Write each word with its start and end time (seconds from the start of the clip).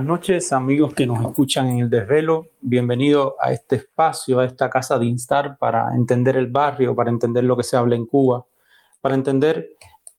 buenas 0.00 0.18
noches, 0.18 0.50
amigos 0.54 0.94
que 0.94 1.06
nos 1.06 1.20
escuchan 1.20 1.68
en 1.68 1.80
el 1.80 1.90
desvelo. 1.90 2.46
Bienvenido 2.62 3.36
a 3.38 3.52
este 3.52 3.76
espacio, 3.76 4.40
a 4.40 4.46
esta 4.46 4.70
casa 4.70 4.98
de 4.98 5.04
Instar 5.04 5.58
para 5.58 5.94
entender 5.94 6.38
el 6.38 6.46
barrio, 6.46 6.94
para 6.96 7.10
entender 7.10 7.44
lo 7.44 7.54
que 7.54 7.64
se 7.64 7.76
habla 7.76 7.96
en 7.96 8.06
Cuba, 8.06 8.46
para 9.02 9.14
entender 9.14 9.76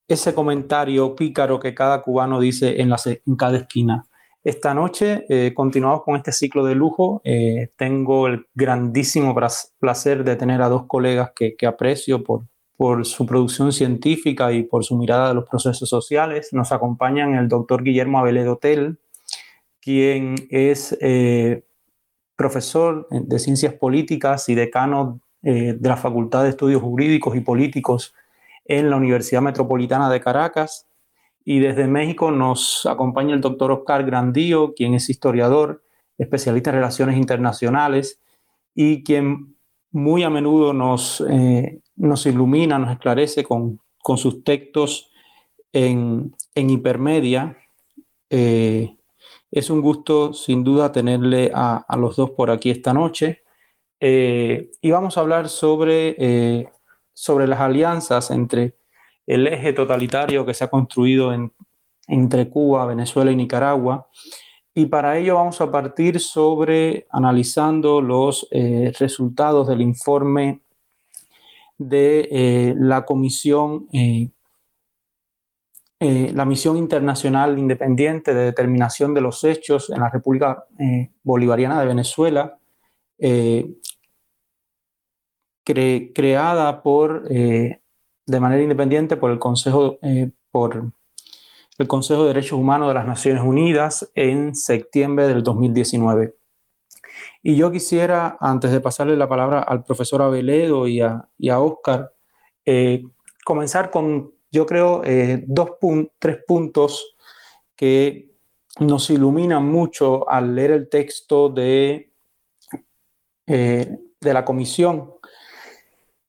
ese 0.08 0.36
comentario 0.36 1.16
pícaro 1.16 1.60
que 1.60 1.74
cada 1.74 2.04
cubano 2.04 2.40
dice 2.40 2.80
en, 2.80 2.92
la, 2.92 2.98
en 3.26 3.36
cada 3.36 3.58
esquina. 3.58 4.06
Esta 4.44 4.76
noche 4.76 5.26
eh, 5.28 5.52
continuamos 5.56 6.04
con 6.04 6.16
este 6.16 6.32
ciclo 6.32 6.64
de 6.64 6.76
lujo. 6.76 7.20
Eh, 7.24 7.72
tengo 7.76 8.28
el 8.28 8.46
grandísimo 8.54 9.36
placer 9.80 10.24
de 10.24 10.36
tener 10.36 10.62
a 10.62 10.70
dos 10.70 10.86
colegas 10.86 11.32
que, 11.36 11.56
que 11.56 11.66
aprecio 11.66 12.24
por, 12.24 12.44
por 12.78 13.04
su 13.04 13.26
producción 13.26 13.72
científica 13.72 14.52
y 14.52 14.62
por 14.62 14.84
su 14.84 14.96
mirada 14.96 15.30
de 15.30 15.34
los 15.34 15.50
procesos 15.50 15.90
sociales. 15.90 16.50
Nos 16.52 16.72
acompañan 16.72 17.34
el 17.34 17.48
doctor 17.48 17.82
Guillermo 17.82 18.20
Abeledo 18.20 18.58
Tel, 18.58 19.00
quien 19.82 20.36
es 20.50 20.98
eh, 21.02 21.66
profesor 22.36 23.08
de 23.10 23.40
ciencias 23.40 23.74
políticas 23.74 24.48
y 24.50 24.56
decano 24.56 25.22
eh, 25.44 25.76
de 25.78 25.90
la 25.90 25.98
Facultad 25.98 26.44
de 26.44 26.50
Estudios 26.50 26.82
Jurídicos 26.82 27.36
y 27.36 27.42
Políticos 27.42 28.14
en 28.66 28.90
la 28.90 28.96
Universidad 28.96 29.42
Metropolitana 29.42 30.10
de 30.10 30.22
Caracas. 30.22 30.88
Y 31.44 31.60
desde 31.60 31.88
México 31.88 32.30
nos 32.30 32.86
acompaña 32.86 33.34
el 33.34 33.42
doctor 33.42 33.72
Oscar 33.72 34.06
Grandío, 34.06 34.74
quien 34.76 34.94
es 34.94 35.10
historiador, 35.10 35.84
especialista 36.20 36.70
en 36.70 36.76
relaciones 36.76 37.18
internacionales 37.18 38.20
y 38.76 39.04
quien 39.04 39.56
muy 39.92 40.24
a 40.24 40.30
menudo 40.30 40.74
nos, 40.74 41.24
eh, 41.28 41.82
nos 41.96 42.26
ilumina, 42.26 42.78
nos 42.78 42.92
esclarece 42.92 43.44
con, 43.44 43.80
sus 44.16 44.44
textos 44.44 45.12
en, 45.74 46.36
en 46.56 46.70
hipermedia. 46.70 47.58
Eh, 48.30 48.96
es 49.52 49.70
un 49.70 49.82
gusto, 49.82 50.34
sin 50.34 50.64
duda, 50.64 50.92
tenerle 50.92 51.52
a, 51.54 51.86
los 51.98 52.16
dos 52.16 52.32
por 52.32 52.50
aquí 52.50 52.70
esta 52.70 52.94
noche. 52.94 53.44
Eh, 54.00 54.72
y 54.82 54.92
vamos 54.92 55.18
a 55.18 55.22
hablar 55.22 55.50
sobre, 55.50 56.16
eh, 56.18 56.70
sobre 57.14 57.48
las 57.48 57.60
alianzas 57.60 58.32
entre 58.32 58.78
el 59.28 59.46
eje 59.48 59.74
totalitario 59.74 60.46
que 60.46 60.54
se 60.54 60.64
ha 60.64 60.70
construido 60.70 61.34
en, 61.34 61.54
entre 62.08 62.50
Cuba, 62.50 62.86
Venezuela 62.86 63.32
y 63.32 63.36
Nicaragua. 63.36 64.08
Y 64.74 64.86
para 64.88 65.18
ello 65.18 65.36
vamos 65.36 65.60
a 65.62 65.70
partir 65.70 66.20
sobre 66.20 67.06
analizando 67.12 68.02
los 68.02 68.48
resultados 68.98 69.68
del 69.68 69.82
informe 69.82 70.62
de 71.90 72.28
eh, 72.32 72.76
la 72.78 73.06
Comisión, 73.06 73.88
eh, 73.92 74.30
eh, 76.02 76.32
la 76.34 76.44
Misión 76.46 76.76
Internacional 76.78 77.58
Independiente 77.58 78.34
de 78.34 78.46
Determinación 78.46 79.14
de 79.14 79.22
los 79.22 79.44
Hechos 79.44 79.90
en 79.90 80.00
la 80.02 80.10
República 80.10 80.66
Bolivariana 81.24 81.80
de 81.80 81.86
Venezuela, 81.86 82.58
creada 85.64 86.82
por, 86.82 87.30
de 87.30 88.40
manera 88.40 88.64
independiente 88.64 89.16
por 89.16 89.30
el 89.32 89.38
Consejo, 89.38 90.00
por 90.50 90.92
el 91.78 91.88
Consejo 91.88 92.24
de 92.24 92.30
Derechos 92.30 92.60
Humanos 92.60 92.88
de 92.88 92.94
las 92.96 93.06
Naciones 93.06 93.44
Unidas 93.44 94.12
en 94.16 94.56
septiembre 94.56 95.28
del 95.28 95.44
2019. 95.44 96.36
Y 97.44 97.56
yo 97.56 97.72
quisiera, 97.72 98.38
antes 98.40 98.72
de 98.72 98.82
pasarle 98.82 99.18
la 99.18 99.28
palabra 99.28 99.62
al 99.62 99.84
profesor 99.84 100.22
Abeledo 100.22 100.88
y 100.88 101.02
a, 101.02 101.28
y 101.38 101.50
a 101.50 101.60
Oscar, 101.60 102.14
eh, 102.66 103.04
comenzar 103.44 103.90
con, 103.90 104.34
yo 104.52 104.66
creo, 104.66 105.02
eh, 105.06 105.44
dos 105.48 105.72
tres 106.20 106.40
puntos 106.46 107.16
que 107.76 108.30
nos 108.80 109.10
iluminan 109.10 109.66
mucho 109.66 110.30
al 110.30 110.56
leer 110.56 110.72
el 110.72 110.90
texto 110.90 111.50
de, 111.50 112.12
eh, 113.48 113.98
de 114.20 114.34
la 114.34 114.44
comisión. 114.44 115.14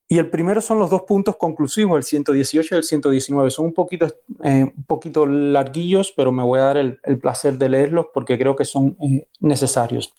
Y 0.07 0.19
el 0.19 0.29
primero 0.29 0.61
son 0.61 0.79
los 0.79 0.89
dos 0.89 1.03
puntos 1.03 1.35
conclusivos, 1.37 1.97
el 1.97 2.03
118 2.03 2.75
y 2.75 2.77
el 2.77 2.83
119. 2.83 3.49
Son 3.49 3.65
un 3.65 3.73
poquito, 3.73 4.07
un 4.39 4.85
poquito 4.85 5.25
larguillos, 5.25 6.13
pero 6.15 6.31
me 6.31 6.43
voy 6.43 6.59
a 6.59 6.63
dar 6.63 6.77
el, 6.77 6.99
placer 7.19 7.57
de 7.57 7.69
leerlos 7.69 8.07
porque 8.13 8.37
creo 8.37 8.55
que 8.55 8.65
son 8.65 8.95
necesarios. 9.39 10.13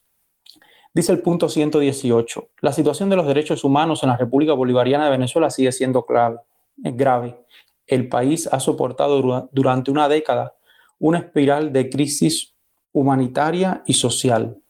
Dice 0.92 1.10
el 1.10 1.21
punto 1.21 1.48
118, 1.48 2.50
la 2.60 2.72
situación 2.72 3.10
de 3.10 3.16
los 3.16 3.26
derechos 3.26 3.65
humanos 3.65 4.03
en 4.03 4.10
la 4.10 4.16
República 4.16 4.53
Bolivariana 4.53 5.06
de 5.06 5.10
Venezuela 5.10 5.50
sigue 5.50 5.72
siendo 5.72 6.06
grave. 6.76 7.36
El 7.87 8.09
país 8.09 8.49
ha 8.50 8.61
soportado 8.61 9.49
durante 9.53 9.91
una 9.91 10.09
década 10.09 10.56
una 10.99 11.19
espiral 11.19 11.72
de 11.72 11.91
crisis 11.91 12.55
humanitaria 12.93 13.83
y 13.87 13.95
social, 13.95 14.62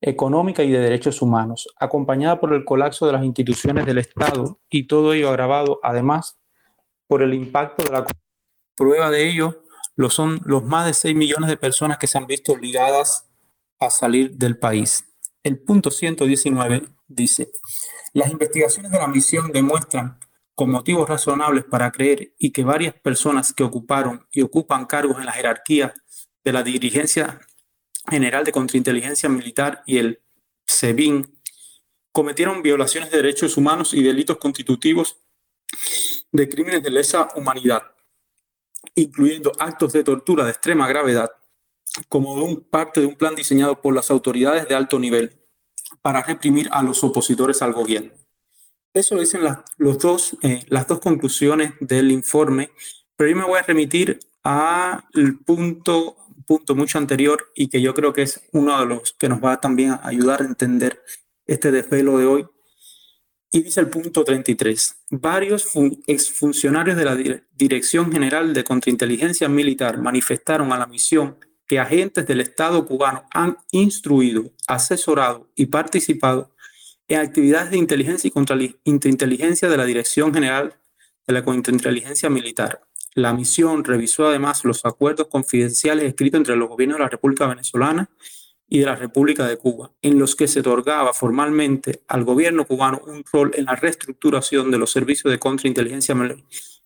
económica 0.00 0.62
y 0.62 0.70
de 0.70 0.80
derechos 0.80 1.20
humanos, 1.20 1.68
acompañada 1.76 2.40
por 2.40 2.54
el 2.54 2.64
colapso 2.64 3.06
de 3.06 3.12
las 3.12 3.24
instituciones 3.24 3.84
del 3.84 3.98
Estado 3.98 4.58
y 4.70 4.86
todo 4.86 5.12
ello 5.12 5.28
agravado 5.28 5.78
además 5.82 6.40
por 7.06 7.22
el 7.22 7.34
impacto 7.34 7.84
de 7.84 7.90
la 7.90 8.06
prueba 8.74 9.10
de 9.10 9.28
ello 9.28 9.62
lo 9.96 10.08
son 10.08 10.40
los 10.44 10.64
más 10.64 10.86
de 10.86 10.94
6 10.94 11.14
millones 11.14 11.50
de 11.50 11.58
personas 11.58 11.98
que 11.98 12.06
se 12.06 12.16
han 12.16 12.26
visto 12.26 12.52
obligadas 12.52 13.28
a 13.78 13.90
salir 13.90 14.36
del 14.36 14.58
país. 14.58 15.04
El 15.42 15.58
punto 15.58 15.90
119 15.90 16.84
dice, 17.06 17.50
las 18.14 18.30
investigaciones 18.30 18.90
de 18.90 18.98
la 18.98 19.08
misión 19.08 19.52
demuestran 19.52 20.18
con 20.60 20.70
motivos 20.70 21.08
razonables 21.08 21.64
para 21.64 21.90
creer 21.90 22.34
y 22.38 22.50
que 22.50 22.64
varias 22.64 22.92
personas 22.92 23.54
que 23.54 23.64
ocuparon 23.64 24.26
y 24.30 24.42
ocupan 24.42 24.84
cargos 24.84 25.18
en 25.18 25.24
la 25.24 25.32
jerarquía 25.32 25.94
de 26.44 26.52
la 26.52 26.62
Dirigencia 26.62 27.40
General 28.06 28.44
de 28.44 28.52
Contrainteligencia 28.52 29.30
Militar 29.30 29.82
y 29.86 29.96
el 29.96 30.20
SEBIN 30.66 31.34
cometieron 32.12 32.60
violaciones 32.60 33.10
de 33.10 33.16
derechos 33.16 33.56
humanos 33.56 33.94
y 33.94 34.02
delitos 34.02 34.36
constitutivos 34.36 35.16
de 36.30 36.46
crímenes 36.46 36.82
de 36.82 36.90
lesa 36.90 37.28
humanidad, 37.36 37.80
incluyendo 38.94 39.52
actos 39.58 39.94
de 39.94 40.04
tortura 40.04 40.44
de 40.44 40.50
extrema 40.50 40.86
gravedad, 40.86 41.30
como 42.10 42.34
un, 42.34 42.60
parte 42.60 43.00
de 43.00 43.06
un 43.06 43.16
plan 43.16 43.34
diseñado 43.34 43.80
por 43.80 43.94
las 43.94 44.10
autoridades 44.10 44.68
de 44.68 44.74
alto 44.74 44.98
nivel 44.98 45.40
para 46.02 46.22
reprimir 46.22 46.68
a 46.70 46.82
los 46.82 47.02
opositores 47.02 47.62
al 47.62 47.72
gobierno. 47.72 48.19
Eso 48.92 49.16
dicen 49.16 49.44
las, 49.44 49.58
los 49.76 49.98
dos, 49.98 50.36
eh, 50.42 50.64
las 50.68 50.88
dos 50.88 50.98
conclusiones 50.98 51.74
del 51.80 52.10
informe, 52.10 52.70
pero 53.16 53.30
yo 53.30 53.36
me 53.36 53.44
voy 53.44 53.58
a 53.58 53.62
remitir 53.62 54.18
al 54.42 55.04
punto, 55.44 56.16
punto 56.46 56.74
mucho 56.74 56.98
anterior 56.98 57.52
y 57.54 57.68
que 57.68 57.80
yo 57.80 57.94
creo 57.94 58.12
que 58.12 58.22
es 58.22 58.40
uno 58.52 58.80
de 58.80 58.86
los 58.86 59.12
que 59.12 59.28
nos 59.28 59.42
va 59.42 59.60
también 59.60 59.90
a 59.92 60.00
ayudar 60.02 60.42
a 60.42 60.46
entender 60.46 61.02
este 61.46 61.70
desvelo 61.70 62.18
de 62.18 62.26
hoy. 62.26 62.46
Y 63.52 63.62
dice 63.62 63.80
el 63.80 63.88
punto 63.88 64.24
33, 64.24 65.04
varios 65.10 65.70
exfuncionarios 66.06 66.96
de 66.96 67.04
la 67.04 67.16
Dirección 67.52 68.12
General 68.12 68.52
de 68.54 68.64
Contrainteligencia 68.64 69.48
Militar 69.48 69.98
manifestaron 69.98 70.72
a 70.72 70.78
la 70.78 70.86
misión 70.86 71.36
que 71.66 71.78
agentes 71.78 72.26
del 72.26 72.40
Estado 72.40 72.84
cubano 72.86 73.24
han 73.32 73.56
instruido, 73.70 74.52
asesorado 74.66 75.48
y 75.54 75.66
participado 75.66 76.52
en 77.10 77.18
actividades 77.18 77.72
de 77.72 77.76
inteligencia 77.76 78.28
y 78.28 78.30
contrainteligencia 78.30 79.68
de 79.68 79.76
la 79.76 79.84
Dirección 79.84 80.32
General 80.32 80.74
de 81.26 81.34
la 81.34 81.44
Contrainteligencia 81.44 82.30
Militar. 82.30 82.82
La 83.14 83.34
misión 83.34 83.82
revisó 83.82 84.28
además 84.28 84.64
los 84.64 84.86
acuerdos 84.86 85.26
confidenciales 85.26 86.04
escritos 86.04 86.38
entre 86.38 86.54
los 86.54 86.68
gobiernos 86.68 86.98
de 86.98 87.04
la 87.04 87.08
República 87.08 87.48
Venezolana 87.48 88.08
y 88.68 88.78
de 88.78 88.86
la 88.86 88.94
República 88.94 89.48
de 89.48 89.56
Cuba, 89.56 89.90
en 90.00 90.20
los 90.20 90.36
que 90.36 90.46
se 90.46 90.60
otorgaba 90.60 91.12
formalmente 91.12 92.04
al 92.06 92.22
gobierno 92.22 92.64
cubano 92.64 93.02
un 93.04 93.24
rol 93.30 93.50
en 93.56 93.64
la 93.64 93.74
reestructuración 93.74 94.70
de 94.70 94.78
los 94.78 94.92
servicios 94.92 95.32
de 95.32 95.40
contrainteligencia 95.40 96.14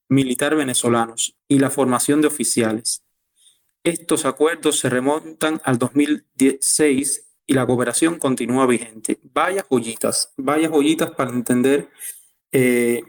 militar 0.08 0.56
venezolanos 0.56 1.36
y 1.46 1.58
la 1.58 1.68
formación 1.68 2.22
de 2.22 2.28
oficiales. 2.28 3.04
Estos 3.84 4.24
acuerdos 4.24 4.78
se 4.78 4.88
remontan 4.88 5.60
al 5.64 5.76
2016 5.76 7.23
y 7.46 7.54
la 7.54 7.66
cooperación 7.66 8.18
continúa 8.18 8.66
vigente. 8.66 9.18
Vaya 9.22 9.64
joyitas, 9.68 10.32
vaya 10.36 10.68
joyitas 10.68 11.10
para 11.12 11.30
entender 11.30 11.90
eh, 12.52 13.02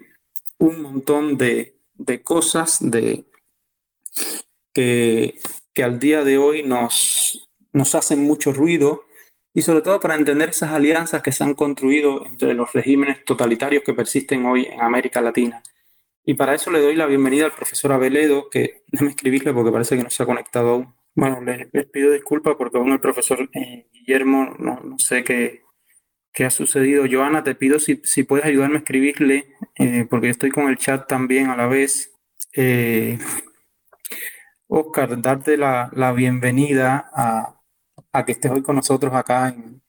un 0.58 0.82
montón 0.82 1.38
de, 1.38 1.76
cosas 2.24 2.78
de, 2.82 3.26
que, 4.74 5.40
que, 5.74 5.84
al 5.84 6.00
día 6.00 6.24
de 6.24 6.38
hoy 6.38 6.64
nos, 6.64 7.50
nos 7.72 7.96
hacen 7.96 8.24
mucho 8.24 8.52
ruido 8.52 9.04
y 9.54 9.62
sobre 9.62 9.82
todo 9.82 10.00
para 10.02 10.16
entender 10.16 10.50
esas 10.50 10.72
alianzas 10.72 11.22
que 11.22 11.32
se 11.32 11.44
han 11.44 11.54
construido 11.54 12.26
entre 12.26 12.54
los 12.54 12.74
regímenes 12.74 13.24
totalitarios 13.24 13.84
que 13.84 13.94
persisten 13.94 14.46
hoy 14.46 14.66
en 14.66 14.82
América 14.82 15.22
Latina. 15.22 15.64
Y 16.26 16.34
para 16.34 16.56
eso 16.56 16.72
le 16.72 16.82
doy 16.82 16.96
la 16.96 17.06
bienvenida 17.06 17.46
al 17.46 17.54
profesor 17.54 17.94
Abeledo, 17.94 18.50
que 18.50 18.84
déjeme 18.88 19.12
escribirle 19.12 19.54
porque 19.54 19.72
parece 19.72 19.96
que 19.96 20.04
no 20.04 20.10
se 20.10 20.24
ha 20.24 20.26
conectado 20.26 20.70
aún. 20.70 20.96
Bueno, 21.16 21.40
les, 21.42 21.68
pido 21.88 22.12
disculpas 22.12 22.56
porque 22.58 22.78
aún 22.78 22.92
el 22.92 23.00
profesor 23.00 23.50
eh, 23.54 23.88
Guillermo 23.94 24.54
no, 24.60 24.82
no, 24.82 25.00
sé 25.00 25.24
qué, 25.24 25.64
qué 26.34 26.44
ha 26.44 26.50
sucedido. 26.50 27.06
Joana, 27.10 27.42
te 27.44 27.56
pido 27.56 27.80
si, 27.80 28.02
si 28.04 28.24
puedes 28.24 28.46
ayudarme 28.46 28.76
a 28.76 28.80
escribirle, 28.80 29.48
eh, 29.76 30.06
porque 30.10 30.30
estoy 30.30 30.52
con 30.52 30.68
el 30.68 30.78
chat 30.78 31.08
también 31.08 31.50
a 31.50 31.56
la 31.56 31.68
vez. 31.68 32.12
Eh, 32.54 33.18
Oscar, 34.68 35.22
darte 35.22 35.56
la, 35.56 36.14
bienvenida 36.14 37.10
a, 37.14 38.26
que 38.26 38.34
estés 38.34 38.52
hoy 38.52 38.62
con 38.62 38.76
nosotros 38.76 39.14
acá 39.14 39.48
en, 39.48 39.82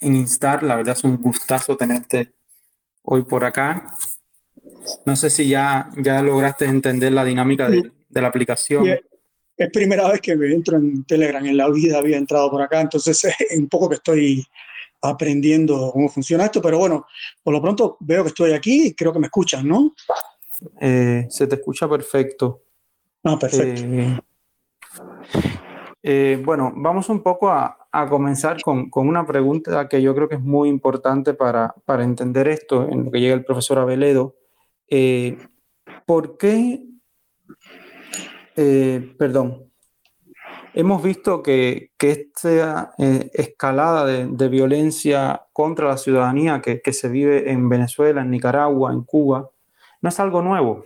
Instar. 0.00 0.64
La 0.64 0.76
verdad 0.76 0.96
es 0.96 1.04
un 1.04 1.16
gustazo 1.16 1.76
tenerte 1.76 2.34
hoy 3.02 3.22
por 3.22 3.44
acá. 3.44 3.94
No 5.06 5.14
sé 5.14 5.30
si 5.30 5.48
ya, 5.48 5.90
ya 5.96 6.20
lograste 6.22 6.64
entender 6.66 7.12
la 7.12 7.24
dinámica 7.24 7.68
de, 7.68 7.92
la 8.10 8.28
aplicación. 8.28 8.86
Es 9.58 9.70
primera 9.70 10.08
vez 10.08 10.20
que 10.20 10.36
me 10.36 10.52
entro 10.52 10.76
en 10.76 11.02
Telegram 11.04 11.44
en 11.44 11.56
la 11.56 11.68
vida, 11.68 11.98
había 11.98 12.16
entrado 12.16 12.48
por 12.48 12.62
acá, 12.62 12.80
entonces 12.80 13.24
es 13.24 13.58
un 13.58 13.68
poco 13.68 13.88
que 13.88 13.96
estoy 13.96 14.46
aprendiendo 15.02 15.90
cómo 15.92 16.08
funciona 16.08 16.44
esto, 16.44 16.62
pero 16.62 16.78
bueno, 16.78 17.06
por 17.42 17.52
lo 17.52 17.60
pronto 17.60 17.96
veo 18.00 18.22
que 18.22 18.28
estoy 18.28 18.52
aquí 18.52 18.86
y 18.86 18.94
creo 18.94 19.12
que 19.12 19.18
me 19.18 19.26
escuchan, 19.26 19.66
¿no? 19.66 19.94
Eh, 20.80 21.26
se 21.28 21.46
te 21.46 21.56
escucha 21.56 21.88
perfecto. 21.88 22.62
Ah, 23.24 23.36
perfecto. 23.38 23.82
Eh, 23.84 24.20
eh, 26.02 26.42
bueno, 26.44 26.72
vamos 26.76 27.08
un 27.08 27.22
poco 27.22 27.50
a, 27.50 27.74
comenzar 28.08 28.62
con, 28.62 28.88
una 28.94 29.26
pregunta 29.26 29.88
que 29.88 30.00
yo 30.00 30.14
creo 30.14 30.28
que 30.28 30.36
es 30.36 30.40
muy 30.40 30.68
importante 30.68 31.34
para, 31.34 31.74
para 31.84 32.04
entender 32.04 32.46
esto, 32.46 32.88
en 32.88 33.06
lo 33.06 33.10
que 33.10 33.18
llega 33.18 33.34
el 33.34 33.44
profesor 33.44 33.80
Aveledo. 33.80 34.36
¿Por 36.06 36.38
qué, 36.38 36.87
perdón, 39.16 39.68
Hemos 40.74 41.02
visto 41.02 41.42
que, 41.42 41.90
esta 41.98 42.94
eh, 42.98 43.30
escalada 43.34 44.06
de, 44.06 44.48
violencia 44.48 45.42
contra 45.52 45.88
la 45.88 45.96
ciudadanía 45.96 46.60
que, 46.60 46.92
se 46.92 47.08
vive 47.08 47.50
en 47.50 47.68
Venezuela, 47.68 48.22
en 48.22 48.30
Nicaragua, 48.30 48.92
en 48.92 49.02
Cuba, 49.02 49.50
no 50.00 50.08
es 50.08 50.20
algo 50.20 50.40
nuevo. 50.40 50.84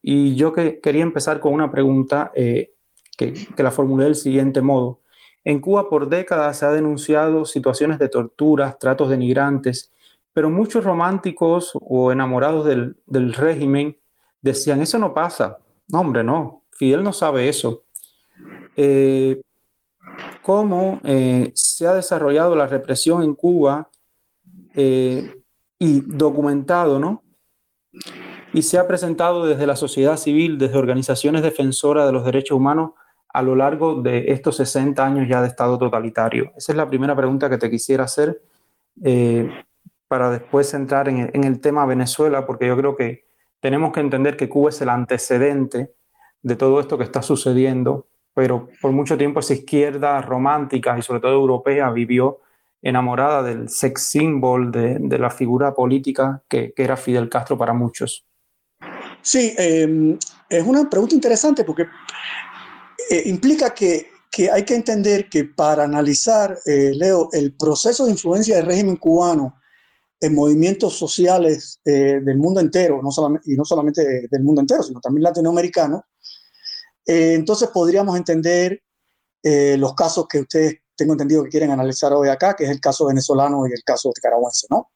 Y 0.00 0.36
yo 0.36 0.52
que, 0.52 0.80
quería 0.80 1.02
empezar 1.02 1.40
con 1.40 1.54
una 1.54 1.72
pregunta 1.72 2.30
eh, 2.34 2.72
que, 3.16 3.34
la 3.56 3.72
formulé 3.72 4.04
del 4.04 4.14
siguiente 4.14 4.60
modo. 4.60 5.00
En 5.44 5.60
Cuba 5.60 5.88
por 5.88 6.08
décadas 6.08 6.58
se 6.58 6.66
ha 6.66 6.70
denunciado 6.70 7.44
situaciones 7.44 7.98
de 7.98 8.08
torturas, 8.08 8.78
tratos 8.78 9.10
denigrantes, 9.10 9.90
pero 10.32 10.50
muchos 10.50 10.84
románticos 10.84 11.72
o 11.74 12.12
enamorados 12.12 12.64
del, 12.64 12.96
del 13.06 13.34
régimen 13.34 13.98
decían, 14.40 14.80
eso 14.82 15.00
no 15.00 15.12
pasa. 15.12 15.58
No, 15.88 16.00
hombre, 16.00 16.22
no. 16.22 16.61
Fidel 16.72 17.02
no 17.02 17.12
sabe 17.12 17.48
eso. 17.48 17.84
Eh, 18.76 19.40
cómo 20.42 21.00
eh, 21.04 21.52
se 21.54 21.86
ha 21.86 21.94
desarrollado 21.94 22.56
la 22.56 22.66
represión 22.66 23.22
en 23.22 23.34
Cuba 23.34 23.88
eh, 24.74 25.42
y 25.78 26.00
documentado, 26.00 26.98
¿no? 26.98 27.22
Y 28.52 28.62
se 28.62 28.78
ha 28.78 28.86
presentado 28.86 29.46
desde 29.46 29.66
la 29.66 29.76
sociedad 29.76 30.16
civil, 30.16 30.58
desde 30.58 30.76
organizaciones 30.76 31.42
defensoras 31.42 32.06
de 32.06 32.12
los 32.12 32.24
derechos 32.24 32.56
humanos 32.56 32.92
a 33.28 33.42
lo 33.42 33.56
largo 33.56 34.02
de 34.02 34.32
estos 34.32 34.56
60 34.56 35.04
años 35.04 35.26
ya 35.28 35.40
de 35.40 35.48
Estado 35.48 35.78
totalitario. 35.78 36.52
Esa 36.56 36.72
es 36.72 36.76
la 36.76 36.88
primera 36.88 37.16
pregunta 37.16 37.48
que 37.48 37.56
te 37.56 37.70
quisiera 37.70 38.04
hacer 38.04 38.42
para 40.06 40.30
después 40.30 40.74
entrar 40.74 41.08
en 41.08 41.30
en 41.32 41.44
el 41.44 41.60
tema 41.60 41.86
Venezuela, 41.86 42.44
porque 42.44 42.66
yo 42.66 42.76
creo 42.76 42.94
que 42.94 43.24
tenemos 43.60 43.92
que 43.92 44.00
entender 44.00 44.36
que 44.36 44.50
Cuba 44.50 44.68
es 44.68 44.82
el 44.82 44.90
antecedente 44.90 45.94
de 46.42 46.56
todo 46.56 46.80
esto 46.80 46.98
que 46.98 47.04
está 47.04 47.22
sucediendo 47.22 48.06
pero 48.34 48.68
por 48.80 48.92
mucho 48.92 49.16
tiempo 49.18 49.40
esa 49.40 49.54
izquierda 49.54 50.20
romántica 50.22 50.98
y 50.98 51.02
sobre 51.02 51.20
todo 51.20 51.32
europea 51.32 51.90
vivió 51.90 52.40
enamorada 52.80 53.42
del 53.42 53.68
sex 53.68 54.02
symbol, 54.02 54.72
de, 54.72 55.18
la 55.18 55.30
figura 55.30 55.74
política 55.74 56.42
que, 56.48 56.72
era 56.76 56.96
Fidel 56.96 57.28
Castro 57.28 57.56
para 57.56 57.72
muchos. 57.72 58.26
Sí, 59.20 59.54
em, 59.56 60.18
es 60.48 60.66
una 60.66 60.88
pregunta 60.90 61.14
interesante 61.14 61.62
porque 61.62 61.86
eh, 63.10 63.22
implica 63.26 63.72
que, 63.72 64.10
hay 64.50 64.64
que 64.64 64.74
entender 64.74 65.28
que 65.28 65.44
para 65.44 65.84
analizar, 65.84 66.58
eh, 66.64 66.92
Leo, 66.94 67.28
el 67.32 67.54
proceso 67.54 68.06
de 68.06 68.12
influencia 68.12 68.56
del 68.56 68.66
régimen 68.66 68.96
cubano 68.96 69.56
en 70.18 70.34
movimientos 70.34 70.96
sociales 70.96 71.80
eh, 71.84 72.20
del 72.24 72.38
mundo 72.38 72.60
entero, 72.60 73.02
no 73.02 73.10
y 73.44 73.54
no 73.56 73.64
solamente 73.64 74.26
del 74.30 74.42
mundo 74.42 74.62
entero, 74.62 74.82
sino 74.82 75.00
también 75.00 75.24
latinoamericano, 75.24 76.06
eh, 77.06 77.34
entonces 77.34 77.68
podríamos 77.70 78.16
entender 78.16 78.82
eh, 79.42 79.76
los 79.76 79.94
casos 79.94 80.26
que 80.28 80.40
ustedes 80.40 80.76
tengo 80.94 81.12
entendido 81.14 81.42
que 81.42 81.50
quieren 81.50 81.70
analizar 81.70 82.12
hoy 82.12 82.28
acá, 82.28 82.54
que 82.54 82.64
es 82.64 82.70
el 82.70 82.80
caso 82.80 83.06
venezolano 83.06 83.66
y 83.66 83.72
el 83.72 83.82
caso 83.82 84.12
nicaragüense, 84.14 84.66
¿no? 84.70 84.92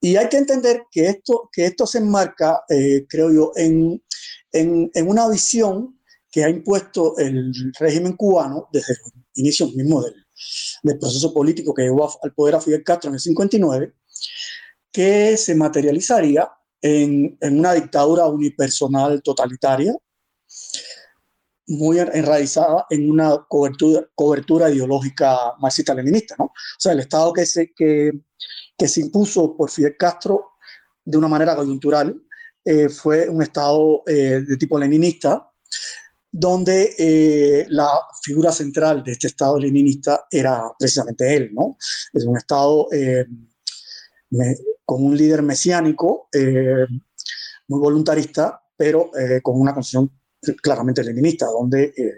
Y 0.00 0.16
hay 0.16 0.28
que 0.28 0.38
entender 0.38 0.84
que 0.90 1.06
esto, 1.06 1.48
que 1.52 1.66
esto 1.66 1.86
se 1.86 1.98
enmarca, 1.98 2.64
eh, 2.68 3.06
creo 3.08 3.30
yo, 3.30 3.52
en, 3.54 4.02
en, 4.50 4.90
en, 4.94 5.08
una 5.08 5.28
visión 5.28 6.00
que 6.30 6.44
ha 6.44 6.48
impuesto 6.48 7.16
el 7.18 7.52
régimen 7.78 8.16
cubano 8.16 8.68
desde 8.72 8.94
los 8.94 9.12
inicios 9.34 9.74
mismos 9.74 10.06
del, 10.06 10.26
del 10.82 10.98
proceso 10.98 11.32
político 11.32 11.74
que 11.74 11.82
llevó 11.82 12.10
al 12.22 12.34
poder 12.34 12.56
a 12.56 12.60
Fidel 12.60 12.82
Castro 12.82 13.10
en 13.10 13.14
el 13.14 13.20
59, 13.20 13.92
que 14.90 15.36
se 15.36 15.54
materializaría 15.54 16.50
en, 16.80 17.38
en 17.40 17.58
una 17.58 17.74
dictadura 17.74 18.26
unipersonal 18.26 19.22
totalitaria, 19.22 19.94
muy 21.66 21.98
enraizada 21.98 22.86
en 22.90 23.10
una 23.10 23.46
cobertura, 23.48 24.70
ideológica 24.70 25.54
marxista-leninista. 25.60 26.36
¿no? 26.38 26.46
O 26.46 26.78
sea, 26.78 26.92
el 26.92 27.00
Estado 27.00 27.32
que 27.32 27.46
se, 27.46 27.72
que, 27.74 28.12
se 28.78 29.00
impuso 29.00 29.56
por 29.56 29.70
Fidel 29.70 29.96
Castro 29.96 30.52
de 31.04 31.18
una 31.18 31.28
manera 31.28 31.54
coyuntural 31.54 32.20
eh, 32.64 32.88
fue 32.88 33.28
un 33.28 33.42
Estado 33.42 34.02
eh, 34.06 34.42
de 34.46 34.56
tipo 34.56 34.78
leninista, 34.78 35.48
donde 36.30 36.94
eh, 36.98 37.66
la 37.68 37.88
figura 38.22 38.50
central 38.52 39.02
de 39.02 39.12
este 39.12 39.26
Estado 39.28 39.58
leninista 39.58 40.26
era 40.30 40.62
precisamente 40.78 41.34
él. 41.34 41.50
¿no? 41.52 41.76
Es 42.12 42.24
un 42.24 42.36
Estado 42.36 42.88
con 44.84 45.04
un 45.04 45.16
líder 45.16 45.42
mesiánico, 45.42 46.28
muy 47.68 47.80
voluntarista, 47.80 48.62
pero 48.76 49.10
con 49.42 49.60
una 49.60 49.74
concepción 49.74 50.10
claramente 50.62 51.04
leninista, 51.04 51.46
donde 51.46 51.92
eh, 51.96 52.12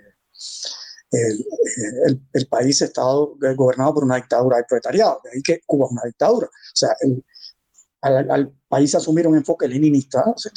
el, 1.12 2.21
el, 2.33 2.47
país 2.49 2.83
ha 2.83 2.87
estado 2.87 3.37
gobernado 3.57 3.95
por 3.95 4.04
una 4.04 4.16
dictadura 4.16 4.57
del 4.57 4.66
proletariado, 4.66 5.21
de 5.25 5.31
ahí 5.31 5.43
que 5.43 5.61
Cuba 5.64 5.87
es 5.87 5.93
una 5.93 6.02
dictadura. 6.04 6.47
O 6.47 6.76
sea, 6.76 6.90
al, 8.00 8.31
al, 8.31 8.52
país 8.69 8.95
asumir 8.95 9.26
un 9.26 9.37
enfoque 9.37 9.69
leninista, 9.69 10.25
se 10.37 10.50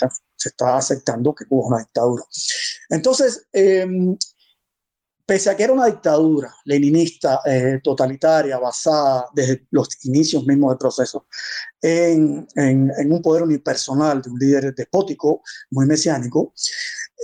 está, 0.50 0.78
aceptando 0.78 1.36
que 1.36 1.46
Cuba 1.46 1.62
es 1.62 1.68
una 1.68 1.80
dictadura. 1.80 2.24
Entonces, 2.90 3.48
em, 3.54 4.18
pese 5.28 5.50
a 5.50 5.58
que 5.58 5.64
era 5.64 5.74
una 5.74 5.88
dictadura 5.88 6.56
leninista, 6.66 7.42
eh, 7.46 7.80
totalitaria, 7.84 8.58
basada 8.58 9.28
desde 9.34 9.68
los 9.72 9.90
inicios 10.06 10.46
mismos 10.46 10.72
del 10.72 10.78
proceso 10.78 11.28
en, 11.82 12.48
un 12.56 13.22
poder 13.22 13.44
unipersonal 13.44 14.22
de 14.22 14.30
un 14.30 14.40
líder 14.40 14.74
despótico, 14.74 15.42
muy 15.72 15.86
mesiánico, 15.86 16.54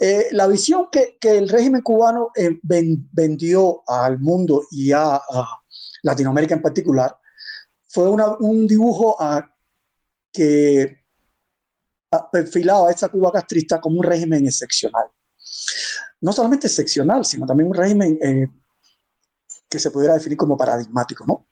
eh, 0.01 0.27
la 0.31 0.47
visión 0.47 0.87
que, 0.91 1.17
que, 1.19 1.37
el 1.37 1.49
régimen 1.49 1.81
cubano 1.81 2.31
eh, 2.35 2.59
vendió 2.63 3.83
al 3.87 4.19
mundo 4.19 4.65
y 4.71 4.91
a, 4.91 5.21
Latinoamérica 6.01 6.55
en 6.55 6.61
particular 6.61 7.15
fue 7.87 8.09
un 8.09 8.67
dibujo 8.67 9.15
a, 9.21 9.49
que 10.31 11.03
perfilaba 12.31 12.89
a 12.89 12.91
esa 12.91 13.09
Cuba 13.09 13.31
castrista 13.31 13.79
como 13.79 13.99
un 13.99 14.03
régimen 14.03 14.45
excepcional. 14.45 15.05
No 16.21 16.33
solamente 16.33 16.67
excepcional, 16.67 17.23
sino 17.23 17.45
también 17.45 17.69
un 17.69 17.75
régimen 17.75 18.17
eh, 18.21 18.47
que 19.69 19.79
se 19.79 19.91
pudiera 19.91 20.15
definir 20.15 20.37
como 20.37 20.57
paradigmático, 20.57 21.25
¿no? 21.25 21.47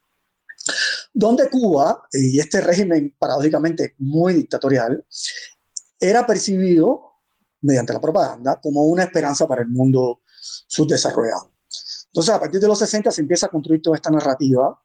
Donde 1.14 1.50
Cuba, 1.50 2.08
y 2.12 2.40
este 2.40 2.62
régimen 2.62 3.16
paradójicamente 3.18 3.96
muy 4.00 4.34
dictatorial, 4.34 5.06
era 6.00 6.26
percibido 6.26 7.11
mediante 7.62 7.94
la 7.94 8.02
propaganda 8.02 8.60
como 8.62 8.84
una 8.84 9.04
esperanza 9.04 9.48
para 9.48 9.62
el 9.62 9.70
mundo 9.70 10.22
subdesarrollado. 10.68 11.52
Entonces, 12.08 12.34
a 12.34 12.40
partir 12.40 12.60
de 12.60 12.68
los 12.68 12.80
60 12.80 13.12
se 13.12 13.22
empieza 13.22 13.46
a 13.46 13.50
construir 13.50 13.82
toda 13.82 13.96
esta 13.96 14.10
narrativa 14.10 14.78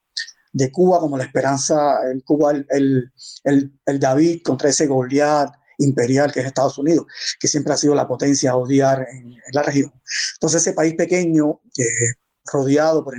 de 0.52 0.70
Cuba 0.70 1.00
como 1.00 1.18
la 1.18 1.24
esperanza, 1.24 1.98
el 2.10 2.22
Cuba, 2.24 2.52
el, 2.52 3.12
el, 3.44 3.72
el 3.84 4.00
David 4.00 4.42
contra 4.42 4.70
ese 4.70 4.86
Goliat 4.86 5.52
imperial 5.78 6.32
que 6.32 6.40
es 6.40 6.46
Estados 6.46 6.78
Unidos, 6.78 7.06
que 7.38 7.48
siempre 7.48 7.72
ha 7.72 7.76
sido 7.76 7.94
la 7.94 8.08
potencia 8.08 8.52
a 8.52 8.56
odiar 8.56 9.06
en, 9.10 9.36
la 9.52 9.62
región. 9.62 9.92
Entonces, 10.34 10.62
ese 10.62 10.72
país 10.72 10.94
pequeño, 10.94 11.60
eh, 11.78 12.14
rodeado 12.44 13.04
por, 13.04 13.14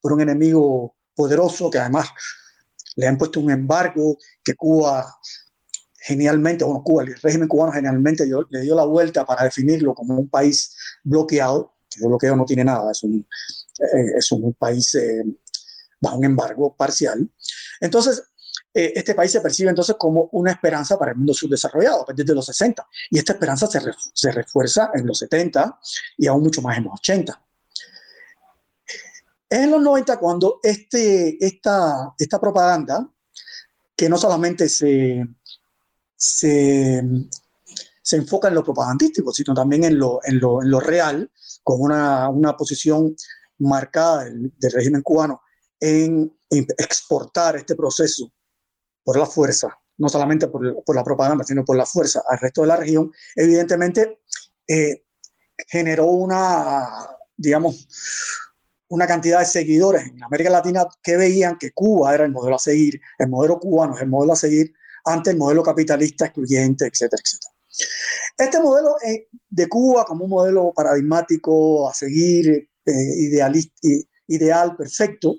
por 0.00 0.12
un 0.12 0.20
enemigo 0.20 0.96
poderoso, 1.14 1.70
que 1.70 1.78
además 1.78 2.08
le 2.96 3.06
han 3.06 3.18
puesto 3.18 3.40
un 3.40 3.50
embargo, 3.50 4.18
que 4.44 4.54
Cuba 4.54 5.16
genialmente, 6.02 6.64
bueno, 6.64 6.82
Cuba, 6.82 7.04
el 7.04 7.14
régimen 7.14 7.48
cubano 7.48 7.72
generalmente 7.72 8.26
le 8.26 8.60
dio 8.60 8.74
la 8.74 8.84
vuelta 8.84 9.24
para 9.24 9.44
definirlo 9.44 9.94
como 9.94 10.18
un 10.18 10.28
país 10.28 10.76
bloqueado, 11.04 11.74
que 11.88 12.00
de 12.00 12.08
bloqueo 12.08 12.34
no 12.34 12.44
tiene 12.44 12.64
nada, 12.64 12.90
es 12.90 13.02
un, 13.04 13.26
eh, 13.78 14.18
es 14.18 14.32
un 14.32 14.52
país 14.54 14.94
eh, 14.96 15.22
bajo 16.00 16.18
un 16.18 16.24
embargo 16.24 16.74
parcial. 16.74 17.30
Entonces, 17.80 18.24
eh, 18.74 18.92
este 18.96 19.14
país 19.14 19.30
se 19.30 19.40
percibe 19.40 19.70
entonces 19.70 19.94
como 19.96 20.28
una 20.32 20.50
esperanza 20.50 20.98
para 20.98 21.12
el 21.12 21.18
mundo 21.18 21.34
subdesarrollado 21.34 22.02
a 22.02 22.06
partir 22.06 22.24
de 22.24 22.34
los 22.34 22.46
60. 22.46 22.84
Y 23.10 23.18
esta 23.18 23.34
esperanza 23.34 23.66
se, 23.68 23.80
se 24.12 24.32
refuerza 24.32 24.90
en 24.94 25.06
los 25.06 25.18
70 25.18 25.78
y 26.18 26.26
aún 26.26 26.42
mucho 26.42 26.62
más 26.62 26.78
en 26.78 26.84
los 26.84 26.94
80. 26.94 27.40
Es 29.48 29.58
en 29.58 29.70
los 29.70 29.82
90 29.82 30.18
cuando 30.18 30.58
este, 30.62 31.44
esta, 31.44 32.14
esta 32.18 32.40
propaganda, 32.40 33.08
que 33.94 34.08
no 34.08 34.16
solamente 34.16 34.68
se, 34.68 35.24
se, 36.22 37.02
se 38.00 38.16
enfoca 38.16 38.46
en 38.46 38.54
lo 38.54 38.62
propagandístico, 38.62 39.32
sino 39.32 39.54
también 39.54 39.82
en 39.82 39.98
lo, 39.98 40.20
en 40.22 40.38
lo, 40.38 40.62
en 40.62 40.70
lo 40.70 40.78
real, 40.78 41.28
con 41.64 41.80
una, 41.80 42.28
una 42.28 42.56
posición 42.56 43.16
marcada 43.58 44.24
del, 44.24 44.52
del, 44.56 44.72
régimen 44.72 45.02
cubano 45.02 45.42
en, 45.80 46.32
en, 46.48 46.66
exportar 46.78 47.56
este 47.56 47.74
proceso 47.74 48.32
por 49.02 49.18
la 49.18 49.26
fuerza, 49.26 49.76
no 49.98 50.08
solamente 50.08 50.46
por, 50.46 50.84
por, 50.84 50.94
la 50.94 51.02
propaganda, 51.02 51.42
sino 51.42 51.64
por 51.64 51.76
la 51.76 51.86
fuerza 51.86 52.22
al 52.28 52.38
resto 52.38 52.60
de 52.60 52.68
la 52.68 52.76
región, 52.76 53.10
evidentemente 53.34 54.20
eh, 54.68 55.04
generó 55.66 56.06
una, 56.06 56.86
digamos, 57.36 57.88
una 58.86 59.08
cantidad 59.08 59.40
de 59.40 59.46
seguidores 59.46 60.06
en 60.06 60.22
América 60.22 60.50
Latina 60.50 60.86
que 61.02 61.16
veían 61.16 61.58
que 61.58 61.72
Cuba 61.72 62.14
era 62.14 62.24
el 62.24 62.30
modelo 62.30 62.54
a 62.54 62.60
seguir, 62.60 63.00
el 63.18 63.28
modelo 63.28 63.58
cubano 63.58 63.96
es 63.96 64.02
el 64.02 64.08
modelo 64.08 64.34
a 64.34 64.36
seguir 64.36 64.72
ante 65.04 65.30
el 65.30 65.36
modelo 65.36 65.62
capitalista 65.62 66.26
excluyente, 66.26 66.86
etcétera, 66.86 67.22
etcétera. 67.24 67.52
Este 68.36 68.60
modelo 68.60 68.96
eh, 69.04 69.28
de 69.48 69.68
Cuba 69.68 70.04
como 70.04 70.24
un 70.24 70.30
modelo 70.30 70.72
paradigmático 70.74 71.88
a 71.88 71.94
seguir, 71.94 72.68
eh, 72.84 74.04
ideal, 74.26 74.76
perfecto, 74.76 75.36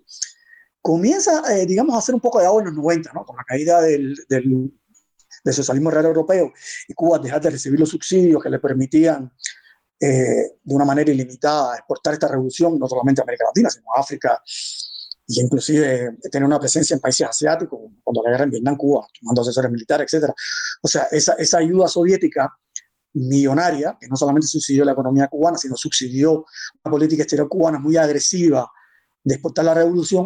comienza, 0.82 1.42
eh, 1.56 1.66
digamos, 1.66 1.96
a 1.96 2.00
hacer 2.00 2.16
un 2.16 2.22
poco 2.22 2.40
de 2.40 2.46
agua 2.46 2.62
en 2.62 2.68
los 2.68 2.76
90, 2.76 3.12
¿no? 3.14 3.26
con 3.26 3.36
la 3.36 3.44
caída 3.44 3.82
del, 3.82 4.16
del, 4.28 4.72
socialismo 5.52 5.92
real 5.92 6.06
europeo 6.06 6.54
y 6.88 6.94
Cuba 6.94 7.20
dejar 7.20 7.42
de 7.42 7.50
recibir 7.50 7.78
los 7.80 7.90
subsidios 7.90 8.42
que 8.42 8.50
le 8.50 8.60
permitían 8.60 9.30
eh, 10.00 10.58
de 10.62 10.76
una 10.76 10.84
manera 10.84 11.12
ilimitada 11.12 11.76
exportar 11.76 12.14
esta 12.14 12.28
revolución, 12.28 12.78
no 12.78 12.88
solamente 12.88 13.22
a 13.22 13.24
América 13.24 13.46
Latina, 13.46 13.70
sino 13.70 13.86
a 13.96 14.02
África 14.02 14.42
y 15.28 15.42
inclusive 15.42 16.18
tener 16.32 16.46
una 16.46 16.60
presencia 16.60 16.94
en 16.94 17.00
países 17.00 17.28
asiáticos, 17.28 17.80
cuando 18.04 18.24
la 18.24 18.32
guerra 18.32 18.44
en 18.44 18.52
Vietnam, 18.52 18.76
Cuba, 18.76 19.08
tomando 19.20 19.42
asesores 19.42 19.72
militares, 19.72 20.14
etc. 20.14 20.32
O 20.82 20.88
sea, 20.88 21.08
esa, 21.12 21.34
esa 21.34 21.58
ayuda 21.60 21.88
soviética 21.88 22.54
millonaria, 23.14 23.98
que 24.00 24.08
no 24.08 24.16
solamente 24.16 24.48
subsidió 24.48 24.84
la 24.84 24.94
economía 24.94 25.28
cubana, 25.28 25.58
sino 25.58 25.76
subsidió 25.78 26.46
una 26.84 26.92
política 26.92 27.24
exterior 27.24 27.48
cubana 27.48 27.80
muy 27.80 27.96
agresiva 27.96 28.70
de 29.24 29.36
exportar 29.36 29.66
la 29.66 29.74
revolución, 29.74 30.26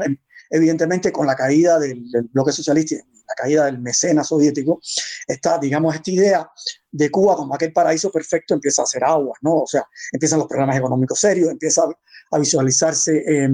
evidentemente 0.49 1.11
con 1.11 1.27
la 1.27 1.35
caída 1.35 1.77
del, 1.79 2.03
bloque 2.31 2.51
socialista, 2.51 2.95
la 2.95 3.35
caída 3.35 3.65
del 3.65 3.79
mecenas 3.79 4.27
soviético, 4.27 4.79
está, 5.27 5.59
digamos, 5.59 5.93
esta 5.95 6.11
idea 6.11 6.49
de 6.89 7.11
Cuba 7.11 7.35
como 7.35 7.53
aquel 7.53 7.73
paraíso 7.73 8.09
perfecto 8.09 8.53
empieza 8.53 8.81
a 8.81 8.85
hacer 8.85 9.03
agua, 9.03 9.37
¿no? 9.41 9.63
O 9.63 9.67
sea, 9.67 9.85
empiezan 10.13 10.39
los 10.39 10.47
problemas 10.47 10.77
económicos 10.77 11.19
serios, 11.19 11.51
empieza 11.51 11.83
a, 12.31 12.39
visualizarse 12.39 13.17
eh, 13.27 13.49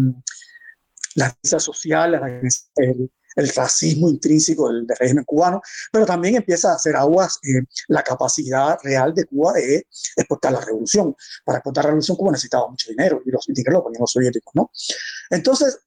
la 1.16 1.32
crisis 1.32 1.62
social, 1.62 2.42
el, 2.76 3.12
el 3.36 3.50
racismo 3.50 4.10
intrínseco 4.10 4.72
del, 4.72 4.88
régimen 4.88 5.24
cubano, 5.24 5.62
pero 5.92 6.06
también 6.06 6.36
empieza 6.36 6.72
a 6.72 6.76
hacer 6.76 6.96
aguas 6.96 7.40
la 7.88 8.04
capacidad 8.04 8.78
real 8.84 9.14
de 9.14 9.26
Cuba 9.26 9.54
de 9.54 9.88
exportar 10.16 10.54
la 10.54 10.62
revolución. 10.62 11.16
Para 11.44 11.60
exportar 11.60 11.86
la 11.86 11.90
revolución 11.90 12.18
Cuba 12.18 12.32
necesitaba 12.32 12.70
mucho 12.70 12.90
dinero 12.90 13.22
y 13.26 13.32
los 13.32 13.46
dinero 13.48 13.78
lo 13.78 13.84
ponían 13.84 14.02
los 14.02 14.12
soviéticos, 14.12 14.54
¿no? 14.56 14.72
Entonces, 15.30 15.80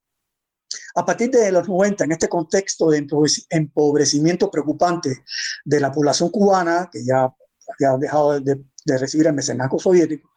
a 0.95 1.05
partir 1.05 1.31
de 1.31 1.53
los 1.53 1.69
90, 1.69 2.05
en 2.05 2.13
este 2.13 2.29
contexto 2.29 2.91
de 2.91 3.07
empobrecimiento 3.51 4.51
preocupante 4.51 5.25
de 5.65 5.81
la 5.81 5.93
población 5.93 6.31
cubana, 6.31 6.89
que 6.91 7.05
ya 7.05 7.33
había 7.75 7.99
dejado 7.99 8.41
de, 8.41 8.65
de 8.85 8.99
recibir 8.99 9.27
el 9.27 9.35
mecenazgo 9.35 9.79
soviético, 9.79 10.31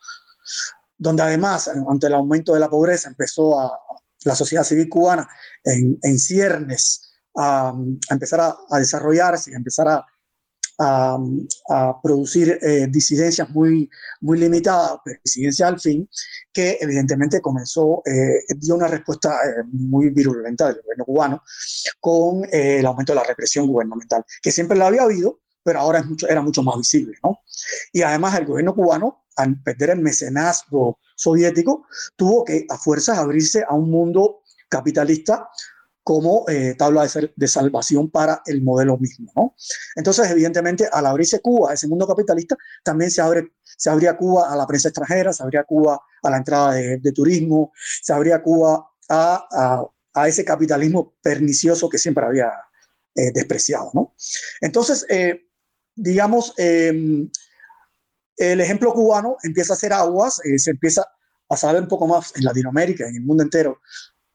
donde 0.97 1.23
además, 1.23 1.69
ante 1.69 2.07
el 2.07 2.13
aumento 2.13 2.53
de 2.53 2.59
la 2.59 2.69
pobreza, 2.69 3.07
empezó 3.07 3.57
a, 3.57 3.79
la 4.25 4.35
sociedad 4.35 4.63
civil 4.63 4.89
cubana 4.89 5.27
en, 5.63 5.97
en 6.01 6.19
ciernes 6.19 7.13
a, 7.35 7.69
a 7.69 8.13
empezar 8.13 8.41
a, 8.41 8.57
a, 8.69 8.79
desarrollarse, 8.79 9.53
a 9.53 9.57
empezar 9.57 9.87
a, 9.87 10.05
a 10.79 12.01
producir 12.01 12.57
eh, 12.61 12.87
disidencias 12.89 13.49
muy, 13.49 13.89
muy 14.21 14.39
limitadas, 14.39 14.99
disidencias 15.23 15.67
al 15.67 15.79
fin, 15.79 16.09
que 16.53 16.77
evidentemente 16.79 17.41
comenzó, 17.41 18.01
eh, 18.05 18.45
dio 18.57 18.75
una 18.75 18.87
respuesta 18.87 19.29
eh, 19.45 19.63
muy 19.71 20.09
virulenta 20.09 20.67
del 20.67 20.81
gobierno 20.81 21.05
cubano 21.05 21.43
con 21.99 22.45
eh, 22.45 22.79
el 22.79 22.85
aumento 22.85 23.11
de 23.11 23.17
la 23.17 23.25
represión 23.25 23.67
gubernamental, 23.67 24.23
que 24.41 24.51
siempre 24.51 24.77
la 24.77 24.87
había 24.87 25.03
habido, 25.03 25.41
pero 25.63 25.79
ahora 25.79 25.99
es 25.99 26.05
mucho, 26.05 26.27
era 26.29 26.41
mucho 26.41 26.63
más 26.63 26.77
visible. 26.77 27.17
¿no? 27.23 27.39
Y 27.91 28.01
además 28.01 28.39
el 28.39 28.45
gobierno 28.45 28.73
cubano, 28.73 29.25
al 29.39 29.61
perder 29.61 29.91
el 29.91 29.99
mecenazgo 29.99 30.99
soviético, 31.15 31.85
tuvo 32.15 32.43
que 32.43 32.65
a 32.69 32.77
fuerzas 32.77 33.17
abrirse 33.17 33.63
a 33.67 33.73
un 33.73 33.89
mundo 33.89 34.41
capitalista 34.67 35.49
como 36.03 36.45
eh, 36.47 36.75
tabla 36.75 37.05
de, 37.05 37.31
de, 37.35 37.47
salvación 37.47 38.09
para 38.09 38.41
el 38.45 38.61
modelo 38.63 38.97
mismo. 38.97 39.31
¿no? 39.35 39.55
Entonces, 39.95 40.29
evidentemente, 40.31 40.89
al 40.91 41.05
abrirse 41.05 41.39
Cuba 41.39 41.71
a 41.71 41.73
ese 41.75 41.87
mundo 41.87 42.07
capitalista, 42.07 42.57
también 42.83 43.11
se, 43.11 43.21
abre, 43.21 43.53
se 43.63 43.89
abría 43.89 44.17
Cuba 44.17 44.51
a 44.51 44.55
la 44.55 44.65
prensa 44.65 44.89
extranjera, 44.89 45.31
se 45.33 45.43
abría 45.43 45.63
Cuba 45.63 46.01
a 46.23 46.29
la 46.29 46.37
entrada 46.37 46.73
de, 46.73 46.97
de 46.97 47.11
turismo, 47.11 47.71
se 48.01 48.11
abría 48.11 48.41
Cuba 48.41 48.89
a, 49.07 49.47
a, 49.51 49.85
a, 50.13 50.27
ese 50.27 50.43
capitalismo 50.43 51.15
pernicioso 51.21 51.87
que 51.87 51.99
siempre 51.99 52.25
había 52.25 52.51
eh, 53.15 53.31
despreciado. 53.31 53.91
¿no? 53.93 54.15
Entonces, 54.61 55.05
eh, 55.09 55.47
digamos, 55.95 56.53
em, 56.57 57.29
el 58.39 58.61
ejemplo 58.61 58.93
cubano 58.93 59.37
empieza 59.43 59.73
a 59.73 59.75
hacer 59.75 59.93
aguas, 59.93 60.41
eh, 60.45 60.57
se 60.57 60.71
empieza 60.71 61.05
a 61.49 61.57
saber 61.57 61.81
un 61.81 61.87
poco 61.87 62.07
más 62.07 62.33
en 62.35 62.45
Latinoamérica, 62.45 63.07
en 63.07 63.15
el 63.15 63.21
mundo 63.21 63.43
entero, 63.43 63.81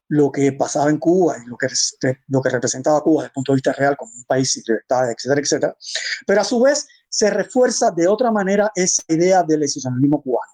lo 0.09 0.31
que 0.31 0.53
pasaba 0.53 0.91
en 0.91 0.99
Cuba 0.99 1.37
y 1.43 1.49
lo 1.49 1.57
que, 1.57 1.69
lo 2.29 2.43
que 2.43 2.51
representaba 2.51 3.01
Cuba 3.01 3.23
desde 3.23 3.29
el 3.31 3.33
punto 3.33 3.53
de 3.53 3.57
vista 3.57 3.73
real 3.73 3.97
como 3.97 4.13
un 4.15 4.25
país 4.25 4.53
sin 4.53 4.63
libertad, 4.67 5.11
etcétera, 5.11 5.41
etcétera. 5.41 5.77
Pero 6.27 6.41
a 6.41 6.45
su 6.45 6.61
vez 6.61 6.87
se 7.09 7.31
refuerza 7.31 7.91
de 7.91 8.07
otra 8.07 8.31
manera 8.31 8.71
esa 8.75 9.03
idea 9.09 9.43
del 9.43 9.63
excepcionalismo 9.63 10.23
cubano. 10.23 10.53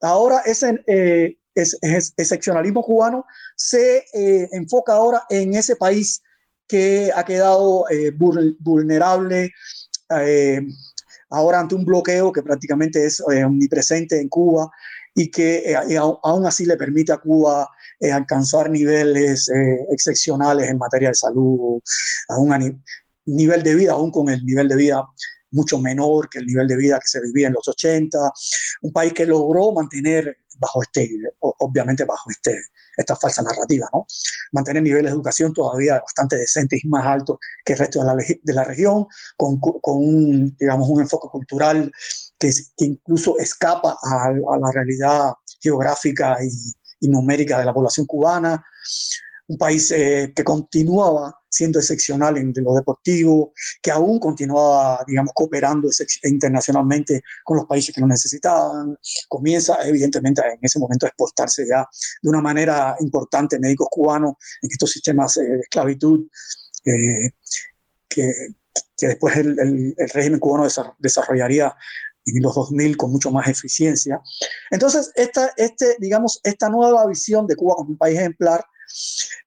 Ahora 0.00 0.42
ese, 0.44 0.84
eh, 0.86 1.38
excepcionalismo 1.54 2.82
cubano 2.82 3.24
se 3.56 4.04
eh, 4.12 4.48
enfoca 4.52 4.92
ahora 4.92 5.24
en 5.30 5.54
ese 5.54 5.76
país 5.76 6.22
que 6.66 7.10
ha 7.14 7.24
quedado 7.24 7.88
eh, 7.88 8.12
vulnerable 8.12 9.52
eh, 10.20 10.60
ahora 11.30 11.60
ante 11.60 11.74
un 11.74 11.84
bloqueo 11.84 12.32
que 12.32 12.42
prácticamente 12.42 13.04
es 13.04 13.22
eh, 13.32 13.44
omnipresente 13.44 14.20
en 14.20 14.28
Cuba 14.28 14.70
y 15.18 15.30
que 15.30 15.72
eh, 15.72 15.98
aún 15.98 16.46
así 16.46 16.64
le 16.64 16.76
permite 16.76 17.12
a 17.12 17.18
Cuba 17.18 17.68
eh, 17.98 18.12
alcanzar 18.12 18.70
niveles 18.70 19.48
eh, 19.48 19.86
excepcionales 19.90 20.68
en 20.68 20.78
materia 20.78 21.08
de 21.08 21.14
salud, 21.14 21.80
a 22.28 22.38
un 22.38 22.50
ni 22.50 22.80
nivel 23.26 23.62
de 23.64 23.74
vida, 23.74 23.92
aún 23.92 24.12
con 24.12 24.28
el 24.28 24.44
nivel 24.46 24.68
de 24.68 24.76
vida 24.76 25.04
mucho 25.50 25.78
menor 25.78 26.28
que 26.28 26.38
el 26.38 26.46
nivel 26.46 26.68
de 26.68 26.76
vida 26.76 26.98
que 26.98 27.08
se 27.08 27.20
vivía 27.20 27.48
en 27.48 27.54
los 27.54 27.66
80, 27.66 28.18
un 28.82 28.92
país 28.92 29.12
que 29.12 29.26
logró 29.26 29.72
mantener 29.72 30.38
bajo 30.58 30.82
este, 30.82 31.10
obviamente 31.40 32.04
bajo 32.04 32.30
este, 32.30 32.60
esta 32.96 33.16
falsa 33.16 33.42
narrativa, 33.42 33.88
¿no? 33.92 34.06
Mantener 34.52 34.82
niveles 34.82 35.10
de 35.10 35.16
educación 35.16 35.52
todavía 35.52 36.00
bastante 36.00 36.36
decentes 36.36 36.84
y 36.84 36.88
más 36.88 37.06
altos 37.06 37.38
que 37.64 37.74
el 37.74 37.78
resto 37.78 38.00
de 38.00 38.06
la, 38.06 38.16
de 38.16 38.52
la 38.52 38.64
región, 38.64 39.06
con, 39.36 39.58
con, 39.60 39.96
un, 39.96 40.56
digamos, 40.58 40.88
un 40.88 41.00
enfoque 41.00 41.28
cultural 41.30 41.90
que, 42.38 42.50
que 42.76 42.84
incluso 42.84 43.38
escapa 43.38 43.96
a, 44.02 44.26
a, 44.26 44.58
la 44.58 44.72
realidad 44.72 45.32
geográfica 45.60 46.38
y, 46.42 46.50
y, 47.00 47.08
numérica 47.08 47.58
de 47.58 47.64
la 47.64 47.74
población 47.74 48.06
cubana, 48.06 48.64
un 49.48 49.58
país 49.58 49.90
eh, 49.90 50.32
que 50.34 50.44
continuaba 50.44 51.34
siendo 51.50 51.78
excepcional 51.78 52.36
en 52.36 52.52
lo 52.56 52.74
deportivo, 52.74 53.52
que 53.82 53.90
aún 53.90 54.20
continuaba, 54.20 55.02
digamos, 55.06 55.32
cooperando 55.34 55.88
internacionalmente 56.24 57.22
con 57.42 57.56
los 57.56 57.66
países 57.66 57.94
que 57.94 58.00
lo 58.02 58.06
necesitaban. 58.06 58.96
Comienza, 59.26 59.78
evidentemente, 59.84 60.42
en 60.42 60.58
ese 60.60 60.78
momento 60.78 61.06
a 61.06 61.08
exportarse 61.08 61.66
ya 61.66 61.88
de 62.22 62.28
una 62.28 62.42
manera 62.42 62.96
importante 63.00 63.58
médicos 63.58 63.88
cubanos 63.90 64.34
en 64.62 64.70
estos 64.70 64.90
sistemas 64.90 65.36
eh, 65.38 65.44
de 65.44 65.60
esclavitud 65.60 66.26
eh, 66.84 67.30
que, 68.08 68.32
que, 68.96 69.06
después 69.06 69.36
el, 69.36 69.58
el, 69.58 69.94
el, 69.96 70.08
régimen 70.10 70.38
cubano 70.38 70.68
desarrollaría 70.98 71.74
en 72.26 72.42
los 72.42 72.54
2000 72.54 72.96
con 72.98 73.10
mucho 73.10 73.30
más 73.30 73.48
eficiencia. 73.48 74.20
Entonces, 74.70 75.10
esta, 75.14 75.50
este, 75.56 75.96
digamos, 75.98 76.40
esta 76.44 76.68
nueva 76.68 77.06
visión 77.06 77.46
de 77.46 77.56
Cuba 77.56 77.76
como 77.76 77.90
un 77.90 77.98
país 77.98 78.18
ejemplar 78.18 78.64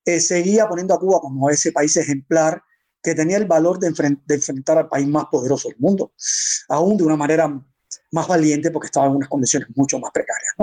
eh, 0.06 0.20
seguía 0.20 0.68
poniendo 0.68 0.94
a 0.94 1.00
Cuba 1.00 1.20
como 1.20 1.50
ese 1.50 1.72
país 1.72 1.96
ejemplar 1.98 2.62
que 3.02 3.16
tenía 3.16 3.38
el 3.38 3.46
valor 3.46 3.80
de, 3.80 3.88
enfrent 3.88 4.24
de, 4.26 4.36
enfrentar 4.36 4.78
al 4.78 4.90
país 4.90 5.08
más 5.08 5.26
poderoso 5.32 5.70
del 5.70 5.78
mundo, 5.80 6.14
aún 6.70 6.98
de 6.98 7.04
una 7.04 7.16
manera 7.16 7.48
más 8.12 8.28
valiente 8.28 8.72
porque 8.72 8.88
estaba 8.88 9.08
en 9.08 9.16
unas 9.16 9.30
condiciones 9.30 9.70
mucho 9.76 10.00
más 10.00 10.12
precarias. 10.12 10.54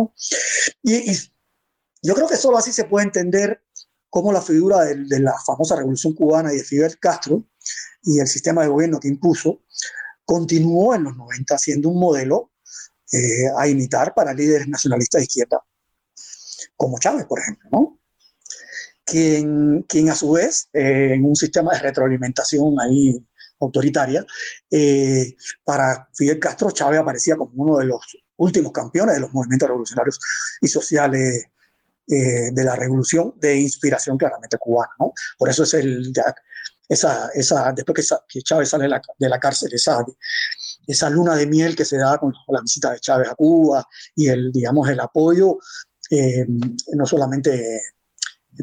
y, 0.83 1.33
yo 2.01 2.15
creo 2.15 2.29
que 2.29 2.37
solo 2.37 2.59
así 2.59 2.73
se 2.73 2.85
puede 2.85 3.07
entender 3.07 3.63
cómo 4.09 4.33
la 4.33 4.41
figura 4.41 4.85
de, 4.85 5.21
la 5.21 5.35
famosa 5.45 5.77
revolución 5.77 6.15
cubana 6.15 6.53
y 6.53 6.59
de 6.59 6.65
Fidel 6.65 6.99
Castro 6.99 7.45
y 8.03 8.21
el 8.21 8.27
sistema 8.29 8.63
de 8.63 8.69
gobierno 8.69 9.01
que 9.01 9.09
impuso 9.09 9.63
continuó 10.25 10.95
en 10.95 11.05
los 11.05 11.17
90 11.17 11.59
siendo 11.59 11.89
un 11.89 11.99
modelo 11.99 12.53
eh, 13.13 13.49
a 13.57 13.67
imitar 13.67 14.15
para 14.15 14.35
líderes 14.35 14.69
nacionalistas 14.69 15.21
de 15.21 15.25
izquierda, 15.25 15.63
como 16.77 16.99
Chávez, 16.99 17.25
por 17.25 17.41
ejemplo, 17.41 17.69
¿no? 17.73 18.01
Quien, 19.09 19.85
quien 19.89 20.11
a 20.11 20.15
su 20.15 20.33
vez, 20.33 20.69
eh, 20.73 21.15
en 21.15 21.25
un 21.25 21.35
sistema 21.35 21.73
de 21.73 21.81
retroalimentación 21.81 22.79
ahí 22.81 23.19
autoritaria, 23.61 24.25
eh, 24.71 25.35
para 25.65 26.09
Fidel 26.15 26.39
Castro, 26.39 26.71
Chávez 26.71 27.01
aparecía 27.01 27.37
como 27.37 27.51
uno 27.55 27.79
de 27.79 27.87
los 27.87 28.01
últimos 28.37 28.73
campeones 28.73 29.15
de 29.15 29.21
los 29.21 29.33
movimientos 29.33 29.69
revolucionarios 29.69 30.19
y 30.61 30.69
sociales 30.69 31.47
eh, 32.07 32.51
de 32.53 32.65
la 32.65 32.77
revolución 32.77 33.35
de 33.37 33.57
inspiración 33.57 34.17
claramente 34.17 34.59
cubana. 34.59 34.93
¿no? 34.99 35.13
Por 35.39 35.49
eso 35.49 35.65
es 35.65 35.75
el, 35.75 36.13
esa, 36.89 37.29
esa, 37.35 37.73
después 37.73 38.09
que, 38.29 38.43
Chávez 38.43 38.69
sale 38.69 38.85
de 38.85 39.29
la, 39.29 39.41
cárcel, 39.41 39.71
esa, 39.73 40.05
esa 40.87 41.11
luna 41.11 41.37
de 41.37 41.47
miel 41.47 41.77
que 41.77 41.85
se 41.85 41.99
da 41.99 42.19
con 42.19 42.33
la 42.49 42.61
visita 42.61 42.93
de 42.93 43.01
Chávez 43.01 43.29
a 43.29 43.35
Cuba 43.35 43.87
y 44.15 44.29
el, 44.29 44.53
digamos, 44.53 44.89
el 44.89 45.01
apoyo 45.01 45.59
eh, 46.11 46.47
no 46.95 47.07
solamente 47.07 47.83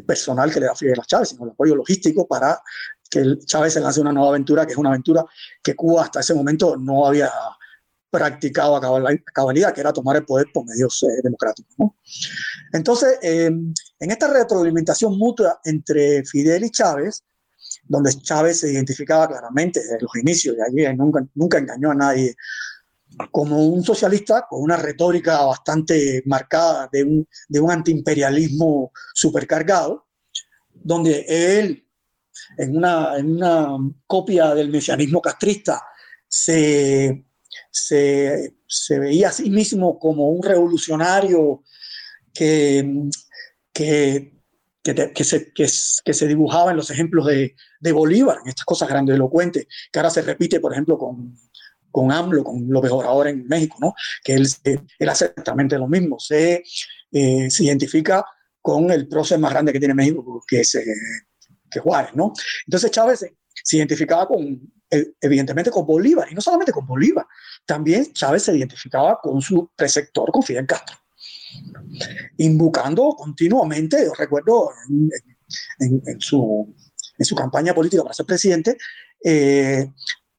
personal 0.02 0.52
que 0.52 0.60
le 0.60 0.66
da 0.66 0.74
Fidel 0.74 1.00
a 1.00 1.04
Chávez, 1.04 1.30
sino 1.30 1.44
el 1.44 1.50
apoyo 1.50 1.76
logístico 1.76 2.26
para 2.26 2.60
que 3.08 3.38
Chávez 3.44 3.74
se 3.74 3.80
lance 3.80 4.00
una 4.00 4.12
nueva 4.12 4.30
aventura, 4.30 4.66
que 4.66 4.72
es 4.72 4.78
una 4.78 4.90
aventura 4.90 5.24
que 5.62 5.74
Cuba 5.74 6.02
hasta 6.02 6.20
ese 6.20 6.34
momento 6.34 6.76
no 6.76 7.06
había 7.06 7.30
practicado 8.10 8.76
a 8.76 9.18
cabalidad, 9.32 9.74
que 9.74 9.80
era 9.80 9.92
tomar 9.92 10.16
el 10.16 10.24
poder 10.24 10.46
por 10.52 10.64
medios 10.64 11.02
eh, 11.02 11.20
democráticos. 11.22 11.74
Entonces, 12.72 13.18
eh, 13.20 13.46
en 13.46 14.10
esta 14.10 14.32
retroalimentación 14.32 15.18
mutua 15.18 15.60
entre 15.64 16.24
Fidel 16.24 16.64
y 16.64 16.70
Chávez, 16.70 17.24
donde 17.84 18.14
Chávez 18.14 18.60
se 18.60 18.72
identificaba 18.72 19.28
claramente 19.28 19.80
desde 19.80 20.00
los 20.00 20.16
inicios, 20.16 20.56
y 20.56 20.62
allí 20.62 20.96
nunca, 20.96 21.26
nunca 21.34 21.58
engañó 21.58 21.90
a 21.90 21.94
nadie, 21.94 22.34
como 23.30 23.66
un 23.66 23.82
socialista 23.82 24.46
con 24.48 24.62
una 24.62 24.76
retórica 24.76 25.44
bastante 25.44 26.22
marcada 26.26 26.88
de 26.92 27.04
un, 27.04 27.28
de 27.48 27.60
un 27.60 27.70
antiimperialismo 27.70 28.92
supercargado, 29.14 30.06
donde 30.72 31.24
él, 31.28 31.86
en 32.58 32.76
una, 32.76 33.16
en 33.16 33.36
una 33.36 33.68
copia 34.06 34.54
del 34.54 34.70
mesianismo 34.70 35.20
castrista, 35.20 35.82
se 36.28 37.26
se, 37.70 38.98
veía 38.98 39.28
a 39.28 39.32
sí 39.32 39.50
mismo 39.50 39.98
como 39.98 40.30
un 40.30 40.42
revolucionario 40.42 41.62
que, 42.32 43.08
que, 43.72 44.32
que, 44.82 45.24
se, 45.24 45.52
que, 45.52 45.68
se, 45.68 46.26
dibujaba 46.26 46.70
en 46.70 46.76
los 46.76 46.90
ejemplos 46.90 47.26
de, 47.26 47.54
de, 47.80 47.92
Bolívar, 47.92 48.38
en 48.42 48.48
estas 48.48 48.64
cosas 48.64 48.88
grandilocuentes, 48.88 49.66
que 49.90 49.98
ahora 49.98 50.10
se 50.10 50.22
repite, 50.22 50.60
por 50.60 50.72
ejemplo, 50.72 50.98
con, 50.98 51.36
con 51.96 52.12
AMLO, 52.12 52.44
con 52.44 52.68
López 52.68 52.90
Obrador 52.90 53.28
en 53.28 53.48
México, 53.48 53.78
¿no? 53.80 53.94
que 54.22 54.34
él, 54.34 54.46
él 54.98 55.08
hace 55.08 55.24
exactamente 55.24 55.78
lo 55.78 55.88
mismo, 55.88 56.18
se, 56.20 56.62
eh, 57.10 57.50
se 57.50 57.64
identifica 57.64 58.22
con 58.60 58.90
el 58.90 59.08
prócer 59.08 59.38
más 59.38 59.50
grande 59.50 59.72
que 59.72 59.78
tiene 59.78 59.94
México, 59.94 60.44
que 60.46 60.60
es 60.60 60.74
eh, 60.74 60.84
que 61.70 61.80
Juárez. 61.80 62.10
¿no? 62.14 62.34
Entonces 62.66 62.90
Chávez 62.90 63.24
se 63.64 63.76
identificaba 63.78 64.28
con, 64.28 64.60
eh, 64.90 65.12
evidentemente 65.22 65.70
con 65.70 65.86
Bolívar, 65.86 66.28
y 66.30 66.34
no 66.34 66.42
solamente 66.42 66.70
con 66.70 66.86
Bolívar, 66.86 67.24
también 67.64 68.12
Chávez 68.12 68.42
se 68.42 68.54
identificaba 68.54 69.18
con 69.18 69.40
su 69.40 69.70
preceptor, 69.74 70.30
con 70.30 70.42
Fidel 70.42 70.66
Castro, 70.66 70.98
invocando 72.36 73.14
continuamente, 73.16 74.04
yo 74.04 74.12
recuerdo 74.12 74.68
en, 75.78 76.20
su, 76.20 76.74
en 77.16 77.24
su, 77.24 77.34
campaña 77.34 77.72
política 77.72 78.02
para 78.02 78.12
ser 78.12 78.26
presidente, 78.26 78.76
eh, 79.24 79.90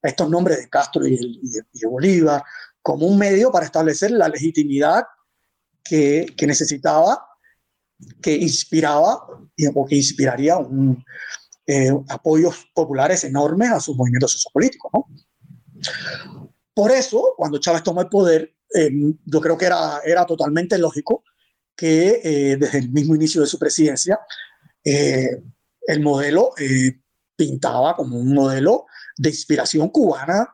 estos 0.02 0.30
nombres 0.30 0.60
de 0.60 0.70
Castro 0.70 1.06
y, 1.06 1.18
de, 1.18 1.88
Bolívar 1.88 2.44
como 2.82 3.08
un 3.08 3.18
medio 3.18 3.52
para 3.52 3.66
establecer 3.66 4.12
la 4.12 4.30
legitimidad 4.30 5.04
que, 5.84 6.26
que 6.38 6.48
necesitaba, 6.48 7.28
que 8.22 8.36
inspiraba 8.36 9.28
o 9.76 9.86
que 9.86 9.96
inspiraría 9.96 10.58
eh, 11.66 11.92
apoyos 12.10 12.68
populares 12.74 13.24
enormes 13.24 13.72
a 13.72 13.80
sus 13.80 13.96
movimientos 13.96 14.32
sociopolíticos. 14.34 14.92
¿no? 14.94 15.08
Por 16.74 16.92
eso, 16.92 17.34
cuando 17.36 17.60
Chávez 17.60 17.84
tomó 17.84 18.02
el 18.02 18.10
poder, 18.10 18.56
eh, 18.74 18.90
yo 19.26 19.42
creo 19.42 19.58
que 19.58 19.66
era, 19.66 20.00
era 20.06 20.26
totalmente 20.26 20.78
lógico 20.78 21.24
que 21.76 22.22
eh, 22.24 22.58
desde 22.58 22.80
el 22.80 22.90
mismo 22.90 23.16
inicio 23.16 23.42
de 23.42 23.48
su 23.48 23.60
presidencia, 23.60 24.20
el 24.84 26.00
modelo 26.02 26.54
pintaba 27.36 27.94
como 27.94 28.18
un 28.18 28.34
modelo 28.34 28.86
de 29.18 29.30
inspiración 29.30 29.90
cubana 29.90 30.54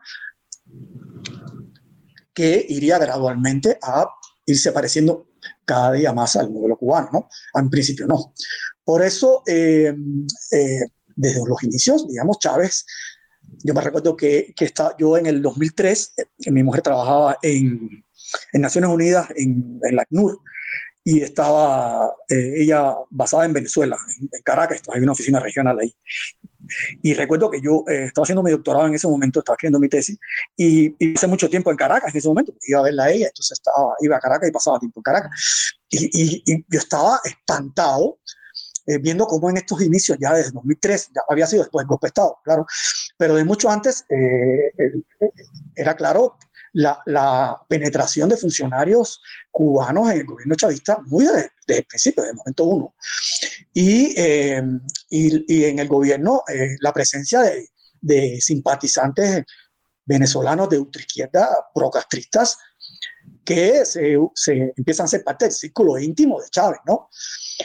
que 2.33 2.65
iría 2.69 2.97
gradualmente 2.97 3.77
a 3.81 4.07
irse 4.45 4.71
pareciendo 4.71 5.27
cada 5.65 5.93
día 5.93 6.13
más 6.13 6.35
al 6.35 6.49
modelo 6.49 6.77
cubano, 6.77 7.09
¿no? 7.11 7.29
En 7.59 7.69
principio 7.69 8.07
no. 8.07 8.33
Por 8.83 9.03
eso, 9.03 9.43
desde 9.45 9.95
los 11.47 11.63
inicios, 11.63 12.07
digamos, 12.07 12.39
Chávez, 12.39 12.85
yo 13.63 13.73
me 13.73 13.81
recuerdo 13.81 14.15
que, 14.15 14.53
que 14.55 14.65
está, 14.65 14.95
yo 14.97 15.17
en 15.17 15.25
el 15.25 15.41
2003, 15.41 16.13
eh, 16.17 16.51
mi 16.51 16.63
mujer 16.63 16.81
trabajaba 16.81 17.37
en, 17.41 18.05
en 18.51 18.61
Naciones 18.61 18.89
Unidas, 18.89 19.27
en, 19.35 19.79
en, 19.83 19.95
la 19.95 20.03
ACNUR, 20.03 20.39
y 21.03 21.21
estaba 21.21 22.13
eh, 22.29 22.53
ella 22.57 22.95
basada 23.09 23.45
en 23.45 23.53
Venezuela, 23.53 23.97
en, 24.19 24.29
Caracas, 24.43 24.81
hay 24.93 25.01
una 25.01 25.11
oficina 25.11 25.39
regional 25.39 25.79
ahí. 25.79 25.95
Y 27.01 27.13
recuerdo 27.13 27.49
que 27.49 27.61
yo 27.61 27.83
eh, 27.87 28.05
estaba 28.05 28.23
haciendo 28.23 28.43
mi 28.43 28.51
doctorado 28.51 28.87
en 28.87 28.95
ese 28.95 29.07
momento, 29.07 29.39
estaba 29.39 29.55
escribiendo 29.55 29.79
mi 29.79 29.89
tesis, 29.89 30.17
y, 30.55 30.95
y 30.99 31.15
hace 31.15 31.27
mucho 31.27 31.49
tiempo 31.49 31.71
en 31.71 31.77
Caracas 31.77 32.13
en 32.13 32.17
ese 32.17 32.27
momento, 32.27 32.53
iba 32.67 32.79
a 32.79 32.83
verla 32.83 33.03
a 33.05 33.11
ella, 33.11 33.27
entonces 33.27 33.59
estaba, 33.59 33.95
iba 34.01 34.17
a 34.17 34.19
Caracas 34.19 34.49
y 34.49 34.51
pasaba 34.51 34.79
tiempo 34.79 34.99
en 34.99 35.03
Caracas. 35.03 35.31
Y, 35.89 36.41
y, 36.45 36.65
yo 36.69 36.79
estaba 36.79 37.19
espantado 37.23 38.19
eh, 38.87 38.97
viendo 38.97 39.25
cómo 39.27 39.49
en 39.49 39.57
estos 39.57 39.81
inicios, 39.81 40.17
ya 40.19 40.33
desde 40.33 40.51
2003, 40.51 41.11
ya 41.15 41.21
había 41.29 41.47
sido 41.47 41.63
después 41.63 41.85
golpe 41.87 42.07
Estado, 42.07 42.37
claro, 42.43 42.65
pero 43.17 43.35
de 43.35 43.45
mucho 43.45 43.69
antes 43.69 44.05
eh, 44.09 44.73
era 45.75 45.95
claro 45.95 46.37
la, 46.73 47.01
la, 47.05 47.61
penetración 47.67 48.29
de 48.29 48.37
funcionarios 48.37 49.21
cubanos 49.51 50.11
en 50.11 50.19
el 50.19 50.25
gobierno 50.25 50.55
chavista 50.55 50.99
muy 51.05 51.25
desde, 51.25 51.51
el 51.67 51.85
principio, 51.85 52.23
desde 52.23 52.31
el 52.31 52.37
momento 52.37 52.63
uno. 52.65 52.95
Y, 53.73 54.19
y, 55.09 55.55
y 55.55 55.65
en 55.65 55.79
el 55.79 55.87
gobierno 55.87 56.43
la 56.79 56.93
presencia 56.93 57.41
de, 57.41 57.69
de 58.01 58.39
simpatizantes 58.41 59.45
venezolanos 60.05 60.69
de 60.69 60.79
ultraizquierda 60.79 61.47
procastristas 61.73 62.57
que 63.45 63.85
se, 63.85 64.17
se, 64.35 64.73
empiezan 64.75 65.05
a 65.05 65.09
ser 65.09 65.23
parte 65.23 65.45
del 65.45 65.53
círculo 65.53 65.97
íntimo 65.97 66.41
de 66.41 66.49
Chávez, 66.49 66.79
¿no? 66.85 67.09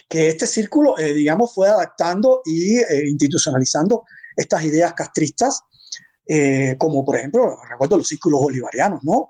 Que 0.08 0.28
este 0.28 0.46
círculo, 0.46 0.98
eh, 0.98 1.12
digamos, 1.12 1.54
fue 1.54 1.68
adaptando 1.68 2.42
y 2.44 2.78
eh, 2.78 3.08
institucionalizando 3.08 4.04
estas 4.36 4.64
ideas 4.64 4.94
castristas, 4.94 5.60
eh, 6.28 6.76
como 6.78 7.04
por 7.04 7.16
ejemplo, 7.16 7.58
recuerdo 7.68 7.96
los 7.96 8.06
círculos 8.06 8.40
bolivarianos, 8.42 9.02
¿no? 9.02 9.28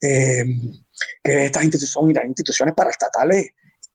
que 0.00 1.44
estas 1.44 1.62
instituciones 1.62 2.16
son 2.16 2.26
instituciones 2.26 2.74
paraestatales, 2.74 3.50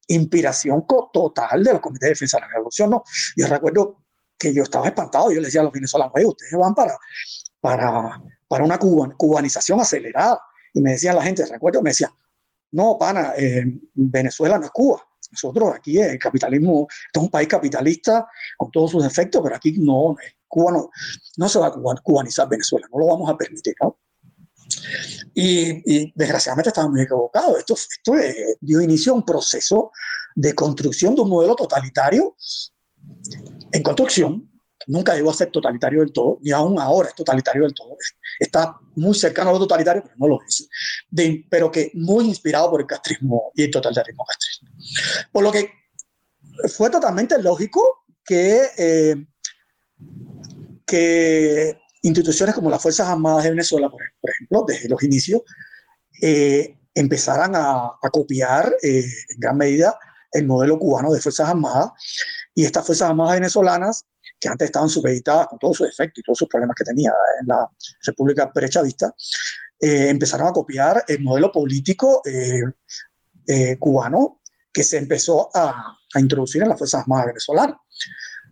inspiración 0.08 0.86
total 1.12 1.63
de 1.63 1.74
los 1.74 1.82
comités 1.82 2.08
de 2.08 2.10
defensa 2.10 2.38
de 2.38 2.42
la 2.42 2.48
revolución, 2.48 2.89
¿no? 2.89 3.04
Yo 3.36 3.48
recuerdo 3.48 4.04
que 4.38 4.54
yo 4.54 4.63
estaba 4.63 4.88
espantado, 4.88 5.32
yo 5.32 5.39
le 5.39 5.48
decía 5.48 5.62
a 5.62 5.63
los 5.63 5.74
venezolanos, 5.74 6.13
ustedes 6.26 6.54
van 6.54 6.76
para, 6.76 6.98
para, 7.60 8.22
para 8.48 8.63
una 8.63 8.78
cubanización 8.78 9.80
acelerada 9.80 10.39
y 10.74 10.82
me 10.82 10.92
decía 10.92 11.13
la 11.13 11.24
gente, 11.24 11.46
recuerdo, 11.46 11.82
me 11.82 11.92
decía, 11.92 12.13
no, 12.72 12.98
pana, 12.98 13.34
eh, 13.38 13.63
Venezuela 13.94 14.58
no 14.58 14.66
es 14.66 14.72
Cuba. 14.72 15.02
Nosotros 15.34 15.74
aquí 15.76 15.98
el 15.98 16.19
capitalismo, 16.19 16.88
es 16.89 17.22
un 17.22 17.30
país 17.30 17.48
capitalista 17.48 18.28
con 18.56 18.69
todos 18.72 18.91
sus 18.91 19.04
defectos, 19.04 19.41
pero 19.43 19.56
aquí 19.56 19.74
no, 19.80 20.15
Cuba 20.48 20.72
no, 20.72 20.89
no 21.38 21.50
se 21.50 21.60
va 21.60 21.67
a 21.67 22.02
cubanizar 22.04 22.48
Venezuela, 22.48 22.88
no 22.91 23.00
lo 23.00 23.08
vamos 23.08 23.30
a 23.30 23.36
permitir. 23.36 23.76
Y, 25.34 26.13
desgraciadamente 26.15 26.69
estamos 26.69 26.91
muy 26.91 27.02
equivocados. 27.02 27.58
Esto, 27.58 27.74
esto 27.74 28.13
dio 28.62 28.82
inicio 28.82 29.13
a 29.13 29.15
un 29.15 29.26
proceso 29.26 29.91
de 30.36 30.54
construcción 30.54 31.15
de 31.15 31.22
un 31.22 31.30
modelo 31.30 31.56
totalitario 31.56 32.36
en 33.72 33.84
construcción, 33.84 34.53
nunca 34.88 35.15
llegó 35.15 35.32
a 35.32 35.34
ser 35.34 35.52
totalitario 35.52 36.02
del 36.02 36.12
todo, 36.12 36.39
ni 36.41 36.52
aún 36.52 36.80
ahora 36.80 37.10
es 37.10 37.15
totalitario 37.15 37.63
del 37.63 37.74
todo. 37.74 37.96
Está 38.39 38.78
muy 38.96 39.15
cercano 39.15 39.50
a 39.50 39.54
lo 39.54 39.60
totalitario, 39.60 40.04
pero 40.04 40.15
no 40.17 40.28
lo 40.28 40.39
es. 40.48 40.67
De, 41.10 41.46
pero 41.50 41.72
que 41.72 41.91
muy 41.93 42.26
inspirado 42.26 42.69
por 42.69 42.82
el 42.82 42.88
castrismo 42.88 43.52
y 43.56 43.63
el 43.63 43.72
totalitarismo 43.72 44.26
castrista. 44.26 44.67
Por 45.32 45.43
lo 45.43 45.52
que 45.52 45.69
fue 46.76 46.89
totalmente 46.89 47.41
lógico 47.41 48.06
que, 48.24 48.67
eh, 48.78 49.15
que 50.86 51.80
instituciones 52.02 52.56
como 52.56 52.69
las 52.69 52.82
Fuerzas 52.82 53.08
Armadas 53.08 53.43
de 53.43 53.52
Venezuela, 53.52 53.89
por, 53.89 54.02
ejemplo, 54.30 54.65
desde 54.67 54.89
los 54.89 55.02
inicios, 55.04 55.41
eh, 56.22 56.78
empezaran 56.93 57.56
a, 57.56 57.91
a 58.02 58.10
copiar 58.12 58.74
eh, 58.82 59.04
en 59.30 59.39
gran 59.39 59.58
medida 59.58 59.98
el 60.32 60.46
modelo 60.46 60.78
cubano 60.80 61.12
de 61.12 61.22
Fuerzas 61.22 61.50
Armadas 61.50 61.91
y 62.54 62.65
estas 62.65 62.86
Fuerzas 62.86 63.10
Armadas 63.10 63.36
venezolanas 63.36 64.06
que 64.44 64.50
antes 64.50 64.66
estaban 64.66 64.90
supeditadas 64.90 65.48
con 65.48 65.58
todos 65.58 65.78
sus 65.78 65.88
efectos 65.88 66.20
y 66.20 66.24
todos 66.24 66.38
sus 66.38 66.50
problemas 66.50 66.76
que 66.76 66.84
tenía 66.84 67.14
en 67.40 67.48
la 67.48 67.70
República 68.06 68.52
Perechavista, 68.52 69.16
eh, 69.80 70.10
empezaron 70.10 70.48
a 70.48 70.52
copiar 70.52 71.06
el 71.08 71.22
modelo 71.22 71.50
político 71.50 72.22
eh, 72.26 72.62
eh, 73.48 73.78
cubano 73.80 74.42
que 74.74 74.84
se 74.84 74.98
empezó 74.98 75.50
a, 75.56 75.98
a, 76.14 76.20
introducir 76.20 76.62
en 76.62 76.70
las 76.70 76.78
Fuerzas 76.78 77.02
Armadas 77.02 77.28
venezolanas. 77.28 77.78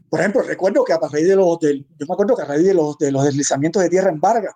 Por 0.10 0.22
ejemplo, 0.22 0.42
recuerdo 0.44 0.86
que 0.86 0.94
a 0.94 1.00
raíz 1.00 1.28
de 1.28 1.36
los, 1.36 1.58
yo 1.60 2.06
me 2.08 2.14
acuerdo 2.14 2.38
que 2.38 2.44
a 2.44 2.46
raíz 2.46 2.66
de 2.66 2.74
los, 2.74 2.98
de 2.98 3.12
los 3.12 3.26
deslizamientos 3.26 3.84
de 3.84 3.90
tierra 3.90 4.12
en 4.12 4.22
Vargas, 4.22 4.54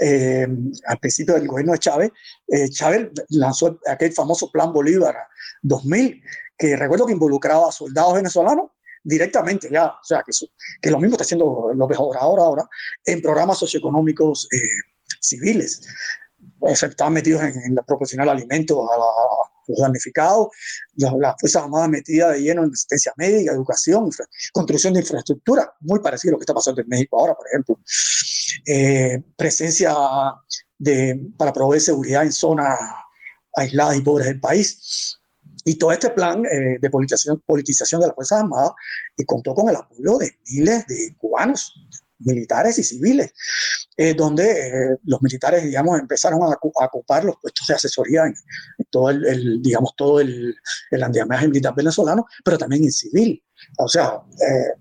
eh, 0.00 0.46
al 0.86 0.98
principio 0.98 1.34
del 1.34 1.46
gobierno 1.46 1.72
de 1.72 1.78
Chávez, 1.78 2.12
eh, 2.48 2.68
Chávez 2.68 3.10
lanzó 3.30 3.78
aquel 3.86 4.12
famoso 4.12 4.50
Plan 4.50 4.72
Bolívar 4.72 5.16
2000, 5.62 6.22
que 6.58 6.76
recuerdo 6.76 7.06
que 7.06 7.12
involucraba 7.12 7.68
a 7.68 7.72
soldados 7.72 8.14
venezolanos 8.14 8.70
directamente 9.04 9.68
ya, 9.70 9.86
o 9.86 10.02
sea, 10.02 10.22
que, 10.26 10.32
que 10.80 10.90
lo 10.90 10.98
mismo 10.98 11.14
está 11.14 11.24
haciendo 11.24 11.72
López 11.74 11.98
Obrador 12.00 12.40
ahora, 12.40 12.68
en 13.04 13.20
programas 13.20 13.58
socioeconómicos 13.58 14.48
eh, 14.50 14.58
civiles. 15.20 15.82
Pues, 16.58 16.82
estaban 16.82 17.12
metidos 17.12 17.42
en, 17.42 17.74
proporcionar 17.86 18.28
alimentos 18.28 18.78
a, 18.90 18.98
la, 18.98 19.04
los 19.68 19.78
damnificados, 19.78 20.48
las, 20.96 21.12
las 21.18 21.34
Fuerzas 21.38 21.62
Armadas 21.62 21.88
metidas 21.88 22.32
de 22.32 22.42
lleno 22.42 22.64
en 22.64 22.70
asistencia 22.70 23.12
médica, 23.16 23.52
educación, 23.52 24.10
construcción 24.52 24.94
de 24.94 25.00
infraestructura, 25.00 25.72
muy 25.80 26.00
parecido 26.00 26.30
a 26.30 26.32
lo 26.32 26.38
que 26.38 26.44
está 26.44 26.54
pasando 26.54 26.80
en 26.80 26.88
México 26.88 27.18
ahora, 27.18 27.34
por 27.34 27.46
ejemplo. 27.48 27.78
Eh, 28.66 29.22
presencia 29.36 29.94
de, 30.78 31.20
para 31.36 31.52
proveer 31.52 31.82
seguridad 31.82 32.22
en 32.22 32.32
zonas 32.32 32.78
aisladas 33.56 33.96
y 33.96 34.00
pobres 34.00 34.26
del 34.26 34.40
país. 34.40 35.18
Y 35.64 35.76
todo 35.76 35.92
este 35.92 36.10
plan 36.10 36.44
eh, 36.44 36.78
de 36.80 36.90
politización, 36.90 37.42
politización 37.46 38.00
de 38.00 38.08
las 38.08 38.14
Fuerzas 38.14 38.40
Armadas 38.40 38.72
y 39.16 39.24
contó 39.24 39.54
con 39.54 39.68
el 39.68 39.76
apoyo 39.76 40.18
de 40.18 40.38
miles 40.50 40.86
de 40.86 41.14
cubanos, 41.18 41.72
militares 42.18 42.78
y 42.78 42.84
civiles, 42.84 43.32
eh, 43.96 44.14
donde 44.14 44.50
eh, 44.50 44.96
los 45.04 45.20
militares, 45.22 45.64
digamos, 45.64 45.98
empezaron 45.98 46.42
a, 46.42 46.56
ocupar 46.60 47.24
los 47.24 47.36
puestos 47.40 47.66
de 47.66 47.74
asesoría 47.74 48.24
en, 48.26 48.34
todo 48.90 49.10
el, 49.10 49.24
el, 49.26 49.62
digamos, 49.62 49.94
todo 49.96 50.20
el, 50.20 50.54
el 50.90 51.02
andamiaje 51.02 51.48
militar 51.48 51.74
venezolano, 51.74 52.26
pero 52.44 52.58
también 52.58 52.84
en 52.84 52.92
civil. 52.92 53.42
O 53.78 53.88
sea, 53.88 54.20
eh, 54.40 54.72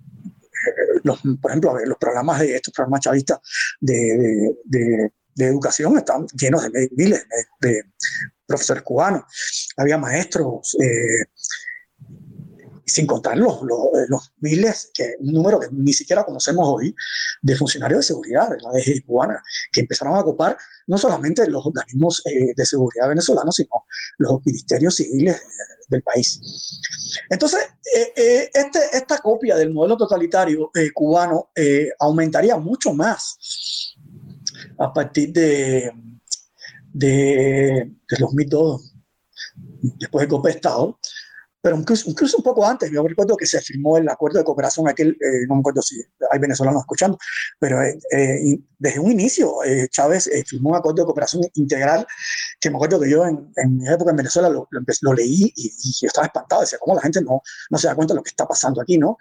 por 1.41 1.51
ejemplo, 1.51 1.77
los 1.85 1.97
programas 1.97 2.39
de 2.39 2.55
estos 2.55 2.73
programas 2.73 3.01
chavistas 3.01 3.39
de, 3.79 4.55
educación 5.37 5.97
están 5.97 6.27
llenos 6.27 6.71
de 6.71 6.89
miles 6.95 7.25
de, 7.59 7.83
profesores 8.45 8.83
cubanos. 8.83 9.23
Había 9.77 9.97
maestros, 9.97 10.75
eh, 10.81 11.25
sin 12.85 13.07
contar 13.07 13.37
los, 13.37 13.61
los, 13.63 13.79
los, 14.09 14.33
miles, 14.41 14.91
que 14.93 15.15
un 15.19 15.33
número 15.33 15.59
que 15.59 15.67
ni 15.71 15.93
siquiera 15.93 16.23
conocemos 16.23 16.67
hoy, 16.67 16.93
de 17.41 17.55
funcionarios 17.55 17.99
de 17.99 18.03
seguridad 18.03 18.49
de 18.49 18.61
la 18.61 18.71
DGI 18.71 19.01
cubana, 19.01 19.41
que 19.71 19.81
empezaron 19.81 20.15
a 20.15 20.19
ocupar 20.19 20.57
no 20.87 20.97
solamente 20.97 21.47
los 21.49 21.65
organismos 21.65 22.21
eh, 22.25 22.53
de 22.55 22.65
seguridad 22.65 23.07
venezolanos, 23.07 23.55
sino 23.55 23.85
los 24.17 24.45
ministerios 24.45 24.95
civiles 24.95 25.41
del 25.87 26.03
país. 26.03 26.81
Entonces, 27.29 27.61
eh, 27.95 28.13
eh, 28.15 28.51
este, 28.53 28.79
esta 28.93 29.19
copia 29.19 29.55
del 29.55 29.73
modelo 29.73 29.97
totalitario 29.97 30.71
eh, 30.73 30.91
cubano 30.91 31.49
aumentaría 31.99 32.57
mucho 32.57 32.93
más 32.93 33.95
a 34.79 34.91
partir 34.91 35.31
de, 35.31 35.91
de, 36.93 37.91
de 38.09 38.17
2002, 38.19 38.93
después 39.99 40.23
del 40.23 40.29
golpe 40.29 40.49
de 40.49 40.55
Estado, 40.55 40.99
pero 41.63 41.77
incluso, 41.77 42.09
incluso, 42.09 42.35
un 42.35 42.43
poco 42.43 42.67
antes, 42.67 42.91
yo 42.91 43.07
recuerdo 43.07 43.37
que 43.37 43.45
se 43.45 43.61
firmó 43.61 43.97
el 43.97 44.09
acuerdo 44.09 44.37
de 44.37 44.43
cooperación, 44.43 44.85
aquel, 44.89 45.11
eh, 45.11 45.47
no 45.47 45.55
me 45.55 45.59
acuerdo 45.61 45.81
si 45.81 45.95
hay 46.29 46.37
venezolanos 46.37 46.81
escuchando, 46.81 47.17
pero 47.57 47.81
eh, 47.81 47.97
eh, 48.11 48.59
desde 48.77 48.99
un 48.99 49.09
inicio 49.13 49.63
eh, 49.63 49.87
Chávez 49.89 50.29
firmó 50.45 50.71
un 50.71 50.75
acuerdo 50.75 51.03
de 51.03 51.05
cooperación 51.05 51.41
integral, 51.53 52.05
que 52.59 52.69
me 52.69 52.75
acuerdo 52.75 52.99
que 52.99 53.09
yo 53.09 53.25
en, 53.25 53.49
en 53.55 53.77
mi 53.77 53.87
época 53.87 54.11
en 54.11 54.17
Venezuela 54.17 54.49
lo, 54.49 54.67
lo, 54.71 54.81
lo 55.03 55.13
leí 55.13 55.53
y, 55.55 55.73
y, 56.01 56.05
estaba 56.05 56.27
espantado, 56.27 56.63
decía, 56.63 56.79
¿cómo 56.81 56.95
la 56.95 57.01
gente 57.01 57.21
no, 57.21 57.41
no 57.69 57.77
se 57.77 57.87
da 57.87 57.95
cuenta 57.95 58.13
de 58.13 58.17
lo 58.17 58.23
que 58.23 58.31
está 58.31 58.45
pasando 58.45 58.81
aquí? 58.81 58.97
¿no? 58.97 59.17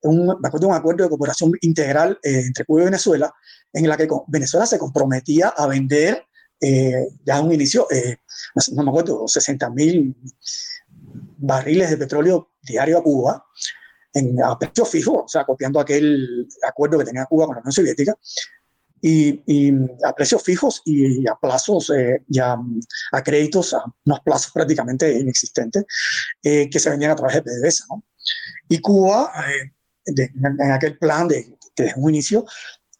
Un, 0.00 0.28
me 0.28 0.48
acuerdo 0.48 0.60
de 0.60 0.66
un 0.68 0.74
acuerdo 0.74 1.04
de 1.04 1.10
cooperación 1.10 1.52
integral 1.60 2.18
entre 2.22 2.64
Cuba 2.64 2.80
y 2.80 2.84
Venezuela, 2.86 3.34
en 3.70 3.86
la 3.86 3.98
que 3.98 4.08
Venezuela 4.28 4.64
se 4.64 4.78
comprometía 4.78 5.48
a 5.48 5.66
vender 5.66 6.24
ya 7.24 7.38
en 7.38 7.44
un 7.44 7.52
inicio, 7.52 7.88
no 8.72 8.82
me 8.84 8.90
acuerdo, 8.90 9.26
60 9.26 9.70
mil 9.70 10.14
barriles 11.38 11.90
de 11.90 11.96
petróleo 11.96 12.52
diario 12.62 12.98
a 12.98 13.02
Cuba 13.02 13.44
en, 14.14 14.42
a 14.42 14.58
precio 14.58 14.84
fijo, 14.84 15.24
o 15.24 15.28
sea, 15.28 15.44
copiando 15.44 15.80
aquel 15.80 16.46
acuerdo 16.66 16.98
que 16.98 17.04
tenía 17.04 17.26
Cuba 17.26 17.46
con 17.46 17.56
la 17.56 17.60
Unión 17.60 17.72
Soviética, 17.72 18.16
y, 19.04 19.42
y 19.46 19.72
a 20.04 20.14
precios 20.14 20.42
fijos 20.44 20.80
y, 20.84 21.26
a 21.26 21.34
plazos, 21.34 21.90
eh, 21.90 22.22
ya 22.28 22.56
a 23.10 23.22
créditos, 23.22 23.74
a 23.74 23.82
unos 24.04 24.20
plazos 24.20 24.52
prácticamente 24.52 25.12
inexistentes, 25.18 25.84
eh, 26.42 26.70
que 26.70 26.78
se 26.78 26.88
vendían 26.88 27.10
a 27.10 27.16
través 27.16 27.34
de 27.34 27.42
PDVSA. 27.42 27.86
¿no? 27.90 28.04
Y 28.68 28.80
Cuba, 28.80 29.32
eh, 29.48 29.72
de, 30.06 30.30
en 30.34 30.70
aquel 30.70 30.98
plan 30.98 31.26
de, 31.26 31.58
desde 31.76 31.94
un 31.96 32.10
inicio, 32.10 32.46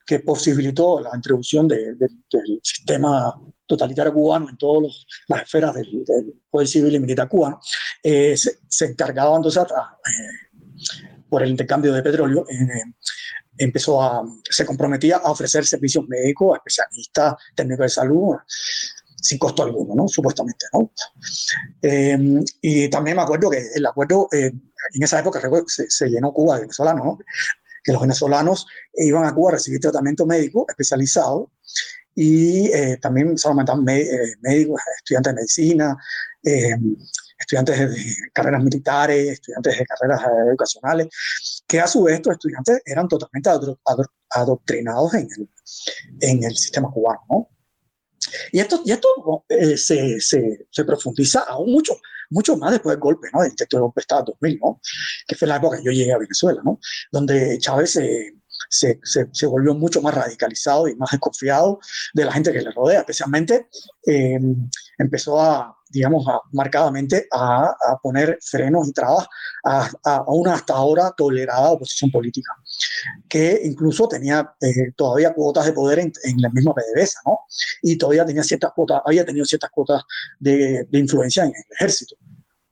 que 0.07 0.21
posibilitó 0.21 1.01
la 1.01 1.11
introducción 1.15 1.69
de, 1.69 1.95
de, 1.95 2.09
del 2.31 2.61
sistema 2.63 3.35
totalitario 3.67 4.13
cubano 4.13 4.49
en 4.49 4.57
todas 4.57 5.07
las 5.29 5.43
esferas 5.43 5.75
del, 5.75 6.05
del, 6.05 6.35
poder 6.51 6.69
civil 6.69 6.95
y 6.95 6.99
militar 6.99 7.29
cubano, 7.29 7.61
eh, 8.03 8.37
se, 8.37 8.59
se, 8.69 8.87
encargaba 8.87 9.37
entonces 9.37 9.63
a, 9.63 9.99
eh, 10.09 10.53
por 11.29 11.43
el 11.43 11.51
intercambio 11.51 11.93
de 11.93 12.03
petróleo, 12.03 12.45
eh, 12.49 12.93
empezó 13.57 14.03
a, 14.03 14.23
se 14.49 14.67
comprometía 14.67 15.17
a 15.17 15.31
ofrecer 15.31 15.65
servicios 15.65 16.07
médicos 16.09 16.55
a 16.55 16.57
especialistas, 16.59 17.35
técnicos 17.55 17.85
de 17.85 17.89
salud, 17.89 18.37
sin 19.17 19.39
costo 19.39 19.63
alguno, 19.63 19.95
¿no? 19.95 20.09
Supuestamente, 20.09 20.67
¿no? 20.73 20.93
Eh, 21.81 22.45
y 22.61 22.91
también 22.91 23.17
me 23.17 23.23
acuerdo 23.23 23.51
que 23.51 23.63
el 23.75 23.87
acuerdo, 23.87 24.29
eh, 24.33 24.53
en 24.95 25.03
esa 25.03 25.21
época 25.21 25.41
se, 25.69 25.89
se, 25.89 26.09
llenó 26.09 26.33
Cuba 26.33 26.57
de 26.57 26.63
venezolanos, 26.63 27.05
¿no? 27.05 27.19
Que 27.83 27.93
los 27.93 28.01
venezolanos 28.01 28.67
iban 28.95 29.25
a 29.25 29.35
Cuba 29.35 29.51
a 29.51 29.55
recibir 29.55 29.81
tratamiento 29.81 30.27
médico 30.27 30.67
especializado 30.69 31.51
y 32.15 32.67
eh, 32.73 32.99
también 33.01 33.37
se 33.39 33.49
aumentaban 33.49 33.85
médicos, 33.85 34.81
estudiantes 34.99 35.33
de 35.33 35.35
medicina, 35.35 35.97
eh, 36.43 36.77
estudiantes 37.39 37.79
de 37.79 38.31
carreras 38.33 38.63
militares, 38.63 39.33
estudiantes 39.33 39.79
de 39.79 39.87
carreras 39.87 40.23
educacionales, 40.49 41.09
que 41.67 41.81
a 41.81 41.87
su 41.87 42.03
vez 42.03 42.17
estos 42.17 42.35
estudiantes 42.35 42.83
eran 42.85 43.09
totalmente 43.09 43.51
adoctrinados 44.31 45.15
en 45.15 45.29
el, 45.37 45.49
en 46.21 46.45
el 46.45 46.57
sistema 46.57 46.91
cubano. 46.91 47.21
¿no? 47.31 47.49
Y 48.53 48.61
esto, 48.61 48.83
y 48.85 48.93
esto 48.93 49.45
eh, 49.49 49.77
se, 49.77 50.21
se, 50.21 50.67
se, 50.71 50.85
profundiza 50.85 51.41
aún 51.41 51.73
mucho, 51.73 51.95
mucho 52.33 52.57
más 52.57 52.73
después 52.73 52.95
del 52.95 53.01
golpe, 53.01 53.29
¿no? 53.33 53.43
Del 53.43 53.51
intento 53.51 53.77
de 53.77 53.81
golpe 53.83 54.01
de 54.01 54.03
Estado 54.03 54.25
2000, 54.27 54.59
¿no? 54.61 54.81
Que 55.27 55.37
fue 55.37 55.49
la 55.49 55.57
época 55.57 55.79
que 55.79 55.85
yo 55.85 55.93
llegué 55.93 56.13
a 56.13 56.19
Venezuela, 56.19 56.61
¿no? 56.65 56.79
Donde 57.11 57.59
Chávez 57.59 57.91
se, 57.93 58.35
se, 58.69 59.01
se, 59.03 59.29
se, 59.33 59.47
volvió 59.47 59.75
mucho 59.75 60.01
más 60.03 60.15
radicalizado 60.15 60.89
y 60.89 60.97
más 60.97 61.11
desconfiado 61.11 61.79
de 62.15 62.25
la 62.25 62.33
gente 62.33 62.53
que 62.53 62.63
le 62.63 62.71
rodea, 62.71 63.01
especialmente 63.01 63.69
eh, 64.07 64.39
empezó 64.99 65.41
a, 65.41 65.77
digamos, 65.91 66.27
a, 66.29 66.41
marcadamente 66.53 67.27
a, 67.31 67.67
a, 67.67 67.99
poner 68.03 68.39
frenos 68.41 68.89
y 68.89 68.93
trabas 68.93 69.27
a, 69.65 69.91
a, 70.05 70.25
una 70.27 70.55
hasta 70.55 70.75
ahora 70.75 71.13
tolerada 71.17 71.71
oposición 71.71 72.11
política, 72.11 72.53
que 73.29 73.61
incluso 73.65 74.09
tenía 74.09 74.55
eh, 74.61 74.93
todavía 74.97 75.33
cuotas 75.33 75.67
de 75.67 75.73
poder 75.73 76.01
en, 76.01 76.13
en 76.25 76.41
la 76.41 76.49
misma 76.51 76.75
PDVSA, 76.75 77.21
¿no? 77.27 77.41
Y 77.83 77.97
todavía 77.97 78.25
tenía 78.25 78.43
ciertas 78.43 78.73
cuotas, 78.73 79.03
había 79.05 79.25
tenido 79.25 79.45
ciertas 79.45 79.71
cuotas 79.71 80.03
de, 80.39 80.87
de 80.91 80.99
influencia 80.99 81.45
en 81.45 81.51
el 81.51 81.65
ejército, 81.71 82.17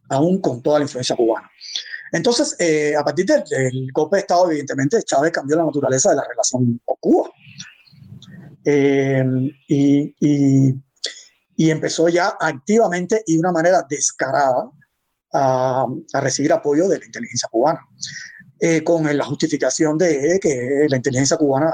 aún 0.08 0.40
con 0.40 0.62
toda 0.62 0.78
la 0.78 0.84
influencia 0.84 1.16
cubana. 1.16 1.50
Entonces, 2.12 2.56
eh, 2.58 2.94
a 2.96 3.04
partir 3.04 3.24
del, 3.24 3.44
del, 3.44 3.92
golpe 3.92 4.16
de 4.16 4.20
Estado, 4.20 4.50
evidentemente, 4.50 5.02
Chávez 5.02 5.30
cambió 5.30 5.56
la 5.56 5.64
naturaleza 5.64 6.10
de 6.10 6.16
la 6.16 6.24
relación 6.28 6.80
con 6.84 6.96
Cuba. 6.98 7.30
Eh, 8.64 9.24
y, 9.68 10.14
y, 10.20 10.74
y, 11.56 11.70
empezó 11.70 12.08
ya 12.08 12.36
activamente 12.38 13.22
y 13.26 13.34
de 13.34 13.40
una 13.40 13.52
manera 13.52 13.86
descarada 13.88 14.70
a, 15.32 15.86
a 16.12 16.20
recibir 16.20 16.52
apoyo 16.52 16.86
de 16.88 16.98
la 16.98 17.06
inteligencia 17.06 17.48
cubana, 17.50 17.80
eh, 18.60 18.84
con 18.84 19.04
la 19.16 19.24
justificación 19.24 19.96
de 19.98 20.38
que 20.40 20.86
la 20.88 20.96
inteligencia 20.96 21.36
cubana 21.36 21.72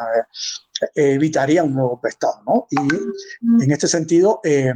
eh, 0.95 1.13
evitaría 1.15 1.63
un 1.63 1.75
nuevo 1.75 2.01
Estado. 2.05 2.43
¿no? 2.47 2.67
Y 2.71 3.65
en 3.65 3.71
este 3.71 3.89
sentido, 3.89 4.41
eh, 4.45 4.73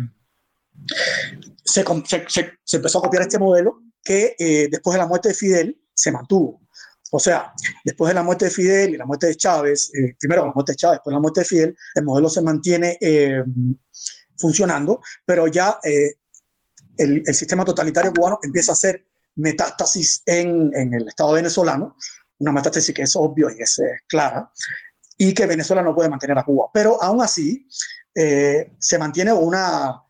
se, 1.64 1.84
se, 2.28 2.52
se 2.64 2.76
empezó 2.76 2.98
a 2.98 3.02
copiar 3.02 3.22
este 3.22 3.38
modelo 3.38 3.82
que 4.02 4.34
eh, 4.38 4.68
después 4.70 4.94
de 4.94 4.98
la 4.98 5.06
muerte 5.06 5.28
de 5.28 5.34
Fidel 5.34 5.80
se 5.94 6.12
mantuvo. 6.12 6.60
O 7.12 7.18
sea, 7.18 7.52
después 7.84 8.08
de 8.08 8.14
la 8.14 8.22
muerte 8.22 8.46
de 8.46 8.50
Fidel 8.50 8.94
y 8.94 8.96
la 8.96 9.04
muerte 9.04 9.26
de 9.26 9.36
Chávez, 9.36 9.90
eh, 9.94 10.16
primero 10.18 10.46
la 10.46 10.52
muerte 10.52 10.72
de 10.72 10.76
Chávez, 10.76 10.98
después 10.98 11.12
de 11.12 11.16
la 11.16 11.20
muerte 11.20 11.40
de 11.40 11.46
Fidel, 11.46 11.76
el 11.94 12.04
modelo 12.04 12.28
se 12.28 12.40
mantiene 12.40 12.96
eh, 13.00 13.42
funcionando, 14.38 15.00
pero 15.24 15.48
ya 15.48 15.78
el, 15.82 17.22
el, 17.26 17.34
sistema 17.34 17.64
totalitario 17.64 18.12
cubano 18.12 18.38
empieza 18.42 18.72
a 18.72 18.76
ser 18.76 19.06
metástasis 19.36 20.22
en, 20.26 20.70
en 20.74 20.94
el 20.94 21.08
Estado 21.08 21.32
venezolano, 21.32 21.96
una 22.38 22.52
metástasis 22.52 22.94
que 22.94 23.02
es 23.02 23.16
obvio 23.16 23.50
y 23.50 23.62
es 23.62 23.80
clara, 24.08 24.50
y 25.18 25.34
que 25.34 25.46
Venezuela 25.46 25.82
no 25.82 25.94
puede 25.94 26.08
mantener 26.08 26.38
a 26.38 26.44
Cuba. 26.44 26.70
Pero 26.72 27.02
aún 27.02 27.22
así, 27.22 27.66
eh, 28.14 28.72
se 28.78 28.98
mantiene 28.98 29.32
una, 29.32 30.02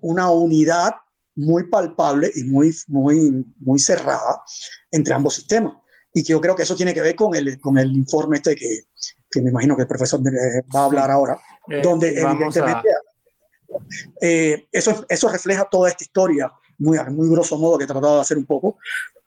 una 0.00 0.30
unidad 0.30 0.94
muy 1.34 1.68
palpable 1.68 2.30
y 2.34 2.44
muy, 2.44 2.76
muy, 2.88 3.44
muy 3.58 3.78
cerrada 3.78 4.42
entre 4.90 5.14
ambos 5.14 5.34
sistemas. 5.34 5.74
Y 6.12 6.22
yo 6.24 6.40
creo 6.42 6.54
que 6.54 6.64
eso 6.64 6.76
tiene 6.76 6.92
que 6.92 7.00
ver 7.00 7.16
con 7.16 7.34
el, 7.34 7.58
con 7.58 7.78
el 7.78 7.90
informe 7.92 8.36
este 8.36 8.54
que, 8.54 8.82
que 9.30 9.40
me 9.40 9.48
imagino 9.48 9.74
que 9.74 9.82
el 9.82 9.88
profesor 9.88 10.20
va 10.22 10.80
a 10.80 10.84
hablar 10.84 11.10
ahora, 11.10 11.40
eh, 11.68 11.80
donde 11.82 12.08
evidentemente 12.08 12.90
eh, 14.20 14.68
eso, 14.70 15.06
eso 15.08 15.28
refleja 15.30 15.66
toda 15.70 15.88
esta 15.88 16.04
historia, 16.04 16.52
muy, 16.82 16.98
muy 17.10 17.28
grosso 17.28 17.58
modo 17.58 17.78
que 17.78 17.84
he 17.84 17.86
tratado 17.86 18.16
de 18.16 18.20
hacer 18.20 18.36
un 18.36 18.46
poco, 18.46 18.78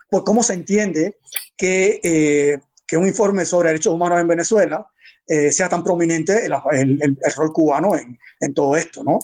por 0.10 0.24
cómo 0.24 0.44
se 0.44 0.54
entiende 0.54 1.18
que, 1.58 2.00
eh, 2.04 2.60
que 2.86 2.98
un 2.98 3.08
informe 3.08 3.46
sobre 3.46 3.70
derechos 3.70 3.94
humanos 3.94 4.20
en 4.20 4.28
Venezuela 4.28 4.88
sea 5.28 5.68
tan 5.68 5.84
prominente 5.84 6.46
el, 6.46 6.54
el, 6.72 7.02
el, 7.02 7.34
rol 7.36 7.52
cubano 7.52 7.96
en, 7.96 8.16
en, 8.40 8.54
todo 8.54 8.76
esto, 8.76 9.04
¿no? 9.04 9.18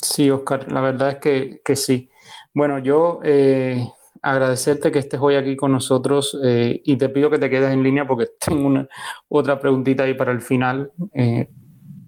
Sí, 0.00 0.30
Oscar, 0.30 0.72
la 0.72 0.80
verdad 0.80 1.10
es 1.10 1.16
que, 1.16 1.60
que 1.62 1.76
sí. 1.76 2.08
Bueno, 2.54 2.78
yo 2.78 3.20
agradecerte 4.26 4.90
que 4.90 4.98
estés 4.98 5.20
hoy 5.20 5.36
aquí 5.36 5.54
con 5.54 5.70
nosotros 5.70 6.36
eh, 6.42 6.80
y 6.84 6.96
te 6.96 7.08
pido 7.08 7.30
que 7.30 7.38
te 7.38 7.48
quedes 7.48 7.72
en 7.72 7.82
línea 7.82 8.06
porque 8.06 8.26
tengo 8.44 8.66
una 8.66 8.88
otra 9.28 9.60
preguntita 9.60 10.02
ahí 10.02 10.14
para 10.14 10.32
el 10.32 10.40
final, 10.40 10.90
eh, 11.14 11.48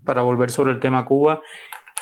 para 0.05 0.23
volver 0.23 0.51
sobre 0.51 0.73
el 0.73 0.81
tema 0.81 1.05
Cuba. 1.05 1.41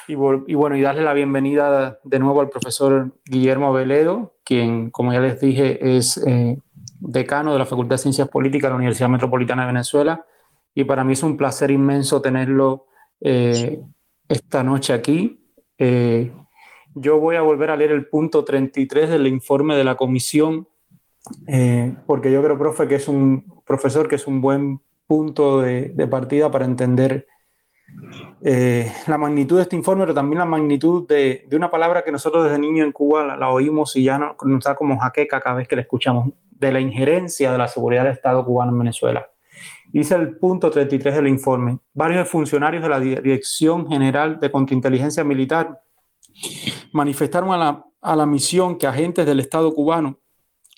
Y, 0.08 0.12
y, 0.12 0.54
bueno, 0.54 0.76
y 0.76 0.80
darle 0.80 1.02
la 1.02 1.14
bienvenida 1.14 1.98
de 2.04 2.18
nuevo 2.18 2.40
al 2.40 2.48
profesor 2.48 3.12
Guillermo 3.24 3.72
Veledo, 3.72 4.34
quien, 4.44 4.90
como 4.90 5.12
ya 5.12 5.20
les 5.20 5.40
dije, 5.40 5.96
es 5.96 6.16
eh, 6.26 6.58
decano 7.00 7.52
de 7.52 7.58
la 7.58 7.66
Facultad 7.66 7.94
de 7.94 8.02
Ciencias 8.02 8.28
Políticas 8.28 8.68
de 8.68 8.70
la 8.70 8.76
Universidad 8.76 9.08
Metropolitana 9.08 9.62
de 9.62 9.72
Venezuela. 9.72 10.24
Y 10.74 10.84
para 10.84 11.04
mí 11.04 11.14
es 11.14 11.22
un 11.22 11.36
placer 11.36 11.70
inmenso 11.70 12.20
tenerlo 12.20 12.86
esta 13.18 14.62
noche 14.62 14.92
aquí. 14.92 15.40
Yo 16.98 17.20
voy 17.20 17.36
a 17.36 17.42
volver 17.42 17.70
a 17.70 17.76
leer 17.76 17.92
el 17.92 18.06
punto 18.06 18.42
33 18.42 19.10
del 19.10 19.26
informe 19.26 19.76
de 19.76 19.84
la 19.84 19.96
comisión, 19.96 20.66
eh, 21.46 21.94
porque 22.06 22.32
yo 22.32 22.42
creo, 22.42 22.58
profe, 22.58 22.88
que 22.88 22.94
es 22.94 23.06
un 23.06 23.62
profesor 23.66 24.08
que 24.08 24.14
es 24.14 24.26
un 24.26 24.40
buen 24.40 24.80
punto 25.06 25.60
de, 25.60 25.90
partida 26.10 26.50
para 26.50 26.64
entender 26.64 27.26
eh, 28.42 28.92
la 29.06 29.18
magnitud 29.18 29.56
de 29.56 29.62
este 29.62 29.76
informe, 29.76 30.04
pero 30.04 30.14
también 30.14 30.38
la 30.38 30.44
magnitud 30.44 31.06
de, 31.06 31.46
de 31.48 31.56
una 31.56 31.70
palabra 31.70 32.02
que 32.02 32.12
nosotros 32.12 32.44
desde 32.44 32.58
niño 32.58 32.84
en 32.84 32.92
Cuba 32.92 33.36
la, 33.36 33.50
oímos 33.50 33.96
y 33.96 34.04
ya 34.04 34.18
no, 34.18 34.36
nos 34.42 34.64
da 34.64 34.74
como 34.74 34.98
jaqueca 34.98 35.40
cada 35.40 35.56
vez 35.56 35.68
que 35.68 35.76
la 35.76 35.82
escuchamos, 35.82 36.30
de 36.50 36.72
la 36.72 36.80
injerencia 36.80 37.52
de 37.52 37.58
la 37.58 37.68
seguridad 37.68 38.04
del 38.04 38.12
Estado 38.12 38.44
cubano 38.44 38.72
en 38.72 38.78
Venezuela. 38.78 39.28
Dice 39.92 40.14
el 40.14 40.36
punto 40.36 40.70
33 40.70 41.16
del 41.16 41.28
informe, 41.28 41.78
varios 41.94 42.28
funcionarios 42.28 42.82
de 42.82 42.88
la 42.88 43.00
Dirección 43.00 43.88
General 43.88 44.38
de 44.38 44.50
Contrainteligencia 44.50 45.24
Militar 45.24 45.80
manifestaron 46.92 47.52
a 47.52 47.56
la, 47.56 47.84
a 48.00 48.16
la 48.16 48.26
misión 48.26 48.76
que 48.76 48.86
agentes 48.86 49.24
del 49.24 49.40
Estado 49.40 49.72
cubano 49.74 50.18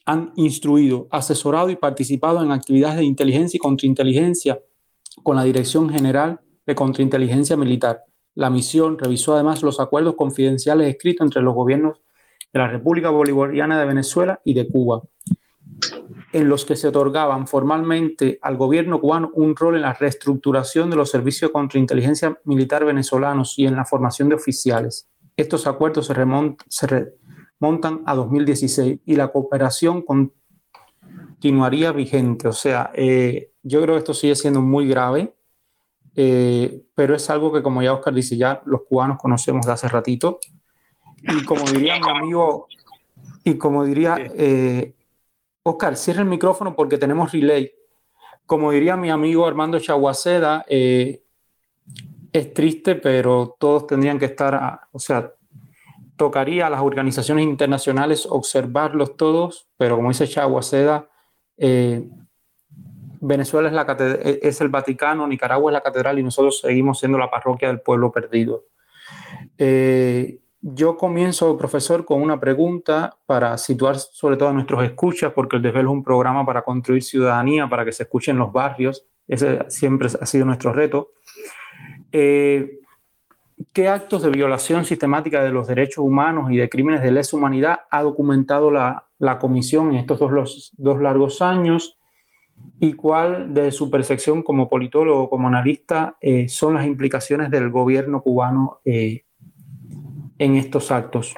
han 0.04 0.32
instruido, 0.36 1.06
asesorado 1.10 1.70
y 1.70 1.76
participado 1.76 2.42
en 2.42 2.50
actividades 2.50 2.98
de 2.98 3.04
inteligencia 3.04 3.56
y 3.56 3.60
contrainteligencia 3.60 4.58
con 5.22 5.36
la 5.36 5.44
Dirección 5.44 5.90
General 5.90 6.40
de 6.68 6.74
Contrainteligencia 6.74 7.56
Militar. 7.56 8.04
La 8.34 8.50
misión 8.50 8.98
revisó 8.98 9.34
además 9.34 9.62
los 9.62 9.80
acuerdos 9.80 10.16
confidenciales 10.16 10.90
escritos 10.90 11.24
entre 11.24 11.40
los 11.40 11.54
gobiernos 11.54 12.02
de 12.52 12.58
la 12.58 12.68
República 12.68 13.08
Bolivariana 13.08 13.80
de 13.80 13.86
Venezuela 13.86 14.42
y 14.44 14.52
de 14.52 14.68
Cuba, 14.68 15.02
en 16.30 16.46
los 16.46 16.66
que 16.66 16.76
se 16.76 16.88
otorgaban 16.88 17.46
formalmente 17.46 18.38
al 18.42 18.58
gobierno 18.58 19.00
cubano 19.00 19.30
un 19.32 19.56
rol 19.56 19.76
en 19.76 19.82
la 19.82 19.94
reestructuración 19.94 20.90
de 20.90 20.96
los 20.96 21.10
servicios 21.10 21.48
de 21.48 21.52
contrainteligencia 21.54 22.38
militar 22.44 22.84
venezolanos 22.84 23.58
y 23.58 23.66
en 23.66 23.74
la 23.74 23.86
formación 23.86 24.28
de 24.28 24.34
oficiales. 24.34 25.08
Estos 25.38 25.66
acuerdos 25.66 26.06
se, 26.06 26.86
remontan 26.86 28.02
a 28.04 28.14
2016 28.14 28.98
y 29.06 29.16
la 29.16 29.28
cooperación 29.28 30.04
continuaría 31.40 31.92
vigente. 31.92 32.46
O 32.46 32.52
sea, 32.52 32.90
eh, 32.94 33.52
yo 33.62 33.80
creo 33.80 33.94
que 33.94 34.00
esto 34.00 34.12
sigue 34.12 34.34
siendo 34.34 34.60
muy 34.60 34.86
grave, 34.86 35.32
eh, 36.20 36.82
pero 36.96 37.14
es 37.14 37.30
algo 37.30 37.52
que, 37.52 37.62
como 37.62 37.80
ya 37.80 37.92
Oscar 37.92 38.12
dice, 38.12 38.36
ya 38.36 38.60
los 38.64 38.82
cubanos 38.88 39.18
conocemos 39.18 39.64
de 39.66 39.72
hace 39.72 39.86
ratito. 39.86 40.40
Y 41.22 41.44
como 41.44 41.64
diría 41.70 42.00
mi 42.00 42.10
amigo, 42.10 42.66
y 43.44 43.56
como 43.56 43.84
diría, 43.84 44.16
eh, 44.18 44.94
Oscar, 45.62 45.96
cierra 45.96 46.22
el 46.22 46.28
micrófono 46.28 46.74
porque 46.74 46.98
tenemos 46.98 47.30
relay. 47.30 47.70
Como 48.46 48.72
diría 48.72 48.96
mi 48.96 49.10
amigo 49.10 49.46
Armando 49.46 49.78
Chaguaceda, 49.78 50.64
es 50.68 51.20
triste, 52.54 52.96
pero 52.96 53.56
todos 53.58 53.86
tendrían 53.86 54.18
que 54.18 54.24
estar, 54.24 54.80
o 54.90 54.98
sea, 54.98 55.32
tocaría 56.16 56.66
a 56.66 56.70
las 56.70 56.80
organizaciones 56.80 57.44
internacionales 57.44 58.26
observarlos 58.28 59.16
todos, 59.16 59.68
pero 59.76 59.96
como 59.96 60.08
dice 60.08 60.26
Chaguaceda, 60.26 61.08
eh, 61.56 62.08
Venezuela 63.20 63.68
es, 63.68 63.74
la 63.74 63.96
e, 63.98 64.40
es 64.42 64.60
el 64.60 64.68
Vaticano, 64.68 65.26
Nicaragua 65.26 65.70
es 65.70 65.74
la 65.74 65.80
catedral 65.80 66.18
y 66.18 66.22
nosotros 66.22 66.60
seguimos 66.60 66.98
siendo 66.98 67.18
la 67.18 67.30
parroquia 67.30 67.68
del 67.68 67.80
pueblo 67.80 68.12
perdido. 68.12 68.64
Eh, 69.56 70.38
yo 70.60 70.96
comienzo, 70.96 71.56
profesor, 71.56 72.04
con 72.04 72.20
una 72.20 72.40
pregunta 72.40 73.16
para 73.26 73.56
situar 73.58 73.96
sobre 73.98 74.36
todo 74.36 74.48
a 74.48 74.52
nuestros 74.52 74.84
escuchas, 74.84 75.32
porque 75.32 75.56
el 75.56 75.62
desvelo 75.62 75.90
es 75.90 75.94
un 75.94 76.04
programa 76.04 76.44
para 76.44 76.62
construir 76.62 77.02
ciudadanía, 77.02 77.68
para 77.68 77.84
que 77.84 77.92
se 77.92 78.04
escuchen 78.04 78.38
los 78.38 78.52
barrios. 78.52 79.06
Ese 79.26 79.60
siempre 79.68 80.08
ha 80.20 80.26
sido 80.26 80.44
nuestro 80.46 80.72
reto. 80.72 81.12
Eh, 82.10 82.78
¿Qué 83.72 83.88
actos 83.88 84.22
de 84.22 84.30
violación 84.30 84.84
sistemática 84.84 85.42
de 85.42 85.50
los 85.50 85.66
derechos 85.66 86.04
humanos 86.04 86.50
y 86.50 86.56
de 86.56 86.68
crímenes 86.68 87.02
de 87.02 87.10
lesa 87.10 87.36
humanidad 87.36 87.80
ha 87.90 88.02
documentado 88.02 88.70
la, 88.70 89.08
la 89.18 89.38
Comisión 89.38 89.90
en 89.90 89.96
estos 89.96 90.18
dos, 90.18 90.32
los, 90.32 90.72
dos 90.76 91.00
largos 91.00 91.42
años? 91.42 91.97
¿Y 92.80 92.92
cuál, 92.92 93.52
de 93.54 93.72
su 93.72 93.90
percepción 93.90 94.42
como 94.42 94.68
politólogo, 94.68 95.28
como 95.28 95.48
analista, 95.48 96.16
eh, 96.20 96.48
son 96.48 96.74
las 96.74 96.86
implicaciones 96.86 97.50
del 97.50 97.70
gobierno 97.70 98.22
cubano 98.22 98.80
eh, 98.84 99.24
en 100.38 100.54
estos 100.54 100.92
actos? 100.92 101.34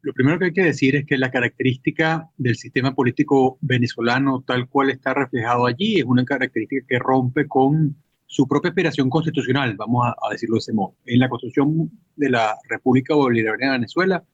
Lo 0.00 0.14
primero 0.14 0.38
que 0.38 0.46
hay 0.46 0.52
que 0.52 0.62
decir 0.62 0.96
es 0.96 1.04
que 1.04 1.18
la 1.18 1.30
característica 1.30 2.30
del 2.38 2.56
sistema 2.56 2.94
político 2.94 3.58
venezolano, 3.60 4.42
tal 4.46 4.68
cual 4.68 4.90
está 4.90 5.12
reflejado 5.12 5.66
allí, 5.66 5.98
es 5.98 6.04
una 6.04 6.24
característica 6.24 6.86
que 6.88 6.98
rompe 6.98 7.46
con 7.46 7.96
su 8.24 8.46
propia 8.46 8.68
aspiración 8.68 9.10
constitucional, 9.10 9.74
vamos 9.76 10.06
a, 10.06 10.30
decirlo 10.30 10.56
de 10.56 10.60
ese 10.60 10.72
modo. 10.72 10.94
En 11.06 11.18
la 11.18 11.28
constitución 11.28 11.90
de 12.14 12.30
la 12.30 12.56
República 12.68 13.14
Bolivariana 13.14 13.72
de 13.72 13.78
Venezuela, 13.80 14.24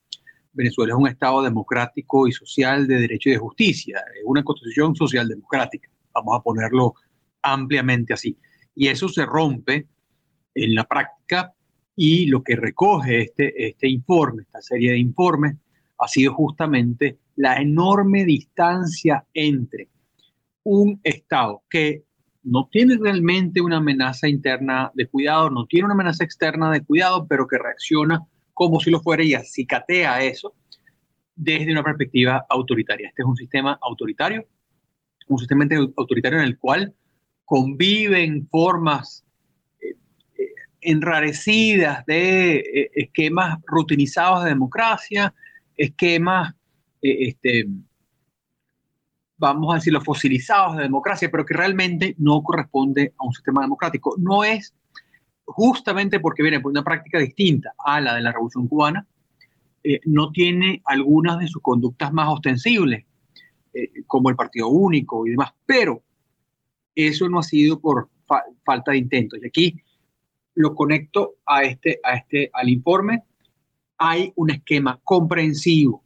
Venezuela 0.55 0.95
es 0.95 0.99
un 0.99 1.09
Estado 1.09 1.43
democrático 1.43 2.27
y 2.27 2.33
social 2.33 2.87
de 2.87 3.01
derecho 3.01 3.29
y 3.29 3.33
de 3.33 3.39
justicia, 3.39 3.99
es 4.17 4.23
una 4.25 4.43
constitución 4.43 4.95
social 4.95 5.29
democrática, 5.29 5.91
vamos 6.15 6.39
a 6.39 6.43
ponerlo 6.43 6.95
ampliamente 7.43 8.15
así. 8.15 8.39
Y 8.75 8.89
eso 8.89 9.09
se 9.09 9.27
rompe 9.27 9.87
en 10.55 10.75
la 10.75 10.85
práctica 10.85 11.53
y 11.97 12.27
lo 12.27 12.43
que 12.43 12.57
recoge 12.57 13.23
este, 13.23 13.69
este 13.69 13.89
informe, 13.89 14.43
esta 14.43 14.63
serie 14.63 14.93
de 14.93 14.99
informes, 14.99 15.57
ha 15.99 16.09
sido 16.09 16.35
justamente 16.35 17.19
la 17.37 17.57
enorme 17.57 18.25
distancia 18.25 19.25
entre 19.33 19.89
un 20.65 21.01
Estado 21.03 21.63
que 21.69 22.05
no 22.45 22.69
tiene 22.71 22.97
realmente 22.97 23.61
una 23.61 23.79
amenaza 23.79 24.29
interna 24.29 24.91
de 24.95 25.07
cuidado, 25.07 25.51
no 25.51 25.67
tiene 25.67 25.87
una 25.87 25.95
amenaza 25.95 26.25
externa 26.25 26.71
de 26.71 26.83
cuidado, 26.83 27.27
pero 27.27 27.47
que 27.47 27.59
reacciona 27.59 28.21
como 28.55 28.81
si 28.81 28.91
lo 28.91 29.01
fuera 29.01 29.23
y 29.23 29.35
acicatea 29.35 30.23
eso 30.23 30.55
desde 31.35 31.73
una 31.73 31.83
perspectiva 31.83 32.47
autoritaria. 32.49 33.09
Este 33.09 33.23
es 33.23 33.29
un 33.29 33.37
sistema 33.37 33.79
autoritario, 33.83 34.47
un 35.29 35.39
sistema 35.39 35.67
autoritario 35.97 36.39
en 36.39 36.45
el 36.45 36.59
cual 36.59 36.95
conviven 37.45 38.49
formas 38.49 39.25
eh, 39.81 39.97
eh, 40.39 40.49
enrarecidas 40.81 42.07
de 42.07 42.57
eh, 42.57 42.91
esquemas 42.95 43.59
rutinizados 43.67 44.45
de 44.45 44.51
democracia, 44.51 45.35
esquemas 45.77 46.55
este, 47.03 47.67
vamos 49.37 49.73
a 49.73 49.77
decirlo, 49.77 50.01
fosilizados 50.01 50.77
de 50.77 50.85
democracia, 50.85 51.31
pero 51.31 51.45
que 51.45 51.55
realmente 51.55 52.15
no 52.19 52.43
corresponde 52.43 53.13
a 53.19 53.27
un 53.27 53.33
sistema 53.33 53.61
democrático. 53.61 54.15
No 54.19 54.43
es 54.43 54.75
justamente 55.45 56.21
porque 56.21 56.43
viene 56.43 56.61
por 56.61 56.71
una 56.71 56.85
práctica 56.85 57.19
distinta 57.19 57.73
a 57.85 58.01
la 58.01 58.15
de 58.15 58.23
la 58.23 58.33
Revolución 58.33 58.67
Cubana, 58.69 59.07
eh, 59.83 60.01
no 60.05 60.31
tiene 60.31 60.83
algunas 60.87 61.39
de 61.39 61.49
sus 61.49 61.61
conductas 61.61 62.13
más 62.13 62.29
ostensibles, 62.29 63.05
eh, 63.75 63.91
como 64.07 64.31
el 64.31 64.37
partido 64.37 64.69
único 64.69 65.27
y 65.27 65.31
demás, 65.31 65.53
pero 65.67 66.03
eso 66.95 67.29
no 67.29 67.41
ha 67.41 67.43
sido 67.43 67.79
por 67.81 68.09
falta 68.65 68.93
de 68.93 68.99
intentos. 68.99 69.39
Y 69.43 69.47
aquí 69.47 69.83
lo 70.55 70.75
conecto 70.75 71.35
a 71.45 71.65
este, 71.65 72.01
a 72.03 72.15
este, 72.15 72.51
al 72.53 72.69
informe. 72.69 73.25
Hay 73.99 74.33
un 74.37 74.51
esquema 74.51 75.01
comprensivo 75.05 76.03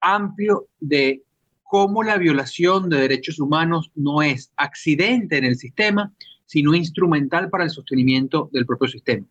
amplio 0.00 0.68
de 0.78 1.22
cómo 1.62 2.02
la 2.02 2.16
violación 2.18 2.88
de 2.88 2.98
derechos 2.98 3.40
humanos 3.40 3.90
no 3.94 4.22
es 4.22 4.52
accidente 4.56 5.38
en 5.38 5.44
el 5.44 5.56
sistema, 5.56 6.12
sino 6.46 6.74
instrumental 6.74 7.50
para 7.50 7.64
el 7.64 7.70
sostenimiento 7.70 8.48
del 8.52 8.64
propio 8.64 8.88
sistema. 8.88 9.26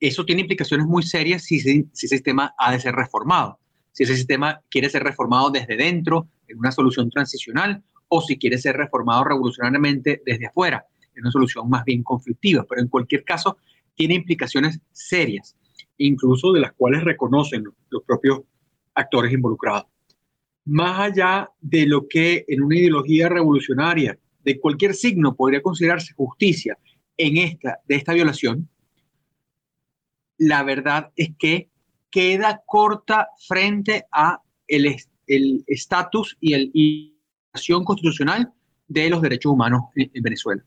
Eso 0.00 0.24
tiene 0.24 0.42
implicaciones 0.42 0.86
muy 0.86 1.02
serias 1.02 1.44
si, 1.44 1.60
si 1.60 1.86
ese 1.92 2.08
sistema 2.08 2.54
ha 2.58 2.72
de 2.72 2.80
ser 2.80 2.94
reformado. 2.94 3.58
Si 3.92 4.02
ese 4.02 4.16
sistema 4.16 4.60
quiere 4.68 4.90
ser 4.90 5.04
reformado 5.04 5.50
desde 5.50 5.76
dentro, 5.76 6.26
en 6.48 6.58
una 6.58 6.72
solución 6.72 7.10
transicional, 7.10 7.82
o 8.08 8.20
si 8.20 8.36
quiere 8.36 8.58
ser 8.58 8.76
reformado 8.76 9.24
revolucionariamente 9.24 10.20
desde 10.26 10.46
afuera, 10.46 10.84
en 11.14 11.22
una 11.22 11.30
solución 11.30 11.68
más 11.68 11.84
bien 11.84 12.02
conflictiva. 12.02 12.66
Pero 12.68 12.82
en 12.82 12.88
cualquier 12.88 13.24
caso, 13.24 13.56
tiene 13.94 14.14
implicaciones 14.14 14.80
serias, 14.92 15.56
incluso 15.98 16.52
de 16.52 16.60
las 16.60 16.72
cuales 16.72 17.04
reconocen 17.04 17.64
los 17.90 18.02
propios 18.02 18.40
actores 18.94 19.32
involucrados. 19.32 19.86
Más 20.66 20.98
allá 20.98 21.50
de 21.60 21.86
lo 21.86 22.08
que 22.08 22.44
en 22.48 22.62
una 22.62 22.76
ideología 22.76 23.28
revolucionaria 23.28 24.18
de 24.44 24.60
cualquier 24.60 24.94
signo 24.94 25.34
podría 25.34 25.62
considerarse 25.62 26.14
justicia 26.14 26.78
en 27.16 27.38
esta, 27.38 27.78
de 27.86 27.96
esta 27.96 28.12
violación, 28.12 28.68
la 30.38 30.62
verdad 30.62 31.10
es 31.16 31.30
que 31.38 31.68
queda 32.10 32.62
corta 32.66 33.28
frente 33.46 34.04
a 34.12 34.40
el 34.66 34.96
estatus 35.66 36.36
y 36.40 36.54
el 36.54 36.72
acción 37.52 37.84
constitucional 37.84 38.52
de 38.88 39.10
los 39.10 39.22
derechos 39.22 39.52
humanos 39.52 39.82
en, 39.94 40.10
en 40.12 40.22
Venezuela. 40.22 40.62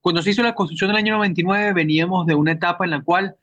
Cuando 0.00 0.22
se 0.22 0.30
hizo 0.30 0.42
la 0.42 0.54
constitución 0.54 0.88
del 0.88 0.98
año 0.98 1.14
99 1.14 1.72
veníamos 1.72 2.26
de 2.26 2.34
una 2.34 2.52
etapa 2.52 2.84
en 2.84 2.90
la 2.90 3.02
cual 3.02 3.36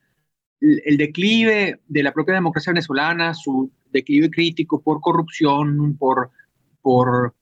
el 0.62 0.98
declive 0.98 1.82
de 1.88 2.04
la 2.04 2.14
propia 2.14 2.36
democracia 2.36 2.72
venezolana, 2.72 3.34
su 3.34 3.72
declive 3.92 4.30
crítico 4.30 4.82
por 4.82 5.00
corrupción, 5.00 5.96
por, 5.98 6.32
por 6.82 7.36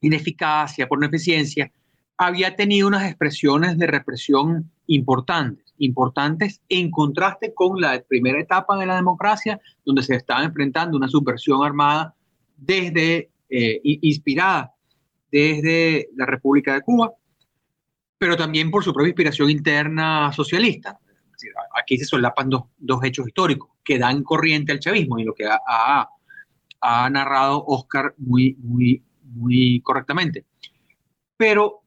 ineficacia, 0.00 0.86
por 0.86 0.98
ineficiencia, 0.98 1.70
había 2.16 2.56
tenido 2.56 2.88
unas 2.88 3.04
expresiones 3.04 3.78
de 3.78 3.86
represión 3.86 4.70
importantes, 4.86 5.72
importantes 5.78 6.60
en 6.68 6.90
contraste 6.90 7.54
con 7.54 7.80
la 7.80 8.02
primera 8.02 8.40
etapa 8.40 8.76
de 8.76 8.86
la 8.86 8.96
democracia, 8.96 9.60
donde 9.84 10.02
se 10.02 10.16
estaba 10.16 10.42
enfrentando 10.42 10.96
una 10.96 11.08
subversión 11.08 11.64
armada 11.64 12.14
desde, 12.56 13.30
eh, 13.48 13.80
inspirada 13.82 14.74
desde 15.30 16.08
la 16.16 16.26
República 16.26 16.74
de 16.74 16.82
Cuba, 16.82 17.12
pero 18.18 18.36
también 18.36 18.70
por 18.70 18.82
su 18.82 18.92
propia 18.92 19.10
inspiración 19.10 19.50
interna 19.50 20.32
socialista. 20.32 20.98
Aquí 21.80 21.96
se 21.96 22.04
solapan 22.04 22.50
dos, 22.50 22.64
dos, 22.76 23.02
hechos 23.04 23.28
históricos 23.28 23.70
que 23.84 23.98
dan 23.98 24.24
corriente 24.24 24.72
al 24.72 24.80
chavismo 24.80 25.20
y 25.20 25.24
lo 25.24 25.34
que 25.34 25.46
ha, 25.46 26.08
ha, 26.80 27.10
narrado 27.10 27.64
Oscar 27.64 28.14
muy, 28.18 28.56
muy, 28.58 29.04
muy 29.28 29.80
correctamente. 29.82 30.44
Pero 31.36 31.82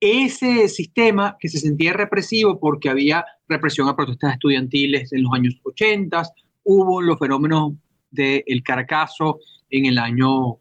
ese 0.00 0.68
sistema 0.68 1.36
que 1.40 1.48
se 1.48 1.58
sentía 1.58 1.92
represivo 1.92 2.60
porque 2.60 2.88
había 2.90 3.24
represión 3.48 3.88
a 3.88 3.96
protestas 3.96 4.34
estudiantiles 4.34 5.12
en 5.12 5.22
los 5.22 5.32
años 5.32 5.58
80, 5.62 6.22
hubo 6.64 7.00
los 7.00 7.18
fenómenos 7.18 7.72
del 8.10 8.62
Caracazo 8.62 9.38
en 9.70 9.86
el 9.86 9.98
año 9.98 10.58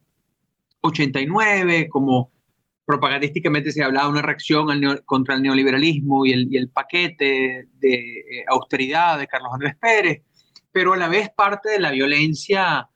89, 0.81 1.89
como 1.89 2.31
propagandísticamente 2.85 3.71
se 3.71 3.83
hablaba 3.83 4.05
de 4.05 4.11
una 4.11 4.21
reacción 4.21 4.67
contra 5.05 5.35
el 5.35 5.41
neoliberalismo 5.41 6.25
y 6.25 6.55
el, 6.55 6.69
paquete 6.69 7.67
de 7.79 7.93
eh, 7.93 8.45
austeridad 8.47 9.17
de 9.17 9.27
Carlos 9.27 9.51
Andrés 9.53 9.75
Pérez, 9.81 10.21
pero 10.71 10.93
a 10.93 10.97
la 10.97 11.07
vez 11.07 11.29
parte 11.35 11.71
de 11.71 11.79
la 11.79 11.91
violencia 11.91 12.87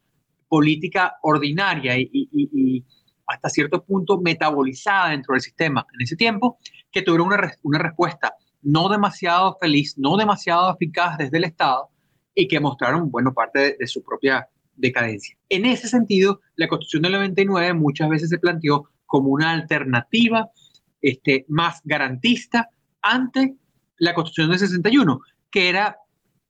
política 0.47 1.15
ordinaria 1.21 1.95
y, 1.97 2.83
hasta 3.29 3.49
cierto 3.49 3.83
punto 3.83 4.19
metabolizada 4.19 5.09
dentro 5.09 5.33
del 5.33 5.41
sistema 5.41 5.85
en 5.93 6.01
ese 6.01 6.15
tiempo, 6.15 6.57
que 6.91 7.01
tuvieron 7.03 7.27
una, 7.27 7.51
una 7.63 7.79
respuesta 7.79 8.33
no 8.61 8.89
demasiado 8.89 9.57
feliz, 9.61 9.97
no 9.97 10.17
demasiado 10.17 10.73
eficaz 10.73 11.17
desde 11.17 11.37
el 11.37 11.45
Estado 11.45 11.89
y 12.35 12.47
que 12.47 12.59
mostraron, 12.59 13.09
bueno, 13.11 13.33
parte 13.33 13.77
de, 13.79 13.87
su 13.87 14.03
propia 14.03 14.47
decadencia. 14.75 15.37
En 15.49 15.65
ese 15.65 15.87
sentido, 15.87 16.41
la 16.55 16.67
Constitución 16.67 17.03
del 17.03 17.13
99 17.13 17.73
muchas 17.73 18.09
veces 18.09 18.29
se 18.29 18.39
planteó 18.39 18.89
como 19.05 19.29
una 19.29 19.51
alternativa 19.51 20.49
este, 21.01 21.45
más 21.47 21.81
garantista 21.83 22.69
ante 23.01 23.55
la 23.97 24.13
Constitución 24.13 24.49
del 24.49 24.59
61, 24.59 25.21
que 25.51 25.69
era 25.69 25.97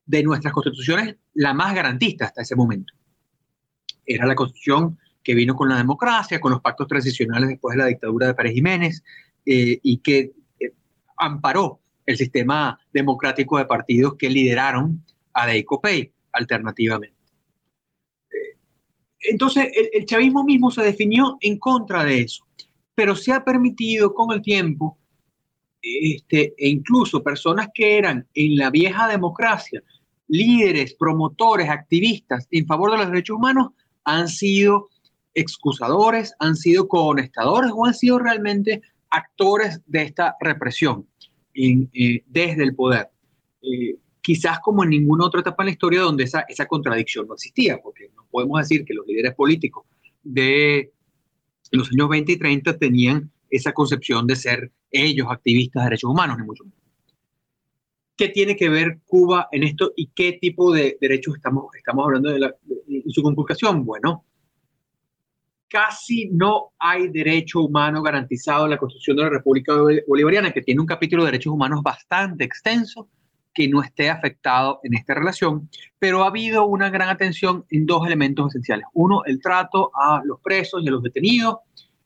de 0.05 0.23
nuestras 0.23 0.53
constituciones 0.53 1.15
la 1.33 1.53
más 1.53 1.73
garantista 1.75 2.25
hasta 2.25 2.41
ese 2.41 2.55
momento. 2.55 2.93
Era 4.05 4.25
la 4.25 4.33
constitución 4.33 4.97
que 5.23 5.35
vino 5.35 5.55
con 5.55 5.69
la 5.69 5.77
democracia, 5.77 6.39
con 6.39 6.51
los 6.51 6.61
pactos 6.61 6.87
transicionales 6.87 7.49
después 7.49 7.75
de 7.75 7.83
la 7.83 7.87
dictadura 7.87 8.27
de 8.27 8.33
Pérez 8.33 8.53
Jiménez, 8.53 9.03
eh, 9.45 9.79
y 9.81 9.97
que 9.97 10.33
eh, 10.59 10.73
amparó 11.17 11.79
el 12.05 12.17
sistema 12.17 12.79
democrático 12.91 13.57
de 13.57 13.65
partidos 13.65 14.15
que 14.15 14.29
lideraron 14.29 15.03
a 15.33 15.47
la 15.47 15.55
ECOPEI 15.55 16.11
alternativamente. 16.31 17.15
Eh, 18.31 18.57
entonces, 19.29 19.67
el, 19.75 19.89
el 19.93 20.05
chavismo 20.05 20.43
mismo 20.43 20.71
se 20.71 20.81
definió 20.81 21.37
en 21.41 21.57
contra 21.59 22.03
de 22.03 22.21
eso 22.21 22.45
pero 22.99 23.15
se 23.15 23.31
ha 23.31 23.45
permitido 23.45 24.13
con 24.13 24.33
el 24.33 24.41
tiempo, 24.41 24.97
este, 25.81 26.53
e 26.57 26.67
incluso 26.67 27.23
personas 27.23 27.69
que 27.73 27.97
eran 27.97 28.27
en 28.33 28.57
la 28.57 28.69
vieja 28.69 29.07
democracia, 29.07 29.81
líderes, 30.27 30.95
promotores, 30.95 31.69
activistas 31.69 32.45
en 32.51 32.67
favor 32.67 32.91
de 32.91 32.97
los 32.97 33.07
derechos 33.07 33.37
humanos, 33.37 33.69
han 34.03 34.27
sido 34.27 34.89
excusadores, 35.39 36.33
han 36.39 36.55
sido 36.55 36.87
conectadores 36.87 37.71
o 37.73 37.85
han 37.85 37.93
sido 37.93 38.19
realmente 38.19 38.81
actores 39.09 39.81
de 39.85 40.03
esta 40.03 40.35
represión 40.39 41.07
eh, 41.53 42.23
desde 42.27 42.63
el 42.63 42.75
poder. 42.75 43.09
Eh, 43.61 43.97
quizás 44.21 44.59
como 44.59 44.83
en 44.83 44.91
ninguna 44.91 45.25
otra 45.25 45.41
etapa 45.41 45.63
en 45.63 45.67
la 45.67 45.71
historia 45.71 46.01
donde 46.01 46.23
esa, 46.23 46.65
contradicción 46.67 47.27
no 47.27 47.33
existía, 47.33 47.79
porque 47.81 48.09
no 48.15 48.25
podemos 48.29 48.59
decir 48.59 48.85
que 48.85 48.93
los 48.93 49.05
líderes 49.07 49.33
políticos 49.33 49.85
de 50.23 50.91
los 51.71 51.91
años 51.91 52.09
20 52.09 52.31
y 52.31 52.37
30 52.37 52.77
tenían 52.77 53.31
esa 53.49 53.73
concepción 53.73 54.27
de 54.27 54.35
ser 54.35 54.71
ellos 54.91 55.27
activistas 55.29 55.83
de 55.83 55.89
derechos 55.89 56.11
humanos, 56.11 56.37
ni 56.37 56.45
mucho 56.45 56.63
menos. 56.63 56.79
¿Qué 58.15 58.29
tiene 58.29 58.55
que 58.55 58.69
ver 58.69 58.99
Cuba 59.07 59.47
en 59.51 59.63
esto 59.63 59.93
y 59.95 60.07
qué 60.13 60.33
tipo 60.33 60.73
de 60.73 60.97
derechos 60.99 61.35
estamos 61.37 61.65
hablando 62.05 62.29
de, 62.29 62.53
su 63.07 63.23
conculcación? 63.23 63.85
Bueno, 63.85 64.25
casi 65.69 66.29
no 66.31 66.71
hay 66.79 67.09
derecho 67.09 67.61
humano 67.61 68.01
garantizado 68.01 68.65
en 68.65 68.71
la 68.71 68.77
Constitución 68.77 69.17
de 69.17 69.23
la 69.23 69.29
República 69.29 69.73
Bolivariana, 70.07 70.51
que 70.51 70.61
tiene 70.61 70.81
un 70.81 70.87
capítulo 70.87 71.23
de 71.23 71.31
derechos 71.31 71.53
humanos 71.53 71.81
bastante 71.83 72.43
extenso, 72.43 73.07
que 73.53 73.67
no 73.67 73.81
esté 73.81 74.09
afectado 74.09 74.79
en 74.83 74.93
esta 74.93 75.13
relación, 75.13 75.69
pero 75.97 76.23
ha 76.23 76.27
habido 76.27 76.65
una 76.65 76.89
gran 76.89 77.09
atención 77.09 77.65
en 77.69 77.85
dos 77.85 78.05
elementos 78.05 78.49
esenciales. 78.49 78.85
Uno, 78.93 79.23
el 79.25 79.41
trato 79.41 79.91
a 79.95 80.21
los 80.23 80.39
presos 80.41 80.83
y 80.83 80.87
a 80.87 80.91
los 80.91 81.03
detenidos 81.03 81.57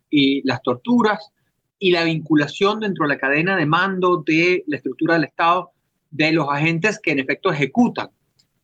y 0.10 0.46
las 0.48 0.62
torturas 0.62 1.32
y 1.80 1.92
la 1.92 2.04
vinculación 2.04 2.80
dentro 2.80 3.06
de 3.06 3.14
la 3.14 3.20
cadena 3.20 3.58
de 3.58 3.66
mando 3.66 4.24
de 4.26 4.64
la 4.68 4.78
estructura 4.78 5.16
del 5.16 5.26
Estado 5.26 5.72
de 6.12 6.32
los 6.32 6.48
agentes 6.50 7.00
que 7.02 7.12
en 7.12 7.20
efecto 7.20 7.52
ejecutan 7.52 8.10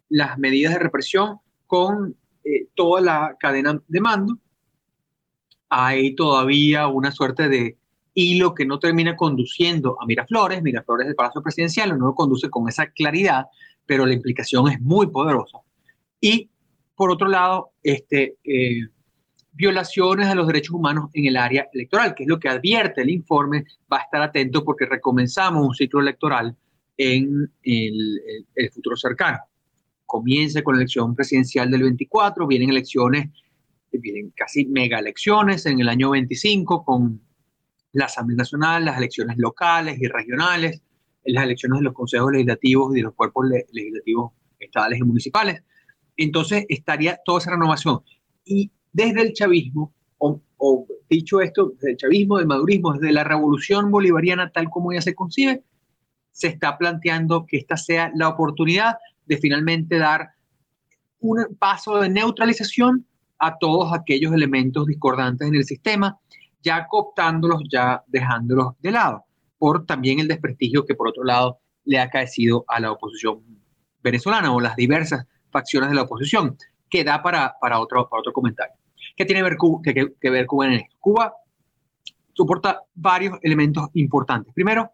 las 0.09 0.37
medidas 0.37 0.73
de 0.73 0.79
represión 0.79 1.39
con 1.67 2.15
eh, 2.43 2.67
toda 2.75 3.01
la 3.01 3.35
cadena 3.39 3.81
de 3.87 3.99
mando. 4.01 4.37
Hay 5.69 6.15
todavía 6.15 6.87
una 6.87 7.11
suerte 7.11 7.47
de 7.47 7.77
hilo 8.13 8.53
que 8.53 8.65
no 8.65 8.79
termina 8.79 9.15
conduciendo 9.15 9.97
a 10.01 10.05
Miraflores. 10.05 10.61
Miraflores 10.61 11.07
del 11.07 11.15
Palacio 11.15 11.41
Presidencial 11.41 11.97
no 11.97 12.07
lo 12.07 12.15
conduce 12.15 12.49
con 12.49 12.67
esa 12.67 12.87
claridad, 12.87 13.45
pero 13.85 14.05
la 14.05 14.13
implicación 14.13 14.69
es 14.69 14.81
muy 14.81 15.07
poderosa. 15.07 15.59
Y 16.19 16.49
por 16.95 17.11
otro 17.11 17.27
lado, 17.27 17.71
este, 17.81 18.37
eh, 18.43 18.81
violaciones 19.53 20.27
a 20.27 20.35
los 20.35 20.47
derechos 20.47 20.75
humanos 20.75 21.09
en 21.13 21.25
el 21.25 21.37
área 21.37 21.67
electoral, 21.73 22.13
que 22.15 22.23
es 22.23 22.29
lo 22.29 22.39
que 22.39 22.49
advierte 22.49 23.01
el 23.01 23.09
informe. 23.09 23.65
Va 23.91 23.97
a 23.97 24.01
estar 24.01 24.21
atento 24.21 24.63
porque 24.63 24.85
recomenzamos 24.85 25.65
un 25.65 25.73
ciclo 25.73 26.01
electoral 26.01 26.55
en 26.97 27.51
el, 27.63 28.21
el 28.55 28.71
futuro 28.71 28.97
cercano. 28.97 29.39
Comienza 30.05 30.61
con 30.61 30.75
la 30.75 30.81
elección 30.81 31.15
presidencial 31.15 31.69
del 31.69 31.83
24, 31.83 32.47
vienen 32.47 32.69
elecciones, 32.69 33.29
vienen 33.97 34.31
casi 34.35 34.65
mega 34.65 34.99
elecciones 34.99 35.65
en 35.65 35.79
el 35.79 35.89
año 35.89 36.11
25 36.11 36.85
con 36.85 37.21
la 37.93 38.05
Asamblea 38.05 38.37
Nacional, 38.37 38.85
las 38.85 38.97
elecciones 38.97 39.37
locales 39.37 39.99
y 39.99 40.07
regionales, 40.07 40.81
las 41.25 41.43
elecciones 41.43 41.79
de 41.79 41.85
los 41.85 41.93
consejos 41.93 42.31
legislativos 42.31 42.93
y 42.93 42.97
de 42.97 43.03
los 43.03 43.13
cuerpos 43.15 43.45
legislativos 43.71 44.31
estatales 44.59 44.99
y 44.99 45.03
municipales. 45.03 45.63
Entonces 46.17 46.65
estaría 46.69 47.19
toda 47.23 47.39
esa 47.39 47.51
renovación. 47.51 48.01
Y 48.45 48.71
desde 48.91 49.21
el 49.21 49.33
chavismo, 49.33 49.93
o, 50.17 50.87
dicho 51.09 51.41
esto, 51.41 51.71
desde 51.75 51.91
el 51.91 51.97
chavismo, 51.97 52.37
del 52.37 52.47
madurismo, 52.47 52.93
desde 52.93 53.13
la 53.13 53.23
revolución 53.23 53.89
bolivariana 53.89 54.51
tal 54.51 54.69
como 54.69 54.91
ella 54.91 55.01
se 55.01 55.15
concibe, 55.15 55.63
se 56.31 56.47
está 56.47 56.77
planteando 56.77 57.45
que 57.45 57.57
esta 57.57 57.77
sea 57.77 58.11
la 58.15 58.29
oportunidad 58.29 58.97
de 59.25 59.37
finalmente 59.37 59.97
dar 59.97 60.29
un 61.19 61.55
paso 61.57 61.99
de 61.99 62.09
neutralización 62.09 63.05
a 63.39 63.57
todos 63.57 63.93
aquellos 63.93 64.33
elementos 64.33 64.85
discordantes 64.85 65.47
en 65.47 65.55
el 65.55 65.63
sistema, 65.63 66.19
ya 66.61 66.87
cooptándolos, 66.87 67.63
ya 67.71 68.03
dejándolos 68.07 68.73
de 68.81 68.91
lado, 68.91 69.25
por 69.57 69.85
también 69.85 70.19
el 70.19 70.27
desprestigio 70.27 70.85
que 70.85 70.95
por 70.95 71.07
otro 71.07 71.23
lado 71.23 71.59
le 71.85 71.99
ha 71.99 72.03
acaecido 72.03 72.65
a 72.67 72.79
la 72.79 72.91
oposición 72.91 73.41
venezolana 74.03 74.53
o 74.53 74.59
las 74.59 74.75
diversas 74.75 75.25
facciones 75.51 75.89
de 75.89 75.95
la 75.95 76.03
oposición, 76.03 76.57
que 76.89 77.03
da 77.03 77.21
para, 77.21 77.55
para, 77.59 77.79
otro, 77.79 78.07
para 78.09 78.19
otro 78.19 78.33
comentario. 78.33 78.75
¿Qué 79.15 79.25
tiene 79.25 79.43
ver 79.43 79.57
Cuba, 79.57 79.81
que, 79.83 80.13
que 80.19 80.29
ver 80.29 80.45
Cuba 80.45 80.67
en 80.67 80.73
esto? 80.73 80.95
Cuba 80.99 81.33
soporta 82.33 82.81
varios 82.93 83.37
elementos 83.41 83.87
importantes. 83.93 84.53
Primero, 84.53 84.91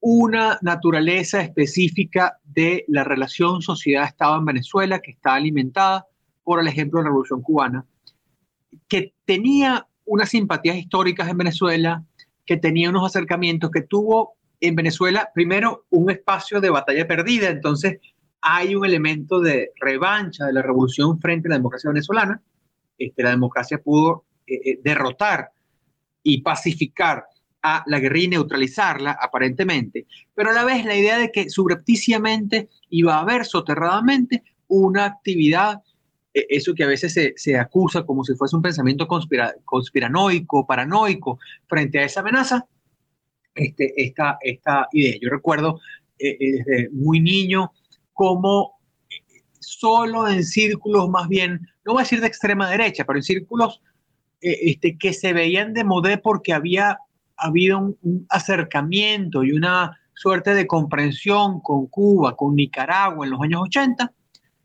una 0.00 0.58
naturaleza 0.62 1.40
específica 1.40 2.38
de 2.44 2.84
la 2.88 3.04
relación 3.04 3.62
sociedad-estado 3.62 4.38
en 4.38 4.44
Venezuela 4.44 5.00
que 5.00 5.12
está 5.12 5.34
alimentada 5.34 6.06
por 6.44 6.60
el 6.60 6.68
ejemplo 6.68 6.98
de 6.98 7.04
la 7.04 7.10
Revolución 7.10 7.42
Cubana, 7.42 7.84
que 8.88 9.14
tenía 9.24 9.86
unas 10.04 10.30
simpatías 10.30 10.76
históricas 10.76 11.28
en 11.28 11.38
Venezuela, 11.38 12.04
que 12.44 12.56
tenía 12.56 12.90
unos 12.90 13.06
acercamientos, 13.06 13.70
que 13.70 13.82
tuvo 13.82 14.34
en 14.60 14.76
Venezuela, 14.76 15.30
primero, 15.34 15.86
un 15.90 16.10
espacio 16.10 16.60
de 16.60 16.70
batalla 16.70 17.06
perdida, 17.06 17.48
entonces 17.50 17.98
hay 18.40 18.74
un 18.74 18.84
elemento 18.84 19.40
de 19.40 19.72
revancha 19.80 20.46
de 20.46 20.52
la 20.52 20.62
revolución 20.62 21.20
frente 21.20 21.48
a 21.48 21.50
la 21.50 21.56
democracia 21.56 21.90
venezolana. 21.90 22.42
Este, 22.98 23.22
la 23.22 23.30
democracia 23.30 23.78
pudo 23.78 24.24
eh, 24.46 24.60
eh, 24.64 24.80
derrotar 24.82 25.50
y 26.22 26.42
pacificar 26.42 27.24
a 27.62 27.84
la 27.86 28.00
guerrilla 28.00 28.24
y 28.24 28.30
neutralizarla, 28.30 29.16
aparentemente, 29.20 30.06
pero 30.34 30.50
a 30.50 30.52
la 30.52 30.64
vez 30.64 30.84
la 30.84 30.96
idea 30.96 31.18
de 31.18 31.30
que 31.30 31.48
subrepticiamente 31.48 32.68
iba 32.90 33.14
a 33.14 33.20
haber 33.20 33.44
soterradamente 33.44 34.42
una 34.66 35.04
actividad, 35.04 35.80
eso 36.34 36.74
que 36.74 36.84
a 36.84 36.88
veces 36.88 37.12
se, 37.12 37.34
se 37.36 37.58
acusa 37.58 38.04
como 38.04 38.24
si 38.24 38.34
fuese 38.34 38.56
un 38.56 38.62
pensamiento 38.62 39.06
conspiranoico, 39.06 40.66
paranoico, 40.66 41.38
frente 41.66 41.98
a 41.98 42.04
esa 42.04 42.20
amenaza, 42.20 42.66
este, 43.54 43.92
esta, 44.02 44.38
esta 44.40 44.88
idea. 44.92 45.16
Yo 45.20 45.30
recuerdo 45.30 45.80
eh, 46.18 46.36
eh, 46.40 46.52
desde 46.64 46.90
muy 46.90 47.20
niño 47.20 47.72
como 48.12 48.78
solo 49.58 50.28
en 50.28 50.44
círculos 50.44 51.08
más 51.08 51.28
bien, 51.28 51.60
no 51.84 51.92
voy 51.92 52.00
a 52.00 52.04
decir 52.04 52.20
de 52.20 52.26
extrema 52.26 52.70
derecha, 52.70 53.04
pero 53.04 53.18
en 53.18 53.22
círculos 53.22 53.80
eh, 54.40 54.58
este, 54.62 54.96
que 54.98 55.12
se 55.12 55.32
veían 55.32 55.72
de 55.72 55.84
modé 55.84 56.18
porque 56.18 56.52
había 56.52 56.98
habido 57.36 57.78
un, 57.78 58.26
acercamiento 58.28 59.44
y 59.44 59.52
una 59.52 59.98
suerte 60.14 60.54
de 60.54 60.66
comprensión 60.66 61.60
con 61.60 61.86
Cuba, 61.86 62.36
con 62.36 62.54
Nicaragua 62.54 63.26
en 63.26 63.32
los 63.32 63.40
años 63.40 63.62
80, 63.62 64.12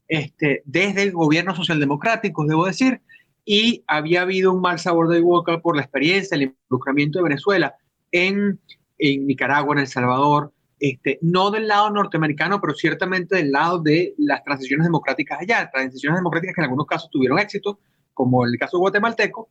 este, 0.08 0.62
desde 0.66 1.04
el 1.04 1.12
gobierno 1.12 1.56
socialdemocrático, 1.56 2.46
debo 2.46 2.66
decir, 2.66 3.02
y 3.46 3.84
había 3.88 4.24
habido 4.24 4.52
un 4.54 4.62
mal 4.62 4.80
sabor 4.80 5.10
de 5.10 5.22
boca 5.22 5.60
por 5.62 5.76
la 5.76 5.82
experiencia, 5.82 6.36
el 6.36 6.54
involucramiento 6.70 7.20
de 7.20 7.24
Venezuela 7.24 7.76
en, 8.12 8.60
Nicaragua, 9.00 9.76
en 9.76 9.80
El 9.80 9.88
Salvador, 9.88 10.54
este, 10.80 11.18
no 11.22 11.50
del 11.50 11.68
lado 11.68 11.90
norteamericano, 11.90 12.60
pero 12.62 12.74
ciertamente 12.74 13.38
del 13.38 13.52
lado 13.52 13.80
de 13.80 14.14
las 14.18 14.44
transiciones 14.44 14.86
democráticas 14.86 15.40
allá, 15.42 15.70
transiciones 15.72 16.20
democráticas 16.20 16.56
que 16.56 16.62
en 16.62 16.66
algunos 16.66 16.86
casos 16.86 17.10
tuvieron 17.10 17.40
éxito, 17.40 17.80
como 18.14 18.46
el 18.46 18.58
caso 18.58 18.80
guatemalteco, 18.80 19.50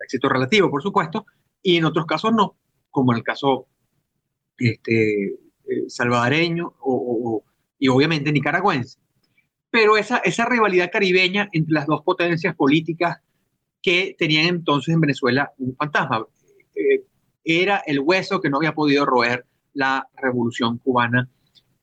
éxito 0.00 0.28
relativo, 0.28 0.70
por 0.70 0.82
supuesto, 0.82 1.26
y 1.62 1.76
en 1.76 1.84
otros 1.84 2.06
casos 2.06 2.32
no, 2.32 2.56
como 2.90 3.12
en 3.12 3.18
el 3.18 3.24
caso 3.24 3.66
este, 4.58 5.24
eh, 5.24 5.88
salvadoreño 5.88 6.74
o, 6.80 7.42
y 7.78 7.88
obviamente 7.88 8.30
nicaragüense. 8.30 8.98
Pero 9.74 9.96
esa, 9.96 10.18
esa 10.18 10.44
rivalidad 10.44 10.88
caribeña 10.88 11.48
entre 11.50 11.74
las 11.74 11.86
dos 11.86 12.02
potencias 12.02 12.54
políticas 12.54 13.18
que 13.82 14.14
tenían 14.16 14.46
entonces 14.46 14.94
en 14.94 15.00
Venezuela 15.00 15.52
un 15.58 15.74
fantasma, 15.74 16.24
eh, 16.76 17.02
era 17.42 17.82
el 17.84 17.98
hueso 17.98 18.40
que 18.40 18.48
no 18.48 18.58
había 18.58 18.72
podido 18.72 19.04
roer 19.04 19.44
la 19.72 20.06
revolución 20.14 20.78
cubana 20.78 21.28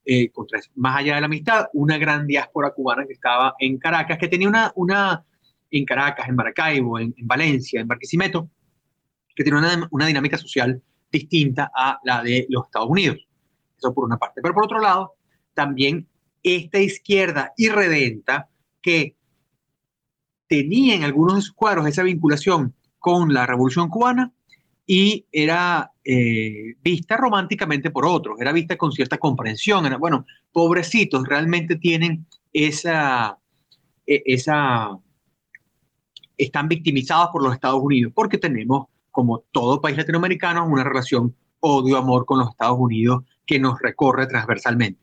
eh, 0.06 0.30
contra 0.30 0.60
eso. 0.60 0.70
Más 0.76 0.96
allá 0.96 1.16
de 1.16 1.20
la 1.20 1.26
amistad, 1.26 1.66
una 1.74 1.98
gran 1.98 2.26
diáspora 2.26 2.70
cubana 2.70 3.04
que 3.06 3.12
estaba 3.12 3.56
en 3.58 3.76
Caracas, 3.76 4.16
que 4.16 4.28
tenía 4.28 4.48
una, 4.48 4.72
una 4.74 5.22
en 5.70 5.84
Caracas, 5.84 6.26
en 6.30 6.36
Maracaibo, 6.36 6.98
en, 6.98 7.12
en 7.14 7.26
Valencia, 7.26 7.78
en 7.78 7.88
Barquisimeto, 7.88 8.48
que 9.36 9.44
tiene 9.44 9.58
una, 9.58 9.86
una, 9.90 10.06
dinámica 10.06 10.38
social 10.38 10.80
distinta 11.10 11.70
a 11.76 12.00
la 12.04 12.22
de 12.22 12.46
los 12.48 12.64
Estados 12.64 12.88
Unidos. 12.88 13.18
Eso 13.76 13.92
por 13.92 14.06
una 14.06 14.16
parte. 14.16 14.40
Pero 14.40 14.54
por 14.54 14.64
otro 14.64 14.80
lado, 14.80 15.12
también 15.52 16.08
esta 16.42 16.78
izquierda 16.78 17.52
irredenta 17.56 18.48
que 18.80 19.16
tenía 20.48 20.94
en 20.94 21.04
algunos 21.04 21.36
de 21.36 21.42
sus 21.42 21.52
cuadros 21.52 21.86
esa 21.86 22.02
vinculación 22.02 22.74
con 22.98 23.32
la 23.32 23.46
revolución 23.46 23.88
cubana 23.88 24.32
y 24.86 25.26
era 25.32 25.92
eh, 26.04 26.74
vista 26.82 27.16
románticamente 27.16 27.90
por 27.90 28.04
otros, 28.04 28.40
era 28.40 28.52
vista 28.52 28.76
con 28.76 28.92
cierta 28.92 29.18
comprensión. 29.18 29.86
Era, 29.86 29.96
bueno, 29.96 30.26
pobrecitos, 30.52 31.26
realmente 31.26 31.76
tienen 31.76 32.26
esa, 32.52 33.38
e, 34.06 34.22
esa, 34.26 34.98
están 36.36 36.68
victimizados 36.68 37.28
por 37.32 37.42
los 37.42 37.54
Estados 37.54 37.80
Unidos, 37.82 38.12
porque 38.14 38.38
tenemos, 38.38 38.86
como 39.10 39.44
todo 39.52 39.80
país 39.80 39.96
latinoamericano, 39.96 40.66
una 40.66 40.84
relación 40.84 41.34
odio-amor 41.60 42.26
con 42.26 42.40
los 42.40 42.50
Estados 42.50 42.78
Unidos 42.78 43.24
que 43.46 43.58
nos 43.58 43.80
recorre 43.80 44.26
transversalmente. 44.26 45.01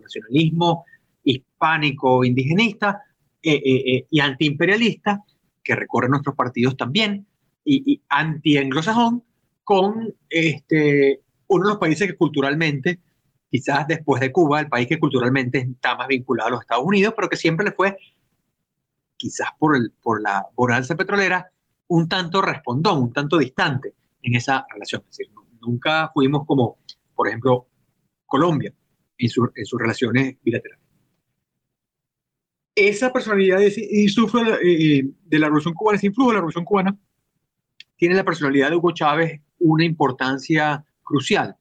Nuestro 0.00 0.20
nacionalismo 0.20 0.84
hispánico, 1.24 2.24
indigenista 2.24 3.02
eh, 3.42 3.54
eh, 3.54 3.96
eh, 3.96 4.06
y 4.10 4.20
antiimperialista, 4.20 5.24
que 5.62 5.74
recorre 5.74 6.08
nuestros 6.08 6.34
partidos 6.34 6.76
también, 6.76 7.26
y, 7.64 7.92
y 7.92 8.02
anti-anglosajón, 8.08 9.22
con 9.64 10.14
este, 10.28 11.20
uno 11.48 11.64
de 11.64 11.70
los 11.70 11.78
países 11.78 12.06
que 12.06 12.16
culturalmente, 12.16 13.00
quizás 13.50 13.86
después 13.86 14.20
de 14.20 14.30
Cuba, 14.30 14.60
el 14.60 14.68
país 14.68 14.86
que 14.86 14.98
culturalmente 14.98 15.58
está 15.58 15.96
más 15.96 16.08
vinculado 16.08 16.48
a 16.48 16.50
los 16.52 16.60
Estados 16.60 16.84
Unidos, 16.84 17.14
pero 17.16 17.28
que 17.28 17.36
siempre 17.36 17.64
le 17.64 17.72
fue 17.72 17.96
quizás 19.16 19.48
por, 19.58 19.76
el, 19.76 19.92
por 20.02 20.20
la 20.20 20.46
bonanza 20.54 20.94
petrolera, 20.96 21.50
un 21.88 22.08
tanto 22.08 22.42
respondón, 22.42 23.02
un 23.04 23.12
tanto 23.12 23.38
distante 23.38 23.94
en 24.22 24.34
esa 24.34 24.66
relación. 24.70 25.02
Es 25.08 25.16
decir, 25.16 25.32
nunca 25.60 26.10
fuimos 26.12 26.46
como, 26.46 26.78
por 27.14 27.28
ejemplo, 27.28 27.66
Colombia 28.26 28.72
en, 29.18 29.28
su, 29.28 29.50
en 29.54 29.64
sus 29.66 29.80
relaciones 29.80 30.36
bilaterales. 30.42 30.84
Esa 32.74 33.12
personalidad 33.12 33.60
y 33.60 34.08
sufre 34.08 34.40
eh, 34.62 35.04
de 35.24 35.38
la 35.38 35.46
revolución 35.46 35.74
cubana, 35.74 35.96
ese 35.96 36.08
influjo 36.08 36.30
de 36.30 36.34
la 36.34 36.40
revolución 36.40 36.64
cubana, 36.64 36.98
tiene 37.96 38.16
la 38.16 38.24
personalidad 38.24 38.70
de 38.70 38.76
Hugo 38.76 38.92
Chávez 38.92 39.40
una 39.58 39.84
importancia 39.84 40.84
crucial. 41.02 41.56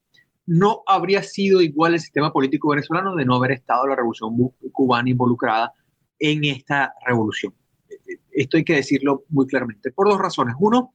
No 0.46 0.82
habría 0.88 1.22
sido 1.24 1.62
igual 1.62 1.94
el 1.94 2.00
sistema 2.00 2.34
político 2.34 2.70
venezolano 2.70 3.16
de 3.16 3.26
no 3.26 3.36
haber 3.36 3.52
estado 3.52 3.88
la 3.88 3.96
revolución 3.96 4.36
cubana 4.72 5.10
involucrada 5.10 5.72
en 6.20 6.44
esta 6.44 6.94
revolución. 7.06 7.54
Esto 8.32 8.58
hay 8.58 8.64
que 8.64 8.76
decirlo 8.76 9.24
muy 9.30 9.46
claramente, 9.48 9.92
por 9.92 10.10
dos 10.10 10.20
razones. 10.20 10.56
Uno, 10.60 10.94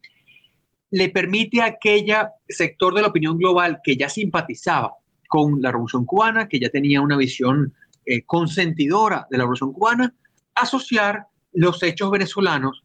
le 0.90 1.08
permite 1.10 1.60
a 1.60 1.66
aquella 1.66 2.32
sector 2.48 2.94
de 2.94 3.02
la 3.02 3.08
opinión 3.08 3.38
global 3.38 3.80
que 3.82 3.96
ya 3.96 4.08
simpatizaba 4.08 4.94
con 5.28 5.60
la 5.62 5.70
revolución 5.70 6.06
cubana, 6.06 6.48
que 6.48 6.58
ya 6.58 6.70
tenía 6.70 7.00
una 7.00 7.16
visión 7.16 7.74
eh, 8.04 8.24
consentidora 8.24 9.26
de 9.30 9.36
la 9.36 9.44
revolución 9.44 9.72
cubana, 9.72 10.14
asociar 10.54 11.26
los 11.52 11.82
hechos 11.82 12.10
venezolanos 12.10 12.82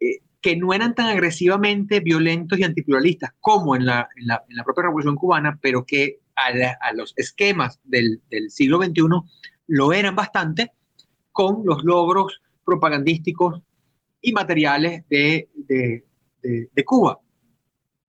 eh, 0.00 0.20
que 0.40 0.56
no 0.56 0.72
eran 0.72 0.94
tan 0.94 1.08
agresivamente 1.08 2.00
violentos 2.00 2.58
y 2.58 2.62
antipluralistas 2.62 3.32
como 3.40 3.74
en 3.74 3.84
la, 3.84 4.08
en 4.16 4.28
la, 4.28 4.44
en 4.48 4.56
la 4.56 4.64
propia 4.64 4.84
revolución 4.84 5.16
cubana, 5.16 5.58
pero 5.60 5.84
que 5.84 6.20
a, 6.36 6.92
los 6.92 7.12
esquemas 7.16 7.80
del, 7.82 8.22
del 8.30 8.50
siglo 8.50 8.80
XXI 8.80 9.02
lo 9.66 9.92
eran 9.92 10.14
bastante, 10.14 10.72
con 11.32 11.62
los 11.64 11.82
logros 11.82 12.40
propagandísticos 12.64 13.60
y 14.20 14.32
materiales 14.32 15.02
de, 15.08 15.48
de, 15.54 16.04
de, 16.42 16.70
de 16.72 16.84
Cuba. 16.84 17.18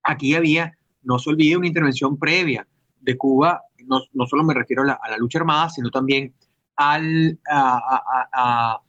Aquí 0.04 0.36
había, 0.36 0.78
no 1.02 1.18
se 1.20 1.30
olvide, 1.32 1.58
una 1.58 1.68
intervención 1.68 2.18
previa 2.18 2.68
de 3.00 3.18
Cuba, 3.18 3.62
no, 3.86 4.02
no 4.14 4.28
solo 4.28 4.44
me 4.44 4.54
refiero 4.54 4.84
a 4.84 4.86
la, 4.86 5.18
lucha 5.18 5.40
armada, 5.40 5.70
sino 5.70 5.90
también 5.90 6.34
al, 6.76 7.40
a, 7.50 8.30
a, 8.34 8.82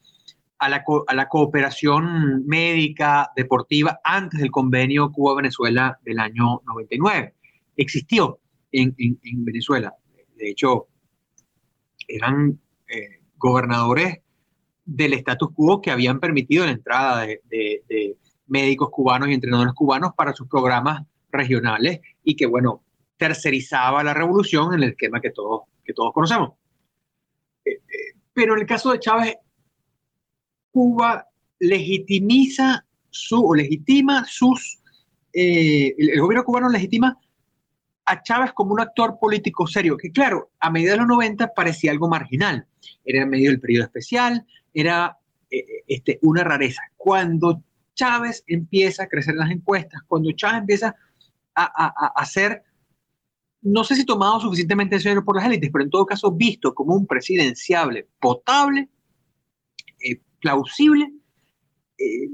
a, 0.59 0.69
la, 0.69 0.85
la, 1.15 1.29
cooperación 1.29 2.47
médica, 2.47 3.31
deportiva, 3.37 4.01
antes 4.05 4.41
del 4.41 4.51
convenio 4.51 5.13
Cuba-Venezuela 5.13 5.99
del 6.05 6.19
año 6.19 6.63
99. 6.67 7.35
Existió 7.77 8.41
en, 8.73 8.95
en, 8.99 9.19
en 9.23 9.45
Venezuela. 9.45 9.95
De 10.37 10.51
hecho, 10.51 10.89
eran 12.07 12.59
eh, 12.89 13.21
gobernadores 13.37 14.19
del 14.85 15.13
status 15.15 15.51
quo 15.55 15.81
que 15.81 15.91
habían 15.91 16.19
permitido 16.19 16.65
la 16.65 16.73
entrada 16.73 17.23
de, 17.23 17.43
de, 17.49 17.83
de, 17.89 18.17
médicos 18.47 18.89
cubanos 18.91 19.29
y 19.29 19.35
entrenadores 19.35 19.75
cubanos 19.75 20.13
para 20.17 20.33
sus 20.33 20.49
programas 20.49 21.03
regionales 21.31 22.01
y 22.25 22.35
que, 22.35 22.47
bueno, 22.47 22.83
tercerizaba 23.19 24.03
la 24.03 24.15
revolución 24.15 24.73
en 24.73 24.83
el 24.83 24.91
esquema 24.91 25.21
que 25.21 25.31
todos, 25.31 25.63
que 25.85 25.93
todos 25.93 26.13
conocemos. 26.15 26.53
Eh, 27.65 27.73
eh, 27.73 28.15
pero 28.33 28.55
en 28.55 28.61
el 28.61 28.67
caso 28.67 28.93
de 28.93 29.01
Chávez 29.01 29.37
Cuba 30.71 31.27
legitimiza 31.59 32.87
su, 33.11 33.45
o 33.45 33.55
legitima 33.55 34.25
sus, 34.27 34.81
eh, 35.33 35.95
el, 35.99 36.21
gobierno 36.21 36.45
cubano 36.45 36.69
legitima 36.69 37.19
a 38.05 38.23
Chávez 38.23 38.53
como 38.53 38.73
un 38.73 38.81
actor 38.81 39.19
político 39.21 39.67
serio, 39.67 39.97
que 39.97 40.13
claro, 40.13 40.53
a 40.61 40.71
medida 40.71 40.93
de 40.93 40.99
los 40.99 41.09
90 41.09 41.53
parecía 41.53 41.91
algo 41.91 42.09
marginal, 42.09 42.67
era 43.05 43.23
en 43.23 43.29
medio 43.29 43.51
del 43.51 43.61
periodo 43.61 43.85
especial, 43.85 44.47
era 44.73 45.19
este, 45.51 46.19
una 46.23 46.45
rareza. 46.45 46.83
Cuando 46.97 47.63
Chávez 47.95 48.45
empieza 48.47 49.03
a 49.03 49.09
crecer 49.09 49.33
en 49.33 49.41
las 49.41 49.51
encuestas, 49.51 50.03
cuando 50.07 50.31
Chávez 50.33 50.61
empieza 50.61 50.95
a, 51.55 51.65
a, 51.65 52.13
a 52.15 52.25
ser, 52.25 52.63
no 53.63 53.85
sé 53.85 53.97
si 53.97 54.05
tomado 54.05 54.41
suficientemente 54.41 54.97
en 54.97 55.03
serio 55.03 55.25
por 55.25 55.37
las 55.37 55.47
élites, 55.47 55.71
pero 55.73 55.85
en 55.85 55.91
todo 55.91 56.07
caso 56.07 56.33
visto 56.33 56.75
como 56.75 56.95
un 56.95 57.07
presidenciable 57.07 58.09
potable, 58.21 58.89
eh, 60.01 60.21
plausible, 60.41 61.13
eh, 61.99 62.31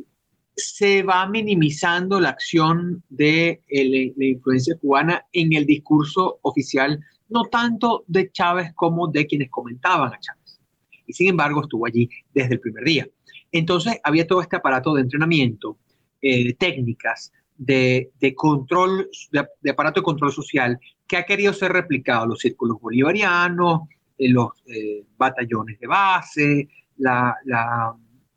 se 0.56 1.02
va 1.02 1.26
minimizando 1.28 2.20
la 2.20 2.30
acción 2.30 3.02
de 3.08 3.62
la 3.68 4.24
influencia 4.24 4.76
cubana 4.76 5.24
en 5.32 5.52
el 5.52 5.66
discurso 5.66 6.38
oficial, 6.42 7.00
no 7.28 7.44
tanto 7.44 8.04
de 8.06 8.30
Chávez 8.30 8.72
como 8.74 9.08
de 9.08 9.26
quienes 9.26 9.50
comentaban 9.50 10.12
a 10.12 10.20
Chávez. 10.20 10.60
Y 11.06 11.12
sin 11.12 11.28
embargo 11.28 11.62
estuvo 11.62 11.86
allí 11.86 12.08
desde 12.32 12.54
el 12.54 12.60
primer 12.60 12.84
día. 12.84 13.08
Entonces 13.50 13.98
había 14.04 14.26
todo 14.26 14.40
este 14.42 14.56
aparato 14.56 14.94
de 14.94 15.02
entrenamiento, 15.02 15.78
eh, 16.20 16.44
de 16.44 16.52
técnicas, 16.54 17.32
de, 17.56 18.10
control, 18.36 19.08
de, 19.30 19.70
aparato 19.70 20.00
de 20.00 20.04
control 20.04 20.32
social 20.32 20.78
que 21.06 21.16
ha 21.16 21.24
querido 21.24 21.52
ser 21.52 21.72
replicado 21.72 22.26
los 22.26 22.40
círculos 22.40 22.80
bolivarianos, 22.80 23.82
en 24.18 24.32
los 24.32 24.50
eh, 24.66 25.04
batallones 25.16 25.78
de 25.78 25.86
base, 25.86 26.68
la, 26.96 27.36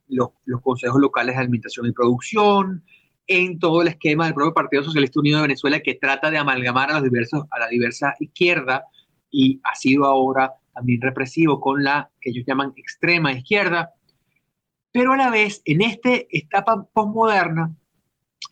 los, 0.07 0.30
consejos 0.61 0.99
locales 0.99 1.36
de 1.36 1.41
alimentación 1.41 1.86
y 1.86 1.91
producción, 1.91 2.84
en 3.28 3.59
todo 3.59 3.82
el 3.82 3.89
esquema 3.89 4.26
del 4.26 4.34
propio 4.34 4.53
Partido 4.53 4.84
Socialista 4.84 5.20
Unido 5.20 5.38
de 5.38 5.47
Venezuela 5.47 5.82
que 5.82 5.95
trata 5.95 6.32
de 6.32 6.38
amalgamar 6.38 6.89
a, 6.89 6.93
los 6.95 7.03
diversos, 7.03 7.45
a 7.51 7.59
la 7.59 7.68
diversa 7.68 8.15
izquierda 8.20 8.86
y 9.30 9.59
ha 9.63 9.76
sido 9.76 10.05
ahora 10.05 10.53
también 10.74 11.01
represivo 11.01 11.59
con 11.59 11.84
la 11.84 12.09
que 12.22 12.30
ellos 12.30 12.45
llaman 12.47 12.74
extrema 12.78 13.34
izquierda. 13.34 13.91
Pero 14.91 15.13
a 15.13 15.18
la 15.18 15.30
vez, 15.30 15.61
en 15.65 15.82
esta 15.82 16.09
etapa 16.30 16.88
postmoderna, 16.93 17.76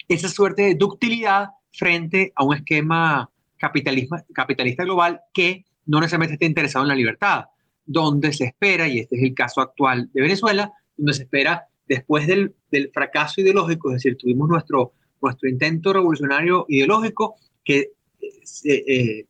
esa 0.07 0.29
suerte 0.29 0.63
de 0.63 0.75
ductilidad 0.75 1.49
frente 1.71 2.31
a 2.35 2.43
un 2.43 2.55
esquema 2.55 3.29
capitalista 3.57 4.83
global 4.83 5.21
que 5.33 5.65
no 5.85 5.99
necesariamente 5.99 6.33
está 6.33 6.45
interesado 6.45 6.85
en 6.85 6.89
la 6.89 6.95
libertad, 6.95 7.45
donde 7.85 8.33
se 8.33 8.45
espera, 8.45 8.87
y 8.87 8.99
este 8.99 9.15
es 9.15 9.23
el 9.23 9.33
caso 9.33 9.61
actual 9.61 10.09
de 10.13 10.21
Venezuela, 10.21 10.71
donde 10.97 11.13
se 11.13 11.23
espera 11.23 11.67
después 11.87 12.27
del, 12.27 12.55
del 12.71 12.91
fracaso 12.93 13.41
ideológico, 13.41 13.89
es 13.89 13.95
decir, 13.95 14.17
tuvimos 14.17 14.49
nuestro, 14.49 14.93
nuestro 15.21 15.49
intento 15.49 15.93
revolucionario 15.93 16.65
ideológico 16.67 17.35
que 17.63 17.91
eh, 18.21 18.29
se, 18.43 18.73
eh, 18.73 19.27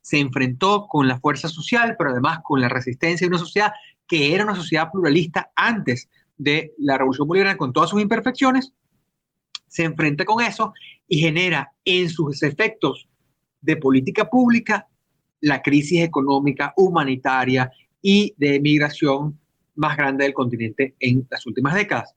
se 0.00 0.18
enfrentó 0.18 0.86
con 0.86 1.08
la 1.08 1.18
fuerza 1.18 1.48
social, 1.48 1.96
pero 1.96 2.10
además 2.10 2.40
con 2.42 2.60
la 2.60 2.68
resistencia 2.68 3.24
de 3.26 3.28
una 3.28 3.38
sociedad 3.38 3.72
que 4.06 4.34
era 4.34 4.44
una 4.44 4.54
sociedad 4.54 4.90
pluralista 4.92 5.50
antes 5.56 6.08
de 6.36 6.74
la 6.78 6.98
revolución 6.98 7.26
bolivariana 7.26 7.56
con 7.56 7.72
todas 7.72 7.90
sus 7.90 8.02
imperfecciones, 8.02 8.72
se 9.66 9.84
enfrenta 9.84 10.24
con 10.24 10.42
eso 10.42 10.72
y 11.08 11.18
genera 11.18 11.72
en 11.84 12.08
sus 12.08 12.42
efectos 12.42 13.08
de 13.60 13.76
política 13.76 14.28
pública 14.28 14.88
la 15.40 15.62
crisis 15.62 16.02
económica, 16.02 16.72
humanitaria 16.76 17.70
y 18.00 18.34
de 18.36 18.60
migración 18.60 19.38
más 19.74 19.96
grande 19.96 20.24
del 20.24 20.34
continente 20.34 20.94
en 21.00 21.26
las 21.30 21.46
últimas 21.46 21.74
décadas. 21.74 22.14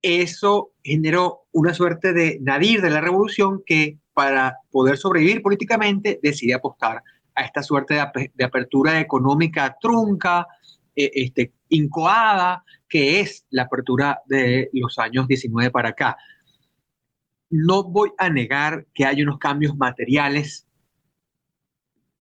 Eso 0.00 0.72
generó 0.82 1.42
una 1.52 1.74
suerte 1.74 2.12
de 2.12 2.38
nadir 2.40 2.80
de 2.82 2.90
la 2.90 3.00
revolución 3.00 3.62
que 3.64 3.98
para 4.14 4.58
poder 4.70 4.96
sobrevivir 4.96 5.42
políticamente 5.42 6.18
decide 6.22 6.54
apostar 6.54 7.02
a 7.34 7.44
esta 7.44 7.62
suerte 7.62 7.94
de, 8.34 8.44
apertura 8.44 9.00
económica 9.00 9.76
trunca, 9.80 10.46
eh, 10.94 11.10
este, 11.14 11.52
incoada, 11.68 12.64
que 12.88 13.20
es 13.20 13.46
la 13.50 13.62
apertura 13.62 14.20
de 14.26 14.68
los 14.72 14.98
años 14.98 15.26
19 15.28 15.70
para 15.70 15.90
acá. 15.90 16.16
No 17.52 17.84
voy 17.84 18.12
a 18.16 18.30
negar 18.30 18.86
que 18.94 19.04
hay 19.04 19.22
unos 19.22 19.38
cambios 19.38 19.76
materiales 19.76 20.66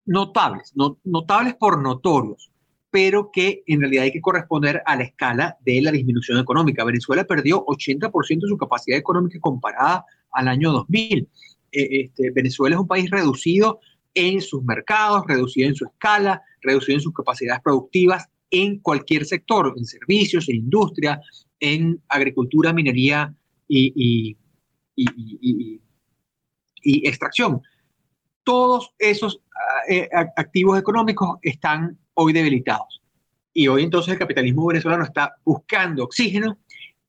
notables, 0.06 0.74
notables 1.06 1.56
por 1.56 1.82
notorios, 1.82 2.52
pero 2.90 3.32
que 3.32 3.64
en 3.66 3.80
realidad 3.80 4.04
hay 4.04 4.12
que 4.12 4.20
corresponder 4.20 4.84
a 4.86 4.98
la 4.98 5.04
escala 5.04 5.58
de 5.62 5.82
la 5.82 5.92
disminución 5.94 6.38
económica. 6.38 6.84
Venezuela 6.84 7.24
perdió 7.24 7.66
80% 7.66 8.42
de 8.42 8.48
su 8.50 8.58
capacidad 8.58 8.98
económica 8.98 9.40
comparada 9.40 10.04
al 10.34 10.50
año 10.50 10.74
2000. 10.74 11.30
Eh, 11.72 11.88
este, 12.02 12.32
Venezuela 12.32 12.76
es 12.76 12.82
un 12.82 12.88
país 12.90 13.10
reducido 13.10 13.80
en 14.14 14.42
sus 14.42 14.62
mercados, 14.66 15.24
reducido 15.30 15.70
en 15.70 15.76
su 15.76 15.86
escala, 15.86 16.42
reducido 16.62 16.98
en 16.98 17.02
sus 17.02 17.14
capacidades 17.14 17.62
productivas 17.64 18.28
en 18.50 18.80
cualquier 18.80 19.24
sector, 19.24 19.74
en 19.78 19.86
servicios, 19.86 20.50
en 20.50 20.58
industria, 20.58 21.22
en 21.62 22.02
agricultura, 22.10 22.74
minería 22.74 23.34
y 23.70 24.36
extracción. 26.84 27.62
Todos 28.44 28.94
esos 28.98 29.42
eh, 29.90 30.10
activos 30.36 30.80
económicos 30.80 31.38
están 31.42 31.98
hoy 32.14 32.34
debilitados. 32.34 33.02
Y 33.54 33.68
hoy 33.68 33.84
entonces 33.84 34.14
el 34.14 34.20
capitalismo 34.20 34.66
venezolano 34.68 35.04
está 35.04 35.36
buscando 35.44 36.04
oxígeno. 36.04 36.58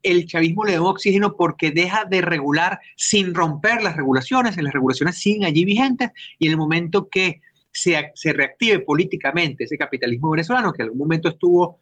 El 0.02 0.26
chavismo 0.26 0.64
le 0.64 0.72
da 0.72 0.82
oxígeno 0.82 1.36
porque 1.36 1.70
deja 1.70 2.04
de 2.04 2.20
regular 2.20 2.80
sin 2.96 3.34
romper 3.34 3.82
las 3.82 3.96
regulaciones. 3.96 4.56
las 4.56 4.72
regulaciones 4.72 5.18
siguen 5.18 5.44
allí 5.44 5.64
vigentes 5.64 6.10
y 6.38 6.46
en 6.46 6.52
el 6.52 6.58
momento 6.58 7.08
que 7.08 7.40
se, 7.70 8.10
se 8.14 8.32
reactive 8.32 8.80
políticamente 8.80 9.64
ese 9.64 9.78
capitalismo 9.78 10.30
venezolano, 10.30 10.72
que 10.72 10.82
en 10.82 10.86
algún 10.86 10.98
momento 10.98 11.28
estuvo 11.28 11.80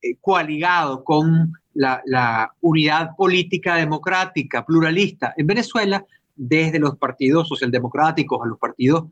eh, 0.00 0.16
coaligado 0.20 1.02
con 1.02 1.52
la, 1.78 2.02
la, 2.06 2.52
unidad 2.60 3.14
política 3.16 3.76
democrática, 3.76 4.66
pluralista 4.66 5.32
en 5.36 5.46
Venezuela, 5.46 6.04
desde 6.34 6.80
los 6.80 6.96
partidos 6.98 7.46
socialdemocráticos 7.48 8.40
a 8.42 8.48
los 8.48 8.58
partidos 8.58 9.04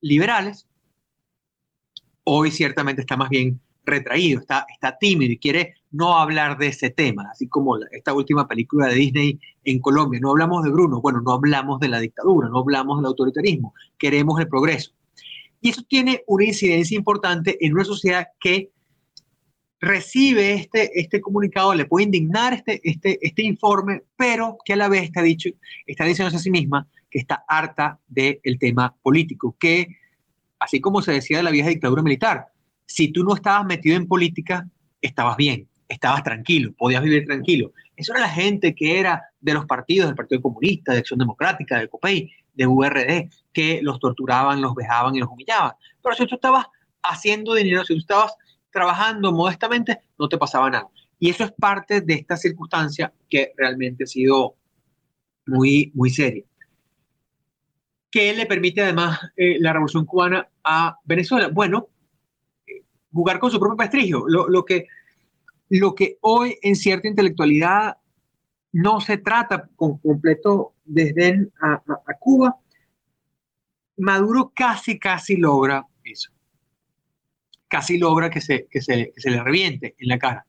liberales, 0.00 0.66
hoy 2.24 2.50
ciertamente 2.50 3.02
está 3.02 3.18
más 3.18 3.28
bien 3.28 3.60
retraído, 3.84 4.40
está, 4.40 4.64
está 4.72 4.96
tímido 4.96 5.32
y 5.32 5.38
quiere 5.38 5.74
no 5.90 6.16
hablar 6.16 6.56
de 6.56 6.68
ese 6.68 6.88
tema, 6.88 7.28
así 7.30 7.46
como 7.46 7.76
esta 7.90 8.14
última 8.14 8.48
película 8.48 8.88
de 8.88 8.94
Disney 8.94 9.40
en 9.64 9.78
Colombia. 9.80 10.18
No 10.22 10.30
hablamos 10.30 10.64
de 10.64 10.70
Bruno, 10.70 11.02
bueno, 11.02 11.20
no 11.20 11.32
hablamos 11.32 11.78
de 11.80 11.88
la 11.88 12.00
dictadura, 12.00 12.48
no 12.48 12.60
hablamos 12.60 12.98
del 12.98 13.06
autoritarismo, 13.06 13.74
queremos 13.98 14.40
el 14.40 14.48
progreso. 14.48 14.92
Y 15.60 15.68
eso 15.68 15.82
tiene 15.86 16.22
una 16.26 16.44
incidencia 16.44 16.96
importante 16.96 17.58
en 17.60 17.74
una 17.74 17.84
sociedad 17.84 18.28
que 18.40 18.70
recibe 19.80 20.54
este, 20.54 20.98
este 20.98 21.20
comunicado, 21.20 21.74
le 21.74 21.84
puede 21.84 22.06
indignar 22.06 22.54
este, 22.54 22.80
este, 22.84 23.18
este 23.20 23.42
informe, 23.42 24.02
pero 24.16 24.56
que 24.64 24.72
a 24.72 24.76
la 24.76 24.88
vez 24.88 25.04
está, 25.04 25.22
dicho, 25.22 25.50
está 25.86 26.04
diciendo 26.04 26.34
a 26.34 26.40
sí 26.40 26.50
misma 26.50 26.88
que 27.10 27.18
está 27.18 27.44
harta 27.46 28.00
del 28.08 28.58
tema 28.58 28.94
político, 29.02 29.56
que 29.58 29.88
así 30.58 30.80
como 30.80 31.02
se 31.02 31.12
decía 31.12 31.38
de 31.38 31.42
la 31.42 31.50
vieja 31.50 31.68
dictadura 31.68 32.02
militar, 32.02 32.46
si 32.86 33.08
tú 33.08 33.24
no 33.24 33.34
estabas 33.34 33.66
metido 33.66 33.96
en 33.96 34.06
política, 34.06 34.68
estabas 35.00 35.36
bien, 35.36 35.68
estabas 35.88 36.22
tranquilo, 36.22 36.72
podías 36.76 37.02
vivir 37.02 37.26
tranquilo. 37.26 37.72
Eso 37.96 38.12
era 38.12 38.22
la 38.22 38.28
gente 38.28 38.74
que 38.74 38.98
era 38.98 39.22
de 39.40 39.54
los 39.54 39.66
partidos, 39.66 40.08
del 40.08 40.16
Partido 40.16 40.42
Comunista, 40.42 40.92
de 40.92 40.98
Acción 40.98 41.18
Democrática, 41.18 41.78
de 41.78 41.88
COPEI, 41.88 42.32
de 42.54 42.66
URD, 42.66 43.30
que 43.52 43.80
los 43.82 43.98
torturaban, 44.00 44.60
los 44.60 44.74
vejaban 44.74 45.14
y 45.14 45.20
los 45.20 45.28
humillaban. 45.28 45.72
Pero 46.02 46.16
si 46.16 46.26
tú 46.26 46.36
estabas 46.36 46.66
haciendo 47.02 47.54
dinero, 47.54 47.84
si 47.84 47.94
tú 47.94 48.00
estabas 48.00 48.34
trabajando 48.74 49.32
modestamente, 49.32 50.00
no 50.18 50.28
te 50.28 50.36
pasaba 50.36 50.68
nada. 50.68 50.88
Y 51.18 51.30
eso 51.30 51.44
es 51.44 51.52
parte 51.52 52.02
de 52.02 52.14
esta 52.14 52.36
circunstancia 52.36 53.10
que 53.30 53.52
realmente 53.56 54.04
ha 54.04 54.06
sido 54.06 54.56
muy, 55.46 55.90
muy 55.94 56.10
seria 56.10 56.44
que 58.14 58.32
le 58.32 58.46
permite 58.46 58.80
además 58.80 59.18
eh, 59.36 59.56
la 59.58 59.72
revolución 59.72 60.06
cubana 60.06 60.48
a 60.62 60.96
Venezuela? 61.02 61.48
Bueno, 61.48 61.88
jugar 63.12 63.40
con 63.40 63.50
su 63.50 63.58
propio 63.58 63.76
prestigio. 63.76 64.24
Lo, 64.28 64.64
que, 64.64 64.86
lo 65.70 65.96
que 65.96 66.18
hoy 66.20 66.56
en 66.62 66.76
cierta 66.76 67.08
intelectualidad 67.08 67.96
no 68.70 69.00
se 69.00 69.18
trata 69.18 69.68
con 69.74 69.98
completo 69.98 70.74
desdén 70.84 71.52
a, 71.60 71.82
Cuba, 72.20 72.56
Maduro 73.96 74.52
casi, 74.54 74.96
casi 74.96 75.36
logra 75.36 75.84
eso. 76.04 76.30
Casi 77.74 77.98
logra 77.98 78.30
que 78.30 78.40
se, 78.40 78.68
que, 78.70 78.80
se, 78.80 79.12
se 79.16 79.30
le 79.32 79.42
reviente 79.42 79.96
en 79.98 80.06
la 80.08 80.16
cara. 80.16 80.46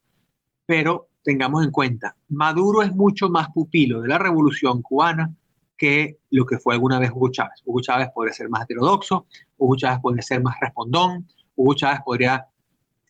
Pero 0.63 1.07
tengamos 1.23 1.65
en 1.65 1.71
cuenta, 1.71 2.15
Maduro 2.30 2.84
es 2.84 2.93
mucho 2.93 3.30
más 3.30 3.49
pupilo 3.49 4.01
de 4.01 4.09
la 4.09 4.19
revolución 4.19 4.84
cubana 4.84 5.34
que 5.76 6.19
lo 6.30 6.45
que 6.45 6.59
fue 6.59 6.76
alguna 6.76 6.99
vez 6.99 7.09
Hugo 7.09 7.32
Chávez. 7.32 7.63
Hugo 7.65 7.82
Chávez 7.82 8.09
podría 8.13 8.32
ser 8.32 8.47
más 8.47 8.65
heterodoxo, 8.65 9.26
Hugo 9.57 9.76
Chávez 9.76 10.01
podría 10.01 10.21
ser 10.21 10.43
más 10.43 10.55
respondón, 10.61 11.28
Hugo 11.55 11.73
Chávez 11.73 12.01
podría 12.05 12.45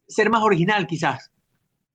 ser 0.07 0.29
más 0.29 0.43
original 0.43 0.87
quizás. 0.87 1.29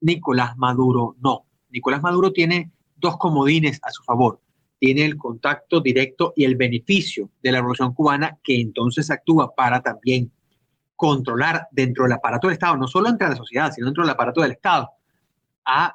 Nicolás 0.03 0.59
Maduro 0.59 1.17
no. 1.23 1.47
Nicolás 1.71 2.03
Maduro 2.03 2.35
tiene 2.35 2.71
dos 2.97 3.17
comodines 3.17 3.81
a 3.83 3.91
su 3.93 4.03
favor. 4.03 4.43
Tiene 4.79 5.07
el 5.07 5.17
contacto 5.17 5.81
directo 5.81 6.35
y 6.37 6.45
el 6.45 6.57
beneficio 6.57 7.31
de 7.43 7.51
la 7.51 7.61
revolución 7.61 7.95
cubana 7.95 8.39
que 8.45 8.61
entonces 8.61 9.11
actúa 9.11 9.55
para 9.55 9.81
también 9.81 10.31
controlar 11.01 11.67
dentro 11.71 12.05
del 12.05 12.13
aparato 12.13 12.47
del 12.47 12.53
Estado, 12.53 12.77
no 12.77 12.87
solo 12.87 13.09
entre 13.09 13.27
la 13.27 13.35
sociedad, 13.35 13.73
sino 13.73 13.87
dentro 13.87 14.03
del 14.03 14.11
aparato 14.11 14.43
del 14.43 14.53
Estado, 14.53 14.91
a, 15.65 15.95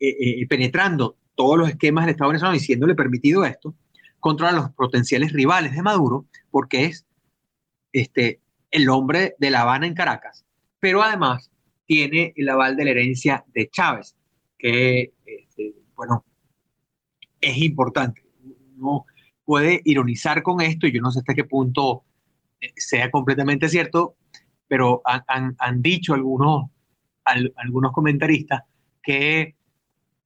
eh, 0.00 0.08
eh, 0.08 0.46
penetrando 0.48 1.18
todos 1.34 1.58
los 1.58 1.68
esquemas 1.68 2.06
del 2.06 2.12
Estado 2.12 2.30
venezolano 2.30 2.56
y 2.56 2.60
siéndole 2.60 2.94
permitido 2.94 3.44
esto, 3.44 3.74
controla 4.20 4.52
los 4.52 4.70
potenciales 4.70 5.34
rivales 5.34 5.72
de 5.72 5.82
Maduro, 5.82 6.24
porque 6.50 6.86
es 6.86 7.04
este, 7.92 8.40
el 8.70 8.88
hombre 8.88 9.34
de 9.38 9.50
La 9.50 9.60
Habana 9.60 9.86
en 9.86 9.92
Caracas, 9.92 10.46
pero 10.80 11.02
además 11.02 11.50
tiene 11.84 12.32
el 12.34 12.48
aval 12.48 12.74
de 12.74 12.86
la 12.86 12.92
herencia 12.92 13.44
de 13.48 13.68
Chávez, 13.68 14.16
que, 14.56 15.12
este, 15.26 15.74
bueno, 15.94 16.24
es 17.38 17.58
importante. 17.58 18.24
Uno 18.78 19.04
puede 19.44 19.82
ironizar 19.84 20.42
con 20.42 20.62
esto, 20.62 20.86
y 20.86 20.92
yo 20.92 21.02
no 21.02 21.10
sé 21.10 21.18
hasta 21.18 21.34
qué 21.34 21.44
punto 21.44 22.04
eh, 22.62 22.72
sea 22.76 23.10
completamente 23.10 23.68
cierto, 23.68 24.16
pero 24.68 25.02
han, 25.04 25.56
han, 25.58 25.82
dicho 25.82 26.14
algunos, 26.14 26.70
algunos 27.24 27.92
comentaristas 27.92 28.62
que 29.02 29.56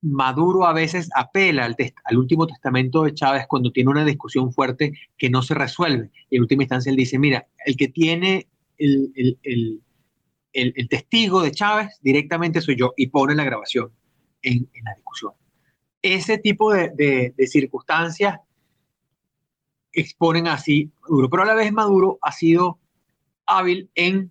Maduro 0.02 0.66
a 0.66 0.72
veces 0.72 1.08
apela 1.14 1.64
al, 1.64 1.76
al, 2.04 2.18
último 2.18 2.48
testamento 2.48 3.04
de 3.04 3.14
Chávez 3.14 3.46
cuando 3.46 3.70
tiene 3.70 3.90
una 3.90 4.04
discusión 4.04 4.52
fuerte 4.52 4.92
que 5.16 5.30
no 5.30 5.42
se 5.42 5.54
resuelve. 5.54 6.10
En 6.28 6.42
última 6.42 6.64
instancia 6.64 6.90
él 6.90 6.96
dice, 6.96 7.20
mira, 7.20 7.46
el 7.64 7.76
que 7.76 7.86
tiene 7.88 8.48
el, 8.78 9.12
el, 9.14 9.38
el, 10.52 10.74
el 10.76 10.88
testigo 10.88 11.40
de 11.42 11.52
Chávez 11.52 11.98
directamente 12.02 12.60
soy 12.60 12.76
yo 12.76 12.92
y 12.96 13.06
pone 13.08 13.36
la 13.36 13.44
grabación 13.44 13.92
en, 14.42 14.68
en 14.74 14.84
la 14.84 14.94
discusión. 14.94 15.32
Ese 16.02 16.38
tipo 16.38 16.72
de, 16.72 16.90
de, 16.90 17.32
de, 17.36 17.46
circunstancias 17.46 18.40
exponen 19.92 20.48
así 20.48 20.90
Maduro, 21.02 21.30
pero 21.30 21.42
a 21.44 21.46
la 21.46 21.54
vez 21.54 21.72
Maduro 21.72 22.18
ha 22.22 22.32
sido 22.32 22.80
hábil 23.58 23.90
en 23.94 24.30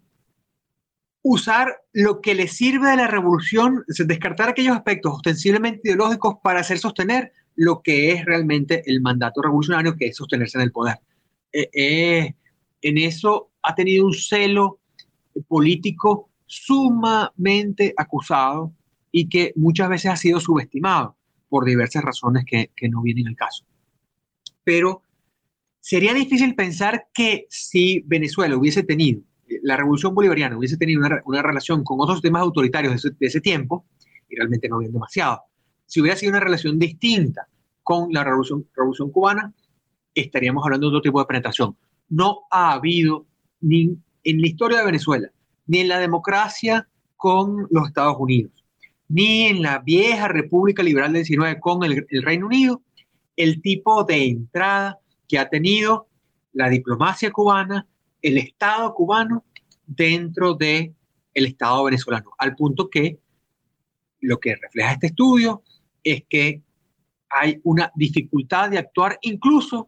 usar 1.23 1.81
lo 1.93 2.21
que 2.21 2.33
le 2.33 2.47
sirve 2.47 2.89
de 2.89 2.97
la 2.97 3.07
revolución, 3.07 3.83
descartar 3.87 4.49
aquellos 4.49 4.75
aspectos 4.75 5.13
ostensiblemente 5.15 5.81
ideológicos 5.83 6.35
para 6.43 6.61
hacer 6.61 6.79
sostener 6.79 7.31
lo 7.55 7.81
que 7.81 8.11
es 8.11 8.25
realmente 8.25 8.81
el 8.85 9.01
mandato 9.01 9.41
revolucionario, 9.41 9.95
que 9.95 10.07
es 10.07 10.15
sostenerse 10.15 10.57
en 10.57 10.63
el 10.63 10.71
poder. 10.71 10.97
Eh, 11.53 11.69
eh, 11.73 12.35
en 12.81 12.97
eso 12.97 13.51
ha 13.61 13.75
tenido 13.75 14.05
un 14.05 14.13
celo 14.13 14.79
político 15.47 16.29
sumamente 16.45 17.93
acusado 17.95 18.73
y 19.11 19.29
que 19.29 19.53
muchas 19.55 19.89
veces 19.89 20.11
ha 20.11 20.15
sido 20.15 20.39
subestimado 20.39 21.15
por 21.49 21.65
diversas 21.65 22.03
razones 22.03 22.45
que, 22.45 22.71
que 22.75 22.89
no 22.89 23.01
vienen 23.01 23.27
al 23.27 23.35
caso. 23.35 23.65
Pero 24.63 25.03
sería 25.81 26.13
difícil 26.13 26.55
pensar 26.55 27.07
que 27.13 27.45
si 27.49 28.01
Venezuela 28.05 28.55
hubiese 28.55 28.83
tenido 28.83 29.21
la 29.63 29.77
revolución 29.77 30.15
bolivariana 30.15 30.57
hubiese 30.57 30.77
tenido 30.77 31.01
una, 31.25 31.41
relación 31.41 31.83
con 31.83 31.99
otros 31.99 32.21
temas 32.21 32.41
autoritarios 32.41 33.01
de 33.01 33.27
ese, 33.27 33.41
tiempo, 33.41 33.85
y 34.29 34.35
realmente 34.35 34.69
no 34.69 34.77
habían 34.77 34.93
demasiado, 34.93 35.41
si 35.85 35.99
hubiera 35.99 36.15
sido 36.15 36.31
una 36.31 36.39
relación 36.39 36.79
distinta 36.79 37.47
con 37.83 38.13
la 38.13 38.23
revolución, 38.23 38.65
revolución 38.75 39.11
cubana, 39.11 39.53
estaríamos 40.15 40.63
hablando 40.63 40.87
de 40.87 40.97
otro 40.97 41.01
tipo 41.01 41.19
de 41.19 41.25
penetración. 41.25 41.75
No 42.09 42.41
ha 42.49 42.73
habido 42.73 43.25
ni 43.59 43.97
en 44.23 44.41
la 44.41 44.47
historia 44.47 44.79
de 44.79 44.85
Venezuela, 44.85 45.29
ni 45.67 45.79
en 45.79 45.89
la 45.89 45.99
democracia 45.99 46.87
con 47.17 47.67
los 47.69 47.87
Estados 47.87 48.15
Unidos, 48.19 48.51
ni 49.09 49.47
en 49.47 49.61
la 49.61 49.79
vieja 49.79 50.27
República 50.27 50.83
Liberal 50.83 51.11
del 51.11 51.23
19 51.23 51.59
con 51.59 51.83
el, 51.83 52.05
el 52.09 52.23
Reino 52.23 52.45
Unido, 52.45 52.81
el 53.35 53.61
tipo 53.61 54.03
de 54.03 54.25
entrada 54.27 55.00
que 55.31 55.39
ha 55.39 55.47
tenido 55.47 56.09
la 56.51 56.67
diplomacia 56.67 57.31
cubana 57.31 57.87
el 58.21 58.37
Estado 58.37 58.93
cubano 58.93 59.45
dentro 59.87 60.55
del 60.55 60.93
el 61.33 61.45
Estado 61.45 61.85
venezolano, 61.85 62.31
al 62.37 62.53
punto 62.53 62.89
que 62.89 63.17
lo 64.19 64.41
que 64.41 64.57
refleja 64.57 64.91
este 64.91 65.07
estudio 65.07 65.63
es 66.03 66.25
que 66.27 66.61
hay 67.29 67.61
una 67.63 67.89
dificultad 67.95 68.71
de 68.71 68.79
actuar 68.79 69.17
incluso 69.21 69.87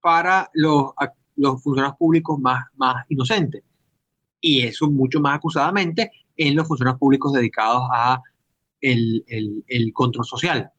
para 0.00 0.48
los, 0.54 0.92
los 1.34 1.60
funcionarios 1.60 1.98
públicos 1.98 2.38
más, 2.38 2.66
más 2.76 3.04
inocentes. 3.08 3.64
Y 4.40 4.62
eso 4.62 4.88
mucho 4.88 5.18
más 5.18 5.38
acusadamente 5.38 6.12
en 6.36 6.54
los 6.54 6.68
funcionarios 6.68 7.00
públicos 7.00 7.32
dedicados 7.32 7.82
a 7.92 8.22
el, 8.80 9.24
el, 9.26 9.64
el 9.66 9.92
control 9.92 10.24
social, 10.24 10.70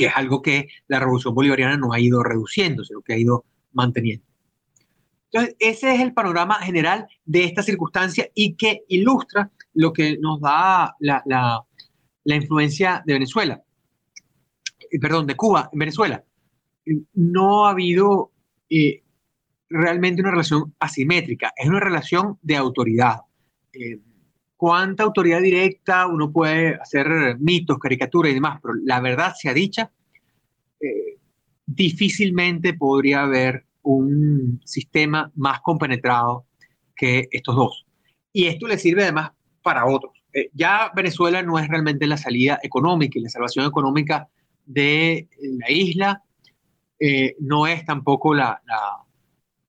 que 0.00 0.06
es 0.06 0.16
algo 0.16 0.40
que 0.40 0.68
la 0.88 0.98
revolución 0.98 1.34
bolivariana 1.34 1.76
no 1.76 1.92
ha 1.92 2.00
ido 2.00 2.22
reduciendo, 2.22 2.82
sino 2.84 3.02
que 3.02 3.12
ha 3.12 3.18
ido 3.18 3.44
manteniendo. 3.72 4.24
Entonces, 5.30 5.56
ese 5.58 5.94
es 5.94 6.00
el 6.00 6.14
panorama 6.14 6.54
general 6.54 7.06
de 7.26 7.44
esta 7.44 7.62
circunstancia 7.62 8.30
y 8.34 8.54
que 8.54 8.82
ilustra 8.88 9.50
lo 9.74 9.92
que 9.92 10.16
nos 10.16 10.40
da 10.40 10.96
la, 11.00 11.22
la, 11.26 12.34
influencia 12.34 13.02
de 13.04 13.12
Venezuela, 13.12 13.62
eh, 14.90 14.98
perdón, 14.98 15.26
de 15.26 15.36
Cuba 15.36 15.68
en 15.70 15.78
Venezuela. 15.78 16.24
No 17.12 17.66
ha 17.66 17.72
habido 17.72 18.32
eh, 18.70 19.02
realmente 19.68 20.22
una 20.22 20.30
relación 20.30 20.74
asimétrica, 20.78 21.52
es 21.58 21.68
una 21.68 21.80
relación 21.80 22.38
de 22.40 22.56
autoridad. 22.56 23.16
Eh, 23.74 23.98
¿Cuánta 24.60 25.04
autoridad 25.04 25.40
directa 25.40 26.06
uno 26.06 26.30
puede 26.30 26.74
hacer 26.74 27.38
mitos, 27.38 27.78
caricaturas 27.78 28.30
y 28.30 28.34
demás? 28.34 28.60
Pero 28.60 28.74
la 28.84 29.00
verdad 29.00 29.32
sea 29.34 29.54
dicha, 29.54 29.90
eh, 30.78 31.16
difícilmente 31.64 32.74
podría 32.74 33.22
haber 33.22 33.64
un 33.80 34.60
sistema 34.66 35.32
más 35.34 35.62
compenetrado 35.62 36.44
que 36.94 37.26
estos 37.30 37.56
dos. 37.56 37.86
Y 38.34 38.48
esto 38.48 38.68
le 38.68 38.76
sirve 38.76 39.04
además 39.04 39.30
para 39.62 39.86
otros. 39.86 40.12
Eh, 40.34 40.50
ya 40.52 40.92
Venezuela 40.94 41.42
no 41.42 41.58
es 41.58 41.66
realmente 41.66 42.06
la 42.06 42.18
salida 42.18 42.60
económica 42.62 43.18
y 43.18 43.22
la 43.22 43.30
salvación 43.30 43.64
económica 43.64 44.28
de 44.66 45.26
la 45.40 45.70
isla, 45.70 46.22
eh, 46.98 47.34
no 47.38 47.66
es 47.66 47.82
tampoco 47.86 48.34
la, 48.34 48.60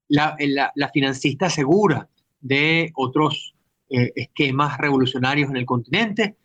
la, 0.10 0.36
la, 0.38 0.72
la, 0.76 0.90
financista 0.90 1.50
segura 1.50 2.10
de 2.42 2.92
otros 2.96 3.56
eh, 3.92 4.14
esquemas 4.16 4.78
revolucionarios 4.78 5.50
en 5.50 5.58
el 5.58 5.66
continente, 5.66 6.38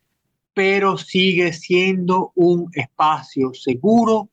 pero 0.53 0.97
sigue 0.97 1.53
siendo 1.53 2.33
un 2.35 2.69
espacio 2.73 3.55
seguro 3.55 4.31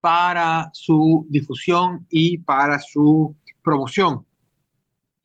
para 0.00 0.70
su 0.72 1.26
difusión 1.28 2.06
y 2.08 2.38
para 2.38 2.78
su 2.78 3.34
promoción. 3.62 4.24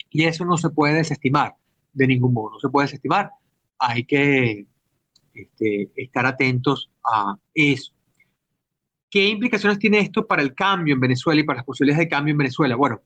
Y 0.09 0.25
eso 0.25 0.45
no 0.45 0.57
se 0.57 0.69
puede 0.69 0.95
desestimar 0.95 1.55
de 1.93 2.07
ningún 2.07 2.33
modo, 2.33 2.53
no 2.53 2.59
se 2.59 2.69
puede 2.69 2.85
desestimar. 2.85 3.31
Hay 3.79 4.05
que 4.05 4.65
este, 5.33 5.91
estar 5.95 6.25
atentos 6.25 6.89
a 7.03 7.35
eso. 7.53 7.93
¿Qué 9.09 9.27
implicaciones 9.29 9.79
tiene 9.79 9.99
esto 9.99 10.25
para 10.25 10.41
el 10.41 10.53
cambio 10.53 10.93
en 10.93 10.99
Venezuela 10.99 11.41
y 11.41 11.43
para 11.43 11.57
las 11.57 11.65
posibilidades 11.65 12.05
de 12.05 12.09
cambio 12.09 12.31
en 12.31 12.38
Venezuela? 12.39 12.75
Bueno, 12.75 13.01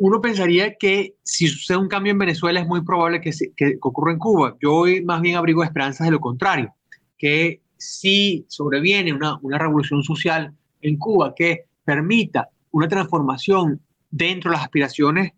uno 0.00 0.22
pensaría 0.22 0.76
que 0.76 1.16
si 1.22 1.46
sucede 1.46 1.76
un 1.76 1.86
cambio 1.86 2.12
en 2.12 2.18
Venezuela 2.18 2.58
es 2.58 2.66
muy 2.66 2.82
probable 2.82 3.20
que, 3.20 3.34
se, 3.34 3.52
ocurra 3.82 4.12
en 4.12 4.18
Cuba. 4.18 4.56
Yo 4.58 4.72
hoy 4.72 5.04
más 5.04 5.20
bien 5.20 5.36
abrigo 5.36 5.62
esperanzas 5.62 6.06
de 6.06 6.12
lo 6.12 6.20
contrario, 6.20 6.74
que 7.18 7.60
si 7.76 8.46
sobreviene 8.48 9.12
una, 9.12 9.38
una 9.42 9.58
revolución 9.58 10.02
social 10.02 10.54
en 10.80 10.96
Cuba 10.96 11.34
que 11.36 11.66
permita 11.84 12.48
una 12.70 12.88
transformación 12.88 13.82
dentro 14.10 14.50
de 14.50 14.56
las 14.56 14.64
aspiraciones 14.64 15.32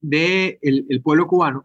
del 0.00 0.58
de 0.60 0.84
el 0.88 1.00
pueblo 1.00 1.28
cubano, 1.28 1.64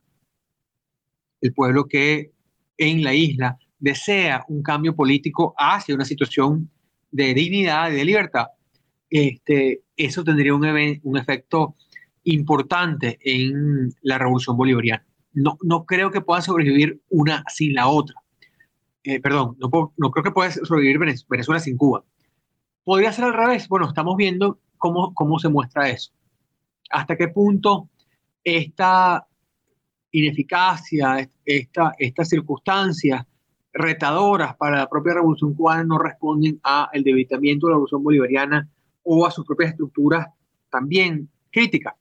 el 1.42 1.54
pueblo 1.56 1.88
que 1.88 2.34
en 2.78 3.04
la 3.04 3.16
isla 3.16 3.58
desea 3.80 4.46
un 4.48 4.62
cambio 4.62 4.96
político 4.96 5.56
hacia 5.58 5.96
una 5.96 6.06
situación 6.06 6.70
de 7.10 7.34
dignidad 7.34 7.90
y 7.90 7.96
de 7.96 8.06
libertad, 8.06 8.46
este, 9.10 9.82
eso 9.98 10.24
tendría 10.24 10.54
un, 10.54 11.00
un 11.02 11.18
efecto 11.18 11.76
importante 12.24 13.20
en 13.22 13.94
la 14.02 14.18
revolución 14.18 14.58
bolivariana. 14.58 15.06
No, 15.34 15.58
no 15.64 15.86
creo 15.86 16.12
que 16.12 16.22
pueda 16.22 16.42
sobrevivir 16.42 17.02
una 17.10 17.44
sin 17.48 17.74
la 17.74 17.88
otra. 17.88 18.16
Eh, 19.04 19.20
perdón, 19.20 19.58
no, 19.60 20.12
creo 20.12 20.24
que 20.24 20.32
pueda 20.32 20.52
sobrevivir 20.52 21.00
Venezuela 21.28 21.60
sin 21.60 21.78
Cuba. 21.78 22.04
¿Podría 22.84 23.12
ser 23.12 23.26
al 23.26 23.34
revés? 23.34 23.68
Bueno, 23.68 23.88
estamos 23.88 24.16
viendo 24.16 24.60
cómo, 24.78 25.14
cómo 25.14 25.40
se 25.40 25.50
muestra 25.50 25.90
eso. 25.90 26.12
¿Hasta 26.90 27.18
qué 27.18 27.28
punto 27.28 27.90
esta 28.44 29.26
ineficacia, 30.12 31.30
esta, 31.44 31.94
estas 31.98 32.30
circunstancias 32.30 33.26
retadoras 33.74 34.56
para 34.56 34.78
la 34.78 34.90
propia 34.90 35.16
revolución 35.16 35.56
cubana 35.56 35.84
no 35.84 35.98
responden 35.98 36.60
al 36.64 37.04
debilitamiento 37.04 37.66
de 37.66 37.72
la 37.72 37.76
revolución 37.76 38.04
bolivariana 38.04 38.70
o 39.02 39.26
a 39.26 39.32
sus 39.32 39.46
propias 39.46 39.72
estructuras 39.72 40.28
también 40.70 41.30
críticas? 41.52 41.96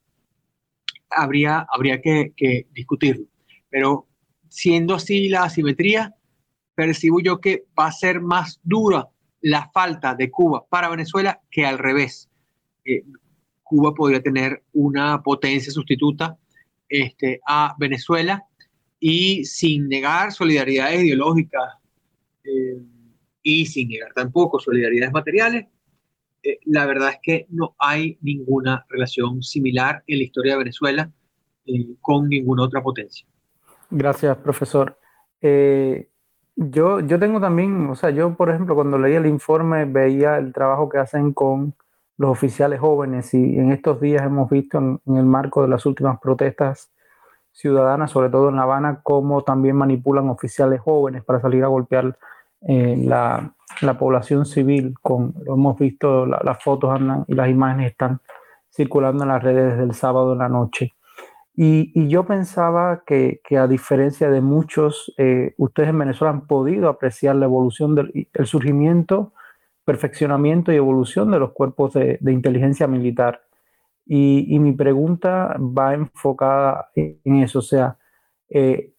Habría, 1.15 1.67
habría 1.71 2.01
que, 2.01 2.33
que 2.37 2.67
discutirlo. 2.73 3.27
Pero 3.69 4.07
siendo 4.49 4.95
así 4.95 5.29
la 5.29 5.45
asimetría, 5.45 6.15
percibo 6.75 7.21
yo 7.21 7.41
que 7.41 7.65
va 7.79 7.87
a 7.87 7.93
ser 7.93 8.21
más 8.21 8.61
dura 8.63 9.09
la 9.41 9.71
falta 9.73 10.15
de 10.15 10.31
Cuba 10.31 10.65
para 10.69 10.89
Venezuela 10.89 11.41
que 11.51 11.67
al 11.67 11.79
revés. 11.79 12.31
Eh, 12.85 13.05
Cuba 13.63 13.95
podría 13.95 14.23
tener 14.23 14.63
una 14.73 15.23
potencia 15.23 15.73
sustituta 15.73 16.39
este, 16.89 17.41
a 17.47 17.75
Venezuela 17.79 18.45
y 19.01 19.45
sin 19.45 19.89
negar 19.89 20.33
solidaridades 20.33 21.03
ideológicas 21.03 21.75
eh, 22.45 22.79
y 23.43 23.67
sin 23.67 23.89
negar 23.89 24.13
tampoco 24.15 24.61
solidaridades 24.61 25.13
materiales, 25.13 25.67
eh, 26.43 26.59
la 26.67 26.87
verdad 26.87 27.11
es 27.11 27.19
que 27.23 27.47
no 27.51 27.75
hay 27.79 28.19
ninguna 28.21 28.85
relación 28.89 29.43
similar 29.43 30.03
en 30.07 30.19
la 30.19 30.25
historia 30.25 30.53
de 30.53 30.59
Venezuela 30.59 31.11
con 32.01 32.29
ninguna 32.29 32.65
otra 32.65 32.83
potencia. 32.83 33.27
Gracias, 33.91 34.37
profesor. 34.39 34.99
Yo, 36.57 37.01
yo 37.01 37.19
tengo 37.19 37.41
también, 37.41 37.89
o 37.89 37.95
sea, 37.95 38.11
yo 38.11 38.35
por 38.35 38.51
ejemplo 38.51 38.75
cuando 38.75 38.99
leía 38.99 39.19
el 39.19 39.27
informe 39.27 39.87
veía 39.87 40.37
el 40.37 40.53
trabajo 40.53 40.89
que 40.89 40.99
hacen 40.99 41.33
con 41.33 41.75
los 42.19 42.31
oficiales 42.31 42.79
jóvenes 42.79 43.33
y 43.33 43.59
en 43.59 43.73
estos 43.73 44.01
días 44.01 44.23
hemos 44.23 44.51
visto 44.51 44.79
en, 44.79 45.01
el 45.17 45.25
marco 45.25 45.63
de 45.63 45.69
las 45.69 45.87
últimas 45.87 46.21
protestas 46.21 46.93
ciudadanas, 47.53 48.11
sobre 48.11 48.29
todo 48.29 48.51
en 48.51 48.57
La 48.57 48.63
Habana, 48.63 49.01
cómo 49.03 49.43
también 49.43 49.77
manipulan 49.77 50.29
oficiales 50.29 50.81
jóvenes 50.81 51.25
para 51.25 51.41
salir 51.41 51.65
a 51.65 51.69
golpear 51.69 52.19
eh, 52.69 52.97
la, 52.99 53.55
la, 53.81 53.99
población 53.99 54.47
civil. 54.47 54.95
Con, 55.03 55.35
lo 55.45 55.55
hemos 55.55 55.79
visto, 55.79 56.27
las 56.27 56.63
fotos 56.63 56.91
andan, 56.91 57.25
y 57.29 57.35
las 57.35 57.49
imágenes 57.49 57.93
están 57.93 58.21
circulando 58.71 59.25
en 59.25 59.29
las 59.29 59.43
redes 59.43 59.73
desde 59.73 59.85
el 59.85 59.95
sábado 59.95 60.33
en 60.33 60.39
la 60.39 60.49
noche. 60.49 60.95
Y, 61.55 62.09
yo 62.09 62.25
pensaba 62.25 63.03
que, 63.07 63.41
a 63.59 63.67
diferencia 63.67 64.31
de 64.31 64.41
muchos, 64.41 65.13
eh, 65.19 65.55
ustedes 65.59 65.91
en 65.91 65.99
Venezuela 65.99 66.33
han 66.33 66.47
podido 66.47 66.89
apreciar 66.89 67.37
la 67.37 67.45
evolución 67.45 67.95
del 67.95 68.29
el 68.33 68.47
surgimiento, 68.47 69.35
perfeccionamiento 69.85 70.73
y 70.73 70.77
evolución 70.77 71.31
de 71.31 71.39
los 71.39 71.53
cuerpos 71.53 71.93
de, 71.95 72.19
inteligencia 72.27 72.87
militar. 72.87 73.43
Y, 74.07 74.59
mi 74.59 74.73
pregunta 74.73 75.57
va 75.59 75.95
enfocada 75.95 76.91
en 76.97 77.37
eso, 77.37 77.59
o 77.61 77.63
sea, 77.63 77.99
eh, 78.49 78.93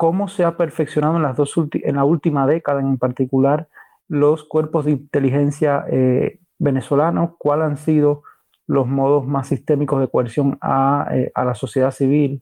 ¿cómo 0.00 0.28
se 0.28 0.44
ha 0.44 0.56
perfeccionado 0.56 1.16
en, 1.16 1.22
las 1.22 1.36
dos 1.36 1.52
en 1.74 1.96
la 1.96 2.04
última 2.04 2.46
década 2.46 2.80
en 2.80 2.96
particular 2.96 3.68
los 4.08 4.44
cuerpos 4.44 4.86
de 4.86 4.92
inteligencia 4.92 5.84
eh, 5.90 6.40
venezolanos? 6.58 7.32
¿Cuáles 7.36 7.66
han 7.66 7.76
sido 7.76 8.22
los 8.66 8.86
modos 8.86 9.26
más 9.26 9.48
sistémicos 9.48 10.00
de 10.00 10.08
coerción 10.08 10.56
a, 10.62 11.06
eh, 11.12 11.30
la 11.36 11.54
sociedad 11.54 11.90
civil, 11.90 12.40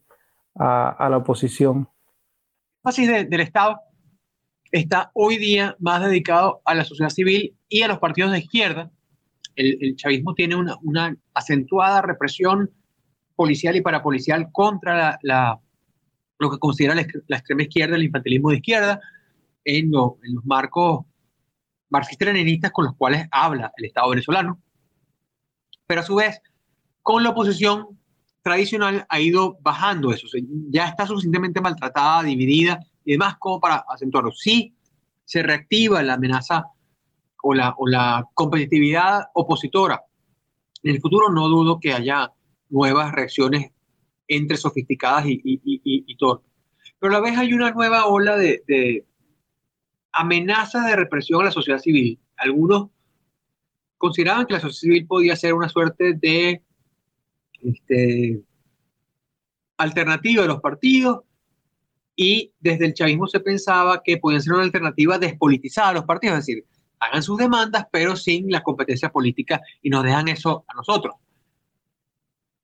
a, 0.55 1.09
la 1.11 1.17
oposición. 1.17 1.89
Así 2.85 3.07
del 3.07 3.41
Estado 3.41 3.81
está 4.71 5.11
hoy 5.13 5.37
día 5.39 5.75
más 5.81 6.01
dedicado 6.01 6.63
a 6.65 6.77
la 6.77 6.85
sociedad 6.85 7.11
civil 7.11 7.57
y 7.69 7.83
a 7.83 7.89
los 7.89 7.99
partidos 7.99 8.31
de 8.31 8.39
izquierda. 8.39 8.89
El, 9.57 9.97
chavismo 9.97 10.33
tiene 10.35 10.55
una, 10.55 11.17
acentuada 11.35 12.03
represión 12.03 12.71
policial 13.35 13.75
y 13.75 13.81
parapolicial 13.81 14.53
contra 14.53 15.19
la, 15.23 15.59
lo 16.39 16.51
que 16.51 16.59
considera 16.59 16.95
la, 16.95 17.37
extrema 17.37 17.63
izquierda, 17.63 17.97
el 17.97 18.05
infantilismo 18.05 18.51
de 18.51 18.57
izquierda, 18.57 19.01
en, 19.65 19.91
los 19.91 20.15
marcos 20.45 21.05
marxistas-leninistas 21.91 22.71
con 22.71 22.85
los 22.85 22.97
cuales 22.97 23.27
habla 23.31 23.73
el 23.77 23.87
Estado 23.87 24.11
venezolano 24.11 24.61
pero 25.89 26.03
a 26.03 26.05
su 26.05 26.17
vez, 26.17 26.41
con 27.03 27.25
la 27.25 27.31
oposición 27.31 27.99
tradicional 28.43 29.07
ha 29.09 29.21
ido 29.21 29.57
bajando 29.63 30.13
eso. 30.13 30.27
ya 30.69 30.87
está 30.87 31.07
suficientemente 31.07 31.63
maltratada, 31.63 32.23
dividida 32.23 32.79
y 33.07 33.13
demás 33.13 33.37
como 33.39 33.59
para 33.59 33.87
acentuarlo. 33.89 34.31
Si 34.33 34.75
se 35.25 35.43
reactiva 35.43 36.03
la 36.03 36.15
amenaza 36.15 36.67
o 37.43 37.55
la, 37.55 37.75
o 37.79 37.87
la 37.87 38.23
competitividad 38.35 39.29
opositora. 39.33 40.03
En 40.83 40.95
el 40.95 41.01
futuro 41.01 41.33
no 41.33 41.49
dudo 41.49 41.81
que 41.81 41.95
haya 41.95 42.31
nuevas 42.69 43.13
reacciones 43.13 43.73
entre 44.29 44.57
sofisticadas 44.57 45.27
y, 45.27 45.41
y. 45.45 46.17
Pero 47.01 47.13
a 47.13 47.21
la 47.21 47.21
vez 47.21 47.37
hay 47.39 47.53
una 47.53 47.71
nueva 47.71 48.07
ola 48.07 48.37
de, 48.37 48.63
de 48.67 49.07
amenazas 50.13 50.87
de 50.87 50.97
represión 50.97 51.41
a 51.41 51.47
la 51.47 51.51
sociedad 51.51 51.79
civil. 51.79 52.19
Algunos 52.37 52.91
consideraban 53.97 54.47
que 54.47 54.55
la 54.55 54.61
sociedad 54.61 54.95
civil 54.95 55.07
podía 55.07 55.37
ser 55.37 55.55
una 55.55 55.69
suerte 55.69 56.15
de 56.15 56.63
este, 57.63 58.43
alternativa 59.77 60.43
de 60.43 60.49
los 60.49 60.61
partidos 60.61 61.21
y 62.15 62.53
desde 62.59 62.87
el 62.87 62.95
chavismo 62.95 63.27
se 63.27 63.41
pensaba 63.41 64.03
que 64.03 64.19
podían 64.19 64.43
ser 64.43 64.55
una 64.55 64.65
alternativa 64.65 65.19
despolitizada 65.19 65.91
a 65.91 65.93
los 65.95 66.05
partidos, 66.05 66.39
es 66.39 66.47
decir, 66.47 66.65
hagan 67.01 67.23
sus 67.23 67.39
demandas 67.39 67.87
pero 67.93 68.17
sin 68.17 68.51
la 68.51 68.63
competencia 68.63 69.11
política 69.11 69.61
y 69.83 69.91
nos 69.91 70.03
dejan 70.05 70.29
eso 70.29 70.65
a 70.67 70.75
nosotros. 70.75 71.15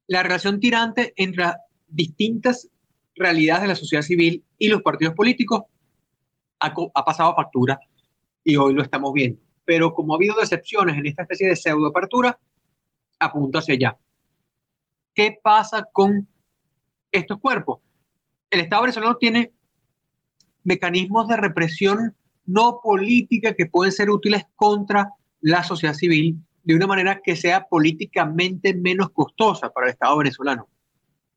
La 0.07 0.23
relación 0.23 0.61
tirante 0.61 1.13
entre 1.17 1.45
distintas 1.89 2.69
realidades 3.15 3.63
de 3.63 3.69
la 3.69 3.77
sociedad 3.77 4.03
civil 4.03 4.45
y 4.59 4.69
los 4.69 4.83
partidos 4.83 5.15
políticos 5.15 5.63
ha, 6.61 6.75
ha 6.95 7.05
pasado 7.05 7.35
factura 7.35 7.79
y 8.43 8.57
hoy 8.57 8.75
lo 8.75 8.83
estamos 8.83 9.13
viendo 9.13 9.45
pero 9.65 9.95
como 9.95 10.13
ha 10.15 10.17
habido 10.17 10.37
decepciones 10.37 10.97
en 10.97 11.07
esta 11.07 11.23
especie 11.23 11.49
de 11.49 11.57
pseudo 11.57 11.89
apertura, 11.89 12.39
apunta 13.19 13.59
hacia 13.61 13.75
allá. 13.75 13.99
¿Qué 15.15 15.39
pasa 15.43 15.87
con 15.93 16.29
estos 17.11 17.39
cuerpos? 17.39 17.81
El 18.51 18.61
Estado 18.61 18.83
venezolano 18.83 19.17
tiene 19.17 19.53
mecanismos 20.65 21.29
de 21.29 21.37
represión 21.37 22.17
no 22.47 22.81
política 22.83 23.55
que 23.55 23.67
pueden 23.67 23.93
ser 23.93 24.11
útiles 24.11 24.45
contra 24.55 25.11
la 25.41 25.63
sociedad 25.63 25.95
civil 25.95 26.39
de 26.65 26.75
una 26.75 26.87
manera 26.87 27.21
que 27.23 27.37
sea 27.37 27.67
políticamente 27.67 28.75
menos 28.75 29.11
costosa 29.11 29.71
para 29.71 29.87
el 29.87 29.93
Estado 29.93 30.19
venezolano. 30.19 30.69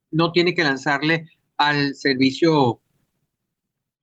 No 0.10 0.32
tiene 0.32 0.56
que 0.56 0.64
lanzarle 0.64 1.30
al 1.58 1.96
servicio 1.96 2.82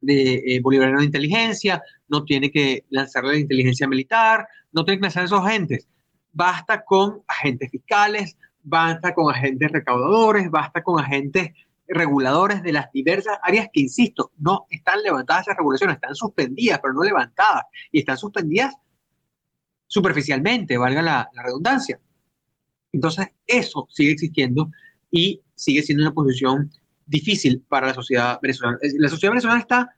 de 0.00 0.34
eh, 0.34 0.60
bolivariano 0.60 1.00
de 1.00 1.06
inteligencia, 1.06 1.82
no 2.08 2.24
tiene 2.24 2.50
que 2.50 2.84
lanzarle 2.90 3.32
la 3.32 3.38
inteligencia 3.38 3.88
militar, 3.88 4.46
no 4.72 4.84
tiene 4.84 4.98
que 4.98 5.04
lanzar 5.04 5.24
esos 5.24 5.40
agentes. 5.40 5.88
Basta 6.32 6.84
con 6.84 7.22
agentes 7.26 7.70
fiscales, 7.70 8.36
basta 8.62 9.14
con 9.14 9.32
agentes 9.32 9.72
recaudadores, 9.72 10.50
basta 10.50 10.82
con 10.82 11.00
agentes 11.00 11.52
reguladores 11.86 12.62
de 12.62 12.72
las 12.72 12.90
diversas 12.92 13.38
áreas 13.42 13.68
que, 13.72 13.80
insisto, 13.80 14.32
no 14.38 14.66
están 14.68 15.02
levantadas 15.02 15.46
esas 15.46 15.56
regulaciones, 15.56 15.96
están 15.96 16.14
suspendidas, 16.14 16.80
pero 16.82 16.94
no 16.94 17.02
levantadas, 17.02 17.64
y 17.92 18.00
están 18.00 18.18
suspendidas 18.18 18.74
superficialmente, 19.94 20.76
valga 20.76 21.02
la, 21.02 21.30
redundancia. 21.44 22.00
Entonces, 22.92 23.28
eso 23.46 23.86
sigue 23.90 24.10
existiendo 24.10 24.68
y 25.08 25.40
sigue 25.54 25.82
siendo 25.82 26.02
una 26.02 26.12
posición 26.12 26.68
difícil 27.06 27.64
para 27.68 27.86
la 27.86 27.94
sociedad 27.94 28.40
venezolana. 28.42 28.78
La 28.98 29.08
sociedad 29.08 29.30
venezolana 29.30 29.60
está 29.60 29.96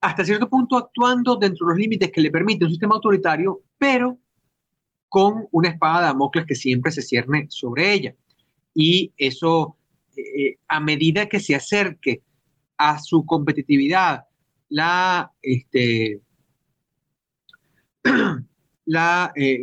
hasta 0.00 0.24
cierto 0.24 0.48
punto 0.48 0.78
actuando 0.78 1.36
dentro 1.36 1.66
de 1.66 1.72
los 1.72 1.78
límites 1.78 2.10
que 2.10 2.22
le 2.22 2.30
permite 2.30 2.64
un 2.64 2.70
sistema 2.70 2.94
autoritario, 2.94 3.60
pero 3.76 4.18
con 5.10 5.46
una 5.50 5.68
espada 5.68 6.00
de 6.00 6.06
Damocles 6.06 6.46
que 6.46 6.54
siempre 6.54 6.90
se 6.90 7.02
cierne 7.02 7.48
sobre 7.50 7.92
ella. 7.92 8.14
Y 8.72 9.12
eso, 9.18 9.76
eh, 10.16 10.56
a 10.68 10.80
medida 10.80 11.28
que 11.28 11.40
se 11.40 11.54
acerque 11.54 12.22
a 12.78 12.98
su 12.98 13.26
competitividad, 13.26 14.24
la, 14.70 15.30
este, 15.42 16.22
la, 18.86 19.32
eh, 19.36 19.60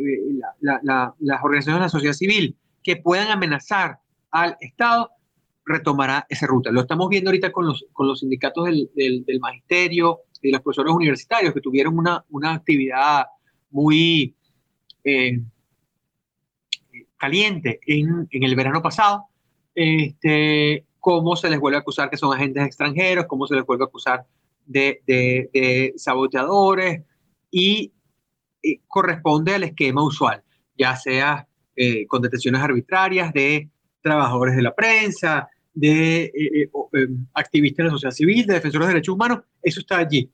las 0.60 1.42
organizaciones 1.42 1.80
de 1.80 1.84
la 1.86 1.88
sociedad 1.88 2.14
civil 2.14 2.56
que 2.82 2.96
puedan 2.96 3.28
amenazar 3.28 3.98
al 4.30 4.56
Estado, 4.60 5.10
retomará 5.64 6.26
esa 6.28 6.46
ruta. 6.46 6.70
Lo 6.70 6.82
estamos 6.82 7.08
viendo 7.08 7.30
ahorita 7.30 7.50
con 7.50 7.66
los, 7.66 7.86
con 7.92 8.06
los 8.06 8.20
sindicatos 8.20 8.66
del, 8.66 8.90
del, 8.94 9.40
magisterio 9.40 10.20
y 10.42 10.48
de 10.48 10.52
los 10.52 10.60
profesores 10.60 10.92
universitarios 10.92 11.54
que 11.54 11.60
tuvieron 11.60 11.98
una, 11.98 12.24
una 12.28 12.52
actividad 12.52 13.24
muy 13.70 14.34
eh, 15.02 15.40
caliente 17.16 17.80
en, 17.86 18.28
en, 18.30 18.42
el 18.42 18.54
verano 18.54 18.82
pasado. 18.82 19.26
Este, 19.74 20.84
cómo 21.00 21.36
se 21.36 21.50
les 21.50 21.58
vuelve 21.58 21.78
a 21.78 21.80
acusar 21.80 22.10
que 22.10 22.16
son 22.16 22.34
agentes 22.34 22.66
extranjeros, 22.66 23.26
cómo 23.26 23.46
se 23.46 23.54
les 23.54 23.64
vuelve 23.64 23.84
a 23.84 23.86
acusar 23.86 24.26
de, 24.66 25.02
de, 25.06 25.50
de 25.52 25.94
saboteadores 25.96 27.02
y, 27.50 27.92
corresponde 28.86 29.54
al 29.54 29.64
esquema 29.64 30.02
usual, 30.02 30.42
ya 30.76 30.96
sea 30.96 31.46
eh, 31.76 32.06
con 32.06 32.22
detenciones 32.22 32.62
arbitrarias 32.62 33.32
de 33.32 33.68
trabajadores 34.00 34.54
de 34.54 34.62
la 34.62 34.74
prensa, 34.74 35.48
de 35.72 36.24
eh, 36.24 36.32
eh, 36.34 36.70
em, 36.92 37.26
activistas 37.34 37.78
de 37.78 37.84
la 37.84 37.90
sociedad 37.90 38.12
civil, 38.12 38.46
de 38.46 38.54
defensores 38.54 38.86
de 38.86 38.94
derechos 38.94 39.14
humanos, 39.14 39.40
eso 39.60 39.80
está 39.80 39.98
allí. 39.98 40.30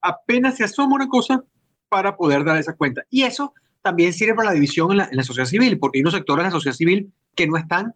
Apenas 0.00 0.56
se 0.56 0.64
asoma 0.64 0.94
una 0.94 1.08
cosa 1.08 1.42
para 1.88 2.16
poder 2.16 2.44
dar 2.44 2.58
esa 2.58 2.76
cuenta. 2.76 3.02
Y 3.10 3.22
eso 3.22 3.54
también 3.82 4.12
sirve 4.12 4.34
para 4.34 4.50
la 4.50 4.54
división 4.54 4.92
en 4.92 4.98
la, 5.10 5.22
sociedad 5.24 5.48
civil, 5.48 5.78
porque 5.78 5.98
hay 5.98 6.02
unos 6.02 6.14
sectores 6.14 6.44
de 6.44 6.48
la 6.48 6.52
sociedad 6.52 6.76
civil 6.76 7.12
que 7.34 7.46
no 7.46 7.56
están, 7.56 7.94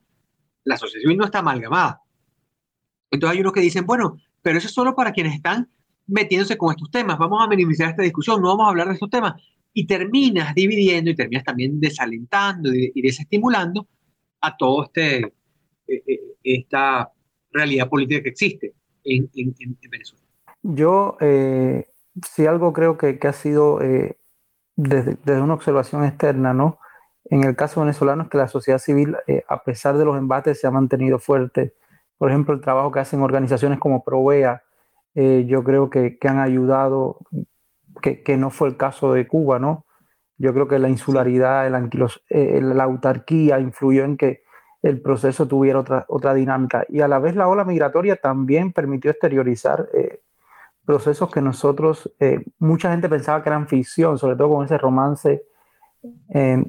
la 0.64 0.76
sociedad 0.76 1.02
civil 1.02 1.18
no 1.18 1.24
está 1.24 1.38
amalgamada. 1.38 2.02
Entonces 3.10 3.36
hay 3.36 3.40
unos 3.40 3.52
que 3.52 3.60
dicen, 3.60 3.86
bueno, 3.86 4.18
pero 4.42 4.58
eso 4.58 4.66
es 4.66 4.74
solo 4.74 4.94
para 4.94 5.12
quienes 5.12 5.34
están 5.34 5.70
metiéndose 6.06 6.58
con 6.58 6.72
estos 6.72 6.90
temas. 6.90 7.16
Vamos 7.18 7.42
a 7.42 7.46
minimizar 7.46 7.90
esta 7.90 8.02
discusión, 8.02 8.42
no 8.42 8.48
vamos 8.48 8.66
a 8.66 8.70
hablar 8.70 8.88
de 8.88 8.94
estos 8.94 9.08
temas. 9.08 9.34
Y 9.78 9.86
terminas 9.86 10.56
dividiendo 10.56 11.10
y 11.10 11.14
terminas 11.14 11.44
también 11.44 11.78
desalentando 11.78 12.74
y, 12.74 13.00
desestimulando 13.00 13.86
a 14.40 14.56
todo 14.56 14.82
este, 14.82 15.18
eh, 15.18 16.02
eh, 16.04 16.20
esta 16.42 17.12
realidad 17.52 17.88
política 17.88 18.24
que 18.24 18.30
existe 18.30 18.74
en, 19.04 19.30
Venezuela. 19.88 20.24
Yo 20.62 21.16
eh, 21.20 21.86
sí 22.28 22.44
algo 22.46 22.72
creo 22.72 22.98
que, 22.98 23.20
ha 23.22 23.32
sido 23.32 23.78
desde, 23.78 25.16
desde, 25.24 25.40
una 25.40 25.54
observación 25.54 26.04
externa, 26.04 26.52
¿no? 26.52 26.80
En 27.26 27.44
el 27.44 27.54
caso 27.54 27.80
venezolano 27.80 28.24
es 28.24 28.30
que 28.30 28.38
la 28.38 28.48
sociedad 28.48 28.78
civil, 28.78 29.14
a 29.48 29.62
pesar 29.62 29.96
de 29.96 30.04
los 30.04 30.18
embates, 30.18 30.60
se 30.60 30.66
ha 30.66 30.72
mantenido 30.72 31.20
fuerte. 31.20 31.74
Por 32.16 32.30
ejemplo, 32.30 32.52
el 32.52 32.60
trabajo 32.60 32.90
que 32.90 32.98
hacen 32.98 33.22
organizaciones 33.22 33.78
como 33.78 34.02
Provea, 34.02 34.64
eh, 35.14 35.44
yo 35.46 35.62
creo 35.62 35.88
que 35.88 36.18
han 36.22 36.40
ayudado, 36.40 37.20
que, 38.00 38.22
que, 38.22 38.36
no 38.36 38.50
fue 38.50 38.68
el 38.68 38.76
caso 38.76 39.12
de 39.12 39.26
Cuba, 39.26 39.58
¿no? 39.58 39.86
Yo 40.36 40.52
creo 40.54 40.68
que 40.68 40.78
la 40.78 40.88
insularidad, 40.88 41.66
el 41.66 41.90
eh, 42.28 42.60
la 42.62 42.84
autarquía 42.84 43.58
influyó 43.58 44.04
en 44.04 44.16
que 44.16 44.42
el 44.82 45.00
proceso 45.00 45.48
tuviera 45.48 45.80
otra, 45.80 46.04
otra 46.08 46.34
dinámica. 46.34 46.84
Y 46.88 47.00
a 47.00 47.08
la 47.08 47.18
vez 47.18 47.34
la 47.34 47.48
ola 47.48 47.64
migratoria 47.64 48.16
también 48.16 48.72
permitió 48.72 49.10
exteriorizar 49.10 49.88
eh, 49.92 50.20
procesos 50.84 51.30
que 51.30 51.42
nosotros, 51.42 52.10
mucha 52.58 52.90
gente 52.90 53.10
pensaba 53.10 53.42
que 53.42 53.50
eran 53.50 53.68
ficción, 53.68 54.16
sobre 54.16 54.36
todo 54.36 54.54
con 54.54 54.64
ese 54.64 54.78
romance 54.78 55.42
de, 56.28 56.64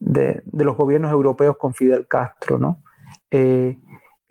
de, 0.00 0.64
los 0.64 0.76
gobiernos 0.76 1.12
europeos 1.12 1.56
con 1.56 1.72
Fidel 1.72 2.08
Castro, 2.08 2.58
¿no? 2.58 2.82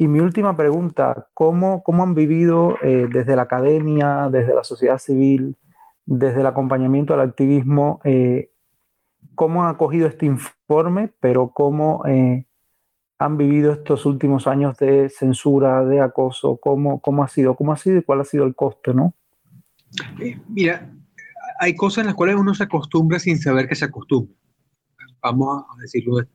Y 0.02 0.08
mi 0.08 0.20
última 0.20 0.58
pregunta, 0.58 1.28
¿cómo, 1.36 1.84
cómo 1.84 2.02
han 2.02 2.16
vivido 2.16 2.76
eh, 2.82 3.08
desde 3.08 3.36
la 3.36 3.44
academia, 3.44 4.30
desde 4.32 4.56
la 4.56 4.64
sociedad 4.64 4.98
civil, 4.98 5.56
desde 6.06 6.42
el 6.42 6.48
acompañamiento 6.48 7.14
al 7.14 7.22
activismo, 7.22 8.02
eh, 8.04 8.52
cómo 9.36 9.64
han 9.64 9.70
acogido 9.70 10.08
este 10.08 10.26
informe, 10.26 11.12
pero 11.20 11.52
cómo 11.54 12.04
eh, 12.06 12.46
han 13.18 13.38
vivido 13.38 13.72
estos 13.72 14.06
últimos 14.06 14.48
años 14.48 14.78
de 14.78 15.10
censura, 15.10 15.86
de 15.86 16.02
acoso, 16.02 16.58
cómo, 16.58 17.02
cómo 17.02 17.24
ha 17.24 17.28
sido, 17.28 17.56
cómo 17.56 17.72
ha 17.72 17.78
sido 17.78 18.00
y 18.00 18.04
cuál 18.04 18.22
ha 18.22 18.26
sido 18.26 18.46
el 18.46 18.56
coste, 18.56 18.94
¿no? 18.94 19.14
Mira, 20.48 20.92
hay 21.60 21.76
cosas 21.76 22.00
en 22.00 22.08
las 22.08 22.16
cuales 22.16 22.36
uno 22.36 22.54
se 22.54 22.64
acostumbra 22.64 23.20
sin 23.20 23.38
saber 23.38 23.68
que 23.68 23.76
se 23.76 23.86
acostumbra. 23.86 24.36
Vamos 25.22 25.64
a 25.70 25.82
decirlo 25.82 26.18
de 26.18 26.28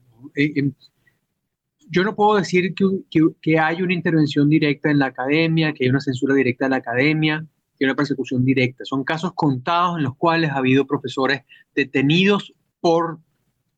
yo 1.88 2.04
no 2.04 2.14
puedo 2.14 2.36
decir 2.36 2.74
que, 2.74 3.58
hay 3.58 3.82
una 3.82 3.94
intervención 3.94 4.48
directa 4.48 4.90
en 4.90 4.98
la 4.98 5.06
academia, 5.06 5.72
que 5.72 5.84
hay 5.84 5.90
una 5.90 6.00
censura 6.00 6.34
directa 6.34 6.66
en 6.66 6.72
la 6.72 6.78
academia, 6.78 7.46
hay 7.80 7.86
una 7.86 7.94
persecución 7.94 8.44
directa. 8.44 8.84
Son 8.84 9.04
casos 9.04 9.32
contados 9.34 9.98
en 9.98 10.04
los 10.04 10.16
cuales 10.16 10.50
ha 10.50 10.56
habido 10.56 10.86
profesores 10.86 11.42
detenidos 11.74 12.54
por 12.80 13.18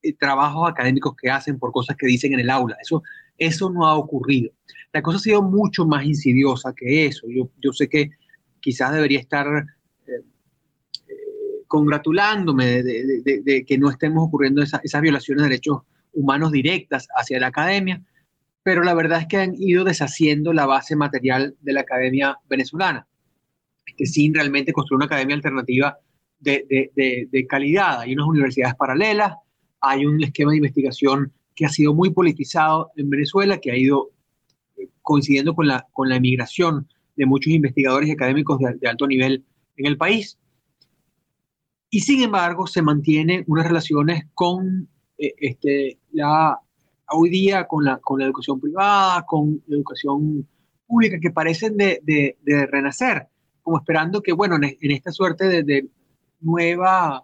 eh, 0.03 0.15
trabajos 0.15 0.71
académicos 0.71 1.15
que 1.17 1.31
hacen, 1.31 1.59
por 1.59 1.73
cosas 1.73 1.97
que 1.97 2.07
dicen 2.07 2.33
en 2.33 2.41
el 2.41 2.51
aula. 2.51 2.77
Eso, 2.81 3.03
eso 3.37 3.71
no 3.71 3.87
ha 3.87 3.97
ocurrido. 3.97 4.53
La 4.93 5.03
cosa 5.03 5.19
ha 5.19 5.21
sido 5.21 5.43
mucho 5.43 5.87
más 5.87 6.05
insidiosa 6.05 6.73
que 6.75 7.07
eso. 7.07 7.27
Yo, 7.29 7.51
yo 7.63 7.73
sé 7.73 7.89
que 7.89 8.11
quizás 8.61 8.93
debería 8.93 9.19
estar 9.19 9.47
eh, 10.07 10.11
eh, 11.09 11.15
congratulándome 11.67 12.83
de, 12.83 13.65
que 13.67 13.79
no 13.79 13.91
estemos 13.91 14.25
ocurriendo 14.27 14.63
esas 14.63 15.01
violaciones 15.03 15.43
de 15.43 15.49
derechos 15.51 15.83
humanos 16.13 16.53
directas 16.53 17.09
hacia 17.15 17.41
la 17.41 17.49
academia, 17.49 18.03
pero 18.63 18.83
la 18.83 18.95
verdad 18.95 19.21
es 19.21 19.27
que 19.27 19.39
han 19.39 19.55
ido 19.55 19.85
deshaciendo 19.85 20.53
la 20.53 20.67
base 20.67 20.97
material 20.97 21.57
de 21.61 21.73
la 21.73 21.81
academia 21.81 22.39
venezolana, 22.49 23.07
que 23.99 24.07
sin 24.07 24.33
realmente 24.33 24.73
construir 24.73 24.97
una 24.97 25.07
academia 25.07 25.37
alternativa 25.37 25.99
de, 26.39 27.47
calidad. 27.49 28.01
Hay 28.01 28.15
unas 28.15 28.29
universidades 28.29 28.75
paralelas, 28.77 29.35
hay 29.81 30.07
un 30.07 30.23
esquema 30.23 30.53
de 30.53 30.59
investigación 30.59 31.33
que 31.55 31.67
ha 31.67 31.69
sido 31.69 31.93
muy 31.93 32.11
politizado 32.11 32.91
en 32.97 33.11
Venezuela, 33.11 33.59
que 33.59 33.73
ha 33.73 33.77
ido 33.77 34.11
eh, 34.77 34.89
coincidiendo 35.03 35.55
con 35.55 35.67
la, 35.67 35.87
con 35.93 36.09
la 36.09 36.17
emigración 36.17 36.89
de 37.17 37.27
muchos 37.27 37.53
investigadores 37.53 38.09
y 38.09 38.13
académicos 38.13 38.59
de, 38.61 38.89
alto 38.89 39.07
nivel 39.07 39.45
en 39.77 39.87
el 39.87 39.97
país. 39.97 40.39
Y 41.91 42.01
sin 42.01 42.23
embargo, 42.23 42.67
se 42.67 42.81
mantienen 42.81 43.45
unas 43.49 43.67
relaciones 43.67 44.25
con 44.35 44.89
eh, 45.19 45.35
este, 45.39 45.99
la, 46.13 46.61
hoy 47.11 47.31
día 47.31 47.67
con 47.67 47.85
la, 47.85 47.99
con 47.99 48.21
la 48.21 48.27
educación 48.27 48.61
privada, 48.61 49.25
con 49.27 49.63
la 49.67 49.77
educación 49.77 50.47
pública, 50.87 51.19
que 51.21 51.31
parecen 51.31 51.77
de, 51.77 52.01
de, 52.05 52.67
renacer, 52.67 53.27
como 53.69 53.81
esperando 53.81 54.23
que, 54.23 54.33
bueno, 54.33 54.57
en, 54.57 54.91
esta 54.91 55.13
suerte 55.13 55.63
de, 55.63 55.87
nueva 56.41 57.23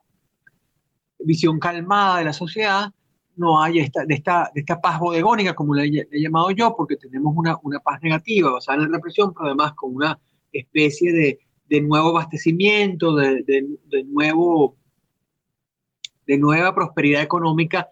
visión 1.19 1.59
calmada 1.59 2.19
de 2.19 2.27
la 2.27 2.35
sociedad, 2.35 2.93
no 3.37 3.63
haya 3.63 3.83
esta, 3.83 4.05
de, 4.05 4.15
esta, 4.15 4.51
de 4.55 4.61
esta 4.61 4.79
paz 4.79 5.01
bodegónica, 5.01 5.55
como 5.55 5.75
la 5.75 5.87
he, 5.87 6.07
llamado 6.13 6.51
yo, 6.51 6.75
porque 6.77 6.97
tenemos 6.97 7.33
una, 7.35 7.57
una, 7.63 7.81
paz 7.81 7.99
negativa 8.03 8.51
basada 8.51 8.77
en 8.77 8.91
la 8.91 8.99
represión, 8.99 9.33
pero 9.33 9.47
además 9.47 9.73
con 9.73 9.95
una 9.95 10.21
especie 10.53 11.15
de, 11.15 11.39
de 11.71 11.81
nuevo 11.81 12.11
abastecimiento, 12.11 13.17
de, 13.17 13.43
de, 13.43 14.05
nuevo 14.05 14.77
de 16.27 16.37
nueva 16.37 16.75
prosperidad 16.75 17.23
económica 17.23 17.89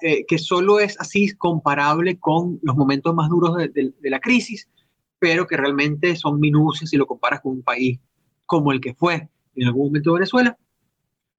eh, 0.00 0.24
que 0.26 0.38
solo 0.38 0.80
es 0.80 0.98
así 0.98 1.32
comparable 1.36 2.18
con 2.18 2.58
los 2.62 2.74
momentos 2.74 3.14
más 3.14 3.28
duros 3.28 3.56
de, 3.56 3.92
la 4.02 4.18
crisis, 4.18 4.68
pero 5.20 5.46
que 5.46 5.56
realmente 5.56 6.16
son 6.16 6.40
minucias 6.40 6.90
si 6.90 6.96
lo 6.96 7.06
comparas 7.06 7.42
con 7.42 7.52
un 7.52 7.62
país 7.62 8.00
como 8.46 8.72
el 8.72 8.80
que 8.80 8.94
fue 8.94 9.28
en 9.54 9.66
algún 9.66 9.88
momento 9.88 10.14
Venezuela. 10.14 10.58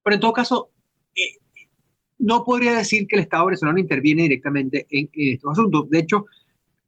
Pero 0.04 0.14
en 0.14 0.20
todo 0.22 0.32
caso, 0.32 0.70
eh, 1.16 1.40
no 2.20 2.46
podría 2.46 2.74
decir 2.74 3.08
que 3.08 3.16
el 3.18 3.24
Estado 3.24 3.48
venezolano 3.48 3.80
interviene 3.80 4.24
directamente 4.24 4.86
en, 4.90 5.10
estos 5.14 5.52
asuntos. 5.52 5.90
De 5.90 6.00
hecho, 6.00 6.26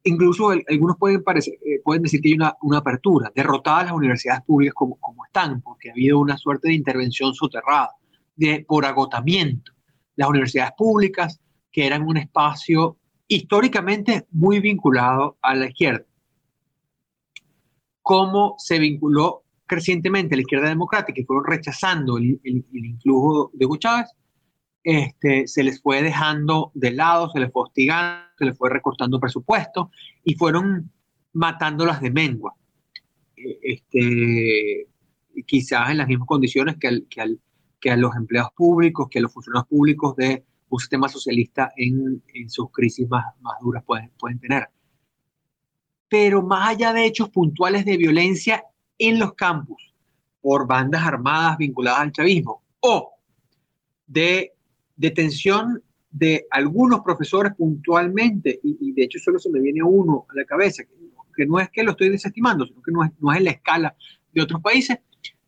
incluso 0.04 0.50
algunos 0.50 0.96
pueden, 0.96 1.22
parecer, 1.22 1.54
eh, 1.66 1.80
pueden 1.82 2.02
decir 2.02 2.20
que 2.20 2.28
hay 2.28 2.34
una, 2.34 2.56
una, 2.62 2.78
apertura, 2.78 3.32
derrotadas 3.34 3.86
las 3.86 3.94
universidades 3.94 4.42
públicas 4.42 4.74
como, 4.74 4.96
como 5.00 5.24
están, 5.26 5.60
porque 5.62 5.90
ha 5.90 5.92
habido 5.92 6.20
una 6.20 6.38
suerte 6.38 6.68
de 6.68 6.74
intervención 6.74 7.34
soterrada 7.34 7.90
de, 8.36 8.64
por 8.66 8.86
agotamiento. 8.86 9.72
Las 10.14 10.28
universidades 10.28 10.72
públicas, 10.78 11.40
que 11.72 11.86
eran 11.86 12.02
un 12.02 12.18
espacio 12.18 12.96
históricamente 13.26 14.26
muy 14.30 14.60
vinculado 14.60 15.38
a 15.42 15.56
la 15.56 15.66
izquierda. 15.66 16.04
Cómo 18.04 18.56
se 18.58 18.78
vinculó 18.78 19.44
crecientemente 19.66 20.36
la 20.36 20.42
izquierda 20.42 20.68
democrática 20.68 21.18
y 21.18 21.24
fueron 21.24 21.46
rechazando 21.46 22.18
el, 22.18 22.38
el, 22.44 22.64
influjo 22.84 23.50
de 23.54 23.64
Hugo 23.64 23.78
Chávez, 23.78 24.10
este, 24.82 25.48
se 25.48 25.64
les 25.64 25.80
fue 25.80 26.02
dejando 26.02 26.70
de 26.74 26.90
lado, 26.90 27.30
se 27.30 27.40
les 27.40 27.50
fue 27.50 27.62
hostigando, 27.62 28.26
se 28.36 28.44
les 28.44 28.58
fue 28.58 28.68
recortando 28.68 29.18
presupuesto 29.18 29.90
y 30.22 30.34
fueron 30.34 30.90
matándolas 31.32 32.02
de 32.02 32.10
mengua. 32.10 32.54
E, 33.36 33.58
este, 33.62 34.86
quizás 35.46 35.88
en 35.88 35.96
las 35.96 36.06
mismas 36.06 36.28
condiciones 36.28 36.76
que 36.76 37.06
que 37.08 37.22
al, 37.22 37.40
que 37.80 37.90
a 37.90 37.96
los 37.96 38.14
empleados 38.16 38.52
públicos, 38.54 39.08
que 39.10 39.18
a 39.18 39.22
los 39.22 39.32
funcionarios 39.32 39.68
públicos 39.68 40.14
de 40.16 40.44
un 40.68 40.78
sistema 40.78 41.08
socialista 41.08 41.72
en, 41.76 42.22
en 42.34 42.50
sus 42.50 42.70
crisis 42.70 43.08
más, 43.08 43.24
duras 43.62 43.82
pueden 43.84 44.38
tener. 44.38 44.68
Pero 46.14 46.42
más 46.42 46.68
allá 46.68 46.92
de 46.92 47.06
hechos 47.06 47.28
puntuales 47.28 47.84
de 47.84 47.96
violencia 47.96 48.64
en 48.96 49.18
los 49.18 49.34
campus 49.34 49.92
por 50.40 50.64
bandas 50.64 51.04
armadas 51.04 51.58
vinculadas 51.58 52.02
al 52.02 52.12
chavismo 52.12 52.62
o 52.78 53.14
de 54.06 54.52
detención 54.94 55.82
de 56.12 56.46
algunos 56.52 57.00
profesores 57.00 57.52
puntualmente, 57.58 58.60
y, 58.62 58.92
de 58.92 59.02
hecho 59.02 59.18
solo 59.18 59.40
se 59.40 59.50
me 59.50 59.58
viene 59.58 59.82
uno 59.82 60.24
a 60.30 60.36
la 60.36 60.44
cabeza, 60.44 60.84
que, 60.84 60.94
que, 61.34 61.46
no 61.46 61.58
es 61.58 61.68
que 61.70 61.82
lo 61.82 61.90
estoy 61.90 62.10
desestimando, 62.10 62.64
sino 62.64 62.80
que 62.80 62.92
no 62.92 63.02
es, 63.02 63.10
no 63.18 63.32
es 63.32 63.38
en 63.38 63.44
la 63.46 63.50
escala 63.50 63.96
de 64.32 64.40
otros 64.40 64.62
países, 64.62 64.98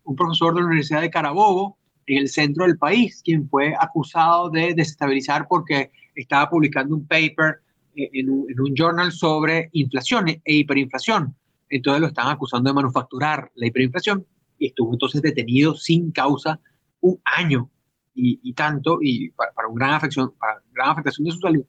un 0.03 0.17
profesor 0.17 0.53
de 0.53 0.63
la 0.63 0.67
Universidad 0.67 1.01
de 1.01 1.11
Carabobo 1.11 1.79
en 2.07 2.19
el 2.19 2.29
centro 2.29 2.67
del 2.67 2.77
país, 2.77 3.23
quien 3.25 3.49
fue 3.49 3.73
acusado 3.79 4.51
de 4.51 4.75
desestabilizar 4.75 5.47
porque 5.47 5.93
estaba 6.17 6.51
publicando 6.51 6.97
un 6.97 7.07
paper 7.07 7.61
en 7.97 8.31
un, 8.31 8.51
en 8.51 8.61
un 8.61 8.75
journal 8.75 9.11
sobre 9.13 9.71
inflación 9.73 10.29
e 10.29 10.41
hiperinflación. 10.45 11.35
Entonces 11.69 12.01
lo 12.01 12.07
están 12.09 12.29
acusando 12.29 12.71
de 12.71 12.75
manufacturar 12.75 13.51
la 13.55 13.67
hiperinflación 13.67 14.27
y 14.59 14.69
estuvo 14.69 14.93
entonces 14.93 15.23
detenido 15.23 15.75
sin 15.75 16.13
causa 16.13 16.61
un 17.01 17.21
año 17.25 17.71
y, 18.19 18.53
tanto, 18.55 18.99
y 19.03 19.31
para, 19.31 19.53
para, 19.53 19.69
una 19.69 19.87
gran 19.87 19.97
afección, 19.97 20.33
para 20.39 20.91
afectación 20.91 21.27
de 21.27 21.33
su 21.33 21.39
salud. 21.39 21.65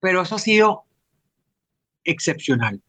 Pero 0.00 0.20
eso 0.20 0.34
ha 0.34 0.38
sido 0.38 0.84
excepcional. 2.04 2.82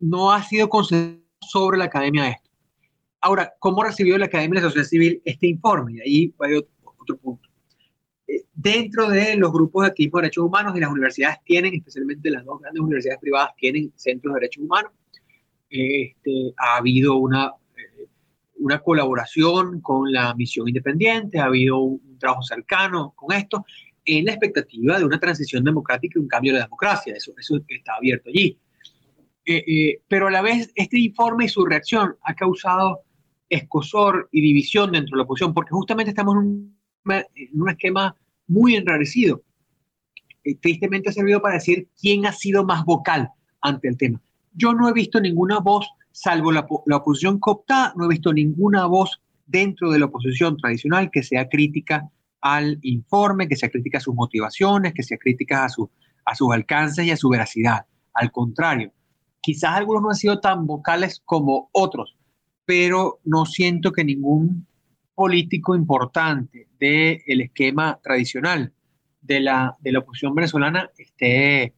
No 0.00 0.32
ha 0.32 0.42
sido 0.42 0.68
considerado 0.68 1.20
sobre 1.40 1.78
la 1.78 1.84
academia 1.84 2.30
esto. 2.30 2.50
Ahora, 3.20 3.52
¿cómo 3.60 3.84
recibió 3.84 4.18
la 4.18 4.26
Academia 4.26 4.60
de 4.60 4.66
la 4.66 4.70
Sociedad 4.70 4.88
Civil 4.88 5.22
este 5.24 5.46
informe? 5.46 5.92
Y 5.94 6.00
ahí 6.00 6.34
hay 6.40 6.54
otro, 6.54 7.16
punto. 7.18 7.48
Dentro 8.54 9.08
de 9.08 9.36
los 9.36 9.52
grupos 9.52 9.82
de 9.82 9.88
activismo 9.88 10.18
de 10.18 10.22
derechos 10.22 10.44
humanos 10.44 10.76
y 10.76 10.80
las 10.80 10.90
universidades 10.90 11.38
tienen, 11.44 11.74
especialmente 11.74 12.30
las 12.30 12.44
dos 12.44 12.60
grandes 12.60 12.82
universidades 12.82 13.20
privadas, 13.20 13.50
tienen 13.56 13.92
centros 13.96 14.34
de 14.34 14.40
derechos 14.40 14.64
humanos. 14.64 14.92
este, 15.68 16.52
ha 16.58 16.76
habido 16.76 17.16
una, 17.16 17.46
eh, 17.46 18.06
una 18.56 18.78
colaboración 18.80 19.80
con 19.80 20.12
la 20.12 20.34
misión 20.34 20.68
independiente, 20.68 21.38
ha 21.38 21.46
habido 21.46 21.78
un, 21.78 22.18
trabajo 22.18 22.42
cercano 22.42 23.12
con 23.16 23.36
esto, 23.36 23.64
en 24.04 24.24
la 24.26 24.32
expectativa 24.32 24.98
de 24.98 25.04
una 25.04 25.18
transición 25.18 25.64
democrática 25.64 26.18
y 26.18 26.22
un 26.22 26.28
cambio 26.28 26.52
de 26.52 26.60
la 26.60 26.66
democracia. 26.66 27.14
Eso, 27.16 27.32
eso 27.36 27.60
está 27.68 27.96
abierto 27.96 28.30
allí. 28.30 28.58
Eh, 29.44 29.64
eh, 29.66 30.02
pero 30.06 30.28
a 30.28 30.30
la 30.30 30.42
vez, 30.42 30.70
este 30.76 31.00
informe 31.00 31.46
y 31.46 31.48
su 31.48 31.64
reacción 31.64 32.16
ha 32.22 32.34
causado 32.34 33.02
escosor 33.48 34.28
y 34.30 34.40
división 34.40 34.92
dentro 34.92 35.16
de 35.16 35.18
la 35.18 35.24
oposición, 35.24 35.52
porque 35.52 35.70
justamente 35.70 36.10
estamos 36.10 36.34
en 36.34 36.38
un, 36.38 36.78
en 37.34 37.60
un 37.60 37.70
esquema 37.70 38.16
muy 38.52 38.76
enrarecido. 38.76 39.42
tristemente 40.60 41.08
ha 41.08 41.12
servido 41.12 41.40
para 41.40 41.54
decir 41.54 41.88
quién 42.00 42.26
ha 42.26 42.32
sido 42.32 42.64
más 42.64 42.84
vocal 42.84 43.30
ante 43.60 43.88
el 43.88 43.96
tema. 43.96 44.20
Yo 44.54 44.74
no 44.74 44.88
he 44.88 44.92
visto 44.92 45.20
ninguna 45.20 45.60
voz, 45.60 45.88
salvo 46.10 46.52
la, 46.52 46.66
oposición 46.96 47.38
cooptada, 47.38 47.94
no 47.96 48.04
he 48.04 48.08
visto 48.08 48.32
ninguna 48.32 48.86
voz 48.86 49.20
dentro 49.46 49.90
de 49.90 49.98
la 49.98 50.06
oposición 50.06 50.56
tradicional 50.56 51.10
que 51.10 51.22
sea 51.22 51.48
crítica 51.48 52.10
al 52.40 52.78
informe, 52.82 53.48
que 53.48 53.56
sea 53.56 53.70
crítica 53.70 53.98
a 53.98 54.00
sus 54.00 54.14
motivaciones, 54.14 54.92
que 54.94 55.02
sea 55.02 55.16
crítica 55.16 55.64
a, 55.64 55.68
su, 55.68 55.88
a 56.24 56.34
sus 56.34 56.52
alcances 56.52 57.06
y 57.06 57.10
a 57.12 57.16
su 57.16 57.28
veracidad. 57.28 57.86
Al 58.14 58.30
contrario, 58.32 58.92
quizás 59.40 59.76
algunos 59.76 60.02
no 60.02 60.10
han 60.10 60.16
sido 60.16 60.40
tan 60.40 60.66
vocales 60.66 61.22
como 61.24 61.70
otros, 61.72 62.16
pero 62.66 63.20
no 63.24 63.46
siento 63.46 63.92
que 63.92 64.04
ningún 64.04 64.66
político 65.22 65.76
importante 65.76 66.66
del 66.80 67.42
esquema 67.42 68.00
tradicional 68.02 68.72
de 69.20 69.38
la, 69.38 69.76
de 69.78 69.92
la 69.92 70.00
oposición 70.00 70.34
venezolana 70.34 70.90
esté, 70.98 71.74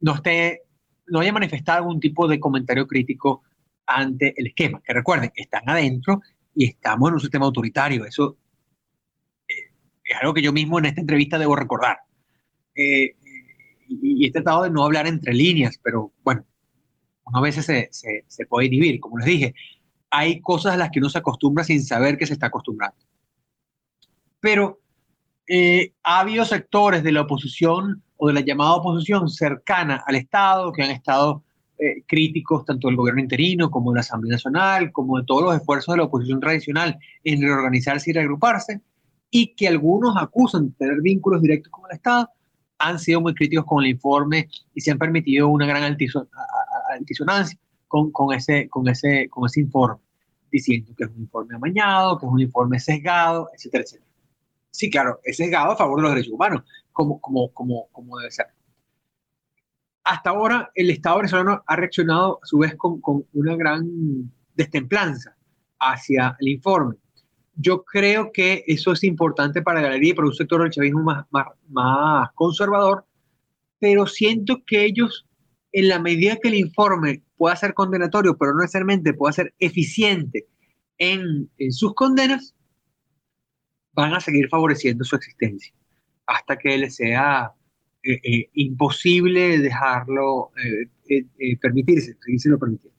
no 0.00 0.16
esté 0.16 0.62
no 1.06 1.20
haya 1.20 1.32
manifestado 1.32 1.78
algún 1.78 2.00
tipo 2.00 2.26
de 2.26 2.40
comentario 2.40 2.88
crítico 2.88 3.44
ante 3.86 4.34
el 4.36 4.48
esquema. 4.48 4.82
Que 4.84 4.94
recuerden, 4.94 5.30
están 5.36 5.62
adentro 5.70 6.20
y 6.56 6.64
estamos 6.64 7.08
en 7.08 7.14
un 7.14 7.20
sistema 7.20 7.46
autoritario. 7.46 8.04
Eso 8.04 8.36
eh, 9.46 9.70
es 10.02 10.16
algo 10.20 10.34
que 10.34 10.42
yo 10.42 10.52
mismo 10.52 10.80
en 10.80 10.86
esta 10.86 11.00
entrevista 11.00 11.38
debo 11.38 11.54
recordar. 11.54 11.98
Eh, 12.74 13.14
y, 13.86 14.26
he 14.26 14.32
tratado 14.32 14.64
de 14.64 14.70
no 14.70 14.82
hablar 14.82 15.06
entre 15.06 15.34
líneas, 15.34 15.78
pero 15.80 16.12
bueno, 16.24 16.44
a 17.32 17.40
veces 17.40 17.64
se, 17.64 17.88
se, 17.92 18.24
se, 18.26 18.46
puede 18.46 18.66
inhibir. 18.66 18.98
Como 18.98 19.18
les 19.18 19.26
dije, 19.26 19.54
hay 20.10 20.40
cosas 20.40 20.74
a 20.74 20.76
las 20.76 20.90
que 20.90 20.98
uno 20.98 21.08
se 21.08 21.18
acostumbra 21.18 21.64
sin 21.64 21.82
saber 21.84 22.16
que 22.16 22.26
se 22.26 22.34
está 22.34 22.46
acostumbrando. 22.46 22.96
Pero 24.40 24.80
eh, 25.48 25.92
ha 26.02 26.20
habido 26.20 26.44
sectores 26.44 27.02
de 27.02 27.12
la 27.12 27.22
oposición 27.22 28.02
o 28.16 28.28
de 28.28 28.34
la 28.34 28.40
llamada 28.40 28.74
oposición 28.74 29.28
cercana 29.28 30.02
al 30.06 30.16
Estado, 30.16 30.72
que 30.72 30.82
han 30.82 30.90
estado 30.90 31.42
eh, 31.78 32.02
críticos 32.06 32.64
tanto 32.64 32.88
del 32.88 32.96
gobierno 32.96 33.20
interino 33.20 33.70
como 33.70 33.92
de 33.92 33.96
la 33.96 34.00
Asamblea 34.00 34.32
Nacional, 34.32 34.92
como 34.92 35.18
de 35.18 35.24
todos 35.24 35.42
los 35.42 35.56
esfuerzos 35.56 35.94
de 35.94 35.98
la 35.98 36.04
oposición 36.04 36.40
tradicional 36.40 36.98
en 37.22 37.42
reorganizarse 37.42 38.10
y 38.10 38.14
reagruparse, 38.14 38.80
y 39.30 39.54
que 39.54 39.68
algunos 39.68 40.16
acusan 40.16 40.68
de 40.68 40.74
tener 40.78 41.00
vínculos 41.02 41.42
directos 41.42 41.70
con 41.70 41.84
el 41.90 41.96
Estado, 41.96 42.30
han 42.78 42.98
sido 42.98 43.20
muy 43.20 43.34
críticos 43.34 43.66
con 43.66 43.84
el 43.84 43.90
informe 43.90 44.48
y 44.74 44.80
se 44.80 44.90
han 44.90 44.98
permitido 44.98 45.48
una 45.48 45.66
gran 45.66 45.82
altisonancia 45.82 47.58
con, 47.88 48.10
con, 48.10 48.34
ese, 48.34 48.68
con, 48.68 48.88
ese, 48.88 49.28
con 49.28 49.46
ese 49.46 49.60
informe, 49.60 50.00
diciendo 50.50 50.92
que 50.96 51.04
es 51.04 51.10
un 51.10 51.22
informe 51.22 51.56
amañado, 51.56 52.18
que 52.18 52.26
es 52.26 52.32
un 52.32 52.40
informe 52.40 52.78
sesgado, 52.78 53.48
etcétera, 53.54 53.84
etcétera. 53.84 54.10
Sí, 54.70 54.90
claro, 54.90 55.20
es 55.24 55.36
sesgado 55.36 55.72
a 55.72 55.76
favor 55.76 55.98
de 55.98 56.02
los 56.02 56.12
derechos 56.12 56.34
humanos, 56.34 56.62
como, 56.92 57.20
como, 57.20 57.50
como, 57.52 57.88
como 57.92 58.18
debe 58.18 58.30
ser. 58.30 58.46
Hasta 60.04 60.30
ahora, 60.30 60.70
el 60.74 60.90
Estado 60.90 61.16
venezolano 61.16 61.62
ha 61.66 61.76
reaccionado 61.76 62.40
a 62.42 62.46
su 62.46 62.58
vez 62.58 62.76
con, 62.76 63.00
con 63.00 63.24
una 63.32 63.56
gran 63.56 64.30
destemplanza 64.54 65.36
hacia 65.78 66.36
el 66.40 66.48
informe. 66.48 66.96
Yo 67.54 67.84
creo 67.84 68.30
que 68.32 68.64
eso 68.66 68.92
es 68.92 69.02
importante 69.02 69.62
para 69.62 69.80
la 69.80 69.88
galería 69.88 70.10
y 70.10 70.14
para 70.14 70.28
un 70.28 70.34
sector 70.34 70.62
del 70.62 70.70
chavismo 70.70 71.02
más, 71.02 71.24
más, 71.30 71.46
más 71.68 72.30
conservador, 72.34 73.06
pero 73.78 74.06
siento 74.06 74.62
que 74.66 74.84
ellos, 74.84 75.26
en 75.72 75.88
la 75.88 75.98
medida 75.98 76.36
que 76.36 76.48
el 76.48 76.54
informe 76.54 77.22
pueda 77.36 77.56
ser 77.56 77.74
condenatorio, 77.74 78.36
pero 78.36 78.52
no 78.52 78.60
necesariamente 78.60 79.14
pueda 79.14 79.32
ser 79.32 79.54
eficiente 79.58 80.46
en, 80.98 81.50
en 81.58 81.72
sus 81.72 81.94
condenas, 81.94 82.54
van 83.92 84.14
a 84.14 84.20
seguir 84.20 84.48
favoreciendo 84.48 85.04
su 85.04 85.16
existencia 85.16 85.72
hasta 86.26 86.58
que 86.58 86.76
le 86.76 86.90
sea 86.90 87.52
eh, 88.02 88.20
eh, 88.22 88.50
imposible 88.54 89.58
dejarlo 89.58 90.52
eh, 90.62 91.56
permitirse, 91.60 92.16
lo 92.44 92.58
permitiendo. 92.58 92.96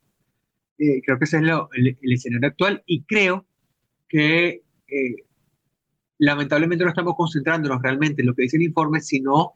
creo 0.78 1.18
que 1.18 1.26
ese 1.26 1.38
es 1.38 1.44
el, 1.74 1.98
escenario 2.12 2.50
actual 2.50 2.84
y 2.86 3.04
creo 3.04 3.46
que 4.10 4.64
lamentablemente 6.18 6.84
no 6.84 6.90
estamos 6.90 7.16
concentrándonos 7.16 7.82
realmente 7.82 8.22
en 8.22 8.28
lo 8.28 8.36
que 8.36 8.44
dice 8.44 8.58
el 8.58 8.64
informe, 8.64 9.02
sino 9.02 9.54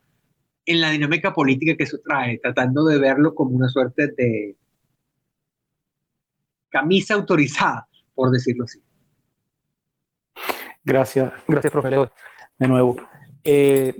en 0.64 0.80
la 0.80 0.90
dinámica 0.90 1.34
política 1.34 1.76
que 1.76 1.84
eso 1.84 1.98
trae, 2.04 2.38
tratando 2.38 2.84
de 2.84 2.98
verlo 2.98 3.34
como 3.34 3.50
una 3.50 3.68
suerte 3.68 4.08
de 4.08 4.56
camisa 6.72 7.14
autorizada, 7.14 7.86
por 8.14 8.30
decirlo 8.30 8.64
así. 8.64 8.82
Gracias, 10.82 11.32
gracias, 11.46 11.72
profe 11.72 11.90
de 12.58 12.68
nuevo. 12.68 12.96
Eh, 13.44 13.94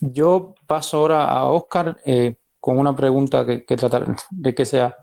yo 0.00 0.54
paso 0.66 0.98
ahora 0.98 1.24
a 1.24 1.44
Oscar 1.44 1.96
eh, 2.04 2.36
con 2.60 2.78
una 2.78 2.94
pregunta 2.94 3.46
que, 3.46 3.76
tratar 3.76 4.14
de 4.30 4.54
que 4.54 4.66
sea 4.66 4.94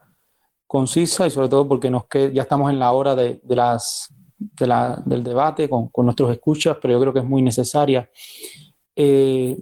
concisa 0.68 1.26
y 1.26 1.32
sobre 1.32 1.50
todo 1.50 1.68
porque 1.68 1.90
nos 1.90 2.06
que, 2.06 2.32
ya 2.34 2.44
estamos 2.44 2.70
en 2.72 2.80
la 2.80 2.92
hora 2.92 3.16
de, 3.16 3.40
las, 3.48 4.14
del 4.38 5.24
debate 5.24 5.70
con, 5.70 5.90
nuestros 5.98 6.32
escuchas, 6.32 6.78
pero 6.82 6.94
yo 6.94 7.00
creo 7.00 7.14
que 7.14 7.20
es 7.20 7.26
muy 7.26 7.42
necesaria. 7.42 8.10
Eh, 8.96 9.58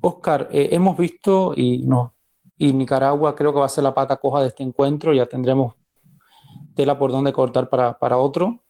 Oscar, 0.00 0.48
hemos 0.50 0.96
visto 0.96 1.54
y, 1.56 1.78
no, 1.78 2.14
y 2.56 2.72
Nicaragua 2.72 3.34
creo 3.34 3.52
que 3.52 3.60
va 3.60 3.66
a 3.66 3.70
ser 3.70 3.84
la 3.84 3.94
pata 3.94 4.16
coja 4.16 4.42
de 4.42 4.48
este 4.48 4.62
encuentro, 4.62 5.12
ya 5.12 5.26
tendremos 5.26 5.74
tela 6.74 6.98
por 6.98 7.12
donde 7.12 7.32
cortar 7.32 7.68
para, 7.68 7.98
para 7.98 8.18
otro 8.18 8.64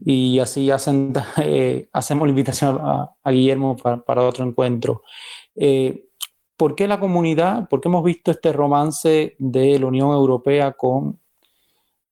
y 0.00 0.38
así 0.38 0.70
eh, 1.42 1.88
hacemos 1.92 2.26
la 2.26 2.30
invitación 2.30 2.78
a, 2.80 3.30
Guillermo 3.30 3.76
para, 3.76 4.22
otro 4.22 4.44
encuentro. 4.44 5.02
Eh, 5.54 6.04
¿Por 6.56 6.74
qué 6.74 6.88
la 6.88 6.98
comunidad, 6.98 7.68
por 7.68 7.80
qué 7.80 7.88
hemos 7.88 8.04
visto 8.04 8.30
este 8.30 8.52
romance 8.52 9.36
de 9.38 9.78
la 9.78 9.86
Unión 9.86 10.10
Europea 10.10 10.72
con, 10.72 11.20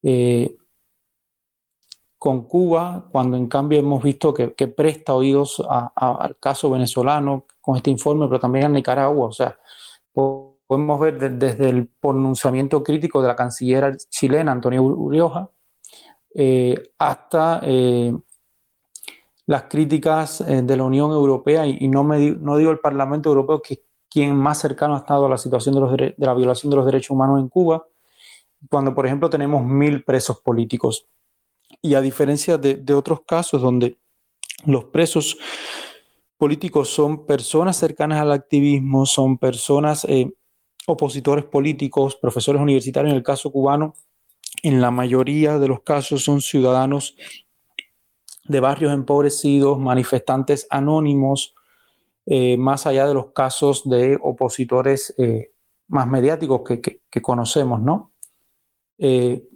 eh, 0.02 0.56
con 2.18 2.46
Cuba, 2.46 3.08
cuando 3.10 3.38
en 3.38 3.46
cambio 3.46 3.78
hemos 3.78 4.02
visto 4.02 4.34
que, 4.34 4.68
presta 4.68 5.14
oídos 5.14 5.62
al 5.66 6.36
caso 6.38 6.70
venezolano 6.70 7.46
con 7.60 7.76
este 7.76 7.90
informe, 7.90 8.26
pero 8.26 8.38
también 8.38 8.66
a 8.66 8.68
Nicaragua? 8.68 9.28
O 9.28 9.32
sea, 9.32 9.58
podemos 10.74 11.00
ver 11.00 11.38
desde 11.38 11.68
el 11.68 11.86
pronunciamiento 11.86 12.82
crítico 12.82 13.22
de 13.22 13.28
la 13.28 13.36
canciller 13.36 13.96
chilena, 13.96 14.52
Antonio 14.52 14.82
Urioja, 14.82 15.48
eh, 16.34 16.90
hasta 16.98 17.60
eh, 17.62 18.12
las 19.46 19.64
críticas 19.64 20.40
eh, 20.40 20.62
de 20.62 20.76
la 20.76 20.84
Unión 20.84 21.12
Europea, 21.12 21.66
y, 21.66 21.86
no, 21.88 22.02
me, 22.02 22.32
no 22.32 22.56
digo 22.56 22.72
el 22.72 22.80
Parlamento 22.80 23.28
Europeo, 23.28 23.62
que 23.62 23.74
es 23.74 23.80
quien 24.10 24.34
más 24.34 24.58
cercano 24.58 24.94
ha 24.94 24.98
estado 24.98 25.26
a 25.26 25.28
la 25.28 25.38
situación 25.38 25.74
de, 25.74 25.80
los 25.80 25.96
de 25.96 26.14
la 26.18 26.34
violación 26.34 26.70
de 26.70 26.76
los 26.76 26.86
derechos 26.86 27.10
humanos 27.10 27.40
en 27.40 27.48
Cuba, 27.48 27.86
cuando, 28.68 28.94
por 28.94 29.06
ejemplo, 29.06 29.30
tenemos 29.30 29.64
mil 29.64 30.02
presos 30.02 30.40
políticos. 30.40 31.06
Y 31.82 31.94
a 31.94 32.00
diferencia 32.00 32.58
de, 32.58 32.76
de 32.76 32.94
otros 32.94 33.20
casos 33.26 33.60
donde 33.62 33.98
los 34.66 34.84
presos 34.84 35.36
políticos 36.36 36.88
son 36.88 37.26
personas 37.26 37.76
cercanas 37.76 38.20
al 38.20 38.32
activismo, 38.32 39.06
son 39.06 39.38
personas 39.38 40.06
opositores 40.86 41.44
políticos, 41.44 42.16
profesores 42.16 42.60
universitarios, 42.60 43.10
en 43.10 43.16
el 43.16 43.22
caso 43.22 43.50
cubano, 43.50 43.94
en 44.62 44.80
la 44.80 44.90
mayoría 44.90 45.58
de 45.58 45.68
los 45.68 45.82
casos 45.82 46.24
son 46.24 46.40
ciudadanos 46.40 47.16
de 48.44 48.60
barrios 48.60 48.92
empobrecidos, 48.92 49.78
manifestantes 49.78 50.66
anónimos, 50.70 51.54
eh, 52.26 52.56
más 52.56 52.86
allá 52.86 53.06
de 53.06 53.14
los 53.14 53.32
casos 53.32 53.88
de 53.88 54.18
opositores 54.20 55.14
eh, 55.18 55.52
más 55.88 56.06
mediáticos 56.06 56.62
que, 56.62 57.22
conocemos, 57.22 57.80
¿no? 57.80 58.12
Eh, 58.98 59.46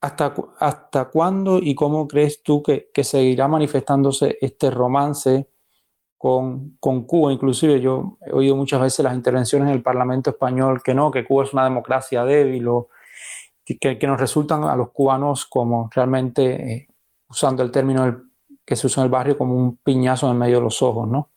¿hasta, 0.00 0.34
¿Hasta 0.58 1.06
cuándo 1.06 1.58
y 1.58 1.74
cómo 1.74 2.06
crees 2.06 2.42
tú 2.42 2.62
que, 2.62 2.90
seguirá 3.02 3.48
manifestándose 3.48 4.38
este 4.40 4.70
romance 4.70 5.48
con, 6.24 6.78
con, 6.80 7.04
Cuba? 7.04 7.34
Inclusive 7.34 7.82
yo 7.82 8.16
he 8.26 8.32
oído 8.32 8.56
muchas 8.56 8.80
veces 8.80 9.04
las 9.04 9.14
intervenciones 9.14 9.68
en 9.68 9.74
el 9.74 9.82
Parlamento 9.82 10.30
español 10.30 10.82
que 10.82 10.94
no, 10.94 11.10
que 11.10 11.22
Cuba 11.22 11.44
es 11.44 11.52
una 11.52 11.64
democracia 11.64 12.24
débil 12.24 12.66
o 12.66 12.88
que, 13.62 13.98
nos 14.06 14.18
resultan 14.18 14.64
a 14.64 14.74
los 14.74 14.90
cubanos 14.90 15.44
como 15.44 15.90
realmente, 15.94 16.72
eh, 16.72 16.88
usando 17.28 17.62
el 17.62 17.70
término 17.70 18.22
que 18.64 18.74
se 18.74 18.86
usa 18.86 19.02
en 19.02 19.04
el 19.04 19.10
barrio, 19.10 19.36
como 19.36 19.54
un 19.54 19.76
piñazo 19.76 20.30
en 20.30 20.38
medio 20.38 20.56
de 20.56 20.62
los 20.62 20.80
ojos, 20.80 21.06
¿no? 21.06 21.30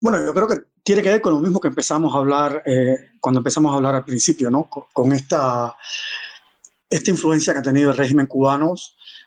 Bueno, 0.00 0.24
yo 0.24 0.32
creo 0.32 0.48
que 0.48 0.56
tiene 0.82 1.02
que 1.02 1.10
ver 1.10 1.20
con 1.20 1.34
lo 1.34 1.40
mismo 1.40 1.60
que 1.60 1.68
empezamos 1.68 2.14
a 2.14 2.16
hablar 2.16 2.62
eh, 2.64 3.10
cuando 3.20 3.40
empezamos 3.40 3.72
a 3.72 3.76
hablar 3.76 3.94
al 3.94 4.06
principio, 4.06 4.50
¿no? 4.50 4.70
Con, 4.70 5.12
esta, 5.12 5.76
esta 6.88 7.10
influencia 7.10 7.52
que 7.52 7.58
ha 7.58 7.62
tenido 7.62 7.90
el 7.90 7.96
régimen 7.98 8.24
cubano, 8.24 8.72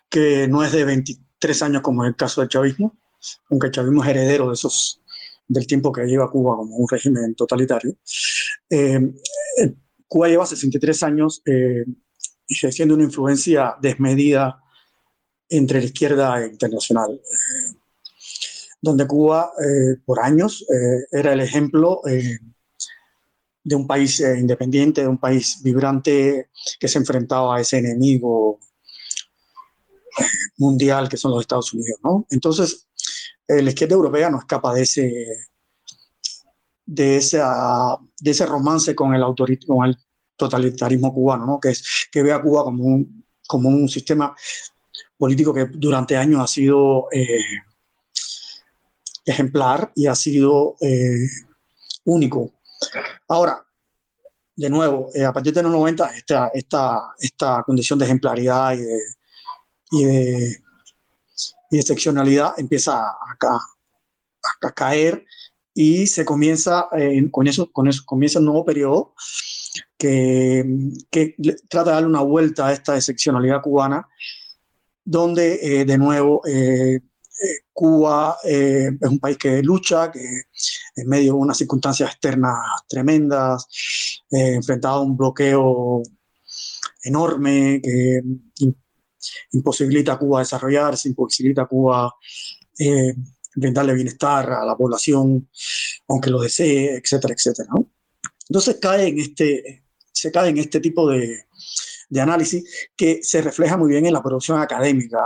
que 0.10 0.48
no 0.48 0.64
es 0.64 0.72
de 0.72 0.86
23 0.86 1.62
años 1.62 1.84
como 1.84 2.04
en 2.04 2.08
el 2.08 2.16
caso 2.16 2.42
del 2.42 2.50
chavismo, 2.50 2.98
aunque 3.50 3.68
el 3.68 3.74
chavismo 3.74 4.04
es 4.04 4.10
heredero 4.10 4.48
de 4.48 4.54
esos, 4.54 5.02
del 5.48 5.68
tiempo 5.68 5.92
que 5.92 6.06
lleva 6.06 6.32
Cuba 6.32 6.56
como 6.58 6.76
un 6.76 6.88
régimen 6.88 7.36
totalitario. 7.36 7.96
Eh, 8.70 9.14
Cuba 10.08 10.28
lleva 10.28 10.46
63 10.46 11.04
años 11.04 11.42
eh, 11.46 11.86
ejerciendo 12.48 12.96
una 12.96 13.04
influencia 13.04 13.76
desmedida 13.82 14.60
entre 15.50 15.80
la 15.80 15.86
izquierda 15.86 16.46
internacional 16.46 17.20
donde 18.84 19.08
Cuba 19.08 19.54
eh, 19.66 19.96
por 20.06 20.20
años 20.20 20.66
eh, 20.70 21.08
era 21.10 21.32
el 21.32 21.40
ejemplo 21.40 22.02
eh, 22.06 22.38
de 23.64 23.76
un 23.76 23.88
país 23.88 24.20
independiente, 24.20 25.02
de 25.02 25.08
un 25.08 25.18
país 25.18 25.62
vibrante 25.64 26.50
que 26.78 26.90
se 26.90 27.00
enfrentaba 27.00 27.56
a 27.56 27.62
ese 27.62 27.78
enemigo 27.78 28.60
mundial 30.58 31.08
que 31.08 31.16
son 31.16 31.32
los 31.32 31.40
Estados 31.40 31.74
Unidos. 31.74 31.98
¿no? 32.04 32.28
Entonces, 32.30 32.90
la 33.48 33.70
izquierda 33.70 33.96
europea 33.96 34.30
no 34.30 34.40
escapa 34.40 34.74
de 34.74 34.82
ese, 34.84 35.14
de 36.86 37.18
esa, 37.18 37.98
de 38.20 38.32
ese 38.32 38.46
romance 38.46 38.96
con 38.96 39.14
el, 39.14 39.24
con 39.68 39.86
el 39.86 39.98
totalitarismo 40.36 41.14
cubano, 41.14 41.46
¿no? 41.46 41.60
que, 41.60 41.70
es, 41.70 42.08
que 42.12 42.24
ve 42.24 42.32
a 42.32 42.42
Cuba 42.42 42.64
como 42.64 42.84
un, 42.84 43.26
como 43.48 43.70
un 43.70 43.88
sistema 43.90 44.36
político 45.18 45.54
que 45.54 45.66
durante 45.66 46.18
años 46.18 46.42
ha 46.42 46.48
sido 46.48 47.08
ejemplar 49.26 49.92
y 49.96 50.08
ha 50.08 50.16
sido 50.16 50.76
eh, 50.82 51.28
único. 52.06 52.52
Ahora, 53.28 53.66
de 54.56 54.70
nuevo, 54.70 55.10
eh, 55.14 55.26
a 55.26 55.34
partir 55.34 55.54
de 55.54 55.64
los 55.64 55.72
90, 55.72 56.16
esta, 56.16 56.52
esta, 56.54 57.14
esta 57.20 57.64
condición 57.64 57.98
de 57.98 58.06
ejemplaridad 58.06 58.74
y 58.74 58.82
de, 58.82 59.00
y 59.92 60.04
de, 60.04 60.63
excepcionalidad 61.80 62.54
empieza 62.58 63.00
a, 63.00 63.16
a, 64.62 64.72
caer 64.72 65.26
y 65.74 66.08
se 66.08 66.26
comienza, 66.26 66.88
eh, 66.98 67.30
con, 67.32 67.48
eso, 67.48 67.72
con 67.72 67.88
eso 67.88 68.04
comienza 68.06 68.40
un 68.40 68.46
nuevo 68.46 68.66
periodo 68.66 69.14
que, 69.98 70.66
que, 71.10 71.36
trata 71.70 71.90
de 71.90 71.96
darle 71.96 72.10
una 72.10 72.22
vuelta 72.22 72.68
a 72.68 72.74
esta 72.74 72.96
excepcionalidad 72.96 73.62
cubana, 73.62 74.08
donde 75.06 75.86
de 75.86 75.98
nuevo 75.98 76.42
Cuba 77.74 78.38
eh, 78.44 78.92
es 79.00 79.10
un 79.10 79.20
país 79.20 79.38
que 79.38 79.62
lucha, 79.64 80.12
que 80.12 80.44
en 80.96 81.08
medio 81.08 81.34
de 81.34 81.40
unas 81.40 81.58
circunstancias 81.58 82.12
externas 82.12 82.56
tremendas, 82.88 83.68
eh, 84.32 84.56
enfrentado 84.56 85.00
a 85.00 85.02
un 85.02 85.18
bloqueo 85.18 86.04
enorme 87.04 87.82
que 87.84 88.22
imposibilita 89.52 90.14
a 90.14 90.20
Cuba 90.20 90.40
desarrollarse, 90.40 91.10
imposibilita 91.10 91.64
a 91.64 91.68
Cuba 91.68 92.14
eh, 92.78 93.14
brindarle 93.56 93.94
bienestar 93.94 94.52
a 94.52 94.66
la 94.66 94.76
población, 94.76 95.50
aunque 96.08 96.30
lo 96.30 96.42
desee, 96.42 96.98
etcétera, 96.98 97.34
etcétera. 97.34 97.70
Entonces 98.50 98.78
cae 98.82 99.08
en 99.08 99.20
este, 99.20 99.84
se 100.12 100.32
cae 100.32 100.50
en 100.50 100.58
este 100.58 100.80
tipo 100.80 101.10
de, 101.10 101.46
análisis 102.20 102.64
que 102.96 103.24
se 103.24 103.42
refleja 103.42 103.76
muy 103.76 103.90
bien 103.90 104.06
en 104.06 104.14
la 104.14 104.22
producción 104.22 104.62
académica 104.62 105.20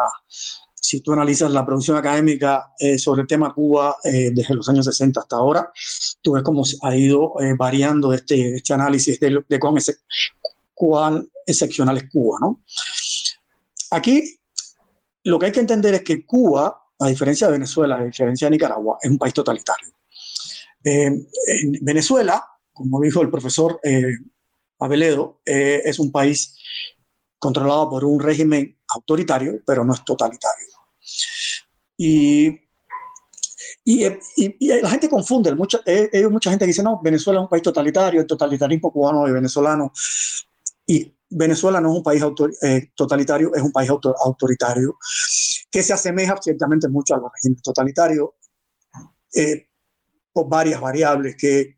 si 0.87 1.01
tú 1.01 1.11
analizas 1.11 1.51
la 1.51 1.65
producción 1.65 1.97
académica 1.97 2.71
eh, 2.79 2.97
sobre 2.97 3.23
el 3.23 3.27
tema 3.27 3.53
Cuba 3.53 3.97
eh, 4.05 4.31
desde 4.33 4.55
los 4.55 4.69
años 4.69 4.85
60 4.85 5.19
hasta 5.19 5.35
ahora, 5.35 5.69
tú 6.21 6.31
ves 6.31 6.43
cómo 6.43 6.63
ha 6.83 6.95
ido 6.95 7.33
eh, 7.41 7.55
variando 7.57 8.13
este, 8.13 8.55
este 8.55 8.73
análisis 8.73 9.19
de, 9.19 9.43
de 9.49 9.59
cuán 10.73 11.29
excepcional 11.45 11.97
es 11.97 12.09
Cuba. 12.09 12.37
¿no? 12.39 12.61
Aquí 13.91 14.39
lo 15.23 15.39
que 15.39 15.47
hay 15.47 15.51
que 15.51 15.59
entender 15.59 15.93
es 15.95 16.03
que 16.03 16.25
Cuba, 16.25 16.83
a 16.99 17.07
diferencia 17.07 17.47
de 17.47 17.53
Venezuela, 17.53 17.97
a 17.97 18.03
diferencia 18.03 18.47
de 18.47 18.51
Nicaragua, 18.51 18.97
es 19.01 19.09
un 19.09 19.17
país 19.17 19.33
totalitario. 19.33 19.93
en 20.83 21.27
Venezuela, 21.81 22.43
como 22.71 23.01
dijo 23.01 23.21
el 23.21 23.29
profesor 23.29 23.79
Abeledo, 24.79 25.41
es 25.45 25.99
un 25.99 26.11
país 26.11 26.57
controlado 27.39 27.89
por 27.89 28.05
un 28.05 28.19
régimen 28.19 28.77
autoritario, 28.87 29.61
pero 29.65 29.83
no 29.83 29.93
es 29.93 30.03
totalitario. 30.03 30.67
Y, 31.97 32.59
y, 33.85 34.67
la 34.81 34.89
gente 34.89 35.09
confunde, 35.09 35.53
mucha, 35.55 35.79
eh, 35.85 36.27
mucha 36.29 36.49
gente 36.49 36.65
dice, 36.65 36.83
no, 36.83 36.99
Venezuela 37.01 37.39
es 37.39 37.43
un 37.43 37.49
país 37.49 37.63
totalitario, 37.63 38.21
el 38.21 38.27
totalitarismo 38.27 38.91
cubano 38.91 39.27
y 39.27 39.31
venezolano. 39.31 39.91
Venezuela 41.29 41.81
no 41.81 41.91
es 41.91 41.97
un 41.97 42.03
país 42.03 42.23
eh, 42.61 42.91
totalitario, 42.95 43.53
es 43.53 43.61
un 43.61 43.71
país 43.71 43.89
autoritario 43.89 44.97
que 45.69 45.83
se 45.83 45.93
asemeja 45.93 46.37
ciertamente 46.41 46.87
mucho 46.87 47.15
a 47.15 47.17
los 47.17 47.31
regímenes 47.33 47.61
totalitarios 47.61 48.29
eh, 49.33 49.67
por 50.31 50.47
varias 50.47 50.79
variables 50.79 51.35
que 51.35 51.75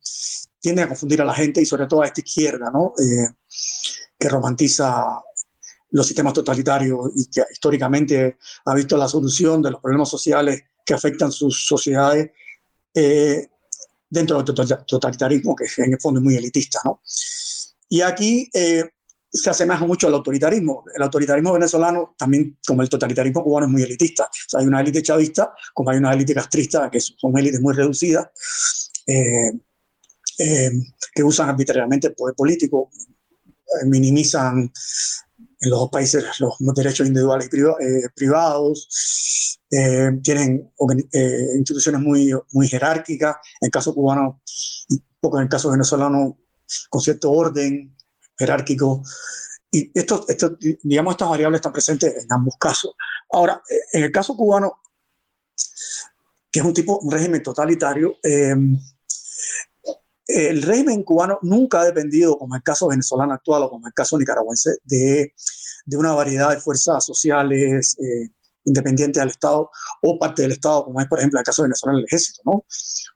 tienden 0.59 0.85
a 0.85 0.89
confundir 0.89 1.21
a 1.21 1.25
la 1.25 1.33
gente 1.33 1.61
y 1.61 1.65
sobre 1.65 1.87
todo 1.87 2.01
a 2.01 2.07
esta 2.07 2.21
izquierda, 2.21 2.69
¿no? 2.71 2.93
que 4.19 4.29
romantiza 4.29 5.21
los 5.91 6.05
sistemas 6.05 6.33
totalitarios 6.33 7.11
y 7.15 7.29
que 7.29 7.43
históricamente 7.51 8.37
ha 8.65 8.75
visto 8.75 8.97
la 8.97 9.07
solución 9.07 9.61
de 9.61 9.71
los 9.71 9.81
problemas 9.81 10.09
sociales 10.09 10.61
que 10.85 10.93
afectan 10.93 11.31
sus 11.31 11.65
sociedades 11.65 12.31
eh, 12.93 13.47
dentro 14.09 14.41
del 14.41 14.55
totalitarismo, 14.85 15.55
que 15.55 15.65
en 15.81 15.93
el 15.93 15.99
fondo 15.99 16.19
es 16.19 16.23
muy 16.23 16.35
elitista. 16.35 16.79
¿no? 16.83 17.01
Y 17.87 18.01
aquí 18.01 18.49
eh, 18.53 18.89
se 19.31 19.49
asemeja 19.49 19.85
mucho 19.85 20.07
al 20.07 20.13
autoritarismo. 20.15 20.83
El 20.95 21.03
autoritarismo 21.03 21.53
venezolano, 21.53 22.15
también 22.17 22.57
como 22.65 22.81
el 22.81 22.89
totalitarismo 22.89 23.43
cubano, 23.43 23.67
es 23.67 23.71
muy 23.71 23.83
elitista. 23.83 24.25
O 24.25 24.49
sea, 24.49 24.59
hay 24.61 24.67
una 24.67 24.81
élite 24.81 25.01
chavista, 25.03 25.53
como 25.73 25.91
hay 25.91 25.97
una 25.97 26.13
élite 26.13 26.33
castrista, 26.33 26.89
que 26.89 26.99
son 26.99 27.37
élites 27.37 27.61
muy 27.61 27.73
reducidas, 27.73 28.27
eh, 29.05 29.51
que 31.13 31.23
usan 31.23 31.49
arbitrariamente 31.49 32.07
el 32.07 32.15
poder 32.15 32.35
político, 32.35 32.89
minimizan 33.85 34.71
en 35.61 35.69
los 35.69 35.79
dos 35.79 35.89
países 35.89 36.23
los 36.39 36.57
derechos 36.75 37.07
individuales 37.07 37.49
y 37.51 37.59
eh, 37.59 38.09
privados, 38.15 39.59
eh, 39.71 40.11
tienen 40.23 40.71
eh, 41.11 41.47
instituciones 41.57 42.01
muy, 42.01 42.31
muy 42.51 42.67
jerárquicas, 42.67 43.35
en 43.61 43.67
el 43.67 43.71
caso 43.71 43.93
cubano, 43.93 44.41
poco 45.19 45.37
en 45.37 45.43
el 45.43 45.49
caso 45.49 45.69
venezolano, 45.69 46.39
con 46.89 47.01
cierto 47.01 47.31
orden 47.31 47.95
jerárquico. 48.39 49.03
Y 49.71 49.91
esto, 49.93 50.25
esto, 50.27 50.57
digamos, 50.81 51.13
estas 51.13 51.29
variables 51.29 51.59
están 51.59 51.73
presentes 51.73 52.23
en 52.23 52.33
ambos 52.33 52.55
casos. 52.59 52.93
Ahora, 53.31 53.61
en 53.93 54.03
el 54.03 54.11
caso 54.11 54.35
cubano, 54.35 54.81
que 56.51 56.59
es 56.59 56.65
un 56.65 56.73
tipo, 56.73 56.97
un 56.97 57.11
régimen 57.11 57.43
totalitario, 57.43 58.17
el 60.29 60.61
régimen 60.61 61.03
cubano 61.03 61.39
nunca 61.41 61.81
ha 61.81 61.85
dependido, 61.85 62.37
como 62.37 62.55
el 62.55 62.63
caso 62.63 62.87
venezolano 62.87 63.33
actual 63.33 63.63
o 63.63 63.69
como 63.69 63.87
el 63.87 63.93
caso 63.93 64.17
nicaragüense, 64.17 64.77
de, 64.83 65.33
de 65.85 65.97
una 65.97 66.13
variedad 66.13 66.51
de 66.51 66.59
fuerzas 66.59 67.03
sociales 67.03 67.97
eh, 67.99 68.29
independientes 68.63 69.19
del 69.19 69.29
Estado 69.29 69.71
o 70.03 70.19
parte 70.19 70.43
del 70.43 70.51
Estado, 70.51 70.85
como 70.85 71.01
es, 71.01 71.07
por 71.07 71.17
ejemplo, 71.17 71.39
el 71.39 71.45
caso 71.45 71.63
venezolano 71.63 71.99
el 71.99 72.05
ejército, 72.05 72.65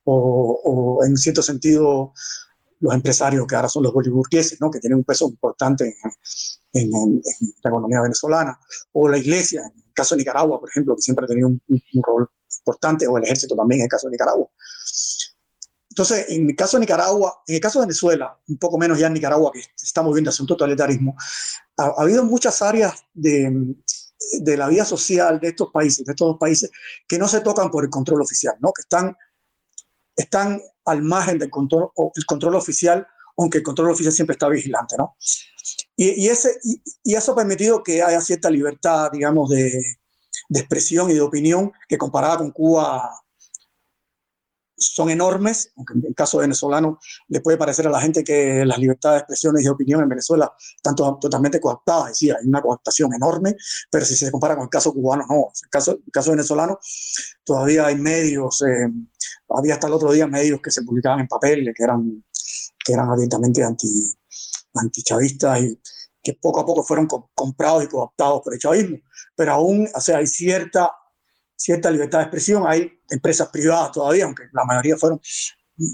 o, 0.06 1.00
en 1.06 1.16
cierto 1.16 1.44
sentido, 1.44 2.14
los 2.84 2.94
empresarios 2.94 3.48
que 3.48 3.56
ahora 3.56 3.70
son 3.70 3.84
los 3.84 3.94
boliburgueses, 3.94 4.60
¿no? 4.60 4.70
Que 4.70 4.80
tienen 4.80 4.98
un 4.98 5.06
peso 5.06 5.30
importante 5.30 5.96
en, 6.74 6.92
la 7.64 7.70
economía 7.70 8.02
venezolana, 8.02 8.60
o 8.92 9.08
la 9.08 9.18
iglesia, 9.18 9.62
en 9.62 9.84
el 9.88 9.94
caso 9.94 10.16
de 10.16 10.20
Nicaragua, 10.20 10.60
por 10.60 10.70
ejemplo, 10.70 10.94
que 10.94 11.02
siempre 11.02 11.24
ha 11.24 11.28
tenido 11.30 11.48
un, 11.48 11.62
un 11.70 12.04
rol 12.04 12.30
importante, 12.60 13.08
o 13.08 13.18
el 13.18 13.24
ejército 13.24 13.56
también 13.56 13.82
en 13.82 13.86
el 13.86 13.90
caso 13.90 14.08
de 14.08 14.12
Nicaragua. 14.12 14.50
Entonces, 15.90 16.26
en 16.28 16.50
el 16.50 16.56
caso 16.58 16.76
de 16.76 16.82
Nicaragua, 16.82 17.42
en 17.48 17.56
el 17.56 17.62
caso 17.62 17.80
de 17.80 17.86
Venezuela, 17.86 18.38
un 18.50 18.58
poco 18.58 18.78
menos 18.78 19.00
ya 19.00 19.08
en 19.08 19.14
Nicaragua, 19.14 19.52
que 19.54 19.62
se 19.62 19.86
está 19.86 20.02
moviendo 20.02 20.30
hacia 20.30 20.44
un 20.44 20.48
totalitarismo, 20.48 21.16
ha, 21.78 21.94
habido 22.02 22.26
muchas 22.26 22.62
áreas 22.62 23.06
de, 23.14 23.76
de, 24.42 24.58
la 24.58 24.68
vida 24.68 24.84
social 24.84 25.40
de 25.40 25.50
estos 25.50 25.70
países, 25.72 26.06
de 26.06 26.12
estos 26.12 26.28
dos 26.28 26.38
países, 26.38 26.70
que 27.08 27.18
no 27.18 27.30
se 27.30 27.40
tocan 27.40 27.72
por 27.72 27.86
el 27.86 27.90
control 27.90 28.22
oficial, 28.22 28.56
¿no? 28.60 28.74
que 28.74 28.82
están, 28.82 29.16
están 30.18 30.62
al 30.86 31.02
margen 31.02 31.40
del 31.40 31.50
control, 31.50 31.90
el 32.16 32.26
control 32.26 32.56
oficial, 32.56 33.06
aunque 33.38 33.60
el 33.60 33.64
control 33.64 33.92
oficial 33.92 34.14
siempre 34.14 34.34
está 34.34 34.48
vigilante. 34.48 34.96
¿no? 34.98 35.16
Y, 35.96 36.28
eso 36.28 37.32
ha 37.32 37.36
permitido 37.36 37.84
que 37.84 38.02
haya 38.02 38.22
cierta 38.22 38.50
libertad, 38.50 39.12
digamos, 39.12 39.50
de 39.50 39.82
expresión 40.54 41.10
y 41.10 41.14
de 41.14 41.22
opinión 41.22 41.72
que 41.88 41.98
comparada 41.98 42.38
con 42.38 42.52
Cuba 42.52 43.24
son 44.78 45.10
enormes, 45.10 45.72
aunque 45.76 45.94
en 45.94 46.06
el 46.08 46.16
caso 46.16 46.40
venezolano 46.40 47.00
le 47.28 47.42
puede 47.42 47.58
parecer 47.58 47.88
a 47.88 47.90
la 47.90 48.02
gente 48.02 48.24
que 48.24 48.66
las 48.66 48.78
libertades 48.78 49.16
de 49.16 49.20
expresión 49.20 49.60
y 49.60 49.64
de 49.64 49.70
opinión 49.70 50.02
en 50.02 50.10
Venezuela 50.10 50.52
están 50.76 50.96
totalmente 50.96 51.60
cooptadas, 51.60 52.06
es 52.06 52.12
decir, 52.12 52.36
hay 52.40 52.48
una 52.48 52.62
cooptación 52.62 53.14
enorme, 53.14 53.56
pero 53.90 54.06
si 54.06 54.16
se 54.16 54.32
compara 54.32 54.56
con 54.56 54.64
el 54.64 54.70
caso 54.70 54.94
cubano, 54.94 55.26
no. 55.30 55.48
El 55.64 55.70
caso, 55.70 56.00
el 56.06 56.12
caso 56.12 56.32
venezolano 56.32 56.80
todavía 57.44 57.88
hay 57.88 57.96
medios, 57.96 58.62
eh, 58.64 58.92
había 59.50 59.76
hasta 59.76 59.88
el 59.88 59.94
otro 59.94 60.12
día 60.12 60.28
medios 60.28 60.60
que 60.62 60.72
se 60.72 60.84
publicaban 60.84 61.20
en 61.20 61.28
papel, 61.28 61.72
que 61.76 61.84
eran, 61.84 62.24
que 62.84 62.94
eran 62.94 63.10
abiertamente 63.10 63.64
anti, 63.64 63.88
antichavistas 64.74 65.62
y 65.62 65.80
que 66.22 66.34
poco 66.34 66.62
a 66.62 66.66
poco 66.66 66.84
fueron 66.84 67.08
comprados 67.36 67.84
y 67.84 67.88
cooptados 67.88 68.42
por 68.42 68.54
el 68.54 68.60
chavismo. 68.60 68.98
Pero 69.36 69.54
aún, 69.54 69.88
o 69.94 70.02
sea, 70.02 70.18
hay 70.18 70.28
cierta 70.28 70.92
cierta 71.64 71.90
libertad 71.90 72.20
de 72.20 72.24
expresión. 72.26 72.66
Hay 72.68 73.00
empresas 73.10 73.48
privadas 73.48 73.94
todavía, 73.94 74.26
aunque 74.26 74.44
la 74.52 74.66
mayoría 74.66 74.98
fueron 74.98 75.22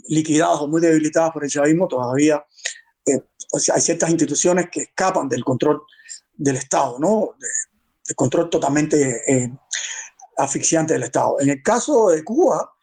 liquidadas 0.08 0.62
o 0.62 0.68
muy 0.68 0.82
debilitadas 0.82 1.32
por 1.32 1.44
el 1.44 1.50
chavismo, 1.50 1.88
todavía 1.88 2.44
eh, 3.06 3.22
hay 3.74 3.82
ciertas 3.82 4.10
instituciones 4.10 4.68
que 4.72 4.82
escapan 4.82 5.30
del 5.30 5.44
control 5.44 5.84
del 6.34 6.56
Estado, 6.56 6.98
¿no? 6.98 7.36
del 7.40 8.16
control 8.16 8.50
totalmente 8.50 9.22
eh, 9.28 9.52
asfixiante 10.38 10.94
del 10.94 11.04
Estado. 11.04 11.40
En 11.40 11.50
el 11.50 11.62
caso 11.62 12.10
de 12.10 12.24
Cuba, 12.24 12.74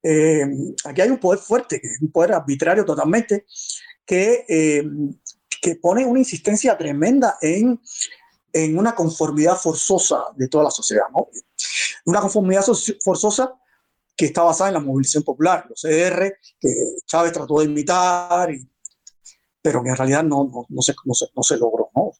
eh, 0.00 0.46
aquí 0.84 1.00
hay 1.00 1.10
un 1.10 1.18
poder 1.18 1.40
fuerte, 1.40 1.82
un 2.00 2.12
poder 2.12 2.34
arbitrario 2.34 2.84
totalmente, 2.84 3.46
que, 4.06 4.44
que 5.60 5.76
pone 5.76 6.04
una 6.04 6.18
insistencia 6.18 6.76
tremenda 6.76 7.38
en, 7.40 7.80
en 8.52 8.78
una 8.78 8.94
conformidad 8.94 9.56
forzosa 9.56 10.24
de 10.36 10.48
toda 10.48 10.64
la 10.64 10.70
sociedad. 10.70 11.04
¿no? 11.12 11.28
Una 12.04 12.20
conformidad 12.20 12.64
forzosa 13.04 13.54
que 14.16 14.26
está 14.26 14.42
basada 14.42 14.68
en 14.68 14.74
la 14.74 14.80
movilización 14.80 15.22
popular, 15.22 15.66
los 15.68 15.80
CDR, 15.80 16.36
que 16.60 16.68
Chávez 17.06 17.32
trató 17.32 17.58
de 17.60 17.66
imitar, 17.66 18.50
pero 19.62 19.82
que 19.82 19.90
en 19.90 19.96
realidad 19.96 20.24
no, 20.24 20.44
no, 20.44 20.66
no, 20.68 20.82
se, 20.82 20.94
no, 21.04 21.42
se, 21.42 21.56
logró. 21.56 21.90
¿no? 21.94 22.12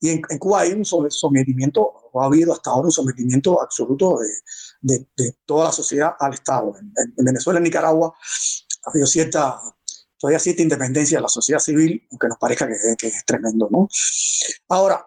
Y 0.00 0.10
en, 0.10 0.22
Cuba 0.38 0.60
hay 0.60 0.72
un 0.72 0.84
sometimiento, 0.84 2.10
ha 2.14 2.26
habido 2.26 2.52
hasta 2.52 2.70
ahora 2.70 2.86
un 2.86 2.92
sometimiento 2.92 3.60
absoluto 3.60 4.18
de, 4.80 5.06
de, 5.16 5.36
toda 5.44 5.66
la 5.66 5.72
sociedad 5.72 6.12
al 6.18 6.34
Estado. 6.34 6.74
En, 6.78 7.24
Venezuela, 7.24 7.58
en 7.58 7.64
Nicaragua, 7.64 8.14
ha 8.84 8.90
habido 8.90 9.06
cierta, 9.06 9.60
todavía 10.18 10.38
cierta 10.38 10.62
independencia 10.62 11.18
de 11.18 11.22
la 11.22 11.28
sociedad 11.28 11.60
civil, 11.60 12.06
aunque 12.10 12.28
nos 12.28 12.38
parezca 12.38 12.68
que, 12.68 12.74
que 12.98 13.06
es 13.08 13.24
tremendo. 13.24 13.68
¿no? 13.70 13.88
Ahora, 14.68 15.06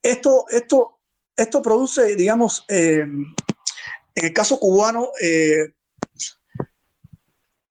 esto, 0.00 0.44
esto 0.50 0.93
esto 1.36 1.62
produce, 1.62 2.16
digamos, 2.16 2.64
eh, 2.68 3.00
en 3.00 4.24
el 4.24 4.32
caso 4.32 4.58
cubano, 4.58 5.08
eh, 5.20 5.72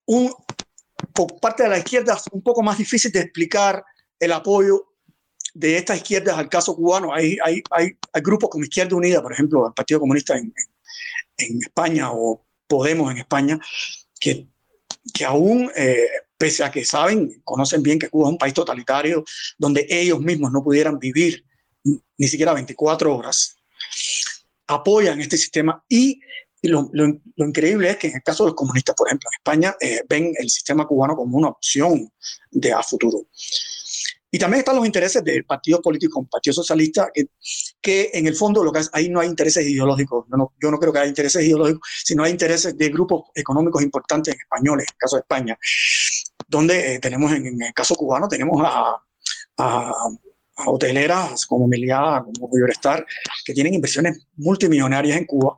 un, 0.06 0.34
por 1.14 1.40
parte 1.40 1.62
de 1.62 1.70
la 1.70 1.78
izquierda 1.78 2.20
un 2.32 2.42
poco 2.42 2.62
más 2.62 2.76
difícil 2.76 3.10
de 3.10 3.20
explicar 3.20 3.84
el 4.18 4.32
apoyo 4.32 4.92
de 5.54 5.78
estas 5.78 5.98
izquierdas 5.98 6.36
al 6.36 6.48
caso 6.48 6.76
cubano. 6.76 7.14
Hay, 7.14 7.38
hay, 7.42 7.62
hay, 7.70 7.96
grupos 8.22 8.50
como 8.50 8.64
Izquierda 8.64 8.96
Unida, 8.96 9.22
por 9.22 9.32
ejemplo, 9.32 9.66
el 9.66 9.72
Partido 9.72 10.00
Comunista 10.00 10.36
en, 10.36 10.52
en 11.38 11.58
España 11.62 12.10
o 12.12 12.44
Podemos 12.66 13.10
en 13.12 13.18
España, 13.18 13.60
que, 14.18 14.48
que 15.12 15.24
aún, 15.24 15.70
eh, 15.76 16.08
pese 16.36 16.64
a 16.64 16.70
que 16.70 16.84
saben, 16.84 17.42
conocen 17.44 17.82
bien 17.82 17.98
que 17.98 18.08
Cuba 18.08 18.28
es 18.28 18.32
un 18.32 18.38
país 18.38 18.54
totalitario, 18.54 19.22
donde 19.58 19.86
ellos 19.88 20.18
mismos 20.20 20.50
no 20.50 20.64
pudieran 20.64 20.98
vivir 20.98 21.44
ni 21.84 22.28
siquiera 22.28 22.52
24 22.52 23.16
horas, 23.16 23.56
apoyan 24.66 25.20
este 25.20 25.36
sistema 25.36 25.84
y 25.88 26.20
lo, 26.62 26.90
increíble 27.36 27.90
es 27.90 27.96
que 27.98 28.06
en 28.08 28.16
el 28.16 28.22
caso 28.22 28.44
de 28.44 28.50
los 28.50 28.56
comunistas, 28.56 28.94
por 28.94 29.08
ejemplo, 29.08 29.28
en 29.30 29.38
España, 29.38 29.76
eh, 29.80 30.02
ven 30.08 30.32
el 30.38 30.48
sistema 30.48 30.86
cubano 30.86 31.14
como 31.14 31.36
una 31.36 31.48
opción 31.48 32.10
de 32.50 32.72
a 32.72 32.82
futuro. 32.82 33.26
Y 34.30 34.38
también 34.38 34.60
están 34.60 34.74
los 34.74 34.86
intereses 34.86 35.22
del 35.22 35.44
partido 35.44 35.80
político, 35.80 36.20
el 36.20 36.26
Partido 36.26 36.54
Socialista, 36.54 37.08
que, 37.14 37.26
que, 37.80 38.10
en 38.14 38.26
el 38.26 38.34
fondo 38.34 38.64
lo 38.64 38.72
que 38.72 38.80
ahí 38.92 39.08
no 39.08 39.20
hay 39.20 39.28
intereses 39.28 39.64
ideológicos. 39.64 40.26
Yo 40.28 40.36
no, 40.36 40.54
yo 40.60 40.70
no 40.72 40.78
creo 40.78 40.92
que 40.92 40.98
haya 40.98 41.08
intereses 41.08 41.44
ideológicos, 41.44 41.88
sino 42.02 42.24
hay 42.24 42.32
intereses 42.32 42.76
de 42.76 42.88
grupos 42.88 43.30
económicos 43.34 43.82
importantes 43.82 44.34
en 44.34 44.40
españoles, 44.40 44.86
en 44.88 44.94
el 44.94 44.98
caso 44.98 45.16
de 45.16 45.20
España, 45.20 45.58
donde 46.48 46.94
eh, 46.94 46.98
tenemos, 46.98 47.30
en, 47.32 47.62
el 47.62 47.72
caso 47.74 47.94
cubano, 47.94 48.26
tenemos 48.26 48.60
a, 48.64 48.96
a 49.58 49.92
hoteleras 50.56 51.46
como 51.46 51.66
Meliá, 51.66 52.24
como 52.24 52.48
Star, 52.68 53.04
que 53.44 53.54
tienen 53.54 53.74
inversiones 53.74 54.26
multimillonarias 54.36 55.18
en 55.18 55.26
Cuba 55.26 55.56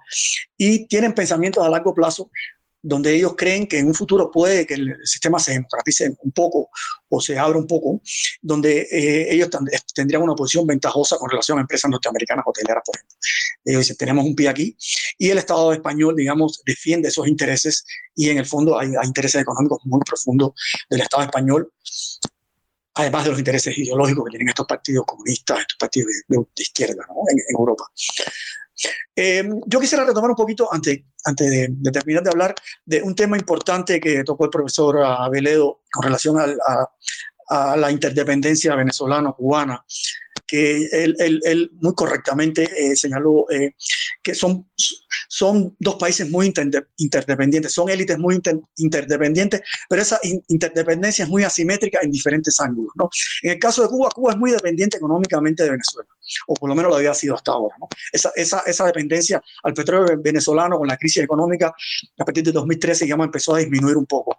y 0.57 0.87
tienen 0.87 1.13
pensamientos 1.13 1.65
a 1.65 1.69
largo 1.69 1.95
plazo 1.95 2.31
donde 2.89 3.17
ellos 3.17 3.35
creen 3.37 3.67
que 3.67 3.81
en 3.81 3.89
un 3.89 3.95
futuro 3.95 4.31
puede 4.31 4.65
que 4.65 4.75
el 4.75 4.97
sistema 5.03 5.41
se 5.41 5.53
democratice 5.53 6.17
un 6.23 6.31
poco 6.31 6.71
o 7.09 7.21
se 7.21 7.37
abra 7.37 7.59
un 7.59 7.67
poco, 7.67 8.01
donde 8.41 8.83
eh, 8.83 9.35
ellos 9.35 9.51
tendrían 9.93 10.23
una 10.23 10.37
posición 10.37 10.69
ventajosa 10.69 11.17
con 11.19 11.29
relación 11.29 11.59
a 11.59 11.63
empresas 11.63 11.91
norteamericanas 11.91 12.45
hoteleras, 12.47 12.83
por 12.87 12.95
ejemplo. 12.95 13.17
Ellos 13.65 13.81
dicen, 13.81 13.97
tenemos 13.97 14.25
un 14.25 14.37
pie 14.37 14.49
aquí 14.49 14.77
y 15.19 15.31
el 15.31 15.39
Estado 15.39 15.73
español, 15.73 16.15
digamos, 16.15 16.63
defiende 16.65 17.09
esos 17.09 17.27
intereses 17.27 17.85
y 18.15 18.31
en 18.31 18.39
el 18.39 18.47
fondo 18.47 18.79
hay, 18.79 18.91
hay 18.91 19.07
intereses 19.07 19.43
económicos 19.43 19.81
muy 19.85 20.01
profundos 20.07 20.53
del 20.89 21.01
Estado 21.01 21.25
español 21.25 21.73
además 22.97 23.25
de 23.25 23.31
los 23.31 23.39
intereses 23.39 23.77
ideológicos 23.77 24.25
que 24.25 24.31
tienen 24.31 24.49
estos 24.49 24.67
partidos 24.67 25.05
comunistas, 25.07 25.61
estos 25.61 25.77
partidos 25.79 26.13
de, 26.27 26.47
izquierda 26.57 27.07
en, 27.29 27.57
Europa. 27.57 27.85
Eh, 29.15 29.49
yo 29.67 29.81
quisiera 29.81 30.05
retomar 30.05 30.31
un 30.31 30.37
poquito, 30.37 30.73
antes, 30.73 31.01
antes 31.25 31.51
de, 31.51 31.91
terminar 31.91 32.23
de 32.23 32.31
hablar, 32.31 32.55
de 32.85 33.03
un 33.03 33.15
tema 33.15 33.37
importante 33.37 34.01
que 34.01 34.25
tocó 34.25 34.45
el 34.45 34.51
profesor 34.51 34.99
Aveledo 35.03 35.83
con 35.93 36.05
relación 36.05 36.39
a, 36.39 36.47
a 37.49 37.77
la 37.77 37.91
interdependencia 37.91 38.75
venezolano-cubana 38.75 39.85
que 40.47 40.89
él, 40.93 41.71
muy 41.81 41.95
correctamente 41.95 42.69
eh, 42.77 42.97
señaló 42.97 43.47
eh, 43.51 43.75
que 44.23 44.35
son, 44.35 44.69
son 45.29 45.77
dos 45.79 45.97
países 45.97 46.31
muy 46.31 46.53
interdependientes, 46.97 47.73
son 47.73 47.89
élites 47.89 48.19
muy 48.19 48.41
interdependientes, 48.77 49.61
pero 49.89 50.03
esa 50.03 50.19
interdependencia 50.49 51.25
es 51.25 51.29
muy 51.29 51.45
asimétrica 51.45 52.01
en 52.03 52.11
diferentes 52.11 52.59
ángulos. 52.61 52.93
¿no? 52.97 53.09
En 53.43 53.53
el 53.53 53.59
caso 53.59 53.83
de 53.83 53.89
Cuba, 53.89 54.09
Cuba 54.15 54.33
es 54.33 54.39
muy 54.39 54.51
dependiente 54.51 54.97
económicamente 54.97 55.65
de 55.65 55.71
Venezuela, 55.71 56.09
o 56.47 56.55
por 56.55 56.69
lo 56.69 56.75
menos 56.75 56.91
lo 56.91 56.97
había 56.97 57.15
sido 57.15 57.35
hasta 57.35 57.53
ahora. 57.53 57.75
¿no? 57.81 57.89
Esa, 58.13 58.31
esa, 58.37 58.61
esa 58.67 58.87
dependencia 58.87 59.43
al 59.63 59.75
petróleo 59.75 60.17
venezolano 60.21 60.79
con 60.79 60.89
la 60.89 60.97
crisis 60.97 61.23
económica 61.23 61.75
a 62.19 62.25
partir 62.25 62.45
de 62.45 62.53
2013, 62.53 63.05
digamos, 63.05 63.27
empezó 63.27 63.55
a 63.55 63.59
disminuir 63.59 63.97
un 63.97 64.07
poco 64.07 64.37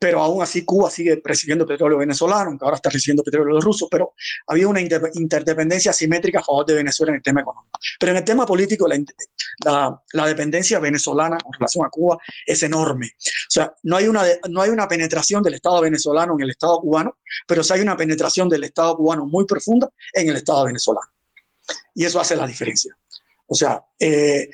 pero 0.00 0.22
aún 0.22 0.42
así 0.42 0.64
Cuba 0.64 0.90
sigue 0.90 1.20
recibiendo 1.22 1.66
petróleo 1.66 1.98
venezolano, 1.98 2.48
aunque 2.48 2.64
ahora 2.64 2.76
está 2.76 2.88
recibiendo 2.88 3.22
petróleo 3.22 3.60
ruso, 3.60 3.86
pero 3.90 4.14
había 4.46 4.66
una 4.66 4.80
interdependencia 4.80 5.90
asimétrica 5.90 6.40
a 6.40 6.42
favor 6.42 6.64
de 6.64 6.72
Venezuela 6.72 7.10
en 7.12 7.16
el 7.16 7.22
tema 7.22 7.42
económico. 7.42 7.78
Pero 7.98 8.12
en 8.12 8.18
el 8.18 8.24
tema 8.24 8.46
político, 8.46 8.88
la, 8.88 10.02
la, 10.14 10.26
dependencia 10.26 10.78
venezolana 10.78 11.36
con 11.36 11.52
relación 11.52 11.84
a 11.84 11.90
Cuba 11.90 12.16
es 12.46 12.62
enorme. 12.62 13.08
O 13.14 13.50
sea, 13.50 13.74
no 13.82 13.98
hay, 13.98 14.08
una, 14.08 14.24
no 14.48 14.62
hay 14.62 14.70
una 14.70 14.88
penetración 14.88 15.42
del 15.42 15.54
Estado 15.54 15.82
venezolano 15.82 16.32
en 16.32 16.44
el 16.44 16.50
Estado 16.50 16.80
cubano, 16.80 17.18
pero 17.46 17.62
sí 17.62 17.74
hay 17.74 17.82
una 17.82 17.94
penetración 17.94 18.48
del 18.48 18.64
Estado 18.64 18.96
cubano 18.96 19.26
muy 19.26 19.44
profunda 19.44 19.90
en 20.14 20.30
el 20.30 20.36
Estado 20.36 20.64
venezolano. 20.64 21.10
Y 21.94 22.06
eso 22.06 22.18
hace 22.18 22.36
la 22.36 22.46
diferencia. 22.46 22.96
O 23.46 23.54
sea, 23.54 23.84
eh, 23.98 24.48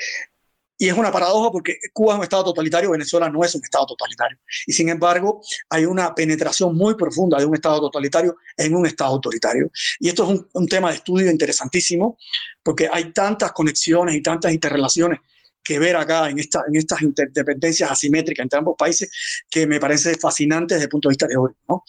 y 0.78 0.88
es 0.88 0.94
una 0.94 1.10
paradoja 1.10 1.50
porque 1.50 1.78
Cuba 1.92 2.14
es 2.14 2.18
un 2.18 2.24
Estado 2.24 2.44
totalitario, 2.44 2.90
Venezuela 2.90 3.28
no 3.30 3.42
es 3.42 3.54
un 3.54 3.62
Estado 3.64 3.86
totalitario. 3.86 4.38
Y 4.66 4.72
sin 4.72 4.88
embargo, 4.88 5.40
hay 5.70 5.86
una 5.86 6.14
penetración 6.14 6.76
muy 6.76 6.94
profunda 6.94 7.38
de 7.38 7.46
un 7.46 7.54
Estado 7.54 7.80
totalitario 7.80 8.36
en 8.56 8.74
un 8.74 8.86
Estado 8.86 9.12
autoritario. 9.12 9.70
Y 10.00 10.08
esto 10.08 10.30
es 10.30 10.40
un, 10.52 10.66
tema 10.66 10.90
de 10.90 10.96
estudio 10.96 11.30
interesantísimo 11.30 12.18
porque 12.62 12.88
hay 12.92 13.12
tantas 13.12 13.52
conexiones 13.52 14.16
y 14.16 14.22
tantas 14.22 14.52
interrelaciones 14.52 15.20
que 15.62 15.78
ver 15.78 15.96
acá 15.96 16.28
en, 16.28 16.38
esta, 16.38 16.64
en 16.68 16.76
estas 16.76 17.02
interdependencias 17.02 17.90
asimétricas 17.90 18.44
entre 18.44 18.58
ambos 18.58 18.76
países 18.76 19.10
que 19.48 19.66
me 19.66 19.80
parece 19.80 20.14
fascinante 20.16 20.74
desde 20.74 20.84
el 20.84 20.90
punto 20.90 21.08
de 21.08 21.12
vista 21.12 21.26
teórico. 21.26 21.84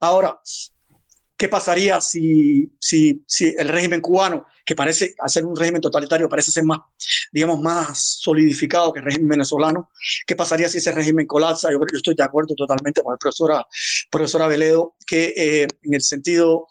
Ahora, 0.00 0.40
¿qué 1.36 1.48
pasaría 1.48 2.00
si, 2.00 2.72
si, 2.78 3.24
si 3.26 3.54
el 3.58 3.68
régimen 3.68 4.00
cubano 4.00 4.46
que 4.64 4.74
parece, 4.74 5.14
hacer 5.18 5.44
un 5.44 5.54
régimen 5.54 5.80
totalitario, 5.80 6.28
parece 6.28 6.50
ser 6.50 6.64
más, 6.64 6.80
digamos, 7.30 7.60
más 7.60 8.18
solidificado 8.20 8.92
que 8.92 9.00
el 9.00 9.04
régimen 9.04 9.28
venezolano. 9.28 9.90
¿Qué 10.26 10.34
pasaría 10.34 10.68
si 10.68 10.78
ese 10.78 10.92
régimen 10.92 11.26
colapsa? 11.26 11.70
Yo, 11.70 11.78
estoy 11.92 12.14
de 12.14 12.22
acuerdo 12.22 12.54
totalmente 12.54 13.02
con 13.02 13.12
el 13.12 13.18
profesora, 13.18 13.66
profesora 14.10 14.48
Veledo, 14.48 14.94
que 15.06 15.34
eh, 15.36 15.66
en 15.82 15.94
el 15.94 16.00
sentido 16.00 16.66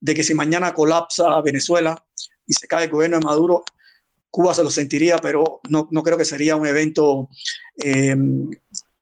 de 0.00 0.14
que 0.14 0.24
si 0.24 0.34
mañana 0.34 0.72
colapsa 0.72 1.40
Venezuela 1.42 2.02
y 2.46 2.54
se 2.54 2.66
cae 2.66 2.84
el 2.84 2.90
gobierno 2.90 3.18
de 3.18 3.24
Maduro, 3.24 3.64
Cuba 4.30 4.54
se 4.54 4.64
lo 4.64 4.70
sentiría, 4.70 5.18
pero 5.18 5.60
no, 5.68 5.86
no 5.92 6.02
creo 6.02 6.18
que 6.18 6.24
sería 6.24 6.56
un 6.56 6.66
evento 6.66 7.28
eh, 7.76 8.16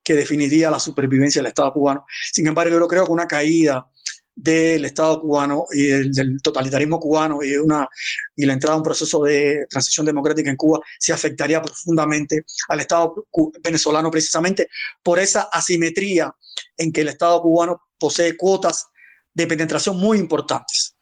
que 0.03 0.15
definiría 0.15 0.71
la 0.71 0.81
supervivencia 0.81 1.41
del 1.41 1.49
Estado 1.49 1.73
cubano. 1.73 2.05
Sin 2.33 2.47
embargo, 2.47 2.79
yo 2.79 2.89
creo 2.89 3.07
que 3.07 3.13
una 3.13 3.27
caída 3.27 3.87
del 4.35 4.85
Estado 4.85 5.21
cubano 5.21 5.67
y 5.73 5.87
del, 5.87 6.41
totalitarismo 6.43 6.99
cubano 6.99 7.43
y, 7.43 7.57
una, 7.57 7.89
y 8.35 8.47
la 8.47 8.55
entrada 8.55 8.75
a 8.75 8.79
un 8.79 8.83
proceso 8.83 9.23
de 9.23 9.67
transición 9.69 10.07
democrática 10.07 10.51
en 10.51 10.57
Cuba 10.57 10.81
se 10.99 11.13
afectaría 11.13 11.61
profundamente 11.61 12.45
al 12.69 12.81
Estado 12.81 13.27
venezolano 13.63 14.11
precisamente 14.11 14.69
por 15.03 15.19
esa 15.19 15.43
asimetría 15.53 16.35
en 16.77 16.93
que 16.93 17.03
el 17.03 17.09
Estado 17.09 17.43
cubano 17.43 17.83
posee 17.99 18.37
cuotas 18.37 18.87
de 19.35 19.47
penetración 19.47 19.97
muy 19.97 20.19
importantes. 20.19 20.97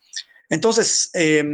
Entonces, 0.48 1.10
eh, 1.14 1.44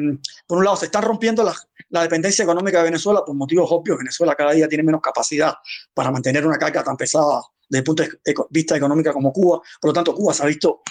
por 0.47 0.59
un 0.59 0.65
lado, 0.65 0.77
se 0.77 0.87
está 0.87 1.01
rompiendo 1.03 1.45
la, 1.45 1.55
dependencia 2.03 2.43
económica 2.43 2.79
de 2.79 2.85
Venezuela 2.85 3.23
por 3.25 3.35
motivos 3.35 3.69
obvios. 3.71 3.99
Venezuela 3.99 4.35
cada 4.35 4.53
día 4.53 4.69
tiene 4.69 4.83
menos 4.83 5.01
capacidad 5.01 5.55
para 5.95 6.11
mantener 6.11 6.47
una 6.47 6.59
carga 6.59 6.83
tan 6.83 6.97
pesada 6.97 7.43
desde 7.69 7.79
el 7.79 7.85
punto 7.85 8.03
de 8.03 8.35
vista 8.51 8.77
económico 8.77 9.13
como 9.13 9.33
Cuba. 9.33 9.61
Por 9.81 9.91
lo 9.91 9.93
tanto, 9.93 10.15
Cuba 10.15 10.33
se 10.33 10.43
ha 10.43 10.47
visto 10.47 10.83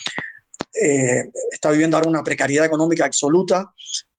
eh, 0.81 1.31
está 1.51 1.71
viviendo 1.71 1.97
ahora 1.97 2.09
una 2.09 2.23
precariedad 2.23 2.65
económica 2.65 3.05
absoluta, 3.05 3.73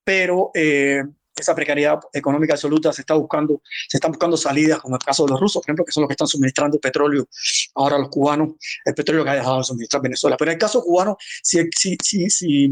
pero 0.05 0.51
eh, 0.55 1.03
esa 1.37 1.55
precariedad 1.55 1.99
económica 2.13 2.55
absoluta 2.55 2.93
se 2.93 3.03
está 3.03 3.15
buscando, 3.15 3.61
se 3.89 3.99
están 3.99 4.13
buscando 4.13 4.37
salidas, 4.37 4.81
como 4.81 4.97
el 4.97 5.03
caso 5.03 5.25
de 5.25 5.33
los 5.33 5.41
rusos, 5.41 5.61
por 5.61 5.69
ejemplo, 5.69 5.85
que 5.85 5.93
son 5.93 6.03
los 6.03 6.09
que 6.09 6.15
están 6.15 6.29
suministrando 6.29 6.81
petróleo 6.81 7.29
ahora 7.75 7.97
a 7.97 7.99
los 7.99 8.09
cubanos, 8.09 8.55
el 8.85 8.95
petróleo 8.95 9.23
que 9.23 9.31
ha 9.31 9.35
dejado 9.35 9.59
de 9.59 9.65
suministrar 9.65 10.03
Venezuela. 10.03 10.37
Pero 10.39 10.51
en 10.51 10.55
el 10.55 10.59
caso 10.61 10.83
cubano, 10.83 11.19
si, 11.43 11.69
si, 11.77 11.97
si, 12.03 12.71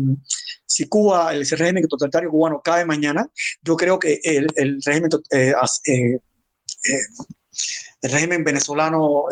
si, 0.65 0.89
Cuba, 0.89 1.35
el 1.35 1.47
régimen 1.47 1.87
totalitario 1.87 2.31
cubano 2.31 2.63
cae 2.63 2.87
mañana, 2.87 3.29
yo 3.63 3.77
creo 3.77 3.99
que 3.99 4.21
el, 4.25 4.47
eh, 4.57 5.57
el 8.03 8.11
régimen 8.11 8.45
venezolano 8.45 9.25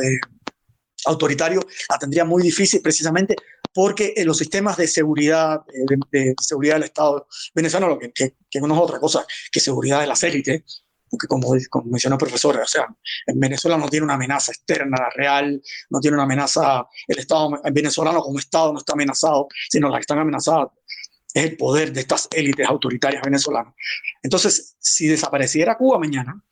autoritario 1.06 1.60
la 1.88 1.98
tendría 1.98 2.24
muy 2.24 2.42
difícil 2.42 2.80
precisamente 2.80 3.34
porque 3.74 4.14
en 4.16 4.26
los 4.26 4.38
sistemas 4.38 4.76
de 4.76 4.86
seguridad, 4.86 5.62
eh, 5.72 5.96
de, 6.10 6.34
seguridad 6.40 6.74
del 6.74 6.84
Estado 6.84 7.26
venezolano, 7.54 7.98
que, 7.98 8.12
que, 8.50 8.60
no 8.60 8.74
es 8.74 8.80
otra 8.80 8.98
cosa 8.98 9.24
que 9.50 9.60
seguridad 9.60 10.00
de 10.00 10.06
las 10.06 10.22
élites, 10.22 10.84
porque 11.08 11.26
como, 11.26 11.54
como 11.68 11.90
mencionó 11.90 12.14
el 12.14 12.20
profesor, 12.20 12.58
o 12.58 12.66
sea, 12.66 12.86
en 13.26 13.38
Venezuela 13.38 13.76
no 13.76 13.88
tiene 13.88 14.04
una 14.04 14.14
amenaza 14.14 14.52
externa 14.52 15.10
real, 15.14 15.62
no 15.90 16.00
tiene 16.00 16.16
una 16.16 16.24
amenaza, 16.24 16.86
el 17.06 17.18
Estado 17.18 17.50
venezolano 17.72 18.22
como 18.22 18.38
Estado 18.38 18.72
no 18.72 18.78
está 18.78 18.94
amenazado, 18.94 19.48
sino 19.68 19.88
la 19.88 19.98
que 19.98 20.02
están 20.02 20.18
amenazadas 20.18 20.68
es 21.34 21.44
el 21.44 21.56
poder 21.56 21.92
de 21.92 22.00
estas 22.00 22.28
élites 22.30 22.66
autoritarias 22.66 23.22
venezolanas. 23.22 23.74
Entonces, 24.22 24.76
si 24.78 25.06
desapareciera 25.06 25.76
Cuba 25.76 25.98
mañana, 25.98 26.42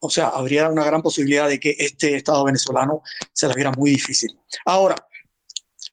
o 0.00 0.10
sea, 0.10 0.28
habría 0.28 0.68
una 0.68 0.84
gran 0.84 1.02
posibilidad 1.02 1.48
de 1.48 1.58
que 1.58 1.74
este 1.78 2.14
Estado 2.14 2.44
venezolano 2.44 3.02
se 3.32 3.48
la 3.48 3.54
viera 3.54 3.72
muy 3.72 3.90
difícil. 3.90 4.38
Ahora, 4.66 4.94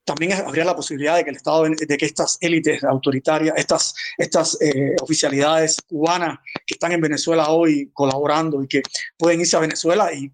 también 0.03 0.33
habría 0.33 0.65
la 0.65 0.75
posibilidad 0.75 1.15
de 1.15 1.23
que 1.23 1.29
el 1.29 1.35
Estado, 1.35 1.63
de 1.63 1.97
que 1.97 2.05
estas 2.05 2.37
élites 2.41 2.83
autoritarias, 2.83 3.55
estas, 3.57 3.93
estas 4.17 4.57
eh, 4.61 4.95
oficialidades 5.01 5.77
cubanas 5.87 6.39
que 6.65 6.73
están 6.73 6.91
en 6.91 7.01
Venezuela 7.01 7.49
hoy 7.49 7.89
colaborando 7.93 8.63
y 8.63 8.67
que 8.67 8.81
pueden 9.17 9.41
irse 9.41 9.57
a 9.57 9.61
Venezuela 9.61 10.11
y 10.13 10.31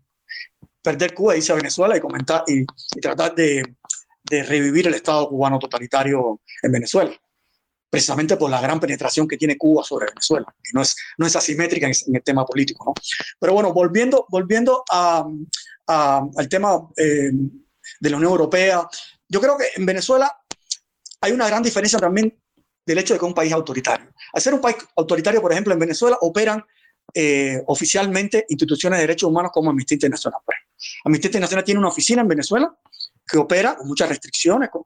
perder 0.81 1.13
Cuba 1.13 1.33
e 1.33 1.37
irse 1.37 1.51
a 1.51 1.55
Venezuela 1.55 1.97
y 1.97 1.99
comentar 1.99 2.43
y, 2.47 2.65
tratar 3.01 3.35
de, 3.35 3.75
de, 4.23 4.43
revivir 4.43 4.87
el 4.87 4.93
Estado 4.93 5.27
cubano 5.27 5.59
totalitario 5.59 6.39
en 6.63 6.71
Venezuela, 6.71 7.11
precisamente 7.89 8.37
por 8.37 8.49
la 8.49 8.61
gran 8.61 8.79
penetración 8.79 9.27
que 9.27 9.37
tiene 9.37 9.57
Cuba 9.57 9.83
sobre 9.83 10.07
Venezuela, 10.07 10.45
que 10.63 10.71
no 10.73 10.81
es, 10.81 10.95
no 11.17 11.27
es 11.27 11.35
asimétrica 11.35 11.87
en, 11.87 12.15
el 12.15 12.23
tema 12.23 12.45
político. 12.45 12.85
¿no? 12.85 12.93
Pero 13.37 13.53
bueno, 13.53 13.73
volviendo, 13.73 14.25
volviendo 14.29 14.85
a, 14.89 15.25
al 15.87 16.49
tema 16.49 16.87
eh, 16.95 17.31
de 17.99 18.09
la 18.09 18.17
Unión 18.17 18.31
Europea, 18.31 18.87
yo 19.29 19.41
creo 19.41 19.57
que 19.57 19.65
en 19.75 19.85
Venezuela 19.85 20.31
hay 21.21 21.31
una 21.31 21.47
gran 21.47 21.63
diferencia 21.63 21.99
también 21.99 22.37
del 22.85 22.97
hecho 22.99 23.13
de 23.13 23.19
que 23.19 23.25
es 23.25 23.29
un 23.29 23.35
país 23.35 23.51
autoritario. 23.51 24.13
Al 24.33 24.41
ser 24.41 24.53
un 24.53 24.61
país 24.61 24.77
autoritario, 24.95 25.41
por 25.41 25.51
ejemplo, 25.51 25.73
en 25.73 25.79
Venezuela 25.79 26.17
operan 26.21 26.63
eh, 27.13 27.61
oficialmente 27.67 28.45
instituciones 28.49 28.97
de 28.97 29.01
derechos 29.01 29.29
humanos 29.29 29.51
como 29.53 29.69
Amnistía 29.69 29.95
Internacional. 29.95 30.39
Amnistía 31.03 31.29
Internacional 31.29 31.63
tiene 31.63 31.79
una 31.79 31.89
oficina 31.89 32.21
en 32.21 32.27
Venezuela 32.27 32.73
que 33.27 33.37
opera 33.37 33.75
con 33.75 33.87
muchas 33.87 34.07
restricciones, 34.07 34.69
con, 34.69 34.83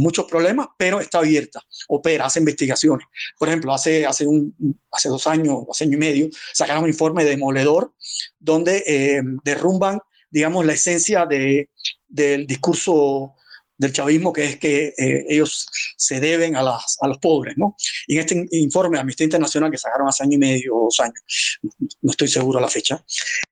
muchos 0.00 0.26
problemas, 0.26 0.68
pero 0.78 1.00
está 1.00 1.18
abierta, 1.18 1.60
opera, 1.88 2.26
hace 2.26 2.38
investigaciones. 2.38 3.08
Por 3.36 3.48
ejemplo, 3.48 3.74
hace, 3.74 4.06
hace, 4.06 4.24
un, 4.24 4.54
hace 4.92 5.08
dos 5.08 5.26
años, 5.26 5.64
hace 5.68 5.82
año 5.82 5.94
y 5.94 6.00
medio, 6.00 6.28
sacaron 6.52 6.84
un 6.84 6.90
informe 6.90 7.24
demoledor 7.24 7.92
donde 8.38 8.84
eh, 8.86 9.20
derrumban, 9.42 9.98
digamos, 10.30 10.64
la 10.64 10.74
esencia 10.74 11.26
de, 11.26 11.70
del 12.06 12.46
discurso 12.46 13.34
del 13.80 13.94
chavismo, 13.94 14.30
que 14.30 14.44
es 14.44 14.58
que 14.58 14.94
eh, 14.98 15.24
ellos 15.26 15.66
se 15.96 16.20
deben 16.20 16.54
a, 16.54 16.60
a 16.60 17.08
los 17.08 17.18
pobres. 17.18 17.56
¿no? 17.56 17.76
Y 18.06 18.16
en 18.16 18.20
este 18.20 18.46
informe 18.58 18.98
de 18.98 19.00
Amnistía 19.00 19.24
Internacional 19.24 19.70
que 19.70 19.78
sacaron 19.78 20.06
hace 20.06 20.22
año 20.22 20.34
y 20.34 20.38
medio 20.38 20.74
dos 20.74 21.00
años, 21.00 21.58
no 22.02 22.10
estoy 22.10 22.28
seguro 22.28 22.58
de 22.58 22.62
la 22.62 22.68
fecha, 22.68 23.02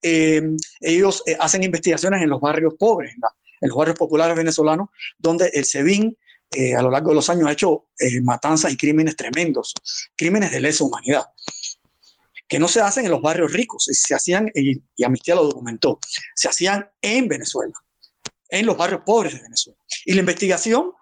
eh, 0.02 0.42
ellos 0.80 1.22
eh, 1.26 1.34
hacen 1.40 1.62
investigaciones 1.62 2.22
en 2.22 2.28
los 2.28 2.42
barrios 2.42 2.74
pobres, 2.78 3.14
en 3.60 3.68
los 3.68 3.76
barrios 3.76 3.96
populares 3.96 4.36
venezolanos, 4.36 4.90
donde 5.18 5.50
el 5.54 5.64
SEBIN 5.64 6.16
a 6.76 6.82
lo 6.82 6.90
largo 6.90 7.10
de 7.10 7.16
los 7.16 7.28
años 7.28 7.46
ha 7.46 7.52
hecho 7.52 7.88
matanzas 8.22 8.72
y 8.72 8.76
crímenes 8.76 9.16
tremendos, 9.16 9.74
crímenes 10.16 10.50
de 10.50 10.60
lesa 10.60 10.82
humanidad 10.82 11.24
que 12.48 12.58
no 12.58 12.68
se 12.68 12.80
hacen 12.80 13.04
en 13.04 13.10
los 13.10 13.20
barrios 13.20 13.52
ricos, 13.52 13.84
se 13.84 14.14
hacían, 14.14 14.50
y, 14.54 14.82
y 14.96 15.04
Amnistía 15.04 15.34
lo 15.34 15.44
documentó, 15.44 15.98
se 16.34 16.48
hacían 16.48 16.88
en 17.02 17.28
Venezuela 17.28 17.74
en 18.48 18.66
los 18.66 18.76
barrios 18.76 19.02
pobres 19.04 19.34
de 19.34 19.42
Venezuela. 19.42 19.77
Y 20.04 20.14
la 20.14 20.20
investigación 20.20 20.92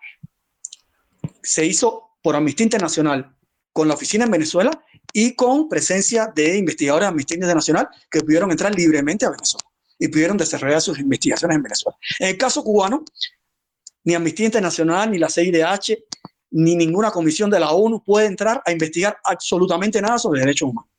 se 1.42 1.64
hizo 1.64 2.18
por 2.22 2.36
Amnistía 2.36 2.64
Internacional 2.64 3.36
con 3.72 3.88
la 3.88 3.94
oficina 3.94 4.24
en 4.24 4.30
Venezuela 4.30 4.70
y 5.12 5.34
con 5.34 5.68
presencia 5.68 6.32
de 6.34 6.56
investigadores 6.56 7.04
de 7.04 7.08
Amnistía 7.08 7.36
Internacional 7.36 7.88
que 8.10 8.20
pudieron 8.20 8.50
entrar 8.50 8.74
libremente 8.74 9.26
a 9.26 9.30
Venezuela 9.30 9.66
y 9.98 10.08
pudieron 10.08 10.36
desarrollar 10.36 10.80
sus 10.80 10.98
investigaciones 10.98 11.56
en 11.56 11.62
Venezuela. 11.62 11.96
En 12.18 12.28
el 12.28 12.36
caso 12.36 12.62
cubano, 12.62 13.04
ni 14.04 14.14
Amnistía 14.14 14.46
Internacional, 14.46 15.10
ni 15.10 15.18
la 15.18 15.28
CIDH, 15.28 15.98
ni 16.50 16.76
ninguna 16.76 17.10
comisión 17.10 17.50
de 17.50 17.60
la 17.60 17.70
ONU 17.70 18.02
puede 18.02 18.26
entrar 18.26 18.62
a 18.64 18.72
investigar 18.72 19.18
absolutamente 19.24 20.00
nada 20.00 20.18
sobre 20.18 20.40
derechos 20.40 20.70
humanos. 20.70 20.90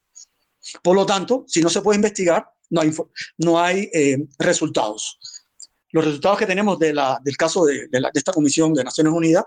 Por 0.84 0.96
lo 0.96 1.06
tanto, 1.06 1.46
si 1.48 1.62
no 1.62 1.70
se 1.70 1.82
puede 1.82 1.96
investigar, 1.96 2.50
no 2.70 3.60
hay, 3.60 3.90
eh, 3.94 4.18
resultados 4.38 5.17
los 5.98 6.06
resultados 6.06 6.38
que 6.38 6.46
tenemos 6.46 6.78
del 6.78 7.38
caso 7.38 7.66
de, 7.66 7.90
esta 8.14 8.32
Comisión 8.32 8.72
de 8.74 8.84
Naciones 8.84 9.12
Unidas 9.12 9.46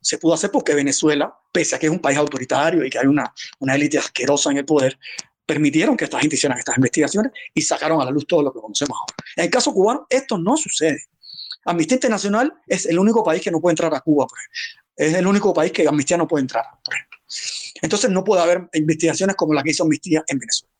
se 0.00 0.16
pudo 0.16 0.32
hacer 0.32 0.50
porque 0.50 0.74
Venezuela, 0.74 1.32
pese 1.52 1.76
a 1.76 1.78
que 1.78 1.86
es 1.86 1.92
un 1.92 1.98
país 1.98 2.16
autoritario 2.16 2.84
y 2.84 2.88
que 2.88 2.98
hay 2.98 3.06
una, 3.06 3.32
una 3.58 3.74
élite 3.74 3.98
asquerosa 3.98 4.50
en 4.50 4.58
el 4.58 4.64
poder, 4.64 4.98
permitieron 5.44 5.96
que 5.96 6.04
esta 6.04 6.18
gente 6.18 6.36
hicieran 6.36 6.58
estas 6.58 6.76
investigaciones 6.76 7.32
y 7.52 7.60
sacaron 7.60 8.00
a 8.00 8.06
la 8.06 8.10
luz 8.10 8.26
todo 8.26 8.42
lo 8.42 8.52
que 8.52 8.60
conocemos 8.60 8.96
ahora. 8.98 9.14
En 9.36 9.44
el 9.44 9.50
caso 9.50 9.74
cubano, 9.74 10.06
esto 10.08 10.38
no 10.38 10.56
sucede. 10.56 11.04
Amnistía 11.66 11.96
Internacional 11.96 12.54
es 12.66 12.86
el 12.86 12.98
único 12.98 13.22
país 13.22 13.42
que 13.42 13.50
no 13.50 13.60
puede 13.60 13.72
entrar 13.72 13.94
a 13.94 14.00
Cuba, 14.00 14.26
por 14.26 14.38
Es 14.96 15.12
el 15.12 15.26
único 15.26 15.52
país 15.52 15.70
que 15.70 15.86
Amnistía 15.86 16.16
no 16.16 16.26
puede 16.26 16.42
entrar, 16.42 16.64
por 16.82 16.94
ejemplo. 16.94 17.18
Entonces 17.82 18.10
no 18.10 18.24
puede 18.24 18.42
haber 18.42 18.68
investigaciones 18.72 19.36
como 19.36 19.52
la 19.52 19.62
que 19.62 19.70
hizo 19.70 19.82
Amnistía 19.82 20.24
en 20.26 20.38
Venezuela. 20.38 20.72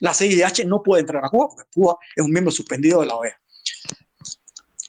La 0.00 0.12
CIDH 0.12 0.66
no 0.66 0.82
puede 0.82 1.00
entrar 1.00 1.24
a 1.24 1.30
Cuba 1.30 1.48
porque 1.48 1.70
Cuba 1.72 1.96
es 2.14 2.22
un 2.22 2.30
miembro 2.30 2.50
suspendido 2.50 3.00
de 3.00 3.06
la 3.06 3.16
OEA 3.16 3.40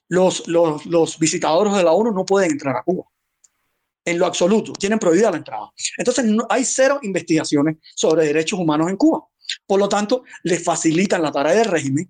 los, 0.10 0.48
los, 0.48 1.20
visitadores 1.20 1.74
de 1.74 1.84
la 1.84 1.92
ONU 1.92 2.12
no 2.12 2.26
pueden 2.26 2.52
entrar 2.52 2.76
a 2.76 2.84
Cuba. 2.84 3.06
En 4.06 4.18
lo 4.18 4.26
absoluto, 4.26 4.72
tienen 4.74 5.00
prohibida 5.00 5.32
la 5.32 5.38
entrada. 5.38 5.70
Entonces, 5.98 6.26
no, 6.26 6.46
hay 6.50 6.64
cero 6.64 7.00
investigaciones 7.04 7.78
sobre 7.94 8.26
derechos 8.26 8.60
humanos 8.60 8.90
en 8.90 8.96
Cuba. 8.96 9.26
Por 9.66 9.80
lo 9.80 9.90
tanto, 9.90 10.24
les 10.44 10.64
facilitan 10.64 11.22
la 11.22 11.32
tarea 11.32 11.54
del 11.54 11.66
régimen 11.66 12.10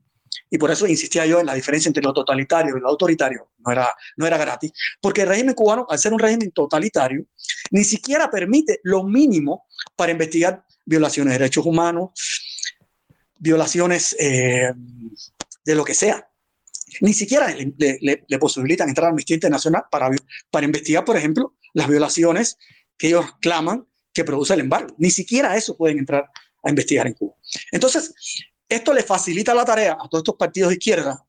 y 0.50 0.58
por 0.58 0.72
eso 0.72 0.88
insistía 0.88 1.26
yo 1.26 1.40
en 1.40 1.48
la 1.48 1.56
diferencia 1.56 1.90
entre 1.90 2.04
lo 2.04 2.14
totalitario 2.14 2.78
y 2.78 2.80
lo 2.80 2.90
autoritario. 2.90 3.50
No 3.66 3.72
era, 3.72 3.94
no 4.16 4.28
era 4.28 4.38
gratis, 4.38 4.72
porque 5.02 5.22
el 5.24 5.30
régimen 5.30 5.56
cubano, 5.56 5.88
al 5.90 5.98
ser 5.98 6.14
un 6.14 6.20
régimen 6.20 6.52
totalitario, 6.52 7.26
ni 7.72 7.84
siquiera 7.84 8.30
permite 8.30 8.80
lo 8.84 9.04
mínimo 9.04 9.66
para 9.96 10.12
investigar 10.12 10.64
violaciones 10.86 11.34
de 11.34 11.40
derechos 11.40 11.66
humanos, 11.66 12.12
violaciones 13.38 14.16
eh, 14.20 14.72
de 15.66 15.76
lo 15.76 15.84
que 15.84 15.94
sea 15.94 16.27
ni 17.02 17.14
siquiera 17.14 17.54
le, 17.56 18.40
posibilitan 18.40 18.90
entrar 18.90 19.08
a 19.08 19.10
Amnistía 19.10 19.36
Internacional 19.36 19.84
para, 19.92 20.10
para 20.52 20.66
investigar, 20.66 21.06
por 21.06 21.18
ejemplo, 21.18 21.56
las 21.74 21.88
violaciones 21.88 22.58
que 22.98 23.08
ellos 23.08 23.26
claman 23.42 23.88
que 24.14 24.24
produce 24.24 24.54
el 24.54 24.62
embargo. 24.62 24.96
Ni 24.98 25.12
siquiera 25.12 25.56
eso 25.56 25.78
pueden 25.78 26.00
entrar 26.00 26.30
a 26.64 26.70
investigar 26.70 27.08
en 27.08 27.14
Cuba. 27.14 27.36
Entonces, 27.72 28.14
esto 28.68 28.94
le 28.94 29.04
facilita 29.04 29.54
la 29.54 29.64
tarea 29.64 29.94
a 29.94 30.10
todos 30.10 30.22
estos 30.22 30.36
partidos 30.36 30.70
de 30.70 30.76
izquierda, 30.76 31.26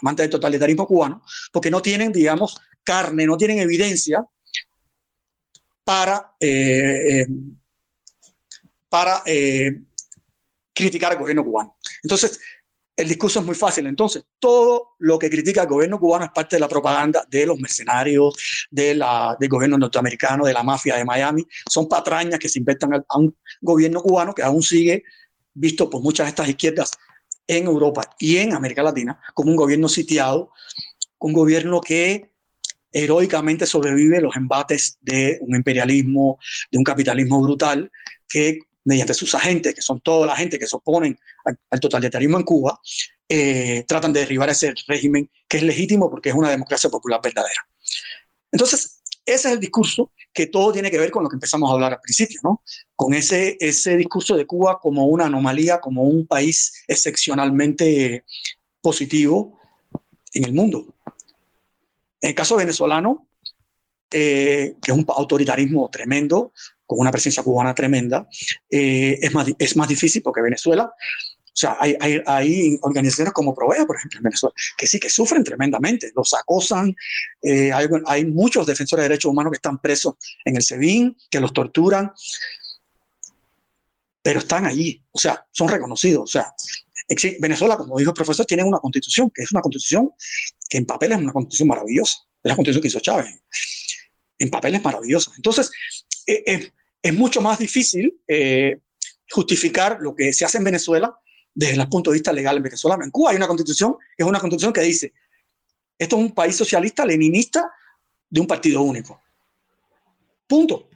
amantes 0.00 0.24
del 0.24 0.30
totalitarismo 0.30 0.86
cubano, 0.86 1.22
porque 1.52 1.70
no 1.70 1.82
tienen, 1.82 2.12
digamos, 2.12 2.56
carne, 2.82 3.26
no 3.26 3.36
tienen 3.36 3.58
evidencia 3.58 4.24
para, 5.84 6.34
eh, 6.40 7.20
eh, 7.20 7.26
para 8.88 9.22
eh, 9.26 9.82
criticar 10.72 11.12
al 11.12 11.18
gobierno 11.18 11.44
cubano. 11.44 11.76
Entonces, 12.02 12.40
el 13.00 13.08
discurso 13.08 13.40
es 13.40 13.46
muy 13.46 13.54
fácil. 13.54 13.86
Entonces, 13.86 14.24
todo 14.38 14.90
lo 14.98 15.18
que 15.18 15.30
critica 15.30 15.62
el 15.62 15.68
gobierno 15.68 15.98
cubano 15.98 16.26
es 16.26 16.30
parte 16.32 16.56
de 16.56 16.60
la 16.60 16.68
propaganda 16.68 17.24
de 17.30 17.46
los 17.46 17.58
mercenarios, 17.58 18.34
de 18.70 18.94
la, 18.94 19.36
del 19.40 19.48
gobierno 19.48 19.78
norteamericano, 19.78 20.44
de 20.44 20.52
la 20.52 20.62
mafia 20.62 20.96
de 20.96 21.04
Miami. 21.04 21.46
Son 21.68 21.88
patrañas 21.88 22.38
que 22.38 22.48
se 22.48 22.58
inventan 22.58 22.94
a, 22.94 23.16
un 23.16 23.34
gobierno 23.62 24.02
cubano 24.02 24.34
que 24.34 24.42
aún 24.42 24.62
sigue 24.62 25.04
visto 25.54 25.88
por 25.88 26.02
muchas 26.02 26.26
de 26.26 26.30
estas 26.30 26.48
izquierdas 26.48 26.90
en 27.46 27.64
Europa 27.64 28.02
y 28.18 28.36
en 28.36 28.52
América 28.52 28.82
Latina 28.82 29.18
como 29.34 29.50
un 29.50 29.56
gobierno 29.56 29.88
sitiado, 29.88 30.52
un 31.18 31.32
gobierno 31.32 31.80
que 31.80 32.30
heroicamente 32.92 33.66
sobrevive 33.66 34.20
los 34.20 34.36
embates 34.36 34.98
de 35.00 35.38
un 35.40 35.56
imperialismo, 35.56 36.38
de 36.70 36.78
un 36.78 36.84
capitalismo 36.84 37.40
brutal 37.40 37.90
que 38.28 38.58
mediante 38.84 39.14
sus 39.14 39.34
agentes, 39.34 39.74
que 39.74 39.82
son 39.82 40.00
toda 40.00 40.26
la 40.26 40.36
gente 40.36 40.58
que 40.58 40.66
se 40.66 40.76
oponen 40.76 41.18
al, 41.70 41.80
totalitarismo 41.80 42.38
en 42.38 42.44
Cuba, 42.44 42.80
eh, 43.28 43.84
tratan 43.86 44.12
de 44.12 44.20
derribar 44.20 44.48
ese 44.50 44.74
régimen 44.86 45.30
que 45.48 45.58
es 45.58 45.62
legítimo 45.62 46.10
porque 46.10 46.30
es 46.30 46.34
una 46.34 46.50
democracia 46.50 46.90
popular 46.90 47.20
verdadera. 47.22 47.66
Entonces, 48.50 49.02
ese 49.24 49.48
es 49.48 49.54
el 49.54 49.60
discurso 49.60 50.12
que 50.32 50.46
todo 50.46 50.72
tiene 50.72 50.90
que 50.90 50.98
ver 50.98 51.10
con 51.10 51.22
lo 51.22 51.28
que 51.28 51.36
empezamos 51.36 51.70
a 51.70 51.74
hablar 51.74 51.92
al 51.92 52.00
principio, 52.00 52.40
¿no? 52.42 52.62
Con 52.96 53.14
ese, 53.14 53.56
ese 53.60 53.96
discurso 53.96 54.36
de 54.36 54.46
Cuba 54.46 54.78
como 54.80 55.06
una 55.06 55.26
anomalía, 55.26 55.80
como 55.80 56.02
un 56.02 56.26
país 56.26 56.84
excepcionalmente 56.88 58.24
positivo 58.80 59.58
en 60.32 60.44
el 60.44 60.52
mundo. 60.52 60.94
En 62.20 62.30
el 62.30 62.34
caso 62.34 62.56
venezolano, 62.56 63.28
eh, 64.10 64.74
que 64.82 64.90
es 64.90 64.98
un 64.98 65.04
autoritarismo 65.08 65.88
tremendo, 65.90 66.52
con 66.90 66.98
una 66.98 67.12
presencia 67.12 67.44
cubana 67.44 67.72
tremenda, 67.72 68.28
eh, 68.68 69.16
es, 69.22 69.32
más, 69.32 69.46
es 69.56 69.76
más 69.76 69.86
difícil 69.86 70.22
porque 70.22 70.42
Venezuela, 70.42 70.92
o 70.92 71.52
sea, 71.52 71.76
hay, 71.78 71.96
hay, 72.26 72.78
organizaciones 72.82 73.32
como 73.32 73.54
Provea, 73.54 73.86
por 73.86 73.96
ejemplo, 73.96 74.18
en 74.18 74.24
Venezuela, 74.24 74.52
que 74.76 74.88
sí 74.88 74.98
que 74.98 75.08
sufren 75.08 75.44
tremendamente, 75.44 76.10
los 76.16 76.34
acosan, 76.34 76.96
eh, 77.42 77.72
hay, 77.72 77.86
hay, 78.06 78.24
muchos 78.24 78.66
defensores 78.66 79.04
de 79.04 79.08
derechos 79.08 79.30
humanos 79.30 79.52
que 79.52 79.58
están 79.58 79.78
presos 79.78 80.14
en 80.44 80.56
el 80.56 80.62
SEBIN, 80.62 81.16
que 81.30 81.38
los 81.38 81.52
torturan, 81.52 82.10
pero 84.20 84.40
están 84.40 84.66
allí, 84.66 85.00
o 85.12 85.18
sea, 85.20 85.46
son 85.52 85.68
reconocidos, 85.68 86.24
o 86.24 86.26
sea, 86.26 86.52
Venezuela, 87.38 87.76
como 87.76 87.98
dijo 87.98 88.10
el 88.10 88.16
profesor, 88.16 88.44
tiene 88.46 88.64
una 88.64 88.78
constitución, 88.80 89.30
que 89.32 89.42
es 89.42 89.52
una 89.52 89.60
constitución 89.60 90.10
que 90.68 90.78
en 90.78 90.86
papel 90.86 91.12
es 91.12 91.18
una 91.18 91.32
constitución 91.32 91.68
maravillosa, 91.68 92.16
es 92.42 92.48
la 92.48 92.56
constitución 92.56 92.82
que 92.82 92.88
hizo 92.88 92.98
Chávez, 92.98 93.40
en 94.40 94.50
papel 94.50 94.74
es 94.74 94.82
maravillosa. 94.82 95.30
Entonces, 95.36 95.70
eh, 96.26 96.42
eh, 96.46 96.72
es 97.02 97.14
mucho 97.14 97.40
más 97.40 97.58
difícil 97.58 98.20
eh, 98.28 98.80
justificar 99.30 99.98
lo 100.00 100.14
que 100.14 100.32
se 100.32 100.44
hace 100.44 100.58
en 100.58 100.64
Venezuela 100.64 101.16
desde 101.54 101.80
el 101.80 101.88
punto 101.88 102.10
de 102.10 102.16
vista 102.16 102.32
legal 102.32 102.56
en 102.56 102.62
Venezuela. 102.62 102.98
En 103.02 103.10
Cuba 103.10 103.30
hay 103.30 103.36
una 103.36 103.48
constitución, 103.48 103.96
es 104.16 104.26
una 104.26 104.38
constitución 104.38 104.72
que 104.72 104.82
dice, 104.82 105.12
esto 105.98 106.16
es 106.16 106.22
un 106.22 106.32
país 106.32 106.56
socialista, 106.56 107.04
leninista, 107.04 107.70
de 108.28 108.40
un 108.40 108.46
partido 108.46 108.82
único. 108.82 109.20
Punto. 110.46 110.88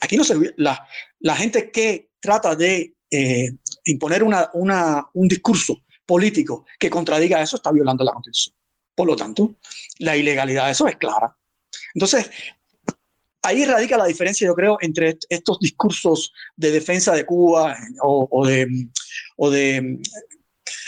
Aquí 0.00 0.16
no 0.16 0.24
se... 0.24 0.54
La, 0.56 0.86
la 1.20 1.36
gente 1.36 1.70
que 1.70 2.10
trata 2.20 2.54
de 2.54 2.94
eh, 3.10 3.50
imponer 3.84 4.22
una, 4.22 4.50
una, 4.54 5.08
un 5.14 5.28
discurso 5.28 5.82
político 6.06 6.66
que 6.78 6.90
contradiga 6.90 7.42
eso 7.42 7.56
está 7.56 7.72
violando 7.72 8.04
la 8.04 8.12
constitución. 8.12 8.54
Por 8.94 9.06
lo 9.06 9.16
tanto, 9.16 9.56
la 9.98 10.16
ilegalidad 10.16 10.66
de 10.66 10.72
eso 10.72 10.86
es 10.86 10.96
clara. 10.96 11.36
Entonces, 11.94 12.30
ahí 13.42 13.64
radica 13.64 13.96
la 13.96 14.06
diferencia, 14.06 14.46
yo 14.46 14.54
creo, 14.54 14.78
entre 14.80 15.18
estos 15.28 15.58
discursos 15.58 16.32
de 16.56 16.70
defensa 16.70 17.14
de 17.14 17.26
Cuba 17.26 17.76
o, 18.00 18.46
de, 18.46 18.66
o 19.36 19.50
de 19.50 19.98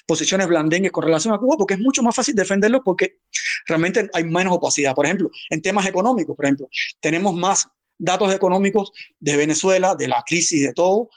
posiciones 0.07 0.47
blandengues 0.47 0.93
con 0.93 1.05
relación 1.05 1.35
a 1.35 1.39
Cuba, 1.39 1.57
porque 1.57 1.75
es 1.75 1.81
mucho 1.81 2.03
más 2.03 2.15
fácil 2.15 2.35
defenderlo 2.35 2.83
porque 2.83 3.19
realmente 3.67 4.09
hay 4.13 4.25
menos 4.25 4.55
opacidad. 4.55 4.95
Por 4.95 5.07
ejemplo, 5.07 5.31
en 5.51 5.63
temas 5.63 5.87
económicos, 5.87 6.37
por 6.37 6.45
ejemplo, 6.45 6.69
tenemos 7.01 7.35
más 7.35 7.67
datos 7.99 8.33
económicos 8.33 8.93
de 9.19 9.37
Venezuela, 9.37 9.95
de 9.95 10.09
la 10.09 10.23
crisis, 10.27 10.63
de 10.63 10.73
todo, 10.73 11.11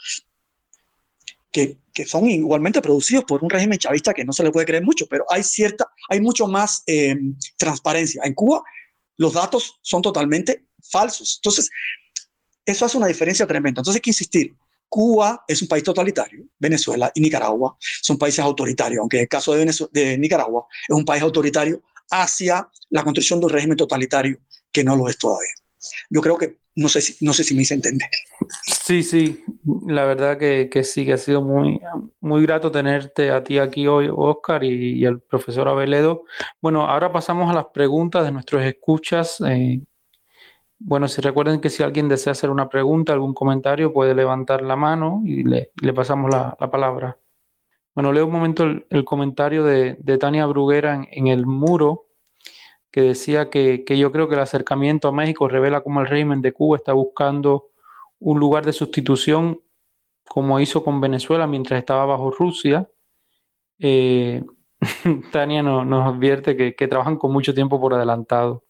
que, 1.51 1.77
que, 1.93 2.05
son 2.05 2.30
igualmente 2.30 2.81
producidos 2.81 3.23
por 3.23 3.43
un 3.43 3.49
régimen 3.49 3.80
chavista 3.80 4.14
que 4.14 4.26
no 4.26 4.34
se 4.34 4.43
le 4.43 4.51
puede 4.51 4.65
creer 4.65 4.84
mucho, 4.84 5.07
pero 5.07 5.26
hay 5.30 5.43
cierta, 5.43 5.88
hay 6.09 6.19
mucho 6.19 6.47
más 6.47 6.84
eh, 6.85 7.15
transparencia. 7.57 8.22
En 8.26 8.34
Cuba 8.34 8.64
los 9.18 9.34
datos 9.34 9.80
son 9.81 10.01
totalmente 10.01 10.66
falsos. 10.89 11.39
Entonces, 11.41 11.69
eso 12.65 12.85
hace 12.85 12.97
una 12.97 13.07
diferencia 13.07 13.47
tremenda. 13.47 13.81
Entonces 13.81 13.95
hay 13.95 14.01
que 14.01 14.09
insistir. 14.11 14.55
Cuba 14.89 15.43
es 15.47 15.61
un 15.61 15.68
país 15.68 15.84
totalitario, 15.84 16.45
Venezuela 16.57 17.11
y 17.14 17.19
Nicaragua 17.19 17.77
son 18.01 18.18
países 18.18 18.39
autoritarios, 18.39 19.01
aunque 19.01 19.19
el 19.19 19.27
caso 19.27 19.53
de, 19.53 19.69
de 19.91 20.18
Nicaragua 20.18 20.65
es 20.88 20.95
un 20.95 21.03
país 21.03 21.22
autoritario 21.22 21.81
hacia 22.09 22.69
la 22.89 23.03
construcción 23.03 23.41
de 23.41 23.47
un 23.47 23.51
régimen 23.51 23.76
totalitario 23.76 24.39
que 24.72 24.85
no 24.85 24.95
lo 24.95 25.09
es 25.09 25.18
todavía. 25.18 25.51
Yo 26.09 26.22
creo 26.22 26.38
que 26.38 26.59
no 26.76 26.89
sé 26.89 27.01
si, 27.01 27.26
no 27.26 27.34
sé 27.34 27.43
si 27.43 27.55
me 27.55 27.64
hice 27.64 27.73
entender. 27.73 28.07
Sí, 28.85 29.03
sí, 29.03 29.43
la 29.88 30.05
verdad 30.05 30.38
que, 30.38 30.69
que, 30.72 30.84
sí, 30.84 31.05
que 31.05 31.14
ha 31.14 31.18
sido 31.18 31.41
muy, 31.41 31.81
muy 32.22 32.43
grato 32.43 32.72
tenerte 32.72 33.31
a 33.31 33.43
ti 33.43 33.57
aquí 33.57 33.88
hoy, 33.88 34.07
Oscar, 34.15 34.64
y, 34.64 34.99
y 34.99 35.05
al 35.05 35.19
profesor 35.19 35.68
Abeledo. 35.68 36.26
Bueno, 36.61 36.85
ahora 36.88 37.11
pasamos 37.11 37.49
a 37.49 37.53
las 37.53 37.65
preguntas 37.73 38.23
de 38.23 38.31
nuestros 38.31 38.64
escuchas. 38.64 39.41
Eh, 39.47 39.81
bueno, 40.79 41.07
si 41.07 41.21
recuerden 41.21 41.59
que 41.59 41.69
si 41.69 41.83
alguien 41.83 42.07
desea 42.07 42.31
hacer 42.31 42.49
una 42.49 42.69
pregunta, 42.69 43.13
algún 43.13 43.33
comentario, 43.33 43.93
puede 43.93 44.13
levantar 44.13 44.61
la 44.61 44.75
mano 44.75 45.21
y 45.25 45.43
le, 45.43 45.71
pasamos 45.93 46.31
la, 46.31 46.55
la, 46.59 46.69
palabra. 46.69 47.17
Bueno, 47.95 48.13
leo 48.13 48.27
un 48.27 48.31
momento 48.31 48.63
el, 48.63 49.05
comentario 49.05 49.63
de, 49.63 49.95
Tania 50.19 50.45
Bruguera 50.45 51.07
en, 51.11 51.27
el 51.27 51.47
muro, 51.47 52.05
que 52.91 53.01
decía 53.01 53.49
que, 53.49 53.83
yo 53.87 54.11
creo 54.11 54.29
que 54.29 54.35
el 54.35 54.41
acercamiento 54.41 55.07
a 55.07 55.11
México 55.11 55.47
revela 55.47 55.81
cómo 55.81 56.01
el 56.01 56.07
régimen 56.07 56.41
de 56.41 56.53
Cuba 56.53 56.77
está 56.77 56.93
buscando 56.93 57.69
un 58.19 58.39
lugar 58.39 58.65
de 58.65 58.73
sustitución, 58.73 59.61
como 60.27 60.59
hizo 60.59 60.83
con 60.83 61.01
Venezuela 61.01 61.47
mientras 61.47 61.79
estaba 61.79 62.05
bajo 62.05 62.29
Rusia. 62.29 62.87
Eh, 63.79 64.43
Tania 65.31 65.63
no, 65.63 65.83
nos 65.83 66.13
advierte 66.13 66.75
que 66.75 66.87
trabajan 66.87 67.17
con 67.17 67.33
mucho 67.33 67.53
tiempo 67.55 67.81
por 67.81 67.95
adelantado. 67.95 68.66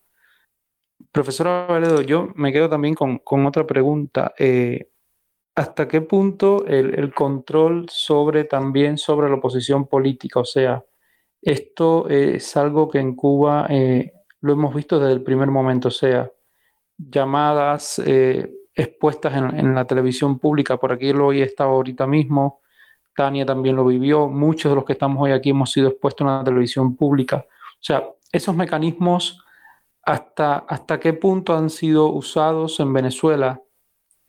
Profesora 1.18 1.66
Valedo, 1.66 2.04
yo 2.04 2.30
me 2.36 2.54
quedo 2.54 2.70
también 2.70 2.94
con, 2.94 3.46
otra 3.48 3.66
pregunta. 3.66 4.36
Eh, 4.38 4.92
¿Hasta 5.56 5.88
qué 5.88 6.02
punto 6.02 6.64
el, 6.68 7.12
control 7.12 7.88
sobre 7.90 8.44
también 8.44 9.00
sobre 9.00 9.28
la 9.28 9.38
oposición 9.38 9.88
política? 9.88 10.42
O 10.42 10.46
sea, 10.46 10.86
esto 11.42 12.08
es 12.08 12.56
algo 12.56 12.88
que 12.88 13.00
en 13.00 13.16
Cuba 13.16 13.66
eh, 13.68 14.14
lo 14.42 14.54
hemos 14.54 14.76
visto 14.76 15.00
desde 15.00 15.14
el 15.14 15.24
primer 15.24 15.50
momento, 15.50 15.88
o 15.88 15.92
sea, 15.92 16.32
llamadas 17.00 18.00
eh, 18.06 18.52
expuestas 18.76 19.36
en, 19.36 19.58
en, 19.58 19.74
la 19.74 19.86
televisión 19.86 20.38
pública, 20.38 20.78
por 20.78 20.92
aquí 20.92 21.14
lo 21.14 21.26
hoy 21.26 21.42
estaba 21.42 21.72
ahorita 21.72 22.06
mismo, 22.06 22.62
Tania 23.16 23.44
también 23.44 23.76
lo 23.76 23.86
vivió, 23.86 24.28
muchos 24.28 24.72
de 24.72 24.76
los 24.76 24.86
que 24.86 24.94
estamos 24.94 25.18
hoy 25.20 25.32
aquí 25.32 25.50
hemos 25.50 25.72
sido 25.72 25.88
expuestos 25.88 26.28
en 26.28 26.38
la 26.38 26.44
televisión 26.44 26.96
pública. 26.96 27.38
O 27.38 27.82
sea, 27.82 28.08
esos 28.32 28.56
mecanismos 28.56 29.44
¿Hasta, 30.08 30.60
¿Hasta 30.60 31.02
qué 31.02 31.12
punto 31.12 31.54
han 31.54 31.70
sido 31.70 32.14
usados 32.14 32.80
en 32.80 32.94
Venezuela? 32.94 33.62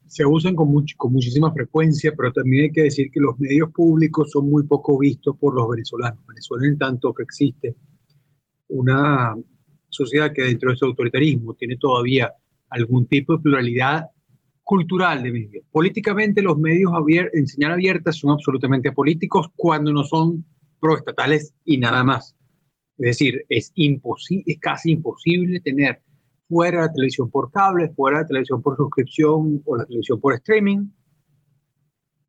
Se 0.09 0.27
usan 0.27 0.57
con, 0.57 0.73
much, 0.73 0.97
con 0.97 1.13
muchísima 1.13 1.53
frecuencia, 1.53 2.13
pero 2.17 2.33
también 2.33 2.65
hay 2.65 2.73
que 2.73 2.83
decir 2.83 3.13
que 3.13 3.21
los 3.21 3.39
medios 3.39 3.71
públicos 3.71 4.29
son 4.33 4.51
muy 4.51 4.65
poco 4.65 4.99
vistos 4.99 5.37
por 5.39 5.55
los 5.55 5.69
venezolanos. 5.69 6.19
Venezuela, 6.27 6.67
en 6.67 6.79
tanto 6.79 7.15
que 7.15 7.23
existe 7.23 7.77
una 8.67 9.37
sociedad 9.89 10.33
que 10.35 10.43
dentro 10.43 10.71
de 10.71 10.77
su 10.79 10.85
autoritarismo 10.85 11.55
tiene 11.55 11.77
todavía 11.77 12.33
algún 12.71 13.07
tipo 13.07 13.37
de 13.37 13.43
pluralidad 13.45 14.07
cultural 14.65 15.23
de 15.23 15.31
medios. 15.31 15.65
Políticamente 15.71 16.43
los 16.43 16.59
medios 16.59 16.91
en 17.33 17.47
señal 17.47 17.75
abierta 17.75 18.11
son 18.11 18.33
absolutamente 18.33 18.91
políticos 18.91 19.47
cuando 19.55 19.93
no 19.93 20.03
son 20.03 20.45
proestatales 20.81 21.55
y 21.65 21.79
nada 21.79 22.03
más. 22.03 22.35
Es 22.99 23.07
decir, 23.19 23.45
es, 23.49 23.73
es 23.77 24.59
casi 24.61 24.93
imposible 24.93 25.61
tener 25.61 26.03
fuera 26.49 26.83
la 26.83 26.93
televisión 26.93 27.31
por 27.31 27.51
cable, 27.53 27.91
fuera 27.91 28.21
la 28.21 28.27
televisión 28.27 28.61
por 28.61 28.77
suscripción 28.77 29.63
o 29.65 29.77
la 29.77 29.85
televisión 29.85 30.21
por 30.21 30.35
streaming, 30.35 30.89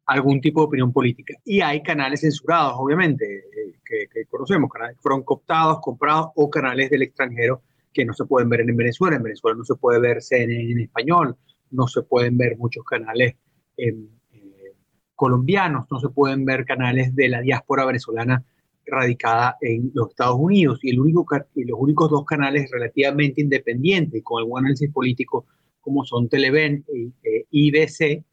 algún 0.06 0.42
tipo 0.42 0.62
de 0.62 0.68
opinión 0.68 0.92
política. 0.92 1.34
Y 1.46 1.62
hay 1.62 1.82
canales 1.82 2.22
censurados, 2.22 2.74
obviamente, 2.78 3.26
eh, 3.26 3.74
que, 3.84 4.26
conocemos, 4.26 4.70
canales 4.70 4.98
que 4.98 5.02
fueron 5.02 5.24
cooptados, 5.24 5.80
comprados 5.82 6.28
o 6.36 6.50
canales 6.50 6.90
del 6.90 7.04
extranjero 7.04 7.64
que 7.92 8.06
no 8.06 8.14
se 8.14 8.26
pueden 8.26 8.50
ver 8.50 8.62
en 8.62 8.76
Venezuela. 8.76 9.16
En 9.16 9.24
Venezuela 9.24 9.58
no 9.58 9.64
se 9.64 9.76
puede 9.76 10.00
ver 10.00 10.22
CNN 10.22 10.72
en 10.72 10.80
español, 10.82 11.36
no 11.72 11.88
se 11.88 12.04
pueden 12.04 12.38
ver 12.38 12.58
muchos 12.58 12.84
canales 12.84 13.36
eh, 13.78 13.96
eh, 14.34 14.74
colombianos, 15.16 15.86
no 15.90 16.00
se 16.00 16.10
pueden 16.10 16.46
ver 16.46 16.66
canales 16.66 17.16
de 17.16 17.30
la 17.30 17.42
diáspora 17.42 17.86
venezolana 17.86 18.44
radicada 18.92 19.58
en 19.62 19.92
los 19.94 20.10
Estados 20.10 20.38
Unidos 20.40 20.80
y, 20.84 20.92
y 20.92 21.64
los 21.66 21.80
únicos 21.80 22.10
dos 22.10 22.26
canales 22.26 22.70
relativamente 22.72 23.42
independientes 23.42 24.22
con 24.24 24.42
algún 24.42 24.60
análisis 24.60 24.92
político 24.92 25.46
como 25.80 26.06
son 26.06 26.30
Televen 26.30 26.86
e, 26.94 27.12
e 27.24 27.46
IBC 27.52 28.24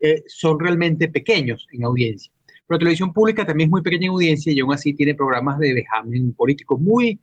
eh, 0.00 0.22
son 0.26 0.58
realmente 0.58 1.08
pequeños 1.08 1.66
en 1.72 1.84
audiencia. 1.84 2.32
Pero 2.66 2.78
televisión 2.78 3.12
pública 3.12 3.46
también 3.46 3.68
es 3.68 3.70
muy 3.70 3.82
pequeña 3.82 4.06
en 4.06 4.12
audiencia 4.12 4.52
y 4.52 4.60
aún 4.60 4.72
así 4.72 4.94
tiene 4.94 5.14
programas 5.14 5.58
de 5.58 5.74
vejamen 5.74 6.32
político 6.34 6.78
muy... 6.78 7.20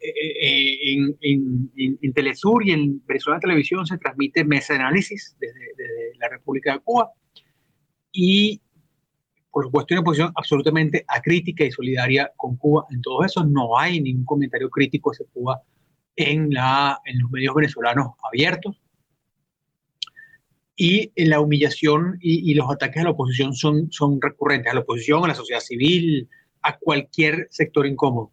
Eh, 0.00 0.38
eh, 0.42 1.14
en, 1.22 2.12
Telesur 2.12 2.66
y 2.66 2.72
en 2.72 3.02
Venezuela 3.06 3.40
Televisión 3.40 3.86
se 3.86 3.96
transmite 3.96 4.44
mesa 4.44 4.74
de 4.74 4.80
análisis 4.80 5.34
desde, 5.40 5.60
desde 5.76 6.18
la 6.18 6.28
República 6.28 6.74
de 6.74 6.80
Cuba 6.80 7.10
y 8.12 8.60
por 9.54 9.66
supuesto, 9.66 9.94
una 9.94 10.02
posición 10.02 10.32
absolutamente 10.34 11.04
acrítica 11.06 11.64
y 11.64 11.70
solidaria 11.70 12.32
con 12.36 12.56
Cuba. 12.56 12.86
En 12.90 13.00
todo 13.00 13.24
eso 13.24 13.44
no 13.44 13.78
hay 13.78 14.00
ningún 14.00 14.24
comentario 14.24 14.68
crítico 14.68 15.12
hacia 15.12 15.26
Cuba 15.32 15.62
en, 16.16 16.52
la, 16.52 16.98
en 17.04 17.20
los 17.20 17.30
medios 17.30 17.54
venezolanos 17.54 18.14
abiertos. 18.24 18.82
Y 20.74 21.12
en 21.14 21.30
la 21.30 21.38
humillación 21.38 22.18
y, 22.20 22.50
y, 22.50 22.54
los 22.54 22.68
ataques 22.68 23.00
a 23.00 23.04
la 23.04 23.10
oposición 23.10 23.54
son, 23.54 23.92
son 23.92 24.20
recurrentes, 24.20 24.72
a 24.72 24.74
la 24.74 24.80
oposición, 24.80 25.24
a 25.24 25.28
la 25.28 25.36
sociedad 25.36 25.60
civil, 25.60 26.28
a 26.62 26.76
cualquier 26.76 27.46
sector 27.52 27.86
incómodo. 27.86 28.32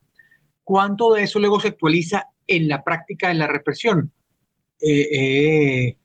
¿Cuánto 0.64 1.14
de 1.14 1.22
eso 1.22 1.38
luego 1.38 1.60
se 1.60 1.68
actualiza 1.68 2.30
en 2.48 2.68
la 2.68 2.84
práctica 2.84 3.28
de 3.28 3.36
la 3.36 3.46
represión? 3.46 4.12
Eh, 4.82 5.08
eh, 5.12 5.98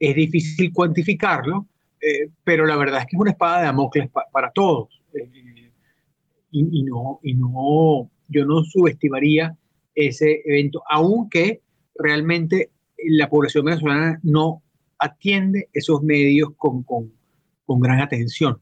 es 0.00 0.14
difícil 0.16 0.72
cuantificarlo, 0.72 1.68
eh, 2.04 2.28
pero 2.44 2.66
la 2.66 2.76
verdad 2.76 3.00
es 3.00 3.06
que 3.06 3.16
es 3.16 3.20
una 3.20 3.30
espada 3.30 3.60
de 3.60 3.64
Damocles 3.64 4.10
para 4.30 4.50
todos. 4.50 5.00
Eh, 5.14 5.70
y, 6.50 6.82
no, 6.84 7.18
y 7.22 7.34
no, 7.34 8.10
yo 8.28 8.44
no 8.44 8.62
subestimaría 8.62 9.56
ese 9.94 10.42
evento, 10.44 10.82
aunque 10.88 11.62
realmente 11.96 12.70
la 13.08 13.28
población 13.28 13.64
venezolana 13.64 14.20
no 14.22 14.62
atiende 14.98 15.68
esos 15.72 16.02
medios 16.02 16.50
con, 16.56 16.84
con, 16.84 17.12
con 17.64 17.80
gran 17.80 18.00
atención, 18.00 18.60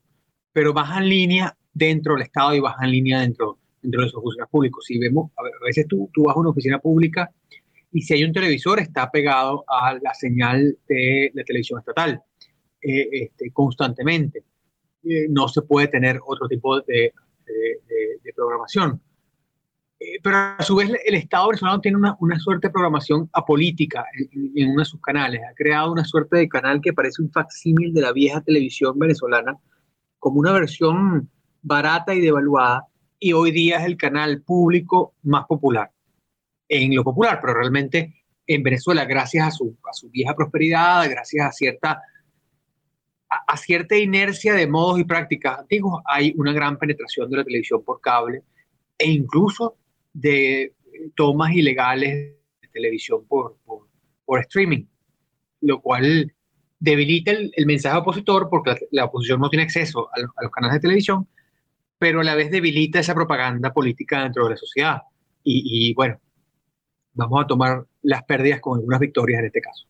pero 0.52 0.72
baja 0.72 1.00
en 1.00 1.08
línea 1.08 1.56
dentro 1.74 2.14
del 2.14 2.22
Estado 2.22 2.54
y 2.54 2.60
baja 2.60 2.84
en 2.84 2.92
línea 2.92 3.20
dentro, 3.20 3.58
dentro 3.82 4.02
de 4.02 4.06
esos 4.06 4.22
oficinas 4.24 4.48
públicos. 4.48 4.84
Si 4.86 4.98
vemos, 4.98 5.32
a 5.36 5.64
veces 5.66 5.86
tú, 5.88 6.08
tú 6.14 6.24
vas 6.24 6.36
a 6.36 6.40
una 6.40 6.50
oficina 6.50 6.78
pública 6.78 7.30
y 7.92 8.02
si 8.02 8.14
hay 8.14 8.24
un 8.24 8.32
televisor 8.32 8.80
está 8.80 9.10
pegado 9.10 9.64
a 9.68 9.98
la 10.00 10.14
señal 10.14 10.78
de 10.88 11.30
la 11.34 11.44
televisión 11.44 11.80
estatal 11.80 12.22
eh, 12.82 13.08
este, 13.12 13.50
constantemente. 13.52 14.44
Eh, 15.04 15.26
no 15.28 15.48
se 15.48 15.62
puede 15.62 15.88
tener 15.88 16.20
otro 16.24 16.48
tipo 16.48 16.80
de, 16.80 16.84
de, 16.84 17.12
de, 17.86 18.18
de 18.22 18.32
programación. 18.34 19.00
Eh, 19.98 20.18
pero 20.22 20.36
a 20.36 20.62
su 20.62 20.76
vez 20.76 20.90
el 21.04 21.14
Estado 21.14 21.48
venezolano 21.48 21.80
tiene 21.80 21.96
una, 21.96 22.16
una 22.20 22.38
suerte 22.38 22.68
de 22.68 22.72
programación 22.72 23.28
apolítica 23.32 24.04
en, 24.18 24.52
en, 24.54 24.70
uno 24.70 24.80
de 24.80 24.84
sus 24.84 25.00
canales. 25.00 25.40
Ha 25.48 25.54
creado 25.54 25.92
una 25.92 26.04
suerte 26.04 26.38
de 26.38 26.48
canal 26.48 26.80
que 26.80 26.92
parece 26.92 27.22
un 27.22 27.30
facsímil 27.30 27.92
de 27.94 28.00
la 28.00 28.12
vieja 28.12 28.40
televisión 28.40 28.98
venezolana, 28.98 29.56
como 30.18 30.40
una 30.40 30.52
versión 30.52 31.30
barata 31.62 32.14
y 32.14 32.20
devaluada, 32.20 32.86
y 33.18 33.32
hoy 33.32 33.52
día 33.52 33.78
es 33.78 33.86
el 33.86 33.96
canal 33.96 34.42
público 34.42 35.14
más 35.22 35.46
popular 35.46 35.90
en 36.68 36.94
lo 36.94 37.04
popular, 37.04 37.38
pero 37.40 37.54
realmente 37.54 38.14
en 38.46 38.62
Venezuela, 38.62 39.04
gracias 39.04 39.46
a 39.46 39.50
su, 39.50 39.76
a 39.88 39.92
su 39.92 40.10
vieja 40.10 40.34
prosperidad, 40.34 41.08
gracias 41.08 41.46
a 41.46 41.52
cierta 41.52 42.02
a, 43.46 43.56
cierta 43.56 43.96
inercia 43.96 44.54
de 44.54 44.66
modos 44.66 45.00
y 45.00 45.04
prácticas 45.04 45.60
antiguos, 45.60 46.02
hay 46.06 46.34
una 46.36 46.52
gran 46.52 46.76
penetración 46.78 47.30
de 47.30 47.38
la 47.38 47.44
televisión 47.44 47.82
por 47.82 48.00
cable 48.00 48.42
e 48.98 49.10
incluso 49.10 49.76
de 50.12 50.74
tomas 51.14 51.52
ilegales 51.52 52.36
de 52.60 52.68
televisión 52.72 53.24
por, 53.26 53.56
por, 53.64 54.40
streaming, 54.40 54.84
lo 55.60 55.80
cual 55.80 56.32
debilita 56.78 57.32
el, 57.32 57.66
mensaje 57.66 57.98
opositor 57.98 58.48
porque 58.48 58.76
la, 58.90 59.04
oposición 59.04 59.40
no 59.40 59.50
tiene 59.50 59.64
acceso 59.64 60.08
a, 60.08 60.20
a, 60.20 60.42
los 60.42 60.52
canales 60.52 60.74
de 60.74 60.80
televisión, 60.80 61.26
pero 61.98 62.20
a 62.20 62.24
la 62.24 62.34
vez 62.34 62.50
debilita 62.50 63.00
esa 63.00 63.14
propaganda 63.14 63.72
política 63.72 64.22
dentro 64.22 64.44
de 64.44 64.50
la 64.50 64.56
sociedad. 64.56 65.02
Y, 65.44 65.90
y 65.90 65.94
bueno, 65.94 66.18
vamos 67.14 67.44
a 67.44 67.46
tomar 67.46 67.84
las 68.02 68.24
pérdidas 68.24 68.60
con 68.60 68.78
algunas 68.78 69.00
victorias 69.00 69.40
en 69.40 69.46
este 69.46 69.60
caso. 69.60 69.86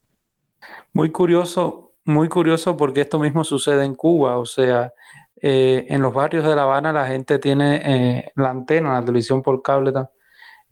Muy 0.93 1.11
curioso 1.11 1.92
muy 2.05 2.29
curioso 2.29 2.77
porque 2.77 3.03
esto 3.03 3.19
mismo 3.19 3.45
sucede 3.45 3.85
en 3.85 3.95
Cuba, 3.95 4.39
o 4.39 4.47
sea, 4.47 4.93
eh, 5.45 5.87
en 5.89 6.01
los 6.01 6.15
barrios 6.15 6.45
de 6.45 6.55
La 6.55 6.63
Habana 6.63 6.93
la 6.93 7.07
gente 7.07 7.41
tiene 7.41 7.83
eh, 7.85 8.33
la 8.37 8.51
antena, 8.51 8.95
la 8.95 9.05
televisión 9.05 9.43
por 9.43 9.61
cable 9.61 9.93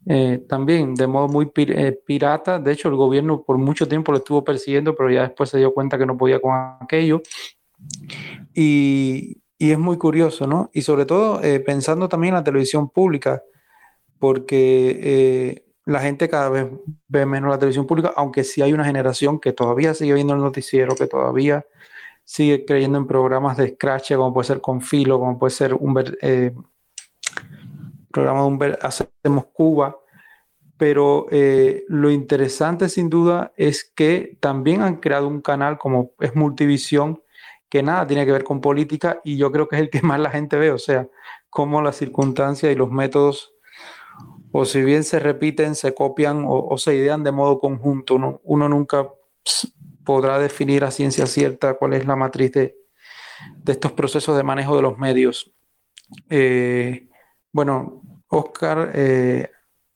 eh, 0.07 0.45
también, 0.49 0.95
de 0.95 1.07
modo 1.09 1.29
muy 1.29 1.47
pir 1.47 2.01
pirata. 2.07 2.59
De 2.59 2.73
hecho, 2.73 2.89
el 2.89 2.95
gobierno 2.95 3.43
por 3.43 3.59
mucho 3.59 3.89
tiempo 3.89 4.13
lo 4.13 4.19
estuvo 4.19 4.45
persiguiendo, 4.45 4.95
pero 4.95 5.11
ya 5.11 5.23
después 5.23 5.51
se 5.51 5.59
dio 5.59 5.75
cuenta 5.75 5.99
que 5.99 6.07
no 6.07 6.17
podía 6.17 6.41
con 6.41 6.53
aquello. 6.81 7.21
Y, 8.55 9.43
y 9.59 9.73
es 9.73 9.79
muy 9.79 9.99
curioso, 9.99 10.47
¿no? 10.47 10.71
Y 10.73 10.83
sobre 10.83 11.05
todo 11.05 11.41
pensando 11.67 12.09
también 12.09 12.35
en 12.35 12.41
la 12.41 12.45
televisión 12.45 12.89
pública, 12.91 13.43
porque 14.19 15.65
la 15.91 16.01
gente 16.01 16.29
cada 16.29 16.49
vez 16.49 16.69
ve 17.09 17.27
menos 17.27 17.51
la 17.51 17.59
televisión 17.59 17.87
pública, 17.87 18.13
aunque 18.17 18.45
sí 18.45 18.63
hay 18.63 18.73
una 18.73 18.85
generación 18.85 19.41
que 19.41 19.53
todavía 19.53 19.93
sigue 19.93 20.15
viendo 20.15 20.35
el 20.35 20.41
noticiero, 20.41 20.95
que 20.95 21.09
todavía 21.09 21.67
sigue 22.25 22.65
creyendo 22.65 22.97
en 22.97 23.09
programas 23.09 23.57
de 23.57 23.71
scratch, 23.71 24.15
como 24.15 24.33
puede 24.33 24.47
ser 24.47 24.61
Confilo, 24.61 25.19
como 25.19 25.37
puede 25.37 25.51
ser 25.51 25.75
un 25.75 26.03
eh, 26.23 26.55
programa 28.13 28.43
de 28.43 28.47
un 28.47 28.77
Hacemos 28.81 29.47
Cuba. 29.53 29.97
Pero 30.77 31.27
eh, 31.31 31.85
lo 31.89 32.11
interesante 32.11 32.89
sin 32.89 33.11
duda 33.11 33.53
es 33.57 33.85
que 33.85 34.39
también 34.41 34.83
han 34.83 34.97
creado 34.97 35.27
un 35.27 35.43
canal 35.43 35.77
como 35.77 36.13
es 36.21 36.37
Multivisión, 36.37 37.21
que 37.69 37.83
nada 37.83 38.07
tiene 38.07 38.25
que 38.25 38.33
ver 38.33 38.45
con 38.45 38.61
política 38.61 39.21
y 39.25 39.37
yo 39.37 39.51
creo 39.51 39.69
que 39.69 39.77
es 39.77 39.83
el 39.83 39.91
que 39.91 40.03
más 40.03 40.21
la 40.21 40.31
gente 40.31 40.57
ve, 40.57 40.71
o 40.71 40.79
sea, 40.79 41.09
cómo 41.51 41.83
las 41.83 41.97
circunstancias 41.97 42.73
y 42.73 42.77
los 42.77 42.91
métodos 42.91 43.55
o 44.53 44.65
si 44.65 44.83
bien 44.83 45.05
se 45.05 45.19
repiten, 45.19 45.75
se 45.75 45.95
copian 45.95 46.45
o, 46.45 46.67
o 46.69 46.79
se 46.79 46.95
idean 46.95 47.23
de 47.23 47.33
modo 47.33 47.61
conjunto. 47.61 48.19
¿no? 48.19 48.41
Uno 48.45 48.69
nunca 48.69 49.09
podrá 50.05 50.39
definir 50.39 50.85
a 50.85 50.91
ciencia 50.91 51.27
cierta 51.27 51.75
cuál 51.75 51.95
es 51.95 52.07
la 52.07 52.17
matriz 52.17 52.53
de, 52.53 52.77
de 53.57 53.73
estos 53.73 53.93
procesos 53.93 54.37
de 54.37 54.43
manejo 54.43 54.77
de 54.77 54.83
los 54.83 54.99
medios. 54.99 55.53
Eh, 56.29 57.09
bueno, 57.53 58.03
Oscar, 58.29 58.93
eh, 58.95 59.51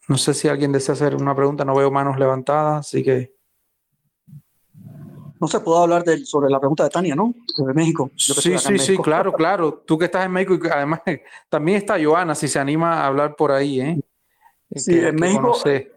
no 0.09 0.19
sé 0.19 0.35
si 0.35 0.49
alguien 0.49 0.73
desea 0.73 0.95
hacer 0.95 1.15
una 1.15 1.35
pregunta, 1.35 1.65
no 1.65 1.75
veo 1.75 1.91
manos 1.91 2.19
levantadas, 2.19 2.87
así 2.87 3.03
que... 3.03 3.35
No 5.41 5.49
se 5.49 5.61
puede 5.61 5.83
hablar 5.83 6.05
de, 6.05 6.25
sobre 6.25 6.49
la 6.49 6.59
pregunta 6.59 6.85
de 6.85 6.91
Tania, 6.91 7.15
¿no? 7.15 7.35
De 7.59 7.75
México. 7.75 8.11
sí, 8.17 8.57
sí, 8.57 8.79
sí, 8.79 8.97
claro, 8.99 9.33
claro. 9.33 9.83
Tú 9.87 9.99
que 9.99 10.07
estás 10.07 10.25
en 10.25 10.33
México 10.33 10.55
y 10.55 10.69
además 10.69 11.01
también 11.49 11.79
está 11.79 12.03
Joana, 12.03 12.35
si 12.35 12.49
se 12.49 12.59
anima 12.59 13.03
a 13.03 13.07
hablar 13.07 13.37
por 13.37 13.53
ahí, 13.53 13.81
¿eh? 13.81 14.01
Sí, 14.75 14.93
que, 14.93 15.09
en 15.09 15.17
México, 15.17 15.43
conoce. 15.43 15.93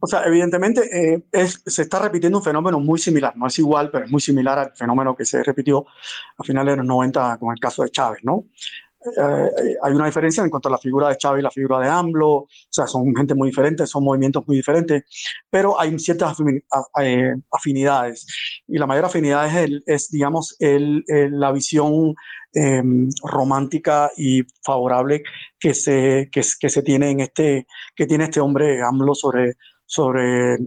o 0.00 0.06
sea, 0.06 0.24
evidentemente 0.24 1.14
eh, 1.14 1.22
es, 1.32 1.62
se 1.64 1.82
está 1.82 1.98
repitiendo 1.98 2.38
un 2.38 2.44
fenómeno 2.44 2.80
muy 2.80 2.98
similar, 2.98 3.36
no 3.36 3.46
es 3.46 3.58
igual, 3.58 3.90
pero 3.90 4.04
es 4.04 4.10
muy 4.10 4.20
similar 4.20 4.58
al 4.58 4.72
fenómeno 4.74 5.16
que 5.16 5.24
se 5.24 5.42
repitió 5.42 5.86
a 6.36 6.44
finales 6.44 6.72
de 6.72 6.76
los 6.78 6.86
90 6.86 7.38
con 7.38 7.52
el 7.52 7.60
caso 7.60 7.82
de 7.82 7.90
Chávez, 7.90 8.20
¿no? 8.22 8.46
Eh, 9.06 9.76
hay 9.82 9.92
una 9.92 10.06
diferencia 10.06 10.42
en 10.42 10.50
cuanto 10.50 10.68
a 10.68 10.72
la 10.72 10.78
figura 10.78 11.08
de 11.08 11.16
Chávez 11.16 11.40
y 11.40 11.42
la 11.42 11.50
figura 11.50 11.78
de 11.78 11.88
AMLO, 11.88 12.30
o 12.30 12.48
sea, 12.68 12.86
son 12.86 13.14
gente 13.14 13.34
muy 13.34 13.48
diferentes, 13.48 13.88
son 13.88 14.04
movimientos 14.04 14.46
muy 14.46 14.56
diferentes, 14.56 15.04
pero 15.48 15.78
hay 15.78 15.96
ciertas 15.98 16.36
eh, 17.00 17.34
afinidades. 17.50 18.26
Y 18.66 18.78
la 18.78 18.86
mayor 18.86 19.04
afinidad 19.04 19.46
es, 19.46 19.54
el, 19.54 19.84
es 19.86 20.10
digamos, 20.10 20.56
el, 20.58 21.04
el, 21.06 21.38
la 21.38 21.52
visión 21.52 22.14
eh, 22.54 22.82
romántica 23.22 24.10
y 24.16 24.42
favorable 24.64 25.22
que 25.58 25.74
se, 25.74 26.28
que, 26.32 26.42
que, 26.58 26.68
se 26.68 26.82
tiene 26.82 27.10
en 27.10 27.20
este, 27.20 27.66
que 27.94 28.06
tiene 28.06 28.24
este 28.24 28.40
hombre 28.40 28.82
AMLO 28.82 29.14
sobre, 29.14 29.54
sobre, 29.84 30.58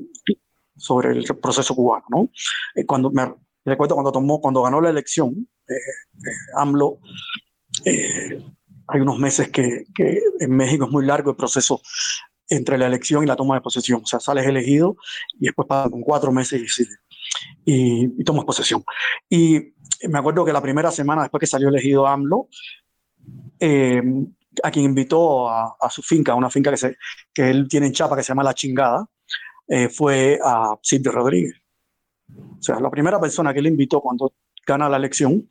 sobre 0.77 1.11
el 1.11 1.25
proceso 1.41 1.75
cubano, 1.75 2.05
¿no? 2.09 2.29
Cuando 2.85 3.11
me 3.11 3.33
recuerdo 3.65 3.95
cuando 3.95 4.11
tomó, 4.11 4.39
cuando 4.39 4.63
ganó 4.63 4.79
la 4.81 4.89
elección, 4.89 5.47
AMLO 6.55 6.99
eh, 7.85 8.43
hay 8.87 9.01
unos 9.01 9.19
meses 9.19 9.49
que, 9.49 9.85
que, 9.93 10.19
en 10.39 10.55
México 10.55 10.85
es 10.85 10.91
muy 10.91 11.05
largo 11.05 11.31
el 11.31 11.37
proceso 11.37 11.81
entre 12.47 12.77
la 12.77 12.87
elección 12.87 13.23
y 13.23 13.27
la 13.27 13.35
toma 13.35 13.55
de 13.55 13.61
posesión. 13.61 14.01
O 14.03 14.05
sea, 14.05 14.19
sales 14.19 14.45
elegido 14.45 14.97
y 15.39 15.45
después 15.45 15.67
pasan 15.67 16.01
cuatro 16.01 16.31
meses 16.31 16.79
y, 17.65 17.71
y, 17.71 18.13
y, 18.17 18.23
tomas 18.23 18.45
posesión. 18.45 18.83
Y 19.29 19.73
me 20.07 20.19
acuerdo 20.19 20.45
que 20.45 20.53
la 20.53 20.61
primera 20.61 20.91
semana 20.91 21.23
después 21.23 21.39
que 21.39 21.47
salió 21.47 21.69
elegido 21.69 22.07
AMLO, 22.07 22.47
eh, 23.59 24.01
a 24.63 24.71
quien 24.71 24.85
invitó 24.85 25.49
a, 25.49 25.75
a, 25.79 25.89
su 25.89 26.01
finca, 26.01 26.33
una 26.33 26.49
finca 26.49 26.71
que, 26.71 26.77
se, 26.77 26.97
que 27.33 27.49
él 27.49 27.67
tiene 27.69 27.87
en 27.87 27.93
Chapa 27.93 28.15
que 28.15 28.23
se 28.23 28.29
llama 28.29 28.43
La 28.43 28.53
Chingada, 28.53 29.05
eh, 29.67 29.87
fue 29.89 30.39
a 30.43 30.75
Silvio 30.81 31.11
Rodríguez. 31.11 31.53
O 32.35 32.61
sea, 32.61 32.79
la 32.79 32.89
primera 32.89 33.19
persona 33.19 33.53
que 33.53 33.59
él 33.59 33.67
invitó 33.67 34.01
cuando 34.01 34.33
gana 34.65 34.89
la 34.89 34.97
elección 34.97 35.47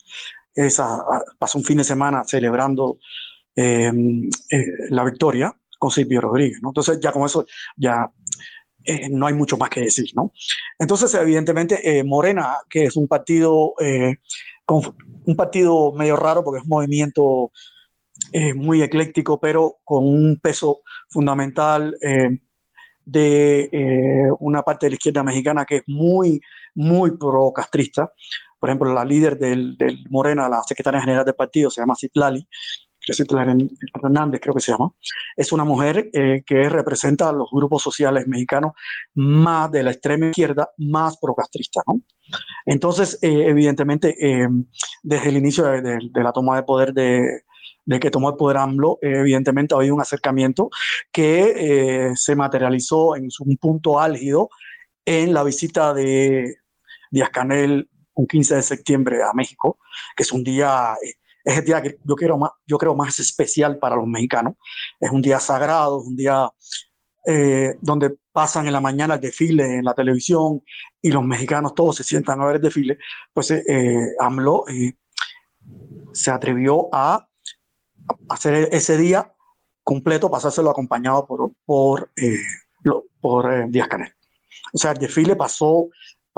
esa, 0.54 1.04
pasó 1.38 1.58
un 1.58 1.64
fin 1.64 1.78
de 1.78 1.84
semana 1.84 2.24
celebrando 2.24 2.98
eh, 3.54 3.92
eh, 4.50 4.64
la 4.90 5.04
victoria 5.04 5.54
con 5.78 5.90
Silvio 5.90 6.20
Rodríguez, 6.20 6.58
¿no? 6.62 6.70
Entonces 6.70 6.98
ya 7.00 7.12
con 7.12 7.24
eso 7.24 7.46
ya 7.76 8.10
eh, 8.84 9.08
no 9.10 9.26
hay 9.26 9.34
mucho 9.34 9.56
más 9.56 9.70
que 9.70 9.82
decir, 9.82 10.10
¿no? 10.14 10.32
Entonces 10.78 11.12
evidentemente 11.14 11.98
eh, 11.98 12.04
Morena, 12.04 12.56
que 12.68 12.84
es 12.84 12.96
un 12.96 13.08
partido 13.08 13.74
un 15.28 15.36
partido 15.36 15.92
medio 15.92 16.16
raro 16.16 16.44
porque 16.44 16.58
es 16.58 16.64
un 16.64 16.70
movimiento 16.70 17.52
eh, 18.32 18.52
muy 18.54 18.82
ecléctico, 18.82 19.40
pero 19.40 19.78
con 19.84 20.04
un 20.04 20.38
peso 20.40 20.82
fundamental 21.08 21.96
eh, 22.02 22.38
de 23.04 23.70
eh, 23.72 24.30
una 24.40 24.62
parte 24.62 24.86
de 24.86 24.90
la 24.90 24.94
izquierda 24.96 25.22
mexicana 25.22 25.64
que 25.64 25.76
es 25.76 25.82
muy, 25.86 26.40
muy 26.74 27.16
pro-castrista. 27.16 28.12
Por 28.58 28.68
ejemplo, 28.68 28.92
la 28.92 29.04
líder 29.04 29.38
del, 29.38 29.76
Morena, 30.10 30.48
la 30.48 30.62
secretaria 30.62 31.00
general 31.00 31.24
del 31.24 31.34
partido, 31.34 31.70
se 31.70 31.80
llama 31.80 31.94
Citlali, 31.96 32.46
Hernández 34.02 34.40
creo 34.40 34.54
que 34.54 34.60
se 34.60 34.72
llama, 34.72 34.90
es 35.36 35.52
una 35.52 35.64
mujer 35.64 36.10
que 36.10 36.68
representa 36.68 37.28
a 37.28 37.32
los 37.32 37.48
grupos 37.50 37.82
sociales 37.82 38.26
mexicanos 38.26 38.72
más 39.14 39.70
de 39.70 39.82
la 39.82 39.92
extrema 39.92 40.26
izquierda, 40.26 40.70
más 40.76 41.16
pro-castrista. 41.18 41.80
¿no? 41.86 42.02
Entonces, 42.66 43.18
evidentemente, 43.22 44.14
desde 45.02 45.28
el 45.28 45.36
inicio 45.36 45.64
de, 45.64 45.98
la 46.12 46.32
toma 46.32 46.56
de 46.56 46.62
poder 46.62 46.92
de, 46.92 47.42
que 48.00 48.10
tomó 48.10 48.30
el 48.30 48.36
poder 48.36 48.58
AMLO, 48.58 48.98
eh, 49.00 49.20
evidentemente 49.20 49.74
ha 49.74 49.78
habido 49.78 49.94
un 49.94 50.02
acercamiento 50.02 50.68
que 51.10 52.10
eh, 52.10 52.12
se 52.16 52.36
materializó 52.36 53.16
en 53.16 53.28
un 53.40 53.56
punto 53.56 53.98
álgido 53.98 54.50
en 55.06 55.32
la 55.32 55.42
visita 55.42 55.94
de 55.94 56.56
Díaz 57.10 57.30
Canel 57.30 57.88
un 58.18 58.26
15 58.26 58.56
de 58.56 58.62
septiembre 58.62 59.22
a 59.22 59.32
México, 59.32 59.78
que 60.16 60.22
es 60.22 60.32
un 60.32 60.42
día, 60.42 60.94
eh, 61.02 61.14
es 61.44 61.58
el 61.58 61.64
día 61.64 61.82
que 61.82 61.98
yo, 62.04 62.14
quiero 62.14 62.38
más, 62.38 62.50
yo 62.66 62.78
creo 62.78 62.94
más 62.94 63.18
especial 63.18 63.78
para 63.78 63.96
los 63.96 64.06
mexicanos, 64.06 64.54
es 65.00 65.10
un 65.10 65.22
día 65.22 65.40
sagrado, 65.40 66.00
es 66.00 66.08
un 66.08 66.16
día 66.16 66.50
donde 67.82 68.16
pasan 68.32 68.66
en 68.66 68.72
la 68.72 68.80
mañana 68.80 69.16
el 69.16 69.20
desfile 69.20 69.76
en 69.76 69.84
la 69.84 69.92
televisión 69.92 70.62
y 71.02 71.10
los 71.10 71.22
mexicanos 71.22 71.74
todos 71.74 71.96
se 71.96 72.04
sientan 72.04 72.40
a 72.40 72.46
ver 72.46 72.56
el 72.56 72.62
desfile, 72.62 72.98
pues 73.34 73.52
AMLO 74.18 74.64
se 76.12 76.30
atrevió 76.30 76.88
a 76.90 77.28
hacer 78.28 78.68
ese 78.72 78.96
día 78.96 79.34
completo, 79.88 80.30
pasárselo 80.30 80.70
acompañado 80.70 81.26
por, 81.26 81.52
por, 81.64 82.10
eh, 82.16 82.36
por 83.20 83.52
eh, 83.52 83.66
Díaz 83.68 83.88
Canel. 83.88 84.12
O 84.72 84.76
sea, 84.76 84.92
el 84.92 84.98
desfile 84.98 85.34
pasó, 85.34 85.88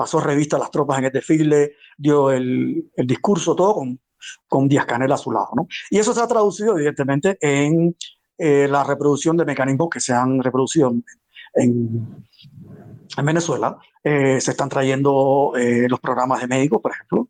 pasó 0.01 0.19
revista 0.19 0.55
a 0.55 0.59
las 0.59 0.71
tropas 0.71 0.97
en 0.97 1.05
el 1.05 1.11
desfile, 1.11 1.75
dio 1.95 2.31
el, 2.31 2.89
discurso, 2.97 3.55
todo 3.55 3.75
con, 3.75 3.99
con 4.47 4.67
Díaz 4.67 4.87
Canel 4.87 5.11
a 5.11 5.17
su 5.17 5.31
lado. 5.31 5.49
¿no? 5.55 5.67
Y 5.91 5.99
eso 5.99 6.11
se 6.11 6.21
ha 6.21 6.27
traducido, 6.27 6.75
evidentemente, 6.75 7.37
en 7.39 7.95
eh, 8.39 8.67
la 8.67 8.83
reproducción 8.83 9.37
de 9.37 9.45
mecanismos 9.45 9.89
que 9.91 9.99
se 9.99 10.11
han 10.11 10.41
reproducido 10.41 10.91
en, 11.53 12.25
en 13.15 13.25
Venezuela. 13.25 13.77
se 14.03 14.37
están 14.37 14.69
trayendo 14.69 15.53
los 15.55 15.99
programas 15.99 16.41
de 16.41 16.47
médicos, 16.47 16.81
por 16.81 16.93
ejemplo, 16.93 17.29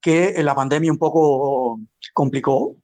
que 0.00 0.34
la 0.42 0.56
pandemia 0.56 0.90
un 0.90 0.98
poco 0.98 1.78
complicó. 2.12 2.74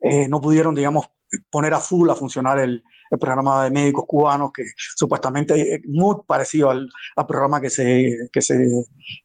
Eh, 0.00 0.28
no 0.28 0.40
pudieron, 0.40 0.72
digamos, 0.72 1.06
poner 1.50 1.74
a 1.74 1.80
full 1.80 2.08
a 2.10 2.14
funcionar 2.14 2.60
el, 2.60 2.84
el, 3.10 3.18
programa 3.18 3.64
de 3.64 3.70
médicos 3.70 4.04
cubanos, 4.06 4.50
que 4.52 4.64
supuestamente 4.96 5.74
es 5.74 5.80
muy 5.86 6.16
parecido 6.26 6.70
al, 6.70 6.88
al 7.16 7.26
programa 7.26 7.60
que 7.60 7.70
se, 7.70 8.28
que, 8.32 8.40
se, 8.40 8.58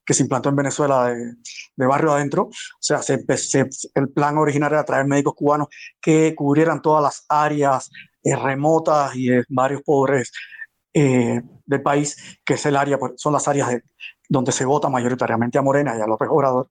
que 0.06 0.14
se 0.14 0.24
implantó 0.24 0.50
en 0.50 0.56
Venezuela 0.56 1.08
de, 1.08 1.36
de 1.76 1.86
barrio 1.86 2.14
adentro. 2.14 2.44
O 2.44 2.52
sea, 2.80 3.02
se, 3.02 3.24
se, 3.38 3.70
el 3.96 4.10
plan 4.10 4.38
original 4.38 4.72
era 4.72 4.86
traer 4.86 5.06
médicos 5.06 5.34
cubanos 5.36 5.68
que 6.02 6.34
cubrieran 6.36 6.82
todas 6.82 7.04
las 7.04 7.26
áreas 7.30 7.90
eh, 8.24 8.36
remotas 8.36 9.16
y 9.16 9.28
de 9.28 9.44
varios 9.50 9.82
pobres 9.82 10.32
eh, 10.94 11.42
del 11.66 11.82
país, 11.82 12.40
que 12.46 12.54
es 12.54 12.66
el 12.66 12.76
área, 12.76 12.98
pues, 12.98 13.14
son 13.18 13.34
las 13.34 13.48
áreas 13.48 13.70
de, 13.70 13.84
donde 14.30 14.52
se 14.52 14.66
vota 14.66 14.90
mayoritariamente 14.90 15.58
a 15.58 15.62
Morena 15.62 15.96
y 15.98 16.02
a 16.02 16.08
López 16.08 16.28
Obrador. 16.32 16.70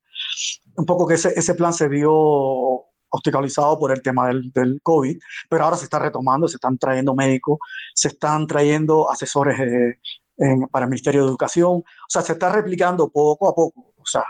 Un 0.77 0.87
poco 0.87 1.07
que 1.07 1.15
ese, 1.15 1.33
ese 1.37 1.55
plan 1.55 1.73
se 1.73 1.89
vio 1.89 2.87
hospitalizado 3.13 3.79
por 3.79 3.93
el 3.93 4.03
tema 4.03 4.29
del, 4.29 4.51
del, 4.53 4.81
COVID, 4.83 5.19
pero 5.49 5.65
ahora 5.65 5.77
se 5.77 5.85
está 5.85 5.99
retomando, 5.99 6.49
se 6.49 6.57
están 6.57 6.79
trayendo 6.79 7.15
médicos, 7.15 7.59
se 7.95 8.09
están 8.09 8.47
trayendo 8.47 9.11
asesores 9.11 9.61
eh, 9.61 9.99
en, 10.39 10.67
para 10.69 10.85
el 10.85 10.91
Ministerio 10.91 11.23
de 11.23 11.29
Educación, 11.29 11.73
o 11.73 12.09
sea, 12.09 12.23
se 12.23 12.33
está 12.33 12.51
replicando 12.51 13.09
poco 13.11 13.49
a 13.49 13.55
poco, 13.55 13.93
o 13.97 14.07
sea, 14.07 14.25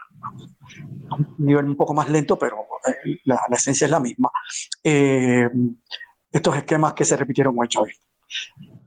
a 1.10 1.14
un 1.14 1.34
nivel 1.38 1.66
un 1.66 1.76
poco 1.76 1.94
más 1.94 2.08
lento, 2.10 2.38
pero 2.38 2.56
eh, 2.86 3.20
la, 3.24 3.40
la, 3.48 3.56
esencia 3.56 3.84
es 3.84 3.90
la 3.90 4.00
misma. 4.00 4.30
Eh, 4.82 5.48
estos 6.30 6.56
esquemas 6.56 6.94
que 6.94 7.04
se 7.04 7.16
repitieron 7.16 7.54
con 7.54 7.68
chavismo. 7.68 8.04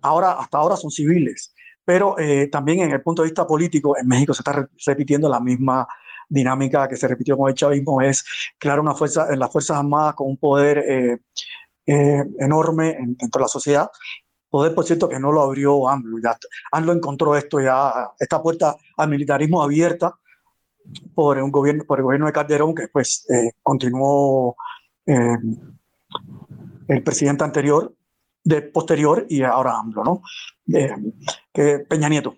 Ahora, 0.02 0.34
hasta 0.34 0.58
ahora 0.58 0.76
son 0.76 0.92
civiles, 0.92 1.54
pero 1.86 2.18
eh, 2.18 2.48
también 2.48 2.80
en 2.80 2.92
el 2.92 3.02
punto 3.02 3.22
de 3.22 3.30
vista 3.30 3.46
político, 3.46 3.98
en 3.98 4.08
México 4.08 4.34
se 4.34 4.42
está 4.42 4.52
re 4.52 4.68
repitiendo 4.86 5.30
la 5.30 5.40
misma 5.40 5.88
dinámica 6.30 6.88
que 6.88 6.98
se 6.98 7.08
repitió 7.08 7.38
con 7.38 7.50
el 7.50 7.56
chavismo, 7.56 8.02
es 8.02 8.24
crear 8.58 8.80
una 8.80 8.94
fuerza, 8.94 9.28
en 9.32 9.40
las 9.40 9.52
Fuerzas 9.52 9.78
Armadas 9.78 10.16
con 10.16 10.28
un 10.28 10.38
poder 10.38 10.78
eh, 10.80 11.20
eh, 11.86 12.24
enorme 12.40 12.98
dentro 13.00 13.40
de 13.40 13.44
la 13.44 13.48
sociedad. 13.48 13.90
Poder, 14.50 14.74
por 14.74 14.86
cierto, 14.86 15.10
que 15.10 15.20
no 15.20 15.32
lo 15.32 15.42
abrió 15.42 15.90
AMLO. 15.90 16.18
Ya, 16.24 16.38
AMLO 16.72 16.94
encontró 16.94 17.36
esto 17.36 17.60
ya, 17.60 18.12
esta 18.20 18.42
puerta 18.42 18.76
al 18.98 19.10
militarismo 19.10 19.62
abierta 19.62 20.16
por, 21.14 21.38
un 21.38 21.52
gobierno, 21.52 21.84
por 21.86 22.00
el 22.00 22.04
gobierno 22.04 22.28
de 22.28 22.34
Calderón, 22.34 22.74
que 22.74 22.88
pues 22.88 23.26
eh, 23.30 23.52
continuó 23.62 24.56
eh, 25.06 25.38
el 26.88 27.04
presidente 27.04 27.44
anterior, 27.44 27.94
de 28.44 28.62
posterior 28.62 29.26
y 29.28 29.42
ahora 29.42 29.80
AMLO, 29.80 30.04
¿no? 30.04 30.22
Eh, 30.74 30.96
que 31.52 31.80
Peña 31.80 32.10
Nieto. 32.10 32.36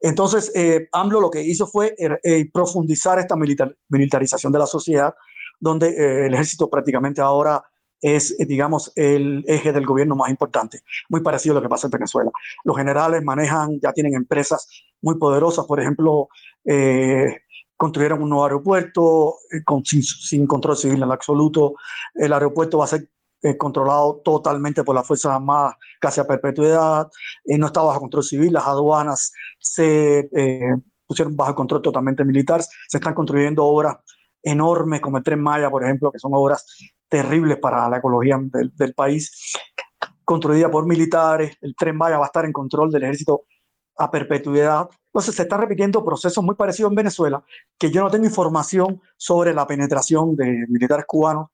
Entonces, 0.00 0.52
eh, 0.54 0.88
AMLO 0.92 1.20
lo 1.20 1.30
que 1.30 1.42
hizo 1.42 1.66
fue 1.66 1.94
er, 1.98 2.20
eh, 2.22 2.48
profundizar 2.52 3.18
esta 3.18 3.36
militar, 3.36 3.76
militarización 3.88 4.52
de 4.52 4.58
la 4.58 4.66
sociedad, 4.66 5.14
donde 5.58 5.88
eh, 5.88 6.26
el 6.26 6.34
ejército 6.34 6.70
prácticamente 6.70 7.20
ahora 7.20 7.62
es, 8.00 8.36
digamos, 8.38 8.92
el 8.94 9.44
eje 9.48 9.72
del 9.72 9.84
gobierno 9.84 10.14
más 10.14 10.30
importante, 10.30 10.82
muy 11.08 11.20
parecido 11.20 11.54
a 11.54 11.56
lo 11.56 11.62
que 11.62 11.68
pasa 11.68 11.88
en 11.88 11.90
Venezuela. 11.90 12.30
Los 12.62 12.76
generales 12.76 13.24
manejan, 13.24 13.80
ya 13.80 13.92
tienen 13.92 14.14
empresas 14.14 14.68
muy 15.02 15.18
poderosas, 15.18 15.66
por 15.66 15.80
ejemplo, 15.80 16.28
eh, 16.64 17.38
construyeron 17.76 18.22
un 18.22 18.30
nuevo 18.30 18.44
aeropuerto 18.44 19.36
con, 19.64 19.84
sin, 19.84 20.04
sin, 20.04 20.46
control 20.46 20.76
civil 20.76 21.02
en 21.02 21.10
absoluto. 21.10 21.74
El 22.14 22.32
aeropuerto 22.32 22.78
va 22.78 22.84
a 22.84 22.88
ser 22.88 23.08
eh, 23.42 23.56
controlado 23.56 24.20
totalmente 24.24 24.82
por 24.82 24.94
las 24.94 25.06
Fuerzas 25.06 25.32
Armadas 25.32 25.74
casi 26.00 26.20
a 26.20 26.26
perpetuidad, 26.26 27.08
eh, 27.44 27.58
no 27.58 27.66
estaba 27.66 27.88
bajo 27.88 28.00
control 28.00 28.24
civil, 28.24 28.52
las 28.52 28.66
aduanas 28.66 29.32
se 29.58 30.28
eh, 30.34 30.74
pusieron 31.06 31.36
bajo 31.36 31.54
control 31.54 31.82
totalmente 31.82 32.24
militar, 32.24 32.62
se 32.62 32.96
están 32.96 33.14
construyendo 33.14 33.64
obras 33.64 33.96
enormes 34.42 35.00
como 35.00 35.18
el 35.18 35.22
Tren 35.22 35.40
Maya, 35.40 35.70
por 35.70 35.84
ejemplo, 35.84 36.10
que 36.10 36.18
son 36.18 36.32
obras 36.34 36.66
terribles 37.08 37.58
para 37.58 37.88
la 37.88 37.98
ecología 37.98 38.38
del, 38.40 38.72
del 38.74 38.94
país, 38.94 39.52
construida 40.24 40.70
por 40.70 40.86
militares, 40.86 41.56
el 41.60 41.74
Tren 41.76 41.96
Maya 41.96 42.18
va 42.18 42.24
a 42.24 42.26
estar 42.26 42.44
en 42.44 42.52
control 42.52 42.90
del 42.90 43.04
ejército 43.04 43.44
a 43.98 44.10
perpetuidad. 44.10 44.88
Entonces 45.06 45.34
se 45.34 45.42
están 45.42 45.60
repitiendo 45.60 46.04
procesos 46.04 46.42
muy 46.44 46.54
parecidos 46.54 46.90
en 46.90 46.96
Venezuela, 46.96 47.42
que 47.78 47.90
yo 47.90 48.02
no 48.02 48.10
tengo 48.10 48.26
información 48.26 49.00
sobre 49.16 49.52
la 49.54 49.66
penetración 49.66 50.36
de 50.36 50.66
militares 50.68 51.04
cubanos 51.06 51.48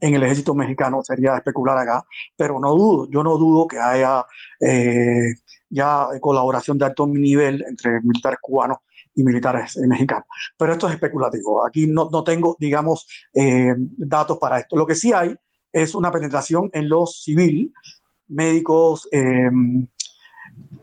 en 0.00 0.14
el 0.14 0.22
ejército 0.22 0.54
mexicano, 0.54 1.02
sería 1.02 1.36
especular 1.36 1.76
acá, 1.78 2.04
pero 2.36 2.58
no 2.60 2.74
dudo, 2.74 3.08
yo 3.10 3.22
no 3.22 3.36
dudo 3.36 3.66
que 3.66 3.78
haya 3.78 4.24
eh, 4.60 5.34
ya 5.68 6.08
colaboración 6.20 6.78
de 6.78 6.86
alto 6.86 7.06
nivel 7.06 7.64
entre 7.68 8.00
militares 8.02 8.38
cubanos 8.40 8.78
y 9.14 9.24
militares 9.24 9.76
mexicanos. 9.78 10.26
Pero 10.56 10.72
esto 10.72 10.88
es 10.88 10.94
especulativo, 10.94 11.66
aquí 11.66 11.86
no, 11.86 12.08
no 12.10 12.22
tengo, 12.22 12.56
digamos, 12.58 13.06
eh, 13.34 13.74
datos 13.76 14.38
para 14.38 14.60
esto. 14.60 14.76
Lo 14.76 14.86
que 14.86 14.94
sí 14.94 15.12
hay 15.12 15.34
es 15.72 15.94
una 15.94 16.10
penetración 16.10 16.70
en 16.72 16.88
los 16.88 17.22
civil, 17.22 17.72
médicos, 18.28 19.08
eh, 19.10 19.50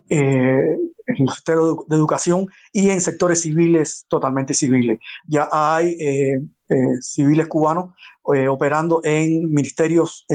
eh, 0.09 0.77
en 1.07 1.27
el 1.27 1.29
sector 1.29 1.85
de 1.87 1.95
educación 1.95 2.47
y 2.71 2.89
en 2.89 3.01
sectores 3.01 3.41
civiles, 3.41 4.05
totalmente 4.07 4.53
civiles. 4.53 4.99
Ya 5.27 5.47
hay 5.51 5.97
eh, 5.99 6.41
eh, 6.69 7.01
civiles 7.01 7.47
cubanos 7.47 7.93
eh, 8.33 8.47
operando 8.47 9.01
en 9.03 9.51
ministerios 9.51 10.25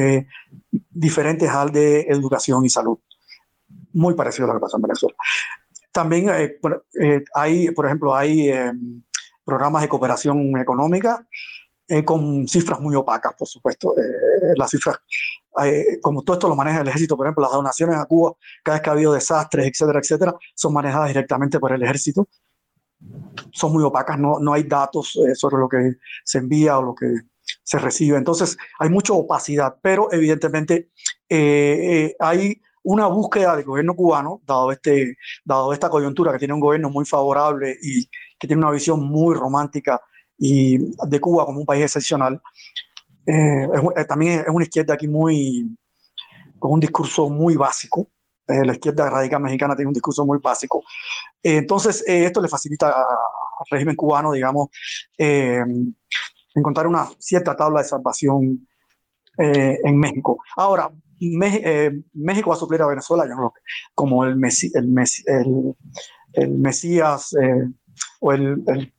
diferentes 0.91 1.49
al 1.51 1.73
de 1.73 2.03
educación 2.03 2.65
y 2.65 2.71
salud. 2.71 2.99
Muy 3.93 4.15
parecido 4.15 4.45
a 4.45 4.49
lo 4.49 4.55
que 4.55 4.63
pasa 4.63 4.77
en 4.77 4.83
Venezuela. 4.83 5.17
También 5.93 6.31
hay, 7.35 7.71
por 7.73 7.87
ejemplo, 7.87 8.15
hay 8.15 8.53
programas 9.45 9.83
de 9.83 9.89
cooperación 9.89 10.57
económica 10.57 11.27
eh, 11.91 12.05
con 12.05 12.47
cifras 12.47 12.81
muy 12.81 12.95
opacas, 12.95 13.35
por 13.37 13.49
supuesto. 13.49 13.99
Eh, 13.99 14.55
las 14.57 14.71
cifras, 14.71 14.99
eh, 15.65 15.99
como 16.01 16.23
todo 16.23 16.35
esto 16.35 16.49
lo 16.49 16.55
maneja 16.55 16.83
el 16.83 16.89
ejército, 16.89 17.17
por 17.17 17.27
ejemplo, 17.27 17.43
las 17.43 17.53
donaciones 17.53 17.97
a 17.97 18.05
Cuba, 18.05 18.33
cada 18.63 18.77
vez 18.77 18.83
que 18.83 18.91
ha 18.91 18.93
habido 18.93 19.13
desastres, 19.13 19.67
etcétera, 19.67 19.99
etcétera, 19.99 20.35
son 20.55 20.73
manejadas 20.73 21.09
directamente 21.09 21.59
por 21.59 21.73
el 21.73 21.83
ejército. 21.83 22.29
Son 23.51 23.73
muy 23.73 23.83
opacas, 23.83 24.21
no, 24.21 24.39
no 24.39 24.53
hay 24.53 24.63
datos 24.63 25.17
eh, 25.17 25.35
sobre 25.35 25.59
lo 25.59 25.69
que 25.69 25.97
se 26.25 26.39
envía 26.39 26.79
o 26.79 26.83
lo 26.83 26.95
que 26.95 27.13
se 27.65 27.79
recibe. 27.81 28.17
Entonces, 28.17 28.57
hay 28.79 28.89
mucha 28.89 29.13
opacidad, 29.13 29.77
pero 29.83 30.13
evidentemente 30.13 30.91
eh, 31.29 32.15
hay 32.21 32.61
una 32.85 33.09
búsqueda 33.09 33.57
del 33.57 33.65
gobierno 33.65 33.97
cubano, 33.97 34.43
dado, 34.47 34.71
este, 34.71 35.17
dado 35.45 35.73
esta 35.73 35.91
coyuntura 35.91 36.33
que 36.33 36.39
tiene 36.39 36.55
un 36.55 36.61
gobierno 36.61 36.89
muy 36.89 37.05
favorable 37.05 37.77
y 37.83 38.09
que 38.39 38.47
tiene 38.47 38.63
una 38.63 38.71
visión 38.71 39.03
muy 39.03 39.35
romántica 39.35 40.01
y 40.41 40.79
de 40.79 41.21
Cuba 41.21 41.45
como 41.45 41.61
un 41.61 41.67
país 41.67 41.85
excepcional. 41.85 42.41
Eh, 43.27 43.69
también 44.09 44.41
es 44.41 44.49
una 44.49 44.65
izquierda 44.65 44.95
aquí 44.95 45.07
muy, 45.07 45.77
con 46.59 46.73
un 46.73 46.81
discurso 46.81 47.29
muy 47.29 47.55
básico. 47.57 48.09
la 48.49 48.73
izquierda 48.73 49.09
radical 49.09 49.43
mexicana 49.43 49.77
tiene 49.77 49.89
un 49.89 49.95
discurso 49.95 50.27
muy 50.27 50.39
básico. 50.39 50.83
entonces, 51.43 52.03
esto 52.07 52.41
le 52.41 52.49
facilita 52.49 52.89
al 52.89 53.67
régimen 53.71 53.95
cubano, 53.95 54.33
digamos, 54.33 54.69
encontrar 56.55 56.87
una 56.89 57.09
cierta 57.19 57.55
tabla 57.55 57.83
de 57.83 57.89
salvación 57.89 58.67
en 59.37 59.97
México. 59.97 60.39
Ahora, 60.57 60.91
México 61.21 62.51
va 62.51 62.57
a 62.57 62.59
suplir 62.59 62.83
a 62.83 62.87
Venezuela, 62.87 63.27
yo 63.29 63.53
como 63.95 64.25
el, 64.25 64.41
el, 64.75 65.05
el, 65.27 65.77
el 66.33 66.59
Mesías 66.59 67.35
eh, 67.35 67.69
o 68.21 68.33
el, 68.33 68.93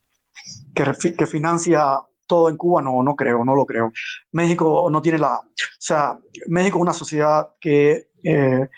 que, 0.74 1.14
que, 1.16 1.26
financia 1.26 1.98
todo 2.26 2.48
en 2.48 2.56
Cuba, 2.56 2.82
no, 2.82 3.02
no 3.02 3.14
creo, 3.14 3.44
no 3.44 3.54
lo 3.54 3.66
creo. 3.66 3.92
México 4.32 4.88
no 4.90 5.02
tiene 5.02 5.18
la, 5.18 5.36
o 5.36 5.44
sea, 5.78 6.18
México 6.48 6.78
es 6.78 6.82
una 6.82 6.92
sociedad 6.92 7.48
que, 7.60 8.10
eh, 8.22 8.68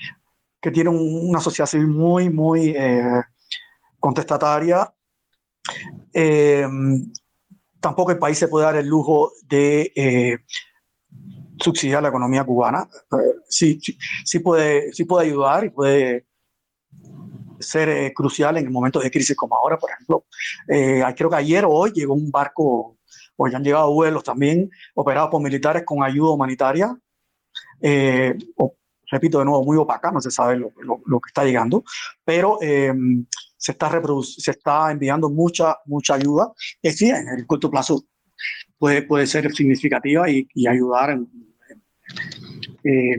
que 0.60 0.70
tiene 0.70 0.90
una 0.90 1.40
sociedad 1.40 1.68
civil 1.68 1.88
muy, 1.88 2.30
muy 2.30 2.74
eh, 2.76 3.22
contestataria. 3.98 4.92
tampoco 7.80 8.12
el 8.12 8.18
país 8.18 8.38
se 8.38 8.48
puede 8.48 8.66
dar 8.66 8.76
el 8.76 8.86
lujo 8.86 9.32
de 9.46 10.42
subsidiar 11.58 12.02
la 12.02 12.08
economía 12.08 12.44
cubana. 12.44 12.88
sí, 13.48 13.78
sí, 13.80 13.96
sí, 14.24 14.38
puede, 14.40 14.92
sí 14.92 15.04
puede 15.04 15.26
ayudar 15.28 15.64
y 15.64 15.70
puede 15.70 16.26
ser 17.64 17.88
eh, 17.88 18.12
crucial 18.14 18.56
en 18.56 18.70
momentos 18.70 19.02
de 19.02 19.10
crisis 19.10 19.36
como 19.36 19.56
ahora, 19.56 19.78
por 19.78 19.90
ejemplo. 19.90 20.26
Eh, 20.68 21.02
creo 21.16 21.30
que 21.30 21.36
ayer 21.36 21.64
o 21.64 21.70
hoy 21.70 21.92
llegó 21.92 22.14
un 22.14 22.30
barco, 22.30 22.98
o 23.36 23.48
ya 23.48 23.56
han 23.56 23.64
llegado 23.64 23.92
vuelos 23.92 24.22
también 24.22 24.70
operados 24.94 25.30
por 25.30 25.42
militares 25.42 25.82
con 25.84 26.02
ayuda 26.02 26.30
humanitaria. 26.30 26.96
Eh, 27.80 28.36
repito 29.10 29.38
de 29.38 29.44
nuevo, 29.44 29.64
muy 29.64 29.76
opaca, 29.76 30.10
no 30.10 30.20
se 30.20 30.30
sabe 30.30 30.56
lo, 30.56 30.72
lo, 30.76 31.20
que 31.20 31.28
está 31.28 31.44
llegando, 31.44 31.84
pero 32.24 32.58
em, 32.60 33.26
se, 33.56 33.72
está 33.72 33.90
se 34.22 34.50
está 34.50 34.90
enviando 34.90 35.28
mucha, 35.30 35.76
mucha 35.86 36.14
ayuda, 36.14 36.52
que 36.82 36.92
sí, 36.92 37.10
en 37.10 37.28
el 37.28 37.46
corto 37.46 37.70
plazo 37.70 38.04
puede, 38.78 39.02
puede 39.02 39.26
ser 39.26 39.52
significativa 39.52 40.28
y, 40.28 40.48
y 40.54 40.66
ayudar 40.66 41.10
en, 41.10 41.28
eh, 42.84 43.18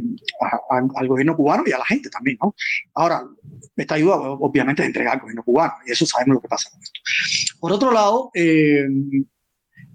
al 0.70 1.08
gobierno 1.08 1.36
cubano 1.36 1.64
y 1.66 1.72
a 1.72 1.80
la 1.80 1.86
gente 1.86 2.10
también. 2.10 2.38
¿no? 2.42 2.56
Ahora, 2.94 3.24
esta 3.76 3.96
ayuda 3.96 4.16
obviamente 4.16 4.84
es 4.84 4.88
entregar 4.88 5.16
al 5.16 5.22
gobierno 5.22 5.44
cubano 5.44 5.74
y 5.86 5.92
eso 5.92 6.06
sabemos 6.06 6.36
lo 6.36 6.42
que 6.42 6.48
pasa 6.48 6.70
con 6.70 6.82
esto. 6.82 7.00
Por 7.60 7.72
otro 7.72 7.92
lado, 7.92 8.30
eh, 8.34 8.86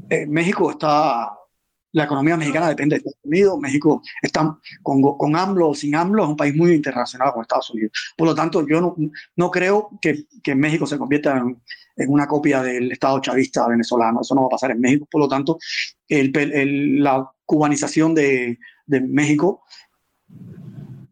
eh, 0.08 0.26
México 0.26 0.72
está, 0.72 1.32
la 1.92 2.04
economía 2.04 2.36
mexicana 2.36 2.68
depende 2.68 2.94
de 2.94 2.98
Estados 2.98 3.18
Unidos, 3.22 3.60
México 3.60 4.02
está 4.20 4.58
con, 4.82 5.02
con 5.02 5.36
AMLO 5.36 5.68
o 5.68 5.74
sin 5.74 5.94
AMLO, 5.94 6.24
es 6.24 6.28
un 6.30 6.36
país 6.36 6.54
muy 6.54 6.72
internacional 6.72 7.32
con 7.32 7.42
Estados 7.42 7.70
Unidos. 7.70 7.92
Por 8.16 8.26
lo 8.26 8.34
tanto, 8.34 8.66
yo 8.66 8.80
no, 8.80 8.96
no 9.36 9.50
creo 9.50 9.90
que, 10.02 10.24
que 10.42 10.54
México 10.54 10.86
se 10.86 10.98
convierta 10.98 11.38
en, 11.38 11.62
en 11.96 12.10
una 12.10 12.26
copia 12.26 12.62
del 12.62 12.90
Estado 12.90 13.20
chavista 13.20 13.68
venezolano. 13.68 14.20
Eso 14.20 14.34
no 14.34 14.42
va 14.42 14.46
a 14.48 14.50
pasar 14.50 14.70
en 14.72 14.80
México. 14.80 15.06
Por 15.10 15.20
lo 15.20 15.28
tanto, 15.28 15.58
el, 16.08 16.36
el, 16.36 17.02
la 17.02 17.30
cubanización 17.50 18.14
de, 18.14 18.58
México, 18.86 19.64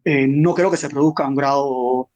eh, 0.05 0.25
no 0.25 0.53
creo 0.53 0.71
que 0.71 0.77
se 0.77 0.89
produzca 0.89 1.25
a 1.25 1.27
un 1.27 1.35
grado 1.35 2.09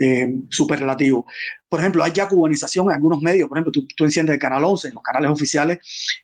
eh, 0.00 0.34
súper 0.48 0.80
relativo. 0.80 1.26
Por 1.68 1.78
ejemplo, 1.78 2.02
hay 2.02 2.10
ya 2.10 2.26
cubanización 2.26 2.86
en 2.86 2.94
algunos 2.94 3.22
medios, 3.22 3.48
por 3.48 3.56
ejemplo, 3.56 3.70
tú, 3.70 3.86
tú 3.96 4.04
enciendes 4.04 4.34
el 4.34 4.40
canal 4.40 4.64
11, 4.64 4.90
los 4.92 5.02
canales 5.02 5.30
oficiales, 5.30 5.78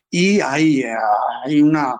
y 0.09 0.41
hay, 0.41 0.81
eh, 0.81 0.95
hay 1.45 1.61
una 1.61 1.95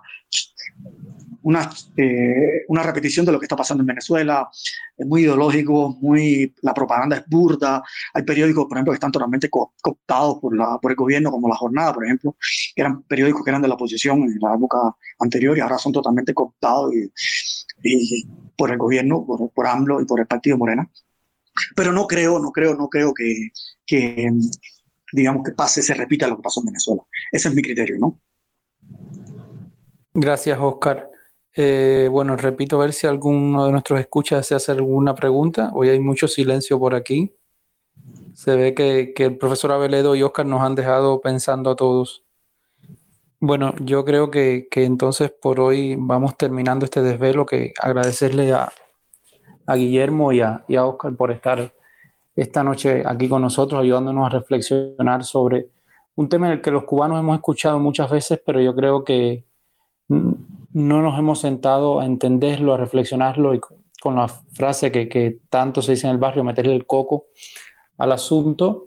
una, 1.44 1.70
eh, 1.96 2.64
una 2.68 2.82
repetición 2.82 3.26
de 3.26 3.32
lo 3.32 3.38
que 3.38 3.44
está 3.44 3.56
pasando 3.56 3.82
en 3.82 3.86
Venezuela, 3.86 4.48
es 4.96 5.06
muy 5.06 5.22
ideológico, 5.22 5.96
muy, 6.00 6.54
la 6.62 6.72
propaganda 6.72 7.16
es 7.16 7.24
burda, 7.26 7.82
hay 8.14 8.22
periódicos, 8.22 8.64
por 8.64 8.78
ejemplo, 8.78 8.92
que 8.92 8.96
están 8.96 9.12
totalmente 9.12 9.50
cooptados 9.50 10.38
por, 10.40 10.56
la, 10.56 10.78
por 10.80 10.90
el 10.90 10.96
gobierno, 10.96 11.30
como 11.30 11.48
La 11.48 11.56
Jornada, 11.56 11.92
por 11.92 12.04
ejemplo, 12.04 12.34
que 12.74 12.80
eran 12.80 13.02
periódicos 13.02 13.44
que 13.44 13.50
eran 13.50 13.60
de 13.60 13.68
la 13.68 13.74
oposición 13.74 14.22
en 14.22 14.38
la 14.40 14.54
época 14.54 14.78
anterior 15.18 15.56
y 15.56 15.60
ahora 15.60 15.76
son 15.76 15.92
totalmente 15.92 16.32
cooptados 16.32 16.92
y, 17.82 18.26
por 18.56 18.70
el 18.70 18.78
gobierno, 18.78 19.26
por, 19.26 19.50
por 19.50 19.66
AMLO 19.66 20.00
y 20.00 20.06
por 20.06 20.20
el 20.20 20.26
partido 20.26 20.56
Morena. 20.56 20.90
Pero 21.76 21.92
no 21.92 22.06
creo, 22.06 22.38
no 22.38 22.52
creo, 22.52 22.74
no 22.74 22.88
creo 22.88 23.12
que, 23.12 23.50
que 23.84 24.30
digamos, 25.12 25.44
que 25.44 25.52
pase, 25.52 25.82
se 25.82 25.92
repita 25.92 26.26
lo 26.26 26.36
que 26.36 26.42
pasó 26.42 26.60
en 26.60 26.66
Venezuela. 26.66 27.02
Ese 27.30 27.48
es 27.48 27.54
mi 27.54 27.62
criterio, 27.62 27.96
¿no? 27.98 28.18
Gracias, 30.14 30.58
Oscar. 30.58 31.10
Eh, 31.56 32.08
bueno, 32.10 32.36
repito, 32.36 32.76
a 32.76 32.84
ver 32.84 32.92
si 32.92 33.06
alguno 33.06 33.66
de 33.66 33.72
nuestros 33.72 34.00
escuchas 34.00 34.40
desea 34.40 34.56
hacer 34.56 34.76
alguna 34.76 35.14
pregunta. 35.14 35.70
Hoy 35.74 35.88
hay 35.88 36.00
mucho 36.00 36.26
silencio 36.26 36.78
por 36.78 36.94
aquí. 36.94 37.32
Se 38.34 38.56
ve 38.56 38.74
que, 38.74 39.12
que, 39.14 39.26
el 39.26 39.38
profesor 39.38 39.70
Abeledo 39.70 40.16
y 40.16 40.22
Oscar 40.22 40.46
nos 40.46 40.62
han 40.62 40.74
dejado 40.74 41.20
pensando 41.20 41.70
a 41.70 41.76
todos. 41.76 42.24
Bueno, 43.38 43.72
yo 43.80 44.04
creo 44.04 44.30
que, 44.30 44.66
que 44.70 44.84
entonces 44.84 45.30
por 45.30 45.60
hoy 45.60 45.96
vamos 45.96 46.36
terminando 46.36 46.86
este 46.86 47.02
desvelo, 47.02 47.46
que 47.46 47.72
agradecerle 47.80 48.52
a, 48.52 48.72
a 49.66 49.76
Guillermo 49.76 50.32
y 50.32 50.40
a, 50.40 50.64
y 50.66 50.74
a 50.76 50.86
Oscar 50.86 51.14
por 51.14 51.30
estar 51.30 51.72
esta 52.34 52.64
noche 52.64 53.04
aquí 53.06 53.28
con 53.28 53.42
nosotros, 53.42 53.80
ayudándonos 53.80 54.26
a 54.26 54.30
reflexionar 54.30 55.24
sobre 55.24 55.68
un 56.16 56.28
tema 56.28 56.46
en 56.46 56.54
el 56.54 56.60
que 56.60 56.72
los 56.72 56.84
cubanos 56.84 57.20
hemos 57.20 57.36
escuchado 57.36 57.78
muchas 57.78 58.10
veces, 58.10 58.40
pero 58.44 58.60
yo 58.60 58.74
creo 58.74 59.04
que 59.04 59.44
no 60.74 61.02
nos 61.02 61.18
hemos 61.18 61.38
sentado 61.38 62.00
a 62.00 62.04
entenderlo, 62.04 62.74
a 62.74 62.76
reflexionarlo 62.76 63.54
y 63.54 63.60
con 64.00 64.16
la 64.16 64.28
frase 64.28 64.90
que, 64.90 65.38
tanto 65.48 65.80
se 65.80 65.92
dice 65.92 66.08
en 66.08 66.12
el 66.12 66.18
barrio, 66.18 66.44
meterle 66.44 66.74
el 66.74 66.84
coco 66.84 67.26
al 67.96 68.12
asunto. 68.12 68.86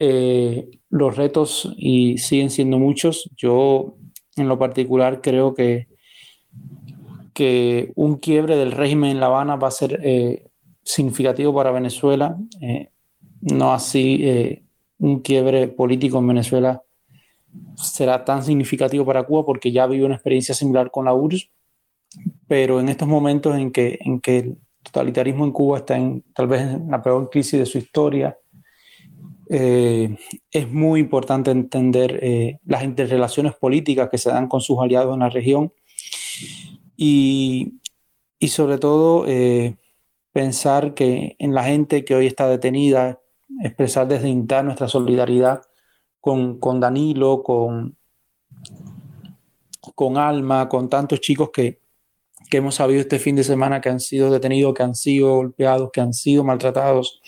Eh, 0.00 0.70
los 0.90 1.16
retos 1.16 1.70
y 1.76 2.16
siguen 2.18 2.50
siendo 2.50 2.78
muchos. 2.78 3.30
Yo 3.36 3.96
en 4.36 4.48
lo 4.48 4.58
particular 4.58 5.20
creo 5.20 5.54
que, 5.54 5.88
que 7.34 7.92
un 7.94 8.16
quiebre 8.16 8.56
del 8.56 8.72
régimen 8.72 9.10
en 9.10 9.20
La 9.20 9.26
Habana 9.26 9.56
va 9.56 9.68
a 9.68 9.72
ser 9.72 10.00
eh, 10.02 10.48
significativo 10.82 11.54
para 11.54 11.72
Venezuela, 11.72 12.38
eh, 12.62 12.88
no 13.42 13.74
así 13.74 14.64
un 14.98 15.20
quiebre 15.20 15.68
político 15.68 16.18
en 16.18 16.28
Venezuela 16.28 16.82
será 17.76 18.24
tan 18.24 18.42
significativo 18.42 19.04
para 19.04 19.24
Cuba 19.24 19.44
porque 19.44 19.72
ya 19.72 19.86
vive 19.86 20.04
una 20.04 20.14
experiencia 20.14 20.54
similar 20.54 20.90
con 20.90 21.04
la 21.04 21.14
URSS, 21.14 21.50
pero 22.46 22.80
en 22.80 22.88
estos 22.88 23.08
momentos 23.08 23.56
en 23.56 23.70
que, 23.70 23.98
en 24.00 24.20
que 24.20 24.38
el 24.38 24.58
totalitarismo 24.82 25.44
en 25.44 25.52
Cuba 25.52 25.78
está 25.78 25.96
en 25.96 26.22
tal 26.34 26.46
vez 26.46 26.62
en 26.62 26.90
la 26.90 27.02
peor 27.02 27.28
crisis 27.30 27.58
de 27.58 27.66
su 27.66 27.78
historia, 27.78 28.38
eh, 29.50 30.16
es 30.50 30.70
muy 30.70 31.00
importante 31.00 31.50
entender 31.50 32.18
eh, 32.22 32.58
las 32.66 32.84
interrelaciones 32.84 33.54
políticas 33.54 34.10
que 34.10 34.18
se 34.18 34.30
dan 34.30 34.46
con 34.46 34.60
sus 34.60 34.78
aliados 34.78 35.14
en 35.14 35.20
la 35.20 35.30
región 35.30 35.72
y, 36.96 37.80
y 38.38 38.48
sobre 38.48 38.76
todo 38.76 39.24
eh, 39.26 39.76
pensar 40.32 40.92
que 40.92 41.36
en 41.38 41.54
la 41.54 41.64
gente 41.64 42.04
que 42.04 42.14
hoy 42.14 42.26
está 42.26 42.46
detenida, 42.48 43.20
expresar 43.62 44.06
desde 44.06 44.28
INTA 44.28 44.62
nuestra 44.62 44.88
solidaridad 44.88 45.62
con, 46.20 46.80
Danilo, 46.80 47.42
con, 47.42 47.96
con 49.94 50.16
Alma, 50.16 50.68
con 50.68 50.88
tantos 50.88 51.20
chicos 51.20 51.50
que, 51.52 51.80
hemos 52.50 52.76
sabido 52.76 53.00
este 53.00 53.18
fin 53.18 53.36
de 53.36 53.44
semana 53.44 53.80
que 53.80 53.90
han 53.90 54.00
sido 54.00 54.30
detenidos, 54.30 54.74
que 54.74 54.82
han 54.82 54.94
sido 54.94 55.36
golpeados, 55.36 55.90
que 55.92 56.00
han 56.00 56.14
sido 56.14 56.44
maltratados. 56.44 57.20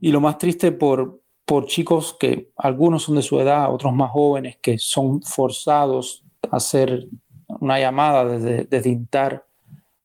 Y 0.00 0.10
lo 0.10 0.20
más 0.20 0.38
triste 0.38 0.72
por, 0.72 1.20
por 1.44 1.66
chicos 1.66 2.16
que 2.18 2.50
algunos 2.56 3.02
son 3.02 3.16
de 3.16 3.22
su 3.22 3.38
edad, 3.40 3.72
otros 3.72 3.92
más 3.92 4.10
jóvenes, 4.10 4.56
que 4.62 4.78
son 4.78 5.20
forzados 5.22 6.24
a 6.50 6.56
hacer 6.56 7.08
una 7.60 7.78
llamada 7.78 8.24
desde, 8.24 8.64
desde 8.64 8.90
Intar 8.90 9.46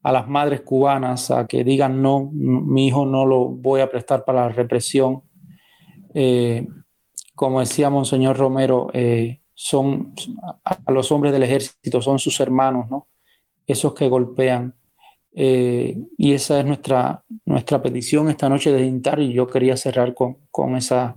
a 0.03 0.11
las 0.11 0.27
madres 0.27 0.61
cubanas 0.61 1.29
a 1.31 1.47
que 1.47 1.63
digan 1.63 2.01
no, 2.01 2.29
mi 2.33 2.87
hijo 2.87 3.05
no 3.05 3.25
lo 3.25 3.45
voy 3.45 3.81
a 3.81 3.89
prestar 3.89 4.25
para 4.25 4.47
la 4.47 4.49
represión. 4.49 5.23
Eh, 6.13 6.67
como 7.35 7.59
decía 7.59 7.89
Monseñor 7.89 8.37
Romero, 8.37 8.89
eh, 8.93 9.41
son 9.53 10.13
a 10.63 10.91
los 10.91 11.11
hombres 11.11 11.33
del 11.33 11.43
ejército, 11.43 12.01
son 12.01 12.19
sus 12.19 12.39
hermanos, 12.39 12.89
¿no? 12.89 13.07
Esos 13.67 13.93
que 13.93 14.09
golpean. 14.09 14.75
Eh, 15.33 15.97
y 16.17 16.33
esa 16.33 16.59
es 16.59 16.65
nuestra, 16.65 17.23
nuestra 17.45 17.81
petición 17.81 18.29
esta 18.29 18.49
noche 18.49 18.71
de 18.71 18.85
Intar 18.85 19.19
y 19.19 19.31
yo 19.31 19.47
quería 19.47 19.77
cerrar 19.77 20.13
con, 20.13 20.37
con 20.49 20.75
esa 20.75 21.15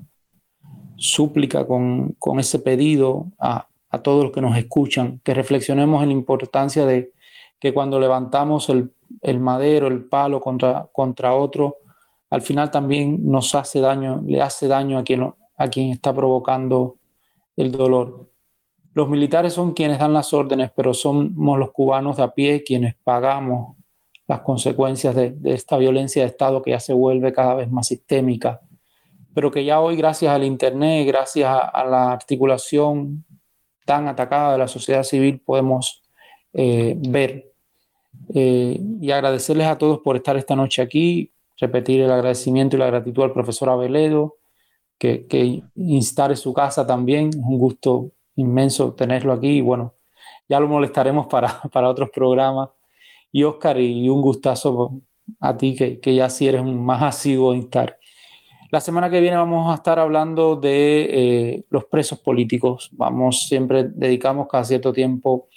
súplica, 0.96 1.66
con, 1.66 2.14
con 2.18 2.38
ese 2.38 2.60
pedido 2.60 3.32
a, 3.38 3.66
a, 3.90 4.02
todos 4.02 4.24
los 4.24 4.32
que 4.32 4.40
nos 4.40 4.56
escuchan, 4.56 5.20
que 5.24 5.34
reflexionemos 5.34 6.02
en 6.02 6.10
la 6.10 6.14
importancia 6.14 6.86
de 6.86 7.12
que 7.58 7.74
cuando 7.74 7.98
levantamos 7.98 8.68
el, 8.68 8.92
el 9.22 9.40
madero, 9.40 9.88
el 9.88 10.04
palo 10.04 10.40
contra, 10.40 10.88
contra 10.92 11.34
otro, 11.34 11.78
al 12.30 12.42
final 12.42 12.70
también 12.70 13.18
nos 13.22 13.54
hace 13.54 13.80
daño, 13.80 14.22
le 14.26 14.42
hace 14.42 14.68
daño 14.68 14.98
a 14.98 15.04
quien, 15.04 15.32
a 15.56 15.68
quien 15.68 15.90
está 15.90 16.14
provocando 16.14 16.96
el 17.56 17.72
dolor. 17.72 18.30
Los 18.94 19.08
militares 19.08 19.52
son 19.52 19.72
quienes 19.72 19.98
dan 19.98 20.12
las 20.12 20.32
órdenes, 20.32 20.70
pero 20.74 20.94
somos 20.94 21.58
los 21.58 21.72
cubanos 21.72 22.16
de 22.16 22.22
a 22.22 22.28
pie 22.32 22.62
quienes 22.62 22.94
pagamos 23.02 23.76
las 24.26 24.40
consecuencias 24.40 25.14
de, 25.14 25.36
esta 25.44 25.76
violencia 25.76 26.22
de 26.22 26.28
Estado 26.28 26.62
que 26.62 26.70
ya 26.70 26.80
se 26.80 26.92
vuelve 26.92 27.32
cada 27.32 27.54
vez 27.54 27.70
más 27.70 27.88
sistémica, 27.88 28.60
pero 29.34 29.50
que 29.50 29.64
ya 29.64 29.80
hoy, 29.80 29.96
gracias 29.96 30.32
al 30.32 30.44
Internet, 30.44 31.06
gracias 31.06 31.48
a, 31.50 31.84
la 31.84 32.12
articulación 32.12 33.24
tan 33.84 34.08
atacada 34.08 34.52
de 34.52 34.58
la 34.58 34.68
sociedad 34.68 35.02
civil, 35.02 35.40
podemos 35.40 36.02
eh, 36.52 36.94
ver. 36.96 37.50
Eh, 38.32 38.80
y 39.00 39.10
agradecerles 39.10 39.66
a 39.66 39.76
todos 39.76 39.98
por 39.98 40.16
estar 40.16 40.36
esta 40.36 40.54
noche 40.54 40.80
aquí, 40.80 41.32
repetir 41.58 42.00
el 42.00 42.12
agradecimiento 42.12 42.76
y 42.76 42.78
la 42.78 42.86
gratitud 42.86 43.24
al 43.24 43.32
profesor 43.32 43.68
Aveledo, 43.68 44.36
que, 44.98 45.26
que 45.26 45.62
instare 45.74 46.36
su 46.36 46.52
casa 46.52 46.86
también. 46.86 47.28
Es 47.28 47.36
un 47.36 47.58
gusto 47.58 48.12
inmenso 48.36 48.94
tenerlo 48.94 49.32
aquí 49.32 49.58
y 49.58 49.60
bueno, 49.60 49.94
ya 50.48 50.60
lo 50.60 50.68
molestaremos 50.68 51.26
para, 51.26 51.60
para 51.72 51.88
otros 51.88 52.10
programas. 52.10 52.70
Y 53.32 53.42
Oscar, 53.42 53.80
y 53.80 54.08
un 54.08 54.22
gustazo 54.22 55.00
a 55.40 55.56
ti, 55.56 55.74
que, 55.74 55.98
que 55.98 56.14
ya 56.14 56.30
sí 56.30 56.46
eres 56.46 56.60
un 56.60 56.84
más 56.84 57.02
asiduo 57.02 57.54
instar. 57.54 57.98
La 58.70 58.80
semana 58.80 59.08
que 59.08 59.20
viene 59.20 59.36
vamos 59.36 59.70
a 59.70 59.76
estar 59.76 59.98
hablando 60.00 60.56
de 60.56 61.08
eh, 61.10 61.64
los 61.70 61.84
presos 61.84 62.18
políticos. 62.18 62.90
Vamos, 62.92 63.46
siempre 63.46 63.84
dedicamos 63.84 64.48
cada 64.48 64.64
cierto 64.64 64.92
tiempo 64.92 65.48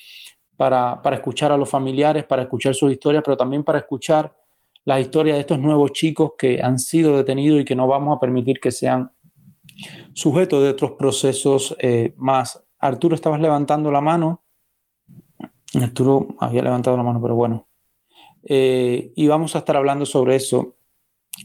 para, 0.56 1.02
para, 1.02 1.16
escuchar 1.16 1.52
a 1.52 1.58
los 1.58 1.68
familiares, 1.68 2.26
para 2.26 2.44
escuchar 2.44 2.76
sus 2.76 2.92
historias, 2.92 3.24
pero 3.24 3.36
también 3.36 3.64
para 3.64 3.80
escuchar 3.80 4.36
la 4.86 5.00
historia 5.00 5.34
de 5.34 5.40
estos 5.40 5.60
nuevos 5.60 5.94
chicos 5.94 6.34
que 6.38 6.62
han 6.62 6.78
sido 6.78 7.18
detenidos 7.18 7.62
y 7.62 7.66
que 7.66 7.76
no 7.76 7.88
vamos 7.88 8.16
a 8.16 8.20
permitir 8.20 8.60
que 8.60 8.72
sean 8.72 9.12
sujetos 10.14 10.64
de 10.64 10.70
otros 10.70 10.91
procesos 10.91 11.76
eh, 11.80 12.14
más. 12.18 12.64
Arturo, 12.80 13.16
estabas 13.16 13.40
levantando 13.40 13.91
la 13.91 14.02
mano. 14.02 14.44
Arturo 15.76 16.28
había 16.40 16.64
levantado 16.64 16.98
la 16.98 17.04
mano, 17.04 17.22
pero 17.22 17.36
bueno. 17.36 17.68
Eh, 18.44 19.12
y 19.16 19.28
vamos 19.28 19.56
a 19.56 19.60
estar 19.60 19.76
hablando 19.76 20.06
sobre 20.06 20.36
eso, 20.36 20.78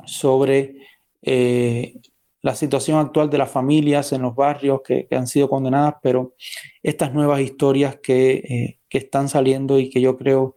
sobre 0.07 0.77
eh, 1.21 2.01
la 2.43 2.55
situación 2.55 2.99
actual 2.99 3.31
de 3.31 3.39
las 3.39 3.51
familias 3.51 4.13
en 4.13 4.23
los 4.23 4.35
barrios 4.35 4.81
que, 4.83 5.09
han 5.11 5.27
sido 5.27 5.49
condenadas, 5.49 5.97
pero 6.03 6.35
estas 6.83 7.13
nuevas 7.13 7.41
historias 7.41 7.97
que, 7.97 8.79
que, 8.89 8.99
están 8.99 9.29
saliendo 9.29 9.79
y 9.79 9.91
que 9.91 10.01
yo 10.01 10.17
creo 10.17 10.57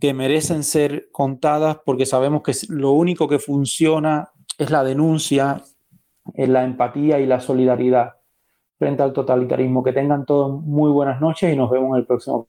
que 0.00 0.14
merecen 0.14 0.64
ser 0.64 1.08
contadas 1.10 1.78
porque 1.84 2.06
sabemos 2.06 2.42
que 2.42 2.52
lo 2.68 2.92
único 2.92 3.28
que 3.28 3.38
funciona 3.38 4.30
es 4.58 4.70
la 4.70 4.84
denuncia, 4.84 5.62
es 6.34 6.48
la 6.48 6.64
empatía 6.64 7.18
y 7.20 7.26
la 7.26 7.40
solidaridad 7.40 8.14
frente 8.78 9.02
al 9.02 9.12
totalitarismo. 9.12 9.82
Que 9.84 9.92
tengan 9.92 10.26
todos 10.26 10.62
muy 10.62 10.90
buenas 10.90 11.20
noches 11.20 11.52
y 11.52 11.56
nos 11.56 11.70
vemos 11.70 11.90
en 11.90 12.00
el 12.00 12.06
próximo. 12.06 12.48